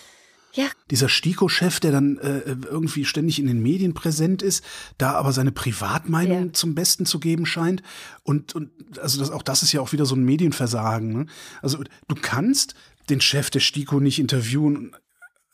Ja. 0.56 0.68
Dieser 0.90 1.10
Stiko-Chef, 1.10 1.80
der 1.80 1.92
dann 1.92 2.16
äh, 2.16 2.56
irgendwie 2.64 3.04
ständig 3.04 3.38
in 3.38 3.46
den 3.46 3.62
Medien 3.62 3.92
präsent 3.92 4.40
ist, 4.40 4.64
da 4.96 5.12
aber 5.12 5.32
seine 5.32 5.52
Privatmeinung 5.52 6.46
ja. 6.46 6.52
zum 6.54 6.74
Besten 6.74 7.04
zu 7.04 7.20
geben 7.20 7.44
scheint. 7.44 7.82
Und, 8.22 8.54
und 8.54 8.70
also 8.98 9.18
das, 9.18 9.30
auch 9.30 9.42
das 9.42 9.62
ist 9.62 9.72
ja 9.72 9.82
auch 9.82 9.92
wieder 9.92 10.06
so 10.06 10.16
ein 10.16 10.24
Medienversagen. 10.24 11.12
Ne? 11.12 11.26
Also 11.60 11.84
du 12.08 12.14
kannst 12.14 12.74
den 13.08 13.20
Chef 13.20 13.50
der 13.50 13.60
STIKO 13.60 14.00
nicht 14.00 14.18
interviewen 14.18 14.94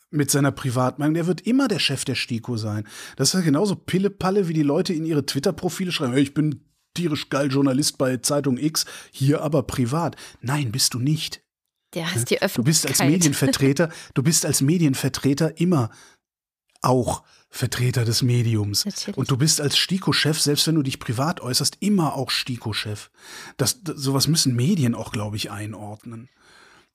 mit 0.09 0.31
seiner 0.31 0.51
Privatmeinung. 0.51 1.15
Der 1.15 1.27
wird 1.27 1.41
immer 1.41 1.67
der 1.67 1.79
Chef 1.79 2.05
der 2.05 2.15
STIKO 2.15 2.57
sein. 2.57 2.87
Das 3.15 3.29
ist 3.29 3.33
ja 3.33 3.41
genauso 3.41 3.75
Pille-Palle, 3.75 4.47
wie 4.47 4.53
die 4.53 4.63
Leute 4.63 4.93
in 4.93 5.05
ihre 5.05 5.25
Twitter-Profile 5.25 5.91
schreiben, 5.91 6.13
hey, 6.13 6.21
ich 6.21 6.33
bin 6.33 6.61
tierisch 6.93 7.29
geil 7.29 7.51
Journalist 7.51 7.97
bei 7.97 8.17
Zeitung 8.17 8.57
X, 8.57 8.85
hier 9.11 9.41
aber 9.41 9.63
privat. 9.63 10.15
Nein, 10.41 10.71
bist 10.71 10.93
du 10.93 10.99
nicht. 10.99 11.41
Der 11.95 12.11
hast 12.11 12.29
die 12.29 12.41
Öffentlichkeit. 12.41 12.57
Du 12.57 12.63
bist 12.63 12.87
als 12.87 12.99
Medienvertreter, 12.99 13.89
du 14.13 14.23
bist 14.23 14.45
als 14.45 14.61
Medienvertreter 14.61 15.59
immer 15.59 15.89
auch 16.81 17.23
Vertreter 17.49 18.03
des 18.03 18.23
Mediums. 18.23 18.85
Natürlich. 18.85 19.17
Und 19.17 19.29
du 19.29 19.37
bist 19.37 19.61
als 19.61 19.77
STIKO-Chef, 19.77 20.39
selbst 20.39 20.67
wenn 20.67 20.75
du 20.75 20.81
dich 20.81 20.99
privat 20.99 21.39
äußerst, 21.39 21.77
immer 21.81 22.15
auch 22.15 22.31
STIKO-Chef. 22.31 23.11
Das, 23.57 23.83
das, 23.83 23.97
sowas 23.97 24.27
müssen 24.27 24.55
Medien 24.55 24.95
auch, 24.95 25.11
glaube 25.11 25.37
ich, 25.37 25.51
einordnen. 25.51 26.29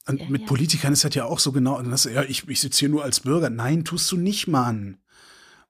Und 0.08 0.20
ja, 0.20 0.26
mit 0.28 0.42
ja. 0.42 0.46
Politikern 0.46 0.92
ist 0.92 1.04
das 1.04 1.14
ja 1.14 1.24
auch 1.26 1.38
so 1.38 1.52
genau. 1.52 1.80
Das, 1.82 2.04
ja, 2.04 2.22
ich, 2.22 2.48
ich 2.48 2.60
sitze 2.60 2.80
hier 2.80 2.88
nur 2.88 3.04
als 3.04 3.20
Bürger. 3.20 3.50
Nein, 3.50 3.84
tust 3.84 4.10
du 4.10 4.16
nicht, 4.16 4.48
Mann. 4.48 4.98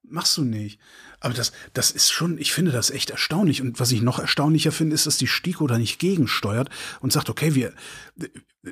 Machst 0.03 0.37
du 0.39 0.45
nicht. 0.45 0.79
Aber 1.21 1.35
das, 1.35 1.53
das 1.75 1.91
ist 1.91 2.11
schon, 2.11 2.39
ich 2.39 2.53
finde 2.53 2.71
das 2.71 2.91
echt 2.91 3.11
erstaunlich. 3.11 3.61
Und 3.61 3.81
was 3.81 3.91
ich 3.91 4.01
noch 4.01 4.21
erstaunlicher 4.21 4.73
finde, 4.73 4.95
ist, 4.95 5.07
dass 5.07 5.19
die 5.19 5.27
STIKO 5.27 5.67
da 5.67 5.77
nicht 5.77 5.99
gegensteuert 5.99 6.71
und 7.01 7.13
sagt, 7.13 7.29
okay, 7.29 7.55
wir, 7.55 7.75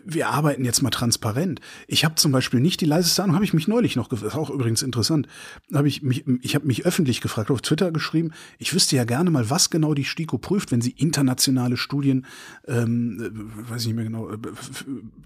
wir 0.04 0.28
arbeiten 0.28 0.64
jetzt 0.64 0.82
mal 0.82 0.90
transparent. 0.90 1.60
Ich 1.86 2.04
habe 2.04 2.14
zum 2.16 2.32
Beispiel 2.32 2.60
nicht 2.60 2.80
die 2.80 2.86
leiseste 2.86 3.22
Ahnung, 3.22 3.34
habe 3.34 3.44
ich 3.44 3.54
mich 3.54 3.68
neulich 3.68 3.96
noch 3.96 4.08
gefragt, 4.08 4.34
auch 4.34 4.50
übrigens 4.50 4.82
interessant, 4.82 5.26
habe 5.72 5.88
ich 5.88 6.02
mich, 6.02 6.24
ich 6.42 6.54
habe 6.54 6.66
mich 6.66 6.86
öffentlich 6.86 7.20
gefragt, 7.20 7.50
auf 7.50 7.62
Twitter 7.62 7.92
geschrieben, 7.92 8.32
ich 8.58 8.74
wüsste 8.74 8.96
ja 8.96 9.04
gerne 9.04 9.30
mal, 9.30 9.50
was 9.50 9.70
genau 9.70 9.94
die 9.94 10.04
STIKO 10.04 10.38
prüft, 10.38 10.72
wenn 10.72 10.80
sie 10.80 10.90
internationale 10.90 11.76
Studien, 11.76 12.26
ähm, 12.66 13.50
weiß 13.68 13.82
ich 13.82 13.86
nicht 13.88 13.96
mehr 13.96 14.04
genau, 14.04 14.30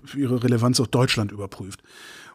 für 0.04 0.18
ihre 0.18 0.42
Relevanz 0.42 0.80
auf 0.80 0.88
Deutschland 0.88 1.32
überprüft 1.32 1.82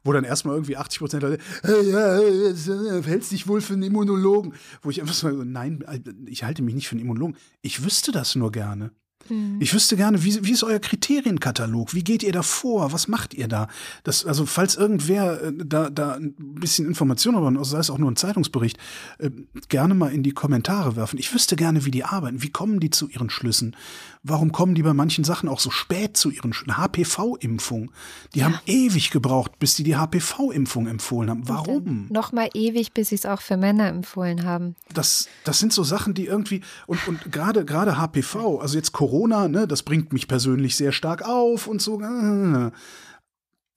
wo 0.05 0.13
dann 0.13 0.23
erstmal 0.23 0.55
irgendwie 0.55 0.77
80 0.77 0.99
Prozent 0.99 1.23
Leute, 1.23 1.43
hey, 1.63 1.89
ja, 1.89 2.19
äh, 2.19 3.03
hältst 3.03 3.31
dich 3.31 3.47
wohl 3.47 3.59
für 3.59 3.73
einen 3.73 3.83
Immunologen. 3.83 4.53
Wo 4.83 4.91
ich 4.91 5.01
einfach 5.01 5.15
so, 5.15 5.27
nein, 5.29 5.83
ich 6.27 6.43
halte 6.43 6.61
mich 6.61 6.75
nicht 6.75 6.87
für 6.87 6.93
einen 6.93 7.01
Immunologen. 7.01 7.35
Ich 7.63 7.83
wüsste 7.83 8.11
das 8.11 8.35
nur 8.35 8.51
gerne. 8.51 8.91
Mhm. 9.29 9.57
Ich 9.59 9.73
wüsste 9.73 9.95
gerne, 9.95 10.23
wie, 10.23 10.45
wie 10.45 10.51
ist 10.51 10.63
euer 10.63 10.79
Kriterienkatalog? 10.79 11.93
Wie 11.93 12.03
geht 12.03 12.23
ihr 12.23 12.31
da 12.31 12.41
vor? 12.41 12.91
Was 12.91 13.07
macht 13.07 13.33
ihr 13.33 13.47
da? 13.47 13.67
Das, 14.03 14.25
also, 14.25 14.45
falls 14.45 14.75
irgendwer 14.75 15.41
äh, 15.41 15.53
da, 15.55 15.89
da 15.89 16.13
ein 16.13 16.33
bisschen 16.37 16.85
Informationen 16.87 17.37
aber 17.37 17.65
sei 17.65 17.79
es 17.79 17.89
auch 17.89 17.97
nur 17.97 18.11
ein 18.11 18.15
Zeitungsbericht, 18.15 18.77
äh, 19.19 19.29
gerne 19.69 19.93
mal 19.93 20.11
in 20.11 20.23
die 20.23 20.31
Kommentare 20.31 20.95
werfen. 20.95 21.19
Ich 21.19 21.33
wüsste 21.33 21.55
gerne, 21.55 21.85
wie 21.85 21.91
die 21.91 22.03
arbeiten. 22.03 22.43
Wie 22.43 22.49
kommen 22.49 22.79
die 22.79 22.89
zu 22.89 23.07
ihren 23.07 23.29
Schlüssen? 23.29 23.75
Warum 24.23 24.51
kommen 24.51 24.73
die 24.73 24.81
bei 24.81 24.93
manchen 24.93 25.23
Sachen 25.23 25.49
auch 25.49 25.59
so 25.59 25.69
spät 25.69 26.17
zu 26.17 26.31
ihren 26.31 26.53
Schlüssen? 26.53 26.77
HPV-Impfung. 26.77 27.91
Die 28.33 28.39
ja. 28.39 28.45
haben 28.45 28.59
ewig 28.65 29.11
gebraucht, 29.11 29.59
bis 29.59 29.75
die 29.75 29.83
die 29.83 29.95
HPV-Impfung 29.95 30.87
empfohlen 30.87 31.29
haben. 31.29 31.47
Warum? 31.47 32.07
Nochmal 32.09 32.49
ewig, 32.53 32.93
bis 32.93 33.09
sie 33.09 33.15
es 33.15 33.25
auch 33.25 33.41
für 33.41 33.57
Männer 33.57 33.87
empfohlen 33.87 34.43
haben. 34.43 34.75
Das, 34.93 35.27
das 35.43 35.59
sind 35.59 35.73
so 35.73 35.83
Sachen, 35.83 36.13
die 36.13 36.25
irgendwie, 36.25 36.61
und, 36.87 37.07
und 37.07 37.31
gerade, 37.31 37.65
gerade 37.65 37.97
HPV, 37.97 38.59
also 38.59 38.77
jetzt 38.77 38.91
Corona, 38.93 39.14
Corona, 39.15 39.47
ne, 39.47 39.65
das 39.65 39.83
bringt 39.83 40.11
mich 40.11 40.27
persönlich 40.27 40.75
sehr 40.75 40.91
stark 40.91 41.25
auf 41.25 41.67
und 41.67 41.81
so. 41.81 42.01
Äh, 42.01 42.71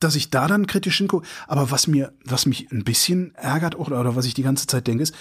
dass 0.01 0.16
ich 0.16 0.30
da 0.30 0.49
dann 0.49 0.66
kritisch 0.66 0.99
hingucke. 0.99 1.26
Aber 1.47 1.70
was 1.70 1.86
mir, 1.86 2.12
was 2.24 2.45
mich 2.45 2.72
ein 2.72 2.82
bisschen 2.82 3.36
ärgert 3.36 3.78
oder, 3.78 4.01
oder 4.01 4.16
was 4.16 4.26
ich 4.26 4.34
die 4.34 4.43
ganze 4.43 4.66
Zeit 4.66 4.89
denke, 4.89 5.05
ist, 5.05 5.14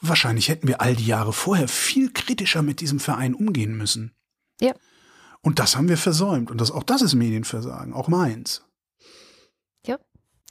wahrscheinlich 0.00 0.48
hätten 0.48 0.68
wir 0.68 0.80
all 0.80 0.96
die 0.96 1.06
Jahre 1.06 1.34
vorher 1.34 1.68
viel 1.68 2.10
kritischer 2.12 2.62
mit 2.62 2.80
diesem 2.80 2.98
Verein 2.98 3.34
umgehen 3.34 3.76
müssen. 3.76 4.12
Ja. 4.58 4.72
Und 5.42 5.58
das 5.58 5.76
haben 5.76 5.90
wir 5.90 5.98
versäumt. 5.98 6.50
Und 6.50 6.58
das, 6.58 6.70
auch 6.70 6.82
das 6.82 7.02
ist 7.02 7.14
Medienversagen, 7.14 7.92
auch 7.92 8.08
meins. 8.08 8.62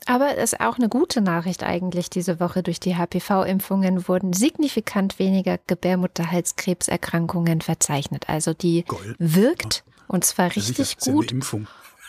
Aber 0.06 0.36
es 0.36 0.52
ist 0.52 0.60
auch 0.60 0.78
eine 0.78 0.88
gute 0.88 1.20
Nachricht 1.20 1.62
eigentlich 1.62 2.10
diese 2.10 2.40
Woche. 2.40 2.62
Durch 2.62 2.80
die 2.80 2.96
HPV-Impfungen 2.96 4.08
wurden 4.08 4.32
signifikant 4.32 5.18
weniger 5.18 5.58
Gebärmutterhalskrebserkrankungen 5.66 7.60
verzeichnet. 7.60 8.28
Also 8.28 8.54
die 8.54 8.84
Gold. 8.84 9.16
wirkt 9.18 9.84
und 10.08 10.24
zwar 10.24 10.54
richtig 10.54 10.96
ja, 11.04 11.12
gut. 11.12 11.34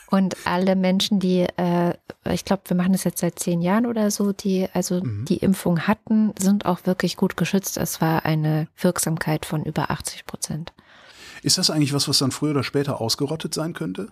Und 0.10 0.38
alle 0.46 0.76
Menschen, 0.76 1.20
die, 1.20 1.48
äh, 1.58 1.96
ich 2.30 2.46
glaube, 2.46 2.62
wir 2.68 2.78
machen 2.78 2.92
das 2.92 3.04
jetzt 3.04 3.22
seit 3.22 3.40
zehn 3.40 3.64
Jahren 3.64 3.88
oder 3.88 4.12
so, 4.12 4.32
die 4.32 4.68
also 4.74 5.04
mhm. 5.04 5.26
die 5.26 5.38
Impfung 5.38 5.88
hatten, 5.88 6.34
sind 6.38 6.68
auch 6.68 6.86
wirklich 6.86 7.18
gut 7.18 7.36
geschützt. 7.36 7.78
Es 7.78 8.00
war 8.00 8.24
eine 8.24 8.68
Wirksamkeit 8.78 9.46
von 9.48 9.64
über 9.64 9.90
80 9.90 10.28
Prozent. 10.28 10.74
Ist 11.42 11.58
das 11.58 11.72
eigentlich 11.72 11.94
was, 11.94 12.08
was 12.08 12.20
dann 12.20 12.32
früher 12.32 12.52
oder 12.52 12.64
später 12.64 13.02
ausgerottet 13.02 13.56
sein 13.56 13.74
könnte? 13.74 14.10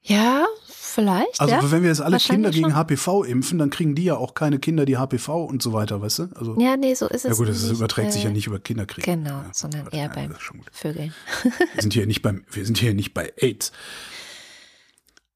Ja, 0.00 0.46
Vielleicht. 0.94 1.40
Also 1.40 1.52
ja? 1.52 1.72
wenn 1.72 1.82
wir 1.82 1.88
jetzt 1.88 2.00
alle 2.00 2.18
Kinder 2.18 2.52
gegen 2.52 2.70
schon. 2.70 2.76
HPV 2.76 3.24
impfen, 3.24 3.58
dann 3.58 3.68
kriegen 3.70 3.96
die 3.96 4.04
ja 4.04 4.16
auch 4.16 4.34
keine 4.34 4.60
Kinder, 4.60 4.84
die 4.84 4.96
HPV 4.96 5.44
und 5.44 5.60
so 5.60 5.72
weiter, 5.72 6.00
weißt 6.00 6.20
du? 6.20 6.22
Also, 6.36 6.56
Ja, 6.60 6.76
nee, 6.76 6.94
so 6.94 7.08
ist 7.08 7.24
es. 7.24 7.32
ja 7.32 7.34
gut, 7.34 7.48
das 7.48 7.68
überträgt 7.68 8.12
sich 8.12 8.22
ja 8.22 8.30
äh, 8.30 8.32
nicht 8.32 8.46
über 8.46 8.60
Kinderkrieg. 8.60 9.04
Genau, 9.04 9.30
ja, 9.30 9.50
sondern 9.52 9.88
eher 9.88 10.08
beim. 10.08 10.32
Vögeln. 10.70 11.12
Wir 11.42 11.82
sind 11.82 11.94
hier 11.94 12.06
nicht 12.06 12.22
beim, 12.22 12.44
wir 12.48 12.64
sind 12.64 12.78
hier 12.78 12.94
nicht 12.94 13.12
bei 13.12 13.32
AIDS. 13.38 13.72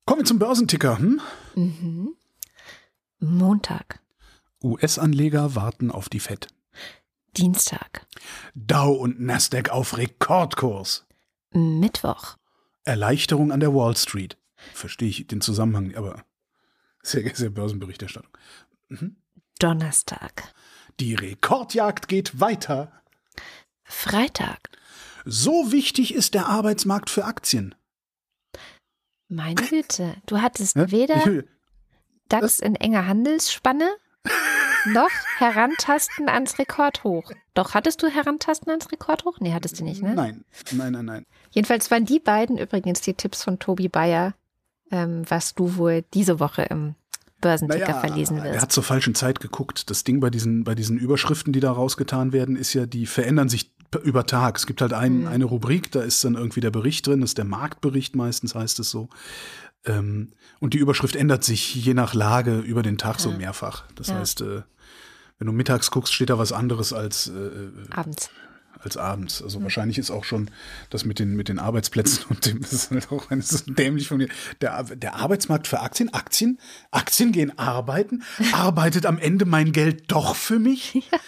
Kommen 0.07 0.21
wir 0.21 0.27
zum 0.27 0.39
Börsenticker. 0.39 0.97
Hm? 0.99 1.21
Mhm. 1.57 2.15
Montag, 3.19 3.99
US-Anleger 4.63 5.57
warten 5.57 5.91
auf 5.91 6.09
die 6.09 6.21
FED. 6.21 6.47
Dienstag, 7.37 8.07
Dow 8.55 8.93
und 8.93 9.21
Nasdaq 9.21 9.71
auf 9.71 9.97
Rekordkurs. 9.97 11.05
Mittwoch, 11.51 12.37
Erleichterung 12.85 13.51
an 13.51 13.59
der 13.59 13.75
Wall 13.75 13.97
Street. 13.97 14.39
Verstehe 14.75 15.09
ich 15.09 15.27
den 15.27 15.41
Zusammenhang, 15.41 15.95
aber 15.95 16.25
sehr, 17.03 17.35
sehr 17.35 17.51
Börsenberichterstattung. 17.51 18.31
Donnerstag, 19.59 20.53
Die 21.01 21.15
Rekordjagd 21.15 22.09
geht 22.09 22.41
weiter. 22.41 22.93
Freitag. 23.85 24.59
So 25.25 25.73
wichtig 25.73 26.15
ist 26.15 26.35
der 26.35 26.47
Arbeitsmarkt 26.47 27.11
für 27.11 27.25
Aktien. 27.25 27.75
Meine 29.29 29.55
Güte, 29.57 30.17
du 30.27 30.41
hattest 30.41 30.77
Ne? 30.77 30.91
weder 30.91 31.17
Ich, 31.27 31.45
DAX 32.29 32.61
in 32.61 32.75
enger 32.77 33.07
Handelsspanne 33.07 33.91
noch 34.87 35.11
Herantasten 35.39 36.29
ans 36.29 36.59
Rekordhoch. 36.59 37.33
Doch, 37.55 37.75
hattest 37.75 38.03
du 38.03 38.09
Herantasten 38.09 38.71
ans 38.71 38.91
Rekordhoch? 38.91 39.39
Nee, 39.41 39.53
hattest 39.53 39.81
du 39.81 39.85
nicht, 39.85 40.03
ne? 40.03 40.15
Nein, 40.15 40.45
nein, 40.73 40.93
nein, 40.93 41.05
nein. 41.05 41.27
Jedenfalls 41.51 41.91
waren 41.91 42.07
die 42.07 42.21
beiden 42.21 42.57
übrigens 42.59 43.01
die 43.01 43.15
Tipps 43.15 43.43
von 43.45 43.59
Tobi 43.59 43.89
Bayer, 43.89 44.35
ähm, 44.91 45.23
was 45.29 45.55
du 45.55 45.77
wohl 45.77 46.05
diese 46.15 46.41
Woche 46.41 46.63
im 46.63 46.95
Börsenticker 47.41 47.95
verlesen 48.01 48.39
er 48.39 48.45
wirst. 48.45 48.63
hat 48.63 48.73
zur 48.73 48.83
falschen 48.83 49.15
Zeit 49.15 49.41
geguckt. 49.41 49.91
Das 49.91 50.03
Ding 50.05 50.19
bei 50.21 50.29
diesen, 50.31 50.65
bei 50.65 50.75
diesen 50.75 50.99
Überschriften, 50.99 51.53
die 51.53 51.61
da 51.61 51.71
rausgetan 51.71 52.33
werden, 52.33 52.57
ist 52.57 52.73
ja, 52.75 52.85
die 52.87 53.07
verändern 53.07 53.49
sich 53.49 53.73
über 54.03 54.27
Tag. 54.27 54.57
Es 54.59 54.67
gibt 54.67 54.81
halt 54.83 54.93
ein, 54.93 55.21
Mhm. 55.21 55.27
eine 55.29 55.45
Rubrik, 55.45 55.93
da 55.93 56.03
ist 56.03 56.23
dann 56.25 56.35
irgendwie 56.35 56.61
der 56.61 56.71
Bericht 56.71 57.07
drin, 57.07 57.21
das 57.21 57.31
ist 57.31 57.39
der 57.39 57.45
Marktbericht 57.45 58.17
meistens, 58.17 58.55
heißt 58.55 58.81
es 58.81 58.91
so. 58.91 59.09
Ähm, 59.87 60.33
und 60.61 60.75
die 60.75 60.79
Überschrift 60.79 61.15
ändert 61.17 61.45
sich 61.45 61.75
je 61.75 61.95
nach 61.95 62.13
Lage 62.13 62.59
über 62.59 62.83
den 62.83 62.99
Tag 62.99 63.21
so 63.21 63.31
Ja. 63.31 63.37
mehrfach. 63.39 63.85
Das 63.95 64.09
Ja. 64.09 64.19
heißt, 64.19 64.41
äh, 64.43 64.63
wenn 65.39 65.47
du 65.47 65.53
mittags 65.53 65.91
guckst, 65.93 66.13
steht 66.13 66.31
da 66.31 66.39
was 66.39 66.53
anderes 66.53 66.93
als, 66.93 67.29
äh, 67.29 67.51
Abends. 67.93 68.31
Als 68.83 68.97
abends. 68.97 69.43
Also 69.43 69.63
wahrscheinlich 69.63 69.99
ist 69.99 70.11
auch 70.11 70.25
schon 70.25 70.51
das 70.91 71.05
mit 71.05 71.19
den, 71.19 71.35
mit 71.35 71.49
den 71.49 71.59
Arbeitsplätzen 71.59 72.25
und 72.29 72.47
dem, 72.47 72.61
das 72.61 72.73
ist 72.73 72.91
halt 72.91 73.11
auch 73.13 73.31
ist 73.31 73.65
dämlich 73.67 74.09
von 74.09 74.19
mir. 74.19 74.29
Der, 74.61 74.83
der 74.83 75.17
Arbeitsmarkt 75.17 75.67
für 75.67 75.81
Aktien, 75.81 76.13
Aktien, 76.13 76.59
Aktien 76.91 77.33
gehen 77.33 77.59
arbeiten, 77.59 78.23
arbeitet 78.53 79.07
am 79.07 79.19
Ende 79.19 79.45
mein 79.45 79.73
Geld 79.73 80.11
doch 80.11 80.35
für 80.35 80.59
mich? 80.59 81.09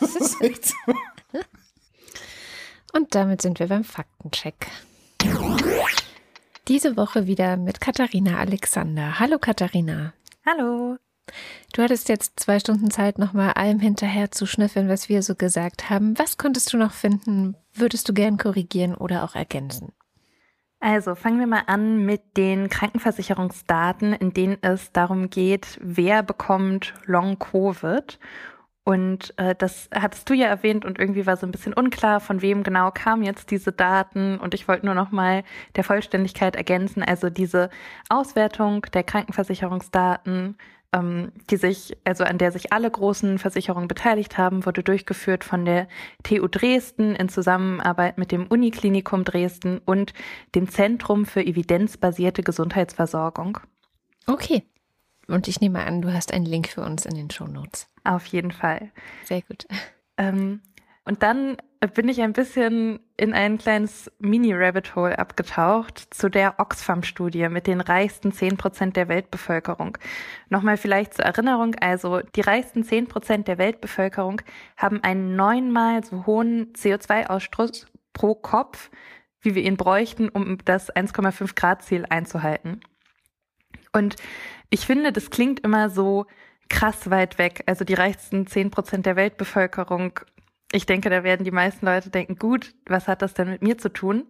Das 0.00 0.16
ist 0.16 0.40
echt 0.40 0.66
so. 0.66 0.74
Und 2.92 3.14
damit 3.14 3.42
sind 3.42 3.60
wir 3.60 3.68
beim 3.68 3.84
Faktencheck. 3.84 4.66
Diese 6.66 6.96
Woche 6.96 7.26
wieder 7.26 7.56
mit 7.56 7.80
Katharina 7.80 8.38
Alexander. 8.38 9.20
Hallo 9.20 9.38
Katharina. 9.38 10.14
Hallo. 10.44 10.98
Du 11.72 11.82
hattest 11.82 12.08
jetzt 12.08 12.40
zwei 12.40 12.58
Stunden 12.58 12.90
Zeit, 12.90 13.18
nochmal 13.18 13.52
allem 13.52 13.80
hinterher 13.80 14.30
zu 14.30 14.46
schnüffeln, 14.46 14.88
was 14.88 15.08
wir 15.08 15.22
so 15.22 15.34
gesagt 15.34 15.90
haben. 15.90 16.18
Was 16.18 16.38
konntest 16.38 16.72
du 16.72 16.76
noch 16.76 16.92
finden? 16.92 17.56
Würdest 17.74 18.08
du 18.08 18.14
gern 18.14 18.38
korrigieren 18.38 18.94
oder 18.94 19.24
auch 19.24 19.34
ergänzen? 19.34 19.92
Also 20.80 21.14
fangen 21.16 21.40
wir 21.40 21.48
mal 21.48 21.64
an 21.66 22.04
mit 22.04 22.36
den 22.36 22.68
Krankenversicherungsdaten, 22.68 24.12
in 24.12 24.32
denen 24.32 24.58
es 24.60 24.92
darum 24.92 25.28
geht, 25.28 25.78
wer 25.82 26.22
bekommt 26.22 26.94
Long-Covid. 27.04 28.18
Und 28.84 29.34
äh, 29.38 29.54
das 29.54 29.90
hattest 29.92 30.30
du 30.30 30.34
ja 30.34 30.46
erwähnt 30.46 30.86
und 30.86 30.98
irgendwie 30.98 31.26
war 31.26 31.36
so 31.36 31.46
ein 31.46 31.50
bisschen 31.50 31.74
unklar, 31.74 32.20
von 32.20 32.40
wem 32.40 32.62
genau 32.62 32.90
kamen 32.90 33.22
jetzt 33.22 33.50
diese 33.50 33.70
Daten. 33.70 34.38
Und 34.38 34.54
ich 34.54 34.66
wollte 34.66 34.86
nur 34.86 34.94
noch 34.94 35.10
mal 35.10 35.42
der 35.76 35.84
Vollständigkeit 35.84 36.56
ergänzen, 36.56 37.02
also 37.02 37.28
diese 37.28 37.68
Auswertung 38.08 38.82
der 38.94 39.02
Krankenversicherungsdaten, 39.02 40.56
ähm, 40.92 41.32
die 41.50 41.56
sich, 41.56 41.96
also 42.04 42.24
an 42.24 42.38
der 42.38 42.52
sich 42.52 42.72
alle 42.72 42.90
großen 42.90 43.38
Versicherungen 43.38 43.88
beteiligt 43.88 44.38
haben, 44.38 44.64
wurde 44.64 44.82
durchgeführt 44.82 45.44
von 45.44 45.64
der 45.64 45.88
TU 46.22 46.48
Dresden 46.48 47.14
in 47.14 47.28
Zusammenarbeit 47.28 48.18
mit 48.18 48.32
dem 48.32 48.46
Uniklinikum 48.46 49.24
Dresden 49.24 49.78
und 49.84 50.14
dem 50.54 50.68
Zentrum 50.68 51.26
für 51.26 51.44
evidenzbasierte 51.44 52.42
Gesundheitsversorgung. 52.42 53.58
Okay. 54.26 54.62
Und 55.26 55.46
ich 55.46 55.60
nehme 55.60 55.84
an, 55.84 56.00
du 56.00 56.12
hast 56.12 56.32
einen 56.32 56.46
Link 56.46 56.68
für 56.68 56.80
uns 56.80 57.04
in 57.04 57.14
den 57.14 57.30
Shownotes. 57.30 57.88
Auf 58.04 58.24
jeden 58.26 58.50
Fall. 58.50 58.90
Sehr 59.24 59.42
gut. 59.42 59.66
Ähm, 60.16 60.62
und 61.04 61.22
dann 61.22 61.58
bin 61.86 62.08
ich 62.08 62.20
ein 62.20 62.32
bisschen 62.32 62.98
in 63.16 63.32
ein 63.34 63.58
kleines 63.58 64.10
Mini-Rabbit-Hole 64.18 65.18
abgetaucht 65.18 66.12
zu 66.12 66.28
der 66.28 66.58
Oxfam-Studie 66.58 67.48
mit 67.48 67.66
den 67.66 67.80
reichsten 67.80 68.32
10 68.32 68.56
Prozent 68.56 68.96
der 68.96 69.08
Weltbevölkerung. 69.08 69.96
Nochmal 70.48 70.76
vielleicht 70.76 71.14
zur 71.14 71.24
Erinnerung, 71.24 71.76
also 71.76 72.20
die 72.20 72.40
reichsten 72.40 72.82
10 72.82 73.06
Prozent 73.06 73.48
der 73.48 73.58
Weltbevölkerung 73.58 74.42
haben 74.76 75.02
einen 75.04 75.36
neunmal 75.36 76.02
so 76.04 76.26
hohen 76.26 76.72
CO2-Ausstoß 76.72 77.86
pro 78.12 78.34
Kopf, 78.34 78.90
wie 79.40 79.54
wir 79.54 79.62
ihn 79.62 79.76
bräuchten, 79.76 80.28
um 80.28 80.58
das 80.64 80.92
1,5 80.92 81.54
Grad-Ziel 81.54 82.04
einzuhalten. 82.08 82.80
Und 83.92 84.16
ich 84.70 84.84
finde, 84.84 85.12
das 85.12 85.30
klingt 85.30 85.60
immer 85.60 85.90
so 85.90 86.26
krass 86.68 87.08
weit 87.10 87.38
weg. 87.38 87.62
Also 87.66 87.84
die 87.84 87.94
reichsten 87.94 88.46
10 88.46 88.70
Prozent 88.70 89.06
der 89.06 89.16
Weltbevölkerung. 89.16 90.20
Ich 90.72 90.86
denke, 90.86 91.08
da 91.10 91.24
werden 91.24 91.44
die 91.44 91.50
meisten 91.50 91.86
Leute 91.86 92.10
denken, 92.10 92.36
gut, 92.36 92.74
was 92.86 93.08
hat 93.08 93.22
das 93.22 93.34
denn 93.34 93.48
mit 93.48 93.62
mir 93.62 93.78
zu 93.78 93.88
tun? 93.88 94.26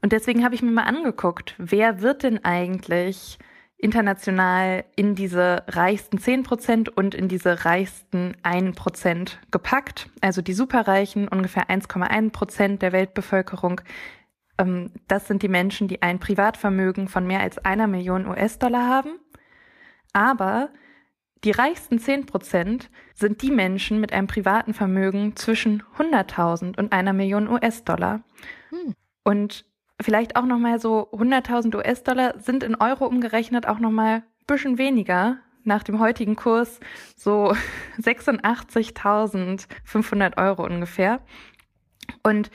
Und 0.00 0.12
deswegen 0.12 0.44
habe 0.44 0.54
ich 0.54 0.62
mir 0.62 0.70
mal 0.70 0.84
angeguckt, 0.84 1.54
wer 1.58 2.00
wird 2.00 2.22
denn 2.22 2.44
eigentlich 2.44 3.38
international 3.76 4.84
in 4.96 5.14
diese 5.14 5.64
reichsten 5.68 6.18
10 6.18 6.42
Prozent 6.42 6.88
und 6.88 7.14
in 7.14 7.28
diese 7.28 7.64
reichsten 7.64 8.36
1 8.42 8.76
Prozent 8.76 9.40
gepackt. 9.50 10.10
Also 10.20 10.42
die 10.42 10.52
Superreichen, 10.52 11.28
ungefähr 11.28 11.68
1,1 11.70 12.30
Prozent 12.30 12.82
der 12.82 12.92
Weltbevölkerung. 12.92 13.80
Ähm, 14.58 14.90
Das 15.06 15.28
sind 15.28 15.42
die 15.42 15.48
Menschen, 15.48 15.86
die 15.86 16.02
ein 16.02 16.18
Privatvermögen 16.18 17.08
von 17.08 17.26
mehr 17.26 17.40
als 17.40 17.58
einer 17.58 17.86
Million 17.86 18.26
US-Dollar 18.26 18.88
haben. 18.88 19.10
Aber 20.12 20.70
die 21.44 21.52
reichsten 21.52 21.98
10 21.98 22.26
Prozent 22.26 22.90
sind 23.14 23.42
die 23.42 23.50
Menschen 23.50 24.00
mit 24.00 24.12
einem 24.12 24.26
privaten 24.26 24.74
Vermögen 24.74 25.36
zwischen 25.36 25.82
100.000 25.96 26.78
und 26.78 26.92
einer 26.92 27.12
Million 27.12 27.48
US-Dollar. 27.48 28.22
Hm. 28.70 28.94
Und 29.24 29.64
vielleicht 30.00 30.36
auch 30.36 30.46
nochmal 30.46 30.80
so 30.80 31.10
100.000 31.12 31.76
US-Dollar 31.76 32.40
sind 32.40 32.62
in 32.62 32.76
Euro 32.76 33.06
umgerechnet 33.06 33.66
auch 33.66 33.78
nochmal 33.78 34.16
ein 34.16 34.24
bisschen 34.46 34.78
weniger. 34.78 35.38
Nach 35.64 35.82
dem 35.82 35.98
heutigen 35.98 36.34
Kurs 36.34 36.80
so 37.16 37.54
86.500 38.00 40.38
Euro 40.38 40.64
ungefähr. 40.64 41.20
Und 42.22 42.50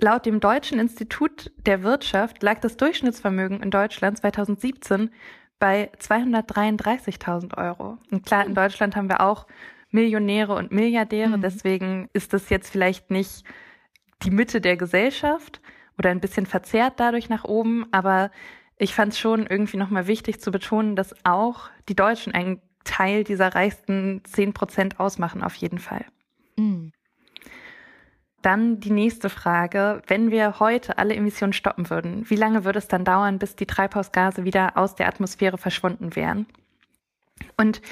laut 0.00 0.26
dem 0.26 0.40
Deutschen 0.40 0.80
Institut 0.80 1.52
der 1.66 1.82
Wirtschaft 1.82 2.42
lag 2.42 2.58
das 2.60 2.76
Durchschnittsvermögen 2.76 3.62
in 3.62 3.70
Deutschland 3.70 4.18
2017 4.18 5.10
bei 5.58 5.90
233.000 5.98 7.56
Euro. 7.56 7.98
Und 8.10 8.24
klar, 8.24 8.46
in 8.46 8.54
Deutschland 8.54 8.96
haben 8.96 9.08
wir 9.08 9.20
auch 9.20 9.46
Millionäre 9.90 10.54
und 10.54 10.70
Milliardäre, 10.70 11.36
Mhm. 11.38 11.42
deswegen 11.42 12.08
ist 12.12 12.32
das 12.32 12.50
jetzt 12.50 12.70
vielleicht 12.70 13.10
nicht 13.10 13.44
die 14.22 14.30
Mitte 14.30 14.60
der 14.60 14.76
Gesellschaft 14.76 15.60
oder 15.98 16.10
ein 16.10 16.20
bisschen 16.20 16.46
verzerrt 16.46 16.94
dadurch 17.00 17.28
nach 17.28 17.44
oben, 17.44 17.86
aber 17.92 18.30
ich 18.76 18.94
fand 18.94 19.12
es 19.12 19.18
schon 19.18 19.46
irgendwie 19.46 19.76
nochmal 19.76 20.06
wichtig 20.06 20.40
zu 20.40 20.50
betonen, 20.50 20.94
dass 20.94 21.14
auch 21.24 21.70
die 21.88 21.96
Deutschen 21.96 22.32
einen 22.34 22.60
Teil 22.84 23.24
dieser 23.24 23.54
reichsten 23.54 24.22
10 24.24 24.52
Prozent 24.52 25.00
ausmachen, 25.00 25.42
auf 25.42 25.54
jeden 25.54 25.78
Fall. 25.78 26.04
Hm. 26.56 26.92
Dann 28.42 28.78
die 28.78 28.90
nächste 28.92 29.30
Frage. 29.30 30.02
Wenn 30.06 30.30
wir 30.30 30.60
heute 30.60 30.98
alle 30.98 31.14
Emissionen 31.14 31.52
stoppen 31.52 31.90
würden, 31.90 32.28
wie 32.30 32.36
lange 32.36 32.64
würde 32.64 32.78
es 32.78 32.88
dann 32.88 33.04
dauern, 33.04 33.38
bis 33.38 33.56
die 33.56 33.66
Treibhausgase 33.66 34.44
wieder 34.44 34.76
aus 34.76 34.94
der 34.94 35.08
Atmosphäre 35.08 35.58
verschwunden 35.58 36.14
wären? 36.14 36.46
Und 37.56 37.82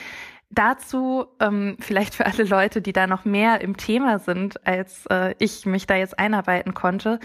dazu 0.50 1.26
ähm, 1.40 1.76
vielleicht 1.80 2.14
für 2.14 2.26
alle 2.26 2.44
Leute, 2.44 2.80
die 2.80 2.92
da 2.92 3.06
noch 3.06 3.24
mehr 3.24 3.60
im 3.60 3.76
Thema 3.76 4.18
sind, 4.18 4.64
als 4.66 5.06
äh, 5.06 5.34
ich 5.38 5.66
mich 5.66 5.86
da 5.86 5.96
jetzt 5.96 6.18
einarbeiten 6.18 6.74
konnte. 6.74 7.18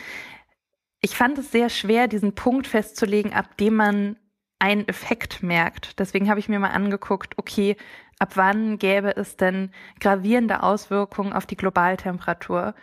Ich 1.01 1.15
fand 1.15 1.38
es 1.38 1.51
sehr 1.51 1.69
schwer, 1.69 2.07
diesen 2.07 2.34
Punkt 2.34 2.67
festzulegen, 2.67 3.34
ab 3.34 3.57
dem 3.57 3.76
man 3.76 4.17
einen 4.59 4.88
Effekt 4.88 5.41
merkt. 5.41 5.99
Deswegen 5.99 6.30
habe 6.30 6.39
ich 6.39 6.47
mir 6.47 6.59
mal 6.59 6.69
angeguckt, 6.69 7.38
okay, 7.38 7.76
ab 8.19 8.34
wann 8.36 8.78
gäbe 8.78 9.15
es 9.17 9.36
denn 9.36 9.72
gravierende 9.99 10.61
Auswirkungen 10.61 11.33
auf 11.33 11.47
die 11.47 11.58
Globaltemperatur? 11.58 12.75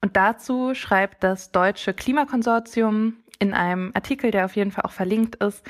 Und 0.00 0.16
dazu 0.16 0.74
schreibt 0.74 1.24
das 1.24 1.52
Deutsche 1.52 1.94
Klimakonsortium 1.94 3.14
in 3.38 3.54
einem 3.54 3.90
Artikel, 3.94 4.30
der 4.30 4.44
auf 4.44 4.56
jeden 4.56 4.72
Fall 4.72 4.84
auch 4.84 4.92
verlinkt 4.92 5.36
ist, 5.36 5.64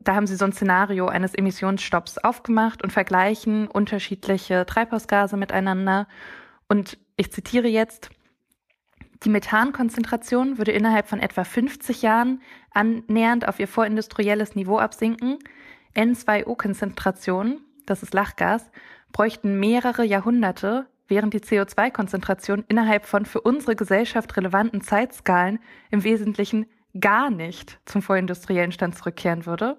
da 0.00 0.14
haben 0.14 0.26
sie 0.26 0.36
so 0.36 0.44
ein 0.44 0.52
Szenario 0.52 1.06
eines 1.06 1.34
Emissionsstopps 1.34 2.18
aufgemacht 2.18 2.82
und 2.82 2.92
vergleichen 2.92 3.66
unterschiedliche 3.68 4.64
Treibhausgase 4.64 5.36
miteinander. 5.36 6.06
Und 6.68 6.98
ich 7.16 7.32
zitiere 7.32 7.68
jetzt, 7.68 8.10
die 9.24 9.28
Methankonzentration 9.28 10.58
würde 10.58 10.70
innerhalb 10.70 11.08
von 11.08 11.18
etwa 11.18 11.42
50 11.42 12.02
Jahren 12.02 12.40
annähernd 12.70 13.48
auf 13.48 13.58
ihr 13.58 13.66
vorindustrielles 13.66 14.54
Niveau 14.54 14.78
absinken. 14.78 15.38
N2O-Konzentrationen, 15.96 17.60
das 17.84 18.04
ist 18.04 18.14
Lachgas, 18.14 18.70
bräuchten 19.12 19.58
mehrere 19.58 20.04
Jahrhunderte, 20.04 20.86
während 21.08 21.34
die 21.34 21.40
CO2-Konzentration 21.40 22.64
innerhalb 22.68 23.06
von 23.06 23.26
für 23.26 23.40
unsere 23.40 23.74
Gesellschaft 23.74 24.36
relevanten 24.36 24.82
Zeitskalen 24.82 25.58
im 25.90 26.04
Wesentlichen 26.04 26.66
gar 26.98 27.30
nicht 27.30 27.80
zum 27.84 28.02
vorindustriellen 28.02 28.72
Stand 28.72 28.96
zurückkehren 28.96 29.46
würde. 29.46 29.78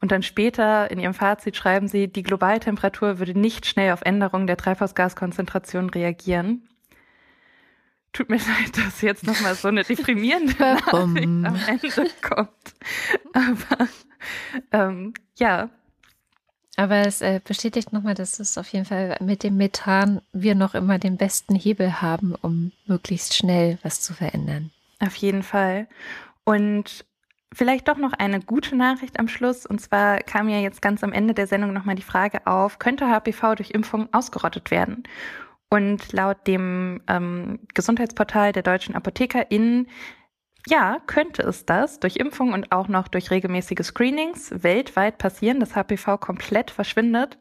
Und 0.00 0.12
dann 0.12 0.22
später 0.22 0.90
in 0.90 0.98
ihrem 0.98 1.14
Fazit 1.14 1.56
schreiben 1.56 1.88
sie, 1.88 2.08
die 2.08 2.22
Globaltemperatur 2.22 3.18
würde 3.18 3.38
nicht 3.38 3.66
schnell 3.66 3.92
auf 3.92 4.02
Änderungen 4.02 4.46
der 4.46 4.56
Treibhausgaskonzentration 4.56 5.90
reagieren. 5.90 6.68
Tut 8.12 8.28
mir 8.28 8.36
leid, 8.36 8.76
dass 8.76 9.00
jetzt 9.00 9.26
nochmal 9.26 9.54
so 9.54 9.68
eine 9.68 9.84
deprimierende 9.84 10.54
Nachricht 10.58 11.26
am 11.26 11.56
Ende 11.66 12.10
kommt. 12.22 12.74
Aber 13.32 13.88
ähm, 14.72 15.14
ja. 15.38 15.70
Aber 16.76 17.06
es 17.06 17.22
äh, 17.22 17.40
bestätigt 17.42 17.92
nochmal, 17.92 18.14
dass 18.14 18.38
es 18.38 18.58
auf 18.58 18.68
jeden 18.68 18.84
Fall 18.84 19.16
mit 19.20 19.42
dem 19.42 19.56
Methan 19.56 20.20
wir 20.32 20.54
noch 20.54 20.74
immer 20.74 20.98
den 20.98 21.16
besten 21.16 21.54
Hebel 21.54 22.02
haben, 22.02 22.34
um 22.34 22.72
möglichst 22.86 23.34
schnell 23.34 23.78
was 23.82 24.02
zu 24.02 24.12
verändern. 24.12 24.70
Auf 25.00 25.16
jeden 25.16 25.42
Fall. 25.42 25.88
Und 26.44 27.06
vielleicht 27.52 27.88
doch 27.88 27.96
noch 27.96 28.12
eine 28.12 28.40
gute 28.40 28.76
Nachricht 28.76 29.18
am 29.18 29.28
Schluss. 29.28 29.64
Und 29.64 29.80
zwar 29.80 30.18
kam 30.18 30.50
ja 30.50 30.58
jetzt 30.58 30.82
ganz 30.82 31.02
am 31.02 31.12
Ende 31.12 31.32
der 31.32 31.46
Sendung 31.46 31.72
nochmal 31.72 31.94
die 31.94 32.02
Frage 32.02 32.46
auf, 32.46 32.78
könnte 32.78 33.08
HPV 33.08 33.54
durch 33.54 33.70
Impfung 33.70 34.12
ausgerottet 34.12 34.70
werden? 34.70 35.04
Und 35.68 36.12
laut 36.12 36.46
dem 36.46 37.02
ähm, 37.08 37.58
Gesundheitsportal 37.74 38.52
der 38.52 38.62
deutschen 38.62 38.94
ApothekerInnen, 38.94 39.88
ja, 40.68 40.98
könnte 41.06 41.42
es 41.42 41.64
das 41.64 42.00
durch 42.00 42.16
Impfung 42.16 42.52
und 42.52 42.72
auch 42.72 42.88
noch 42.88 43.08
durch 43.08 43.30
regelmäßige 43.30 43.84
Screenings 43.84 44.50
weltweit 44.62 45.18
passieren, 45.18 45.60
dass 45.60 45.76
HPV 45.76 46.18
komplett 46.18 46.70
verschwindet. 46.70 47.38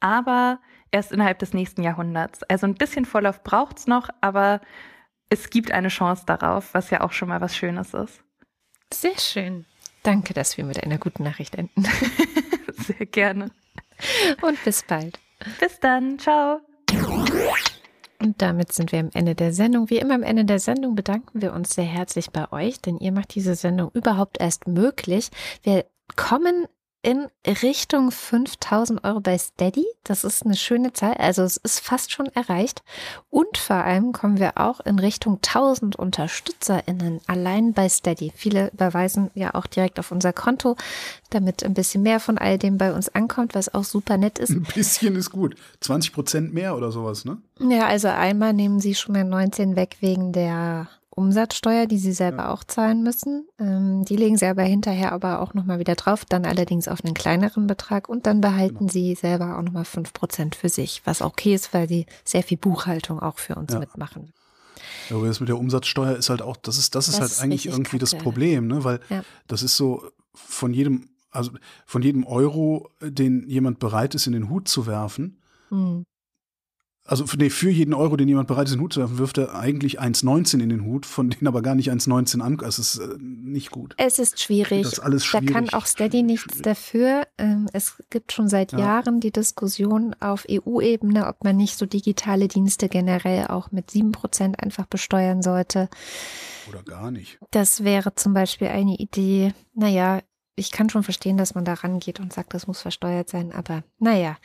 Aber 0.00 0.60
erst 0.90 1.12
innerhalb 1.12 1.38
des 1.38 1.52
nächsten 1.52 1.82
Jahrhunderts. 1.82 2.42
Also 2.44 2.66
ein 2.66 2.74
bisschen 2.74 3.04
Vorlauf 3.04 3.42
braucht's 3.42 3.86
noch, 3.86 4.08
aber 4.20 4.60
es 5.28 5.50
gibt 5.50 5.70
eine 5.70 5.88
Chance 5.88 6.24
darauf, 6.26 6.72
was 6.72 6.90
ja 6.90 7.00
auch 7.02 7.12
schon 7.12 7.28
mal 7.28 7.40
was 7.40 7.56
Schönes 7.56 7.94
ist. 7.94 8.22
Sehr 8.92 9.18
schön. 9.18 9.66
Danke, 10.02 10.34
dass 10.34 10.56
wir 10.56 10.64
mit 10.64 10.82
einer 10.82 10.98
guten 10.98 11.24
Nachricht 11.24 11.56
enden. 11.56 11.84
Sehr 12.72 13.06
gerne. 13.06 13.50
Und 14.40 14.62
bis 14.64 14.84
bald. 14.84 15.18
Bis 15.58 15.80
dann. 15.80 16.18
Ciao. 16.18 16.60
Und 18.26 18.42
damit 18.42 18.72
sind 18.72 18.90
wir 18.90 18.98
am 18.98 19.10
Ende 19.14 19.36
der 19.36 19.52
Sendung. 19.52 19.88
Wie 19.88 19.98
immer 19.98 20.16
am 20.16 20.24
Ende 20.24 20.44
der 20.44 20.58
Sendung 20.58 20.96
bedanken 20.96 21.42
wir 21.42 21.52
uns 21.52 21.76
sehr 21.76 21.84
herzlich 21.84 22.32
bei 22.32 22.50
euch, 22.50 22.80
denn 22.80 22.98
ihr 22.98 23.12
macht 23.12 23.36
diese 23.36 23.54
Sendung 23.54 23.92
überhaupt 23.94 24.40
erst 24.40 24.66
möglich. 24.66 25.30
Wir 25.62 25.84
kommen 26.16 26.66
in 27.06 27.28
Richtung 27.62 28.10
5000 28.10 29.04
Euro 29.04 29.20
bei 29.20 29.38
Steady. 29.38 29.86
Das 30.02 30.24
ist 30.24 30.44
eine 30.44 30.56
schöne 30.56 30.92
Zahl. 30.92 31.14
Also 31.14 31.44
es 31.44 31.56
ist 31.56 31.78
fast 31.78 32.10
schon 32.10 32.26
erreicht. 32.34 32.82
Und 33.30 33.58
vor 33.58 33.76
allem 33.76 34.10
kommen 34.10 34.40
wir 34.40 34.58
auch 34.58 34.80
in 34.80 34.98
Richtung 34.98 35.34
1000 35.36 35.94
UnterstützerInnen 35.94 37.20
allein 37.28 37.74
bei 37.74 37.88
Steady. 37.88 38.32
Viele 38.34 38.72
überweisen 38.72 39.30
ja 39.34 39.54
auch 39.54 39.66
direkt 39.66 40.00
auf 40.00 40.10
unser 40.10 40.32
Konto, 40.32 40.74
damit 41.30 41.62
ein 41.62 41.74
bisschen 41.74 42.02
mehr 42.02 42.18
von 42.18 42.38
all 42.38 42.58
dem 42.58 42.76
bei 42.76 42.92
uns 42.92 43.08
ankommt, 43.08 43.54
was 43.54 43.72
auch 43.72 43.84
super 43.84 44.16
nett 44.16 44.40
ist. 44.40 44.50
Ein 44.56 44.66
bisschen 44.74 45.14
ist 45.14 45.30
gut. 45.30 45.54
20 45.82 46.12
Prozent 46.12 46.54
mehr 46.54 46.76
oder 46.76 46.90
sowas, 46.90 47.24
ne? 47.24 47.38
Ja, 47.60 47.86
also 47.86 48.08
einmal 48.08 48.52
nehmen 48.52 48.80
sie 48.80 48.96
schon 48.96 49.12
mal 49.12 49.22
19 49.22 49.76
weg 49.76 49.98
wegen 50.00 50.32
der 50.32 50.88
Umsatzsteuer, 51.16 51.86
die 51.86 51.96
sie 51.96 52.12
selber 52.12 52.44
ja. 52.44 52.52
auch 52.52 52.62
zahlen 52.62 53.02
müssen. 53.02 53.48
Ähm, 53.58 54.04
die 54.04 54.16
legen 54.16 54.36
sie 54.36 54.46
aber 54.46 54.62
hinterher 54.62 55.12
aber 55.12 55.40
auch 55.40 55.54
nochmal 55.54 55.78
wieder 55.78 55.94
drauf, 55.94 56.26
dann 56.26 56.44
allerdings 56.44 56.88
auf 56.88 57.02
einen 57.04 57.14
kleineren 57.14 57.66
Betrag 57.66 58.08
und 58.08 58.26
dann 58.26 58.42
behalten 58.42 58.78
genau. 58.86 58.92
sie 58.92 59.14
selber 59.14 59.56
auch 59.56 59.62
nochmal 59.62 59.86
fünf 59.86 60.12
Prozent 60.12 60.54
für 60.54 60.68
sich, 60.68 61.00
was 61.06 61.22
okay 61.22 61.54
ist, 61.54 61.72
weil 61.72 61.88
sie 61.88 62.04
sehr 62.22 62.42
viel 62.42 62.58
Buchhaltung 62.58 63.18
auch 63.18 63.38
für 63.38 63.54
uns 63.54 63.72
ja. 63.72 63.78
mitmachen. 63.78 64.34
Ja, 65.08 65.16
aber 65.16 65.26
das 65.26 65.40
mit 65.40 65.48
der 65.48 65.58
Umsatzsteuer 65.58 66.16
ist 66.16 66.28
halt 66.28 66.42
auch, 66.42 66.56
das 66.58 66.76
ist, 66.76 66.94
das 66.94 67.08
ist 67.08 67.14
das 67.14 67.20
halt 67.20 67.30
ist 67.32 67.40
eigentlich 67.40 67.66
irgendwie 67.66 67.98
kacke. 67.98 68.10
das 68.10 68.14
Problem, 68.14 68.66
ne? 68.66 68.84
Weil 68.84 69.00
ja. 69.08 69.24
das 69.46 69.62
ist 69.62 69.76
so 69.76 70.04
von 70.34 70.74
jedem, 70.74 71.08
also 71.30 71.50
von 71.86 72.02
jedem 72.02 72.26
Euro, 72.26 72.90
den 73.00 73.48
jemand 73.48 73.78
bereit 73.78 74.14
ist, 74.14 74.26
in 74.26 74.34
den 74.34 74.50
Hut 74.50 74.68
zu 74.68 74.86
werfen, 74.86 75.40
hm 75.70 76.04
also 77.06 77.24
nee, 77.36 77.50
für 77.50 77.70
jeden 77.70 77.94
Euro, 77.94 78.16
den 78.16 78.28
jemand 78.28 78.48
bereit 78.48 78.66
ist, 78.66 78.72
in 78.72 78.78
den 78.78 78.84
Hut 78.84 78.92
zu 78.92 79.00
werfen, 79.00 79.18
wirft 79.18 79.38
er 79.38 79.54
eigentlich 79.54 80.00
1,19 80.00 80.60
in 80.60 80.68
den 80.68 80.84
Hut, 80.84 81.06
von 81.06 81.30
denen 81.30 81.46
aber 81.46 81.62
gar 81.62 81.74
nicht 81.74 81.90
1,19 81.90 82.40
an. 82.40 82.58
Es 82.66 82.78
ist 82.78 82.98
äh, 82.98 83.16
nicht 83.20 83.70
gut. 83.70 83.94
Es 83.96 84.18
ist 84.18 84.40
schwierig. 84.40 84.82
Das 84.82 84.94
ist 84.94 84.98
alles 85.00 85.24
schwierig. 85.24 85.48
Da 85.48 85.52
kann 85.52 85.68
auch 85.70 85.86
Steady 85.86 86.22
nichts 86.22 86.62
dafür. 86.62 87.26
Ähm, 87.38 87.68
es 87.72 88.02
gibt 88.10 88.32
schon 88.32 88.48
seit 88.48 88.72
ja. 88.72 88.78
Jahren 88.78 89.20
die 89.20 89.30
Diskussion 89.30 90.14
auf 90.20 90.46
EU-Ebene, 90.50 91.26
ob 91.26 91.44
man 91.44 91.56
nicht 91.56 91.78
so 91.78 91.86
digitale 91.86 92.48
Dienste 92.48 92.88
generell 92.88 93.46
auch 93.46 93.70
mit 93.70 93.90
7% 93.90 94.56
einfach 94.56 94.86
besteuern 94.86 95.42
sollte. 95.42 95.88
Oder 96.68 96.82
gar 96.82 97.10
nicht. 97.10 97.38
Das 97.52 97.84
wäre 97.84 98.14
zum 98.14 98.34
Beispiel 98.34 98.68
eine 98.68 98.96
Idee. 98.96 99.54
Naja, 99.74 100.20
ich 100.56 100.72
kann 100.72 100.88
schon 100.88 101.02
verstehen, 101.02 101.36
dass 101.36 101.54
man 101.54 101.64
da 101.64 101.74
rangeht 101.74 102.18
und 102.18 102.32
sagt, 102.32 102.54
das 102.54 102.66
muss 102.66 102.80
versteuert 102.80 103.28
sein, 103.28 103.52
aber 103.52 103.84
naja. 103.98 104.38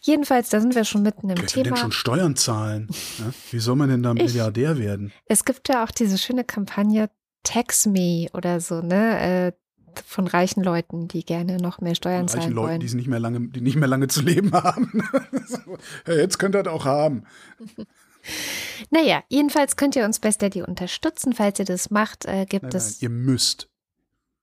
Jedenfalls, 0.00 0.48
da 0.50 0.60
sind 0.60 0.76
wir 0.76 0.84
schon 0.84 1.02
mitten 1.02 1.28
im 1.28 1.38
Wer 1.38 1.46
Thema. 1.46 1.64
denn 1.64 1.76
schon 1.76 1.92
Steuern 1.92 2.36
zahlen? 2.36 2.88
Ja? 3.18 3.32
Wie 3.50 3.58
soll 3.58 3.76
man 3.76 3.88
denn 3.88 4.02
da 4.02 4.14
Milliardär 4.14 4.72
ich, 4.72 4.78
werden? 4.78 5.12
Es 5.26 5.44
gibt 5.44 5.68
ja 5.68 5.84
auch 5.84 5.90
diese 5.90 6.16
schöne 6.16 6.44
Kampagne 6.44 7.10
Tax 7.42 7.86
Me 7.86 8.28
oder 8.32 8.60
so, 8.60 8.80
ne? 8.82 9.20
Äh, 9.48 9.52
von 10.06 10.28
reichen 10.28 10.62
Leuten, 10.62 11.08
die 11.08 11.24
gerne 11.24 11.56
noch 11.56 11.80
mehr 11.80 11.96
Steuern 11.96 12.28
von 12.28 12.40
zahlen 12.40 12.52
Leuten, 12.52 12.68
wollen. 12.68 12.80
Die 12.80 12.94
nicht 12.94 13.08
mehr 13.08 13.18
lange, 13.18 13.48
die 13.48 13.60
nicht 13.60 13.76
mehr 13.76 13.88
lange 13.88 14.06
zu 14.06 14.22
leben 14.22 14.52
haben. 14.52 15.02
Jetzt 16.06 16.38
könnt 16.38 16.54
ihr 16.54 16.62
das 16.62 16.72
auch 16.72 16.84
haben. 16.84 17.24
Naja, 18.90 19.22
jedenfalls 19.28 19.76
könnt 19.76 19.96
ihr 19.96 20.04
uns 20.04 20.18
bei 20.18 20.30
Steady 20.30 20.60
unterstützen. 20.60 21.32
Falls 21.32 21.60
ihr 21.60 21.64
das 21.64 21.90
macht, 21.90 22.26
äh, 22.26 22.44
gibt 22.46 22.64
nein, 22.64 22.74
es. 22.74 23.00
Nein, 23.00 23.10
ihr 23.10 23.10
müsst. 23.10 23.70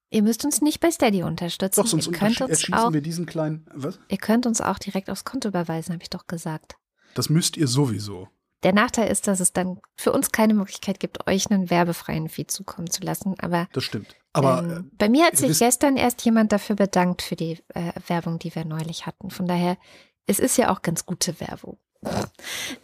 Ihr 0.09 0.23
müsst 0.23 0.45
uns 0.45 0.61
nicht 0.61 0.79
bei 0.79 0.91
Steady 0.91 1.23
unterstützen. 1.23 1.81
Doch, 1.81 1.87
sonst 1.87 2.07
ihr 2.07 2.13
könnt 2.13 2.41
uns 2.41 2.71
auch, 2.71 2.93
wir 2.93 3.01
diesen 3.01 3.25
kleinen. 3.25 3.65
Was? 3.73 3.99
Ihr 4.07 4.17
könnt 4.17 4.45
uns 4.45 4.61
auch 4.61 4.79
direkt 4.79 5.09
aufs 5.09 5.25
Konto 5.25 5.49
überweisen, 5.49 5.93
habe 5.93 6.03
ich 6.03 6.09
doch 6.09 6.27
gesagt. 6.27 6.75
Das 7.15 7.29
müsst 7.29 7.57
ihr 7.57 7.67
sowieso. 7.67 8.29
Der 8.63 8.73
Nachteil 8.73 9.11
ist, 9.11 9.27
dass 9.27 9.39
es 9.39 9.53
dann 9.53 9.79
für 9.95 10.11
uns 10.11 10.31
keine 10.31 10.53
Möglichkeit 10.53 10.99
gibt, 10.99 11.27
euch 11.27 11.51
einen 11.51 11.69
werbefreien 11.69 12.29
Feed 12.29 12.49
zukommen 12.49 12.89
zu 12.89 13.03
lassen. 13.03 13.35
Aber 13.39 13.67
das 13.73 13.83
stimmt. 13.83 14.15
Aber 14.33 14.59
ähm, 14.59 14.71
äh, 14.71 14.95
bei 14.97 15.09
mir 15.09 15.25
hat 15.25 15.37
sich 15.37 15.59
gestern 15.59 15.97
erst 15.97 16.23
jemand 16.25 16.51
dafür 16.51 16.75
bedankt 16.75 17.21
für 17.21 17.35
die 17.35 17.59
äh, 17.73 17.91
Werbung, 18.07 18.39
die 18.39 18.53
wir 18.55 18.65
neulich 18.65 19.05
hatten. 19.05 19.29
Von 19.29 19.47
daher, 19.47 19.77
es 20.25 20.39
ist 20.39 20.57
ja 20.57 20.71
auch 20.71 20.81
ganz 20.81 21.05
gute 21.05 21.39
Werbung. 21.39 21.77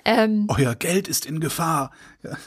ähm, 0.06 0.45
Euer 0.49 0.76
Geld 0.76 1.07
ist 1.07 1.26
in 1.26 1.39
Gefahr. 1.39 1.91
Ja. 2.23 2.38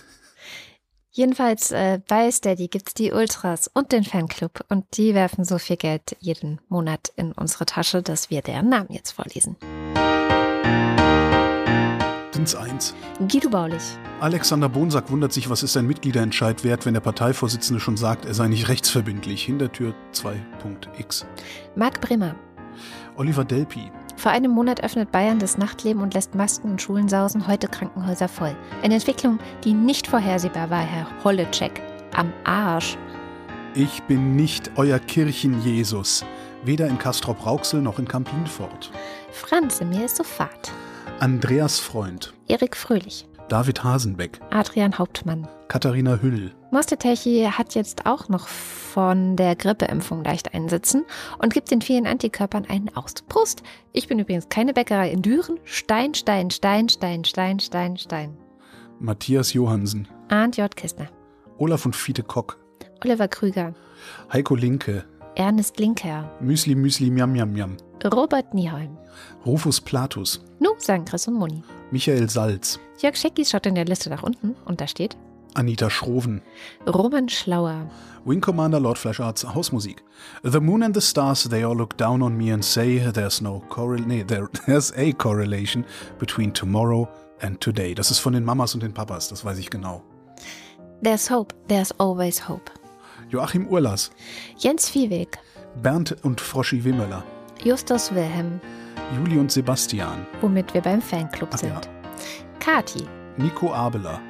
Jedenfalls 1.16 1.70
äh, 1.70 2.00
bei 2.08 2.28
Steady 2.32 2.66
gibt 2.66 2.88
es 2.88 2.94
die 2.94 3.12
Ultras 3.12 3.70
und 3.72 3.92
den 3.92 4.02
Fanclub 4.02 4.64
und 4.68 4.84
die 4.96 5.14
werfen 5.14 5.44
so 5.44 5.58
viel 5.58 5.76
Geld 5.76 6.16
jeden 6.18 6.60
Monat 6.68 7.12
in 7.14 7.30
unsere 7.30 7.66
Tasche, 7.66 8.02
dass 8.02 8.30
wir 8.30 8.42
deren 8.42 8.68
Namen 8.68 8.88
jetzt 8.90 9.12
vorlesen. 9.12 9.56
Sind's 12.32 12.56
eins. 12.56 12.94
Guido 13.28 13.48
Baulich. 13.48 13.96
Alexander 14.18 14.68
Bonsack 14.68 15.08
wundert 15.12 15.32
sich, 15.32 15.48
was 15.48 15.62
ist 15.62 15.76
ein 15.76 15.86
Mitgliederentscheid 15.86 16.64
wert, 16.64 16.84
wenn 16.84 16.94
der 16.94 17.00
Parteivorsitzende 17.00 17.78
schon 17.78 17.96
sagt, 17.96 18.24
er 18.24 18.34
sei 18.34 18.48
nicht 18.48 18.68
rechtsverbindlich. 18.68 19.44
Hintertür 19.44 19.94
2.x. 20.12 21.26
Marc 21.76 22.00
Bremer. 22.00 22.34
Oliver 23.16 23.44
Delpi. 23.44 23.92
Vor 24.16 24.32
einem 24.32 24.52
Monat 24.52 24.82
öffnet 24.82 25.12
Bayern 25.12 25.38
das 25.38 25.58
Nachtleben 25.58 26.02
und 26.02 26.14
lässt 26.14 26.34
Masken 26.34 26.72
in 26.72 26.78
Schulen 26.78 27.08
sausen, 27.08 27.46
heute 27.46 27.68
Krankenhäuser 27.68 28.28
voll. 28.28 28.56
Eine 28.82 28.94
Entwicklung, 28.94 29.38
die 29.64 29.74
nicht 29.74 30.06
vorhersehbar 30.06 30.70
war, 30.70 30.82
Herr 30.82 31.06
Holleczek. 31.24 31.82
Am 32.14 32.32
Arsch. 32.44 32.96
Ich 33.74 34.02
bin 34.04 34.36
nicht 34.36 34.70
euer 34.76 34.98
Kirchen-Jesus. 34.98 36.24
Weder 36.64 36.86
in 36.86 36.98
Castrop-Rauxel 36.98 37.82
noch 37.82 37.98
in 37.98 38.08
Campinfort. 38.08 38.90
Franze, 39.32 39.84
mir 39.84 40.04
ist 40.04 40.16
so 40.16 40.24
fad. 40.24 40.72
Andreas 41.20 41.78
Freund. 41.78 42.32
Erik 42.48 42.76
Fröhlich. 42.76 43.26
David 43.48 43.84
Hasenbeck. 43.84 44.40
Adrian 44.50 44.98
Hauptmann. 44.98 45.46
Katharina 45.68 46.18
Hüll. 46.20 46.52
Mostetechi 46.70 47.48
hat 47.50 47.74
jetzt 47.74 48.06
auch 48.06 48.28
noch 48.28 48.48
von 48.48 49.36
der 49.36 49.54
Grippeimpfung 49.54 50.24
leicht 50.24 50.54
einsitzen 50.54 51.04
und 51.38 51.52
gibt 51.52 51.70
den 51.70 51.82
vielen 51.82 52.06
Antikörpern 52.06 52.64
einen 52.66 52.94
aus. 52.96 53.14
Prost! 53.28 53.62
Ich 53.92 54.08
bin 54.08 54.18
übrigens 54.18 54.48
keine 54.48 54.72
Bäckerei 54.72 55.10
in 55.10 55.22
Düren. 55.22 55.58
Stein, 55.64 56.14
Stein, 56.14 56.50
Stein, 56.50 56.88
Stein, 56.88 57.24
Stein, 57.24 57.60
Stein, 57.60 57.96
Stein. 57.96 58.36
Matthias 58.98 59.52
Johansen. 59.52 60.08
Arndt 60.28 60.56
J. 60.56 60.74
Kistner. 60.74 61.08
Olaf 61.58 61.84
und 61.84 61.94
Fiete 61.94 62.22
Kock. 62.22 62.58
Oliver 63.04 63.28
Krüger. 63.28 63.74
Heiko 64.32 64.54
Linke. 64.54 65.04
Ernest 65.36 65.80
Linker, 65.80 66.30
Müsli, 66.40 66.76
Müsli, 66.76 67.10
Miam, 67.10 67.32
Miam, 67.32 67.52
Miam. 67.52 67.76
Robert 68.04 68.54
Nieholm. 68.54 68.96
Rufus 69.44 69.80
Platus. 69.80 70.40
Nu, 70.60 70.70
sagen 70.78 71.04
Chris 71.04 71.26
und 71.26 71.34
Moni. 71.34 71.62
Michael 71.90 72.28
Salz. 72.28 72.78
Jörg 72.98 73.16
Scheckis 73.16 73.50
schaut 73.50 73.66
in 73.66 73.74
der 73.74 73.84
Liste 73.84 74.10
nach 74.10 74.22
unten 74.22 74.54
und 74.64 74.80
da 74.80 74.86
steht 74.86 75.16
Anita 75.54 75.90
Schroven. 75.90 76.40
Roman 76.86 77.28
Schlauer. 77.28 77.88
Wing 78.24 78.40
Commander 78.40 78.78
Lord 78.78 78.96
Flashards 78.96 79.44
Hausmusik. 79.44 80.02
The 80.44 80.60
moon 80.60 80.82
and 80.82 80.94
the 80.94 81.00
stars, 81.00 81.44
they 81.44 81.64
all 81.64 81.76
look 81.76 81.96
down 81.96 82.22
on 82.22 82.36
me 82.36 82.52
and 82.52 82.64
say 82.64 82.98
there's 82.98 83.40
no 83.40 83.62
correl 83.68 84.00
nee, 84.06 84.22
there, 84.22 84.48
there's 84.66 84.92
a 84.96 85.12
correlation 85.14 85.84
between 86.18 86.52
tomorrow 86.52 87.08
and 87.40 87.60
today. 87.60 87.92
Das 87.94 88.10
ist 88.10 88.20
von 88.20 88.34
den 88.34 88.44
Mamas 88.44 88.74
und 88.74 88.82
den 88.82 88.92
Papas, 88.92 89.28
das 89.28 89.44
weiß 89.44 89.58
ich 89.58 89.70
genau. 89.70 90.02
There's 91.02 91.28
hope, 91.28 91.54
there's 91.68 91.92
always 91.98 92.48
hope. 92.48 92.70
Joachim 93.30 93.66
Urlas, 93.66 94.10
Jens 94.58 94.88
Viehweg. 94.88 95.38
Bernd 95.82 96.16
und 96.22 96.40
Froschi 96.40 96.84
Wimmerler, 96.84 97.24
Justus 97.62 98.14
Wilhelm. 98.14 98.60
Juli 99.16 99.38
und 99.38 99.50
Sebastian, 99.50 100.26
Womit 100.40 100.72
wir 100.72 100.80
beim 100.80 101.02
Fanclub 101.02 101.50
Ach 101.52 101.58
sind. 101.58 101.72
ja. 101.72 101.80
Kati. 102.60 103.04
Nico 103.36 103.72
Abeler, 103.72 104.20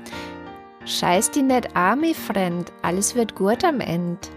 Scheiß 0.87 1.31
die 1.31 1.43
net 1.43 1.69
Army 1.75 2.15
Friend. 2.15 2.71
Alles 2.83 3.15
wird 3.15 3.35
gut 3.35 3.63
am 3.65 3.81
End. 3.81 4.31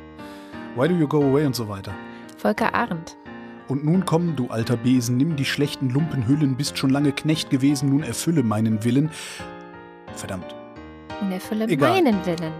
Why 0.75 0.87
do 0.87 0.93
you 0.95 1.07
go 1.07 1.21
away 1.21 1.45
und 1.45 1.55
so 1.55 1.67
weiter. 1.67 1.93
Volker 2.37 2.73
Arndt. 2.75 3.17
Und 3.67 3.83
nun 3.83 4.05
komm, 4.05 4.35
du 4.35 4.47
alter 4.47 4.77
Besen, 4.77 5.17
nimm 5.17 5.35
die 5.35 5.43
schlechten 5.45 5.89
Lumpenhüllen, 5.89 6.55
bist 6.55 6.77
schon 6.77 6.89
lange 6.89 7.11
Knecht 7.11 7.49
gewesen, 7.49 7.89
nun 7.89 8.03
erfülle 8.03 8.43
meinen 8.43 8.83
Willen. 8.85 9.09
Verdammt. 10.15 10.55
Und 11.19 11.31
erfülle 11.31 11.65
Egal. 11.65 11.91
meinen 11.93 12.25
Willen. 12.25 12.53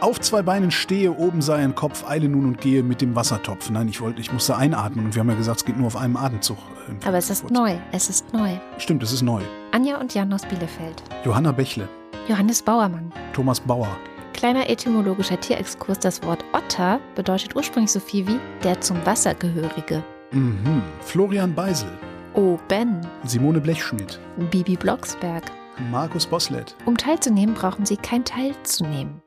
Auf 0.00 0.20
zwei 0.20 0.42
Beinen 0.42 0.70
stehe, 0.70 1.10
oben 1.12 1.42
sei 1.42 1.56
ein 1.56 1.74
Kopf, 1.74 2.08
eile 2.08 2.28
nun 2.28 2.44
und 2.46 2.60
gehe 2.60 2.84
mit 2.84 3.00
dem 3.00 3.16
Wassertopf. 3.16 3.68
Nein, 3.70 3.88
ich 3.88 4.00
wollte, 4.00 4.20
ich 4.20 4.32
musste 4.32 4.56
einatmen 4.56 5.06
und 5.06 5.14
wir 5.16 5.20
haben 5.20 5.28
ja 5.30 5.34
gesagt, 5.34 5.58
es 5.58 5.64
geht 5.64 5.76
nur 5.76 5.88
auf 5.88 5.96
einem 5.96 6.16
Atemzug. 6.16 6.56
äh, 6.88 7.06
Aber 7.06 7.16
es 7.18 7.30
ist 7.30 7.50
neu. 7.50 7.74
Es 7.90 8.08
ist 8.08 8.32
neu. 8.32 8.50
Stimmt, 8.78 9.02
es 9.02 9.12
ist 9.12 9.22
neu. 9.22 9.42
Anja 9.72 9.98
und 9.98 10.14
Jan 10.14 10.32
aus 10.32 10.42
Bielefeld. 10.42 11.02
Johanna 11.24 11.50
Bächle, 11.50 11.88
Johannes 12.28 12.62
Bauermann. 12.62 13.12
Thomas 13.32 13.58
Bauer, 13.58 13.88
Kleiner 14.34 14.70
etymologischer 14.70 15.40
Tierexkurs. 15.40 15.98
Das 15.98 16.22
Wort 16.22 16.44
Otter 16.52 17.00
bedeutet 17.16 17.56
ursprünglich 17.56 17.90
so 17.90 17.98
viel 17.98 18.24
wie 18.28 18.38
der 18.62 18.80
zum 18.80 19.04
Wasser 19.04 19.34
gehörige. 19.34 20.04
mhm. 20.30 20.80
Florian 21.00 21.52
Beisel, 21.52 21.90
Oben. 22.34 23.00
Simone 23.24 23.60
Blechschmidt, 23.60 24.20
Bibi 24.50 24.76
Blocksberg. 24.76 25.42
Markus 25.90 26.24
Boslett. 26.24 26.76
Um 26.84 26.96
teilzunehmen, 26.96 27.54
brauchen 27.56 27.84
Sie 27.84 27.96
kein 27.96 28.24
Teilzunehmen. 28.24 29.20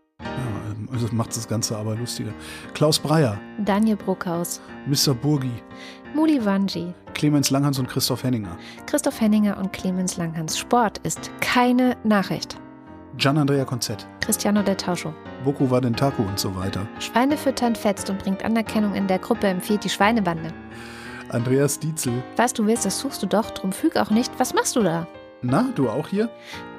Also 0.91 1.05
das 1.05 1.13
macht 1.13 1.35
das 1.35 1.47
Ganze 1.47 1.77
aber 1.77 1.95
lustiger. 1.95 2.31
Klaus 2.73 2.99
Breyer, 2.99 3.39
Daniel 3.59 3.95
Bruckhaus. 3.95 4.61
Mr. 4.87 5.13
Burgi, 5.13 5.51
Muli 6.13 6.43
Wanji. 6.43 6.93
Clemens 7.13 7.49
Langhans 7.49 7.79
und 7.79 7.87
Christoph 7.87 8.23
Henninger, 8.23 8.57
Christoph 8.85 9.19
Henninger 9.19 9.57
und 9.57 9.73
Clemens 9.73 10.17
Langhans. 10.17 10.57
Sport 10.57 10.97
ist 10.99 11.31
keine 11.39 11.95
Nachricht. 12.03 12.57
Gian 13.17 13.37
Andrea 13.37 13.65
Konzett, 13.65 14.07
Cristiano 14.21 14.61
del 14.63 14.75
Tauscho. 14.75 15.13
Boku 15.43 15.69
Wadentaku 15.69 16.23
und 16.23 16.39
so 16.39 16.55
weiter. 16.55 16.87
Schweine 16.99 17.35
füttern 17.35 17.75
fetzt 17.75 18.09
und 18.09 18.19
bringt 18.19 18.43
Anerkennung 18.43 18.93
in 18.93 19.07
der 19.07 19.19
Gruppe, 19.19 19.47
empfiehlt 19.47 19.83
die 19.83 19.89
Schweinebande. 19.89 20.49
Andreas 21.29 21.79
Dietzel. 21.79 22.23
Was 22.37 22.53
du 22.53 22.65
willst, 22.65 22.85
das 22.85 22.99
suchst 22.99 23.23
du 23.23 23.27
doch, 23.27 23.51
drum 23.51 23.71
füg 23.71 23.97
auch 23.97 24.09
nicht. 24.09 24.31
Was 24.37 24.53
machst 24.53 24.75
du 24.75 24.81
da? 24.81 25.07
Na, 25.41 25.71
du 25.75 25.89
auch 25.89 26.07
hier? 26.07 26.29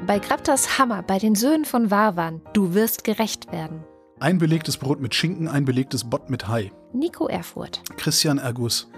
Bei 0.06 0.18
Graptas 0.18 0.78
Hammer, 0.78 1.02
bei 1.02 1.18
den 1.18 1.34
Söhnen 1.34 1.64
von 1.64 1.90
Warwan. 1.90 2.40
Du 2.52 2.74
wirst 2.74 3.02
gerecht 3.05 3.51
werden. 3.51 3.82
Ein 4.20 4.39
belegtes 4.39 4.76
Brot 4.76 5.01
mit 5.01 5.14
Schinken, 5.14 5.48
ein 5.48 5.64
belegtes 5.64 6.09
Bott 6.09 6.30
mit 6.30 6.47
Hai. 6.47 6.70
Nico 6.93 7.26
Erfurt. 7.26 7.82
Christian 7.97 8.39
Ergus. 8.39 8.89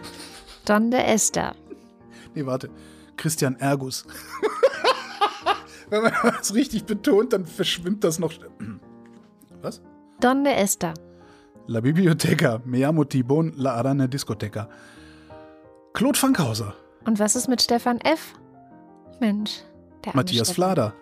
Don 0.66 0.90
de 0.90 1.00
Esther. 1.00 1.54
Nee, 2.34 2.44
warte. 2.44 2.68
Christian 3.16 3.56
Ergus. 3.56 4.04
Wenn 5.90 6.02
man 6.02 6.12
das 6.22 6.52
richtig 6.54 6.84
betont, 6.84 7.32
dann 7.32 7.46
verschwimmt 7.46 8.04
das 8.04 8.18
noch. 8.18 8.32
Was? 9.62 9.80
Don 10.20 10.44
de 10.44 10.52
Esther. 10.52 10.92
La 11.66 11.80
Biblioteca, 11.80 12.60
me 12.66 12.78
llamo 12.80 13.04
Tibon, 13.04 13.54
la 13.56 13.76
Arana 13.76 14.06
Discoteca. 14.06 14.68
Claude 15.94 16.18
Fankhauser, 16.18 16.74
Und 17.06 17.18
was 17.18 17.34
ist 17.36 17.48
mit 17.48 17.62
Stefan 17.62 17.98
F? 18.00 18.34
Mensch. 19.20 19.62
Der 20.04 20.14
Matthias. 20.14 20.50
Flader, 20.50 20.92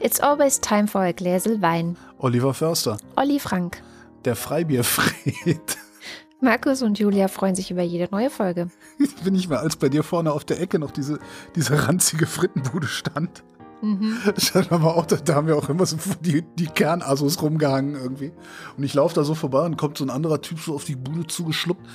It's 0.00 0.20
always 0.20 0.60
time 0.60 0.86
for 0.86 1.02
a 1.02 1.12
Gläsel 1.12 1.60
Wein. 1.60 1.96
Oliver 2.18 2.54
Förster, 2.54 2.96
Olli 3.16 3.38
Frank. 3.38 3.82
der 4.24 4.36
Freibierfred. 4.36 5.16
Markus 6.40 6.82
und 6.82 6.98
Julia 6.98 7.28
freuen 7.28 7.54
sich 7.54 7.70
über 7.70 7.82
jede 7.82 8.08
neue 8.10 8.30
Folge. 8.30 8.68
Bin 9.24 9.34
ich 9.34 9.48
mal, 9.48 9.58
als 9.58 9.76
bei 9.76 9.88
dir 9.88 10.02
vorne 10.02 10.32
auf 10.32 10.44
der 10.44 10.60
Ecke 10.60 10.78
noch 10.78 10.90
diese, 10.90 11.18
diese 11.54 11.86
ranzige 11.86 12.26
Frittenbude 12.26 12.86
stand. 12.86 13.42
Mhm. 13.82 14.16
Aber 14.70 14.96
auch, 14.96 15.06
da, 15.06 15.16
da 15.16 15.34
haben 15.34 15.46
wir 15.46 15.56
auch 15.56 15.68
immer 15.68 15.84
so 15.84 15.96
die, 16.20 16.42
die 16.58 16.66
Kernassos 16.66 17.40
rumgehangen 17.42 17.94
irgendwie. 17.94 18.32
Und 18.76 18.84
ich 18.84 18.94
laufe 18.94 19.14
da 19.14 19.24
so 19.24 19.34
vorbei 19.34 19.60
und 19.64 19.76
kommt 19.76 19.98
so 19.98 20.04
ein 20.04 20.10
anderer 20.10 20.40
Typ 20.40 20.60
so 20.60 20.74
auf 20.74 20.84
die 20.84 20.96
Bude 20.96 21.26
zugeschluppt. 21.26 21.86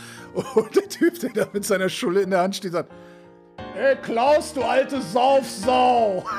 Und 0.55 0.75
der 0.75 0.89
Typ, 0.89 1.19
der 1.19 1.29
da 1.31 1.47
mit 1.51 1.65
seiner 1.65 1.89
Schulle 1.89 2.21
in 2.21 2.29
der 2.29 2.41
Hand 2.41 2.55
steht, 2.55 2.73
sagt: 2.73 2.91
Ey, 3.75 3.95
Klaus, 4.01 4.53
du 4.53 4.61
alte 4.63 5.01
Saufsau! 5.01 6.23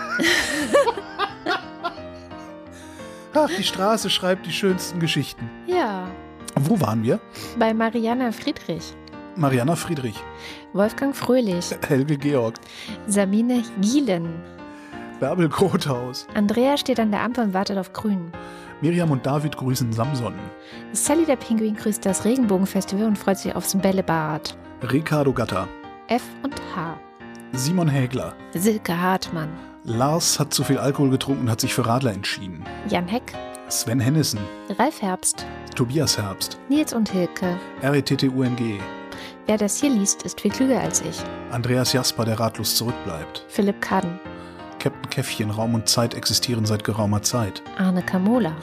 Ach, 3.34 3.48
die 3.56 3.64
Straße 3.64 4.10
schreibt 4.10 4.44
die 4.46 4.52
schönsten 4.52 5.00
Geschichten. 5.00 5.50
Ja. 5.66 6.06
Wo 6.54 6.78
waren 6.80 7.02
wir? 7.02 7.18
Bei 7.58 7.72
Mariana 7.72 8.30
Friedrich. 8.32 8.94
Mariana 9.36 9.74
Friedrich, 9.76 10.22
Wolfgang 10.74 11.16
Fröhlich. 11.16 11.70
Helge 11.88 12.18
Georg, 12.18 12.56
Sabine 13.06 13.62
Gielen. 13.80 14.42
Bärbel 15.20 15.48
Grothaus, 15.48 16.26
Andrea 16.34 16.76
steht 16.76 17.00
an 17.00 17.10
der 17.10 17.22
Ampel 17.22 17.44
und 17.44 17.54
wartet 17.54 17.78
auf 17.78 17.94
Grün. 17.94 18.30
Miriam 18.82 19.10
und 19.10 19.24
David 19.24 19.56
grüßen 19.56 19.90
Samson, 19.92 20.34
Sally 20.92 21.24
der 21.24 21.36
Pinguin 21.36 21.76
grüßt 21.76 22.04
das 22.04 22.26
Regenbogenfestival 22.26 23.06
und 23.06 23.16
freut 23.16 23.38
sich 23.38 23.54
aufs 23.56 23.74
Bällebad. 23.74 24.54
Ricardo 24.90 25.32
Gatter, 25.32 25.66
F 26.08 26.24
und 26.42 26.60
H. 26.76 26.98
Simon 27.54 27.88
Hägler. 27.88 28.34
Silke 28.54 28.98
Hartmann. 28.98 29.50
Lars 29.84 30.40
hat 30.40 30.54
zu 30.54 30.64
viel 30.64 30.78
Alkohol 30.78 31.10
getrunken 31.10 31.42
und 31.42 31.50
hat 31.50 31.60
sich 31.60 31.74
für 31.74 31.86
Radler 31.86 32.12
entschieden. 32.12 32.64
Jan 32.88 33.06
Heck. 33.06 33.34
Sven 33.68 34.00
Hennissen, 34.00 34.40
Ralf 34.78 35.02
Herbst. 35.02 35.46
Tobias 35.74 36.16
Herbst, 36.18 36.58
Nils 36.68 36.92
und 36.92 37.10
Hilke. 37.10 37.58
RETTUNG, 37.82 38.80
Wer 39.46 39.56
das 39.58 39.80
hier 39.80 39.90
liest, 39.90 40.22
ist 40.22 40.40
viel 40.40 40.50
klüger 40.50 40.80
als 40.80 41.00
ich. 41.02 41.18
Andreas 41.50 41.92
Jasper, 41.92 42.24
der 42.24 42.38
ratlos 42.38 42.76
zurückbleibt. 42.76 43.44
Philipp 43.48 43.80
Kaden. 43.80 44.18
Captain 44.78 45.10
Käffchen, 45.10 45.50
Raum 45.50 45.74
und 45.74 45.88
Zeit 45.88 46.14
existieren 46.14 46.64
seit 46.64 46.84
geraumer 46.84 47.22
Zeit. 47.22 47.62
Arne 47.78 48.02
Kamola. 48.02 48.54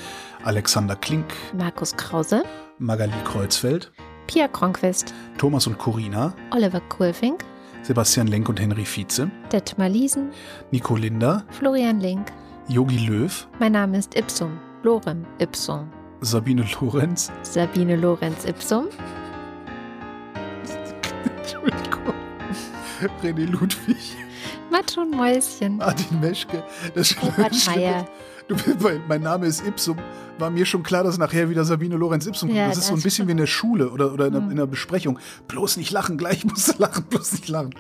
Alexander 0.44 0.96
Klink, 0.96 1.34
Markus 1.58 1.96
Krause. 1.96 2.44
Magali 2.78 3.14
Kreuzfeld, 3.24 3.92
Pia 4.28 4.48
Kronquist. 4.48 5.14
Thomas 5.38 5.68
und 5.68 5.78
Corina, 5.78 6.34
Oliver 6.52 6.82
Kulfink. 6.82 7.44
Sebastian 7.82 8.28
Lenk 8.28 8.50
und 8.50 8.60
Henry 8.60 8.86
Vize, 8.86 9.30
Detmar 9.52 9.90
Liesen. 9.90 10.30
Nico 10.72 10.96
Linder, 10.96 11.44
Florian 11.50 12.00
Link. 12.00 12.32
Yogi 12.68 12.98
Löw, 13.08 13.48
Mein 13.60 13.72
Name 13.72 13.98
ist 13.98 14.16
Ipsum. 14.16 14.60
Lorem 14.84 15.26
Ipsum. 15.40 15.90
Sabine 16.22 16.64
Lorenz, 16.80 17.32
Sabine 17.44 17.96
Lorenz 17.96 18.46
Ipsum. 18.46 18.88
Entschuldigung, 21.38 22.14
René 23.24 23.46
Ludwig, 23.46 24.16
Matsch 24.70 24.98
und 24.98 25.12
Mäuschen. 25.16 25.78
Martin 25.78 26.20
Meschke. 26.20 26.64
Das 26.94 27.16
Robert 27.22 27.56
Schlimme- 27.56 27.76
Meyer. 27.80 28.08
Du, 28.56 28.56
mein, 28.82 29.02
mein 29.08 29.22
Name 29.22 29.46
ist 29.46 29.66
Ipsum. 29.66 29.98
War 30.40 30.50
mir 30.50 30.66
schon 30.66 30.82
klar, 30.84 31.04
dass 31.04 31.18
nachher 31.20 31.50
wieder 31.52 31.64
Sabine 31.66 31.96
Lorenz 31.98 32.26
Ipsum 32.26 32.50
kommt. 32.50 32.58
Ja, 32.58 32.68
das 32.70 32.80
ist 32.80 32.88
so 32.88 32.94
ein 32.94 32.98
das 32.98 33.04
bisschen 33.04 33.28
wie 33.28 33.32
in 33.32 33.38
der 33.38 33.46
Schule 33.48 33.92
oder, 33.92 34.12
oder 34.12 34.26
in, 34.28 34.34
der, 34.34 34.42
Mhm. 34.42 34.52
in 34.52 34.58
der 34.58 34.66
Besprechung. 34.66 35.20
Bloß 35.48 35.78
nicht 35.78 35.92
lachen, 35.92 36.18
gleich 36.18 36.44
musst 36.46 36.68
du 36.76 36.82
lachen, 36.82 37.04
bloß 37.06 37.34
nicht 37.34 37.48
lachen. 37.48 37.76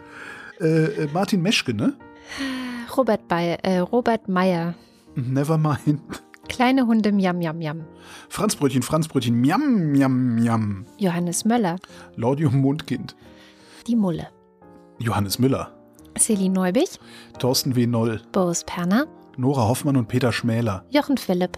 Äh, 0.62 0.66
äh, 1.06 1.08
Martin 1.12 1.42
Meschke, 1.42 1.74
ne? 1.74 1.94
Robert, 2.96 3.28
Bayer, 3.28 3.58
äh, 3.64 3.80
Robert 3.80 4.28
Meyer. 4.30 4.76
Never 5.16 5.58
mind. 5.58 6.02
Kleine 6.50 6.86
Hunde 6.88 7.12
Miam 7.12 7.38
Miam 7.40 7.58
Miam. 7.58 7.86
Franzbrötchen, 8.30 8.82
Franzbrötchen, 8.82 9.36
miam, 9.40 9.92
miam, 9.92 10.36
miam. 10.36 10.86
Johannes 10.98 11.46
Möller. 11.46 11.78
Laudium 12.16 12.58
Mondkind. 12.62 13.16
Die 13.88 13.96
Mulle. 13.96 14.28
Johannes 15.00 15.40
Müller. 15.40 15.72
Celine 16.18 16.54
Neubich. 16.54 17.00
Thorsten 17.40 17.76
W. 17.76 17.88
Noll. 17.88 18.22
Boris 18.32 18.64
Perner. 18.64 19.06
Nora 19.40 19.70
Hoffmann 19.70 19.96
und 19.96 20.10
Peter 20.10 20.34
Schmäler. 20.34 20.84
Jochen 20.90 21.18
Philipp. 21.18 21.58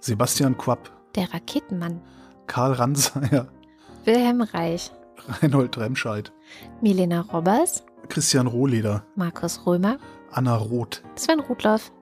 Sebastian 0.00 0.58
Quapp. 0.58 0.90
Der 1.14 1.32
Raketenmann. 1.32 2.00
Karl 2.48 2.72
Ranseier. 2.72 3.46
Wilhelm 4.04 4.40
Reich. 4.40 4.90
Reinhold 5.40 5.78
Remscheid. 5.78 6.32
Milena 6.80 7.20
Robbers. 7.32 7.84
Christian 8.08 8.48
Rohleder. 8.48 9.04
Markus 9.14 9.64
Römer. 9.64 9.98
Anna 10.32 10.56
Roth. 10.56 11.04
Sven 11.14 11.38
Rudloff. 11.38 11.92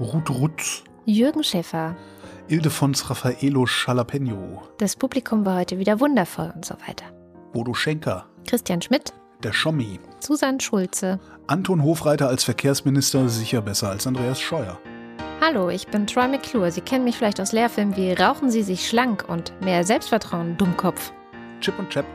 Ruth 0.00 0.28
Rutz. 0.30 0.82
Jürgen 1.04 1.44
Schäfer. 1.44 1.94
Ildefons 2.48 3.08
Raffaello 3.08 3.66
Jalapeno. 3.66 4.62
Das 4.78 4.96
Publikum 4.96 5.46
war 5.46 5.60
heute 5.60 5.78
wieder 5.78 6.00
wundervoll 6.00 6.52
und 6.56 6.64
so 6.64 6.74
weiter. 6.88 7.04
Bodo 7.52 7.72
Schenker. 7.72 8.26
Christian 8.48 8.82
Schmidt, 8.82 9.12
Der 9.44 9.52
Schommi. 9.52 10.00
Susanne 10.18 10.60
Schulze. 10.60 11.20
Anton 11.50 11.82
Hofreiter 11.82 12.28
als 12.28 12.44
Verkehrsminister 12.44 13.28
sicher 13.28 13.60
besser 13.60 13.90
als 13.90 14.06
Andreas 14.06 14.40
Scheuer. 14.40 14.78
Hallo, 15.40 15.68
ich 15.68 15.88
bin 15.88 16.06
Troy 16.06 16.28
McClure. 16.28 16.70
Sie 16.70 16.80
kennen 16.80 17.02
mich 17.02 17.16
vielleicht 17.16 17.40
aus 17.40 17.50
Lehrfilmen 17.50 17.96
wie 17.96 18.12
Rauchen 18.12 18.52
Sie 18.52 18.62
sich 18.62 18.88
schlank 18.88 19.24
und 19.26 19.52
mehr 19.60 19.82
Selbstvertrauen, 19.82 20.56
Dummkopf. 20.56 21.12
Chip 21.60 21.76
und 21.76 21.90
Chap. 21.90 22.06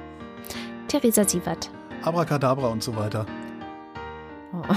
Theresa 0.87 1.27
Sievert. 1.27 1.69
Abracadabra 2.01 2.69
und 2.69 2.81
so 2.81 2.95
weiter. 2.95 3.25
Oh. 4.53 4.73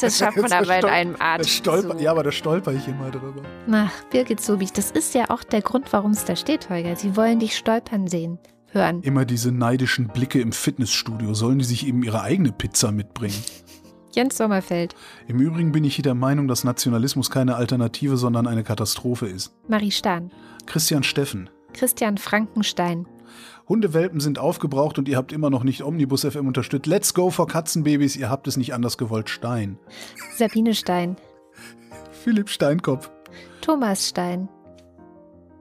Das 0.00 0.18
schafft 0.18 0.38
man 0.38 0.52
aber 0.52 0.78
in 0.80 0.84
einem 0.86 1.16
Atemzug. 1.20 2.00
ja, 2.00 2.10
aber 2.10 2.24
da 2.24 2.32
stolper 2.32 2.72
ich 2.72 2.88
immer 2.88 3.12
drüber. 3.12 3.42
Ach, 3.70 3.92
Birgit 4.10 4.40
Sobich, 4.40 4.72
das 4.72 4.90
ist 4.90 5.14
ja 5.14 5.30
auch 5.30 5.44
der 5.44 5.62
Grund, 5.62 5.92
warum 5.92 6.10
es 6.10 6.24
da 6.24 6.34
steht, 6.34 6.68
Holger. 6.70 6.96
Sie 6.96 7.14
wollen 7.14 7.38
dich 7.38 7.56
stolpern 7.56 8.08
sehen, 8.08 8.40
hören. 8.72 9.02
Immer 9.02 9.24
diese 9.24 9.52
neidischen 9.52 10.08
Blicke 10.08 10.40
im 10.40 10.52
Fitnessstudio. 10.52 11.34
Sollen 11.34 11.58
die 11.58 11.64
sich 11.64 11.86
eben 11.86 12.02
ihre 12.02 12.22
eigene 12.22 12.52
Pizza 12.52 12.92
mitbringen? 12.92 13.36
Jens 14.12 14.36
Sommerfeld, 14.36 14.94
Im 15.26 15.38
Übrigen 15.38 15.70
bin 15.70 15.84
ich 15.84 15.94
hier 15.96 16.02
der 16.02 16.14
Meinung, 16.14 16.48
dass 16.48 16.64
Nationalismus 16.64 17.30
keine 17.30 17.56
Alternative, 17.56 18.16
sondern 18.16 18.46
eine 18.46 18.64
Katastrophe 18.64 19.26
ist. 19.26 19.54
Marie 19.68 19.90
Stahn, 19.90 20.32
Christian 20.66 21.02
Steffen. 21.02 21.50
Christian 21.74 22.16
Frankenstein, 22.16 23.06
Hundewelpen 23.68 24.20
sind 24.20 24.38
aufgebraucht 24.38 24.98
und 24.98 25.08
ihr 25.08 25.18
habt 25.18 25.30
immer 25.30 25.50
noch 25.50 25.62
nicht 25.62 25.82
Omnibus 25.84 26.24
FM 26.24 26.46
unterstützt. 26.46 26.86
Let's 26.86 27.12
go 27.12 27.30
for 27.30 27.46
Katzenbabys, 27.46 28.16
ihr 28.16 28.30
habt 28.30 28.48
es 28.48 28.56
nicht 28.56 28.72
anders 28.72 28.96
gewollt. 28.96 29.28
Stein. 29.28 29.78
Sabine 30.36 30.74
Stein, 30.74 31.16
Philipp 32.10 32.48
Steinkopf. 32.48 33.10
Thomas 33.60 34.08
Stein, 34.08 34.48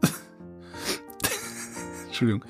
Entschuldigung. 2.08 2.46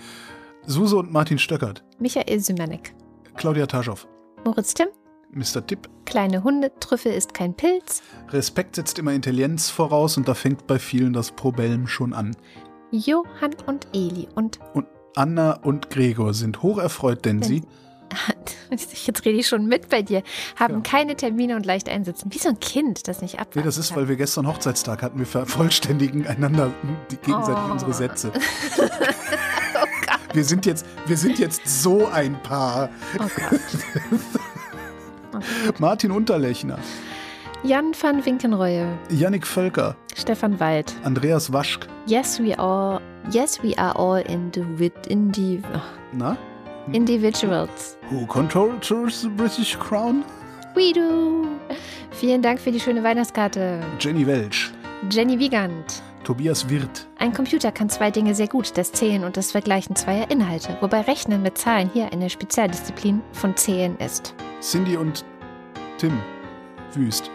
Suse 0.67 0.95
und 0.97 1.11
Martin 1.11 1.39
Stöckert. 1.39 1.83
Michael 1.99 2.39
Sümanek, 2.39 2.93
Claudia 3.35 3.65
Taschow. 3.65 4.05
Moritz 4.43 4.73
Timm, 4.73 4.87
Mr. 5.31 5.65
Tipp. 5.65 5.89
Kleine 6.05 6.43
Hunde, 6.43 6.71
Trüffel 6.79 7.13
ist 7.13 7.33
kein 7.33 7.55
Pilz, 7.55 8.01
Respekt 8.29 8.75
setzt 8.75 8.99
immer 8.99 9.13
Intelligenz 9.13 9.69
voraus 9.69 10.17
und 10.17 10.27
da 10.27 10.33
fängt 10.33 10.67
bei 10.67 10.77
vielen 10.79 11.13
das 11.13 11.31
Probellen 11.31 11.87
schon 11.87 12.13
an. 12.13 12.35
Johann 12.91 13.55
und 13.65 13.87
Eli 13.93 14.27
und 14.35 14.59
Und 14.73 14.87
Anna 15.15 15.53
und 15.53 15.89
Gregor 15.89 16.33
sind 16.33 16.61
hocherfreut, 16.63 17.25
denn 17.25 17.41
sie 17.41 17.63
jetzt 18.71 19.25
rede 19.25 19.37
ich 19.37 19.47
schon 19.47 19.65
mit 19.67 19.89
bei 19.89 20.01
dir, 20.01 20.23
haben 20.57 20.75
Ja. 20.75 20.79
keine 20.81 21.15
Termine 21.17 21.57
und 21.57 21.65
leicht 21.65 21.89
einsitzen. 21.89 22.31
Wie 22.33 22.37
so 22.37 22.47
ein 22.49 22.59
Kind, 22.61 23.07
das 23.09 23.21
nicht 23.21 23.35
abwarten 23.35 23.59
Nee, 23.59 23.65
das 23.65 23.77
ist, 23.77 23.89
kann. 23.89 23.97
weil 23.97 24.07
wir 24.07 24.15
gestern 24.15 24.47
Hochzeitstag 24.47 25.01
hatten. 25.03 25.19
Wir 25.19 25.25
vervollständigen 25.25 26.25
einander 26.25 26.71
gegenseitig 27.09 27.63
Oh. 27.67 27.71
unsere 27.73 27.93
Sätze. 27.93 28.31
wir, 30.37 30.43
sind 30.43 30.67
jetzt, 30.67 30.85
wir 31.07 31.17
sind 31.17 31.39
jetzt 31.39 31.67
so 31.67 32.05
ein 32.05 32.39
Paar. 32.43 32.89
Oh 33.19 33.25
Gott. 33.35 33.59
Martin 35.79 36.11
Unterlechner, 36.11 36.77
Jan 37.63 37.93
van 37.99 38.23
Winkenreue, 38.23 38.87
Yannick 39.09 39.47
Völker, 39.47 39.95
Stefan 40.15 40.59
Wald. 40.59 40.93
Andreas 41.03 41.51
Waschk. 41.51 41.87
Yes, 42.05 42.39
we 42.39 42.55
all. 42.55 43.01
Yes, 43.31 43.61
we 43.63 43.75
are 43.77 43.95
all 43.97 44.21
individ, 44.21 44.93
indi, 45.09 45.59
oh, 45.73 45.81
Na? 46.13 46.37
individuals. 46.93 47.97
Who 48.11 48.27
controls 48.27 49.21
the 49.21 49.29
British 49.29 49.75
Crown? 49.75 50.23
We 50.75 50.93
do. 50.93 51.47
Vielen 52.11 52.43
Dank 52.43 52.59
für 52.59 52.71
die 52.71 52.79
schöne 52.79 53.03
Weihnachtskarte. 53.03 53.81
Jenny 53.99 54.25
Welch, 54.27 54.71
Jenny 55.09 55.39
Wiegand. 55.39 56.03
Tobias 56.27 56.67
Wirth, 56.69 57.07
Ein 57.19 57.31
Computer 57.31 57.71
kann 57.71 57.89
zwei 57.89 58.11
Dinge 58.11 58.35
sehr 58.35 58.49
gut, 58.49 58.77
das 58.77 58.91
Zählen 58.91 59.23
und 59.23 59.37
das 59.37 59.53
Vergleichen 59.53 59.95
zweier 59.95 60.29
Inhalte, 60.29 60.75
wobei 60.81 60.99
Rechnen 60.99 61.41
mit 61.41 61.57
Zahlen 61.57 61.89
hier 61.93 62.11
eine 62.11 62.29
Spezialdisziplin 62.29 63.21
von 63.31 63.55
Zählen 63.55 63.97
ist. 63.99 64.35
Cindy 64.59 64.97
und 64.97 65.23
Tim 65.97 66.19
Wüst, 66.95 67.31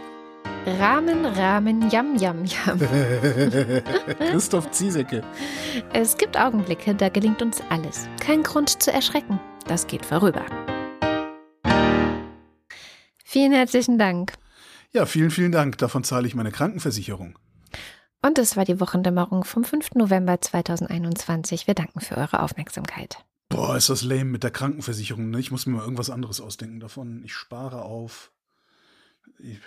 Rahmen, 0.78 1.24
Rahmen, 1.24 1.89
Yam, 1.89 2.16
Yam, 2.16 2.44
Yam. 2.44 2.78
Christoph 4.31 4.70
Ziesecke, 4.73 5.23
Es 5.94 6.19
gibt 6.19 6.39
Augenblicke, 6.39 6.94
da 6.94 7.09
gelingt 7.09 7.40
uns 7.40 7.62
alles. 7.70 8.06
Kein 8.20 8.43
Grund 8.43 8.82
zu 8.82 8.93
erschrecken. 8.93 9.40
Das 9.66 9.86
geht 9.86 10.05
vorüber. 10.05 10.44
Vielen 13.24 13.52
herzlichen 13.52 13.97
Dank. 13.97 14.35
Ja, 14.93 15.06
vielen, 15.06 15.31
vielen 15.31 15.52
Dank. 15.52 15.78
Davon 15.78 16.05
zahle 16.05 16.27
ich 16.27 16.35
meine 16.35 16.52
Krankenversicherung. 16.52 17.39
Und 18.24 18.39
das 18.39 18.57
war 18.57 18.65
die 18.65 18.78
Wochendämmerung 18.81 19.44
vom 19.44 19.65
5. 19.65 19.97
November 19.97 20.40
2021. 20.40 21.66
Wir 21.66 21.74
danken 21.74 22.01
für 22.01 22.16
eure 22.16 22.40
Aufmerksamkeit. 22.40 23.24
Boah, 23.49 23.77
ist 23.77 23.89
das 23.89 24.03
lame 24.03 24.24
mit 24.24 24.44
der 24.44 24.53
Krankenversicherung. 24.53 25.31
Ne? 25.31 25.40
Ich 25.40 25.51
muss 25.51 25.66
mir 25.66 25.77
mal 25.77 25.82
irgendwas 25.82 26.09
anderes 26.09 26.40
ausdenken 26.40 26.81
davon. 26.81 27.23
Ich 27.24 27.35
spare 27.35 27.82
auf. 27.82 28.32
Ich, 29.39 29.59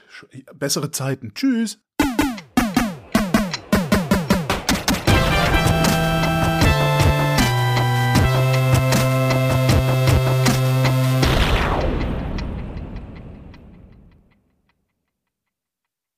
bessere 0.54 0.90
Zeiten. 0.90 1.34
Tschüss. 1.34 1.80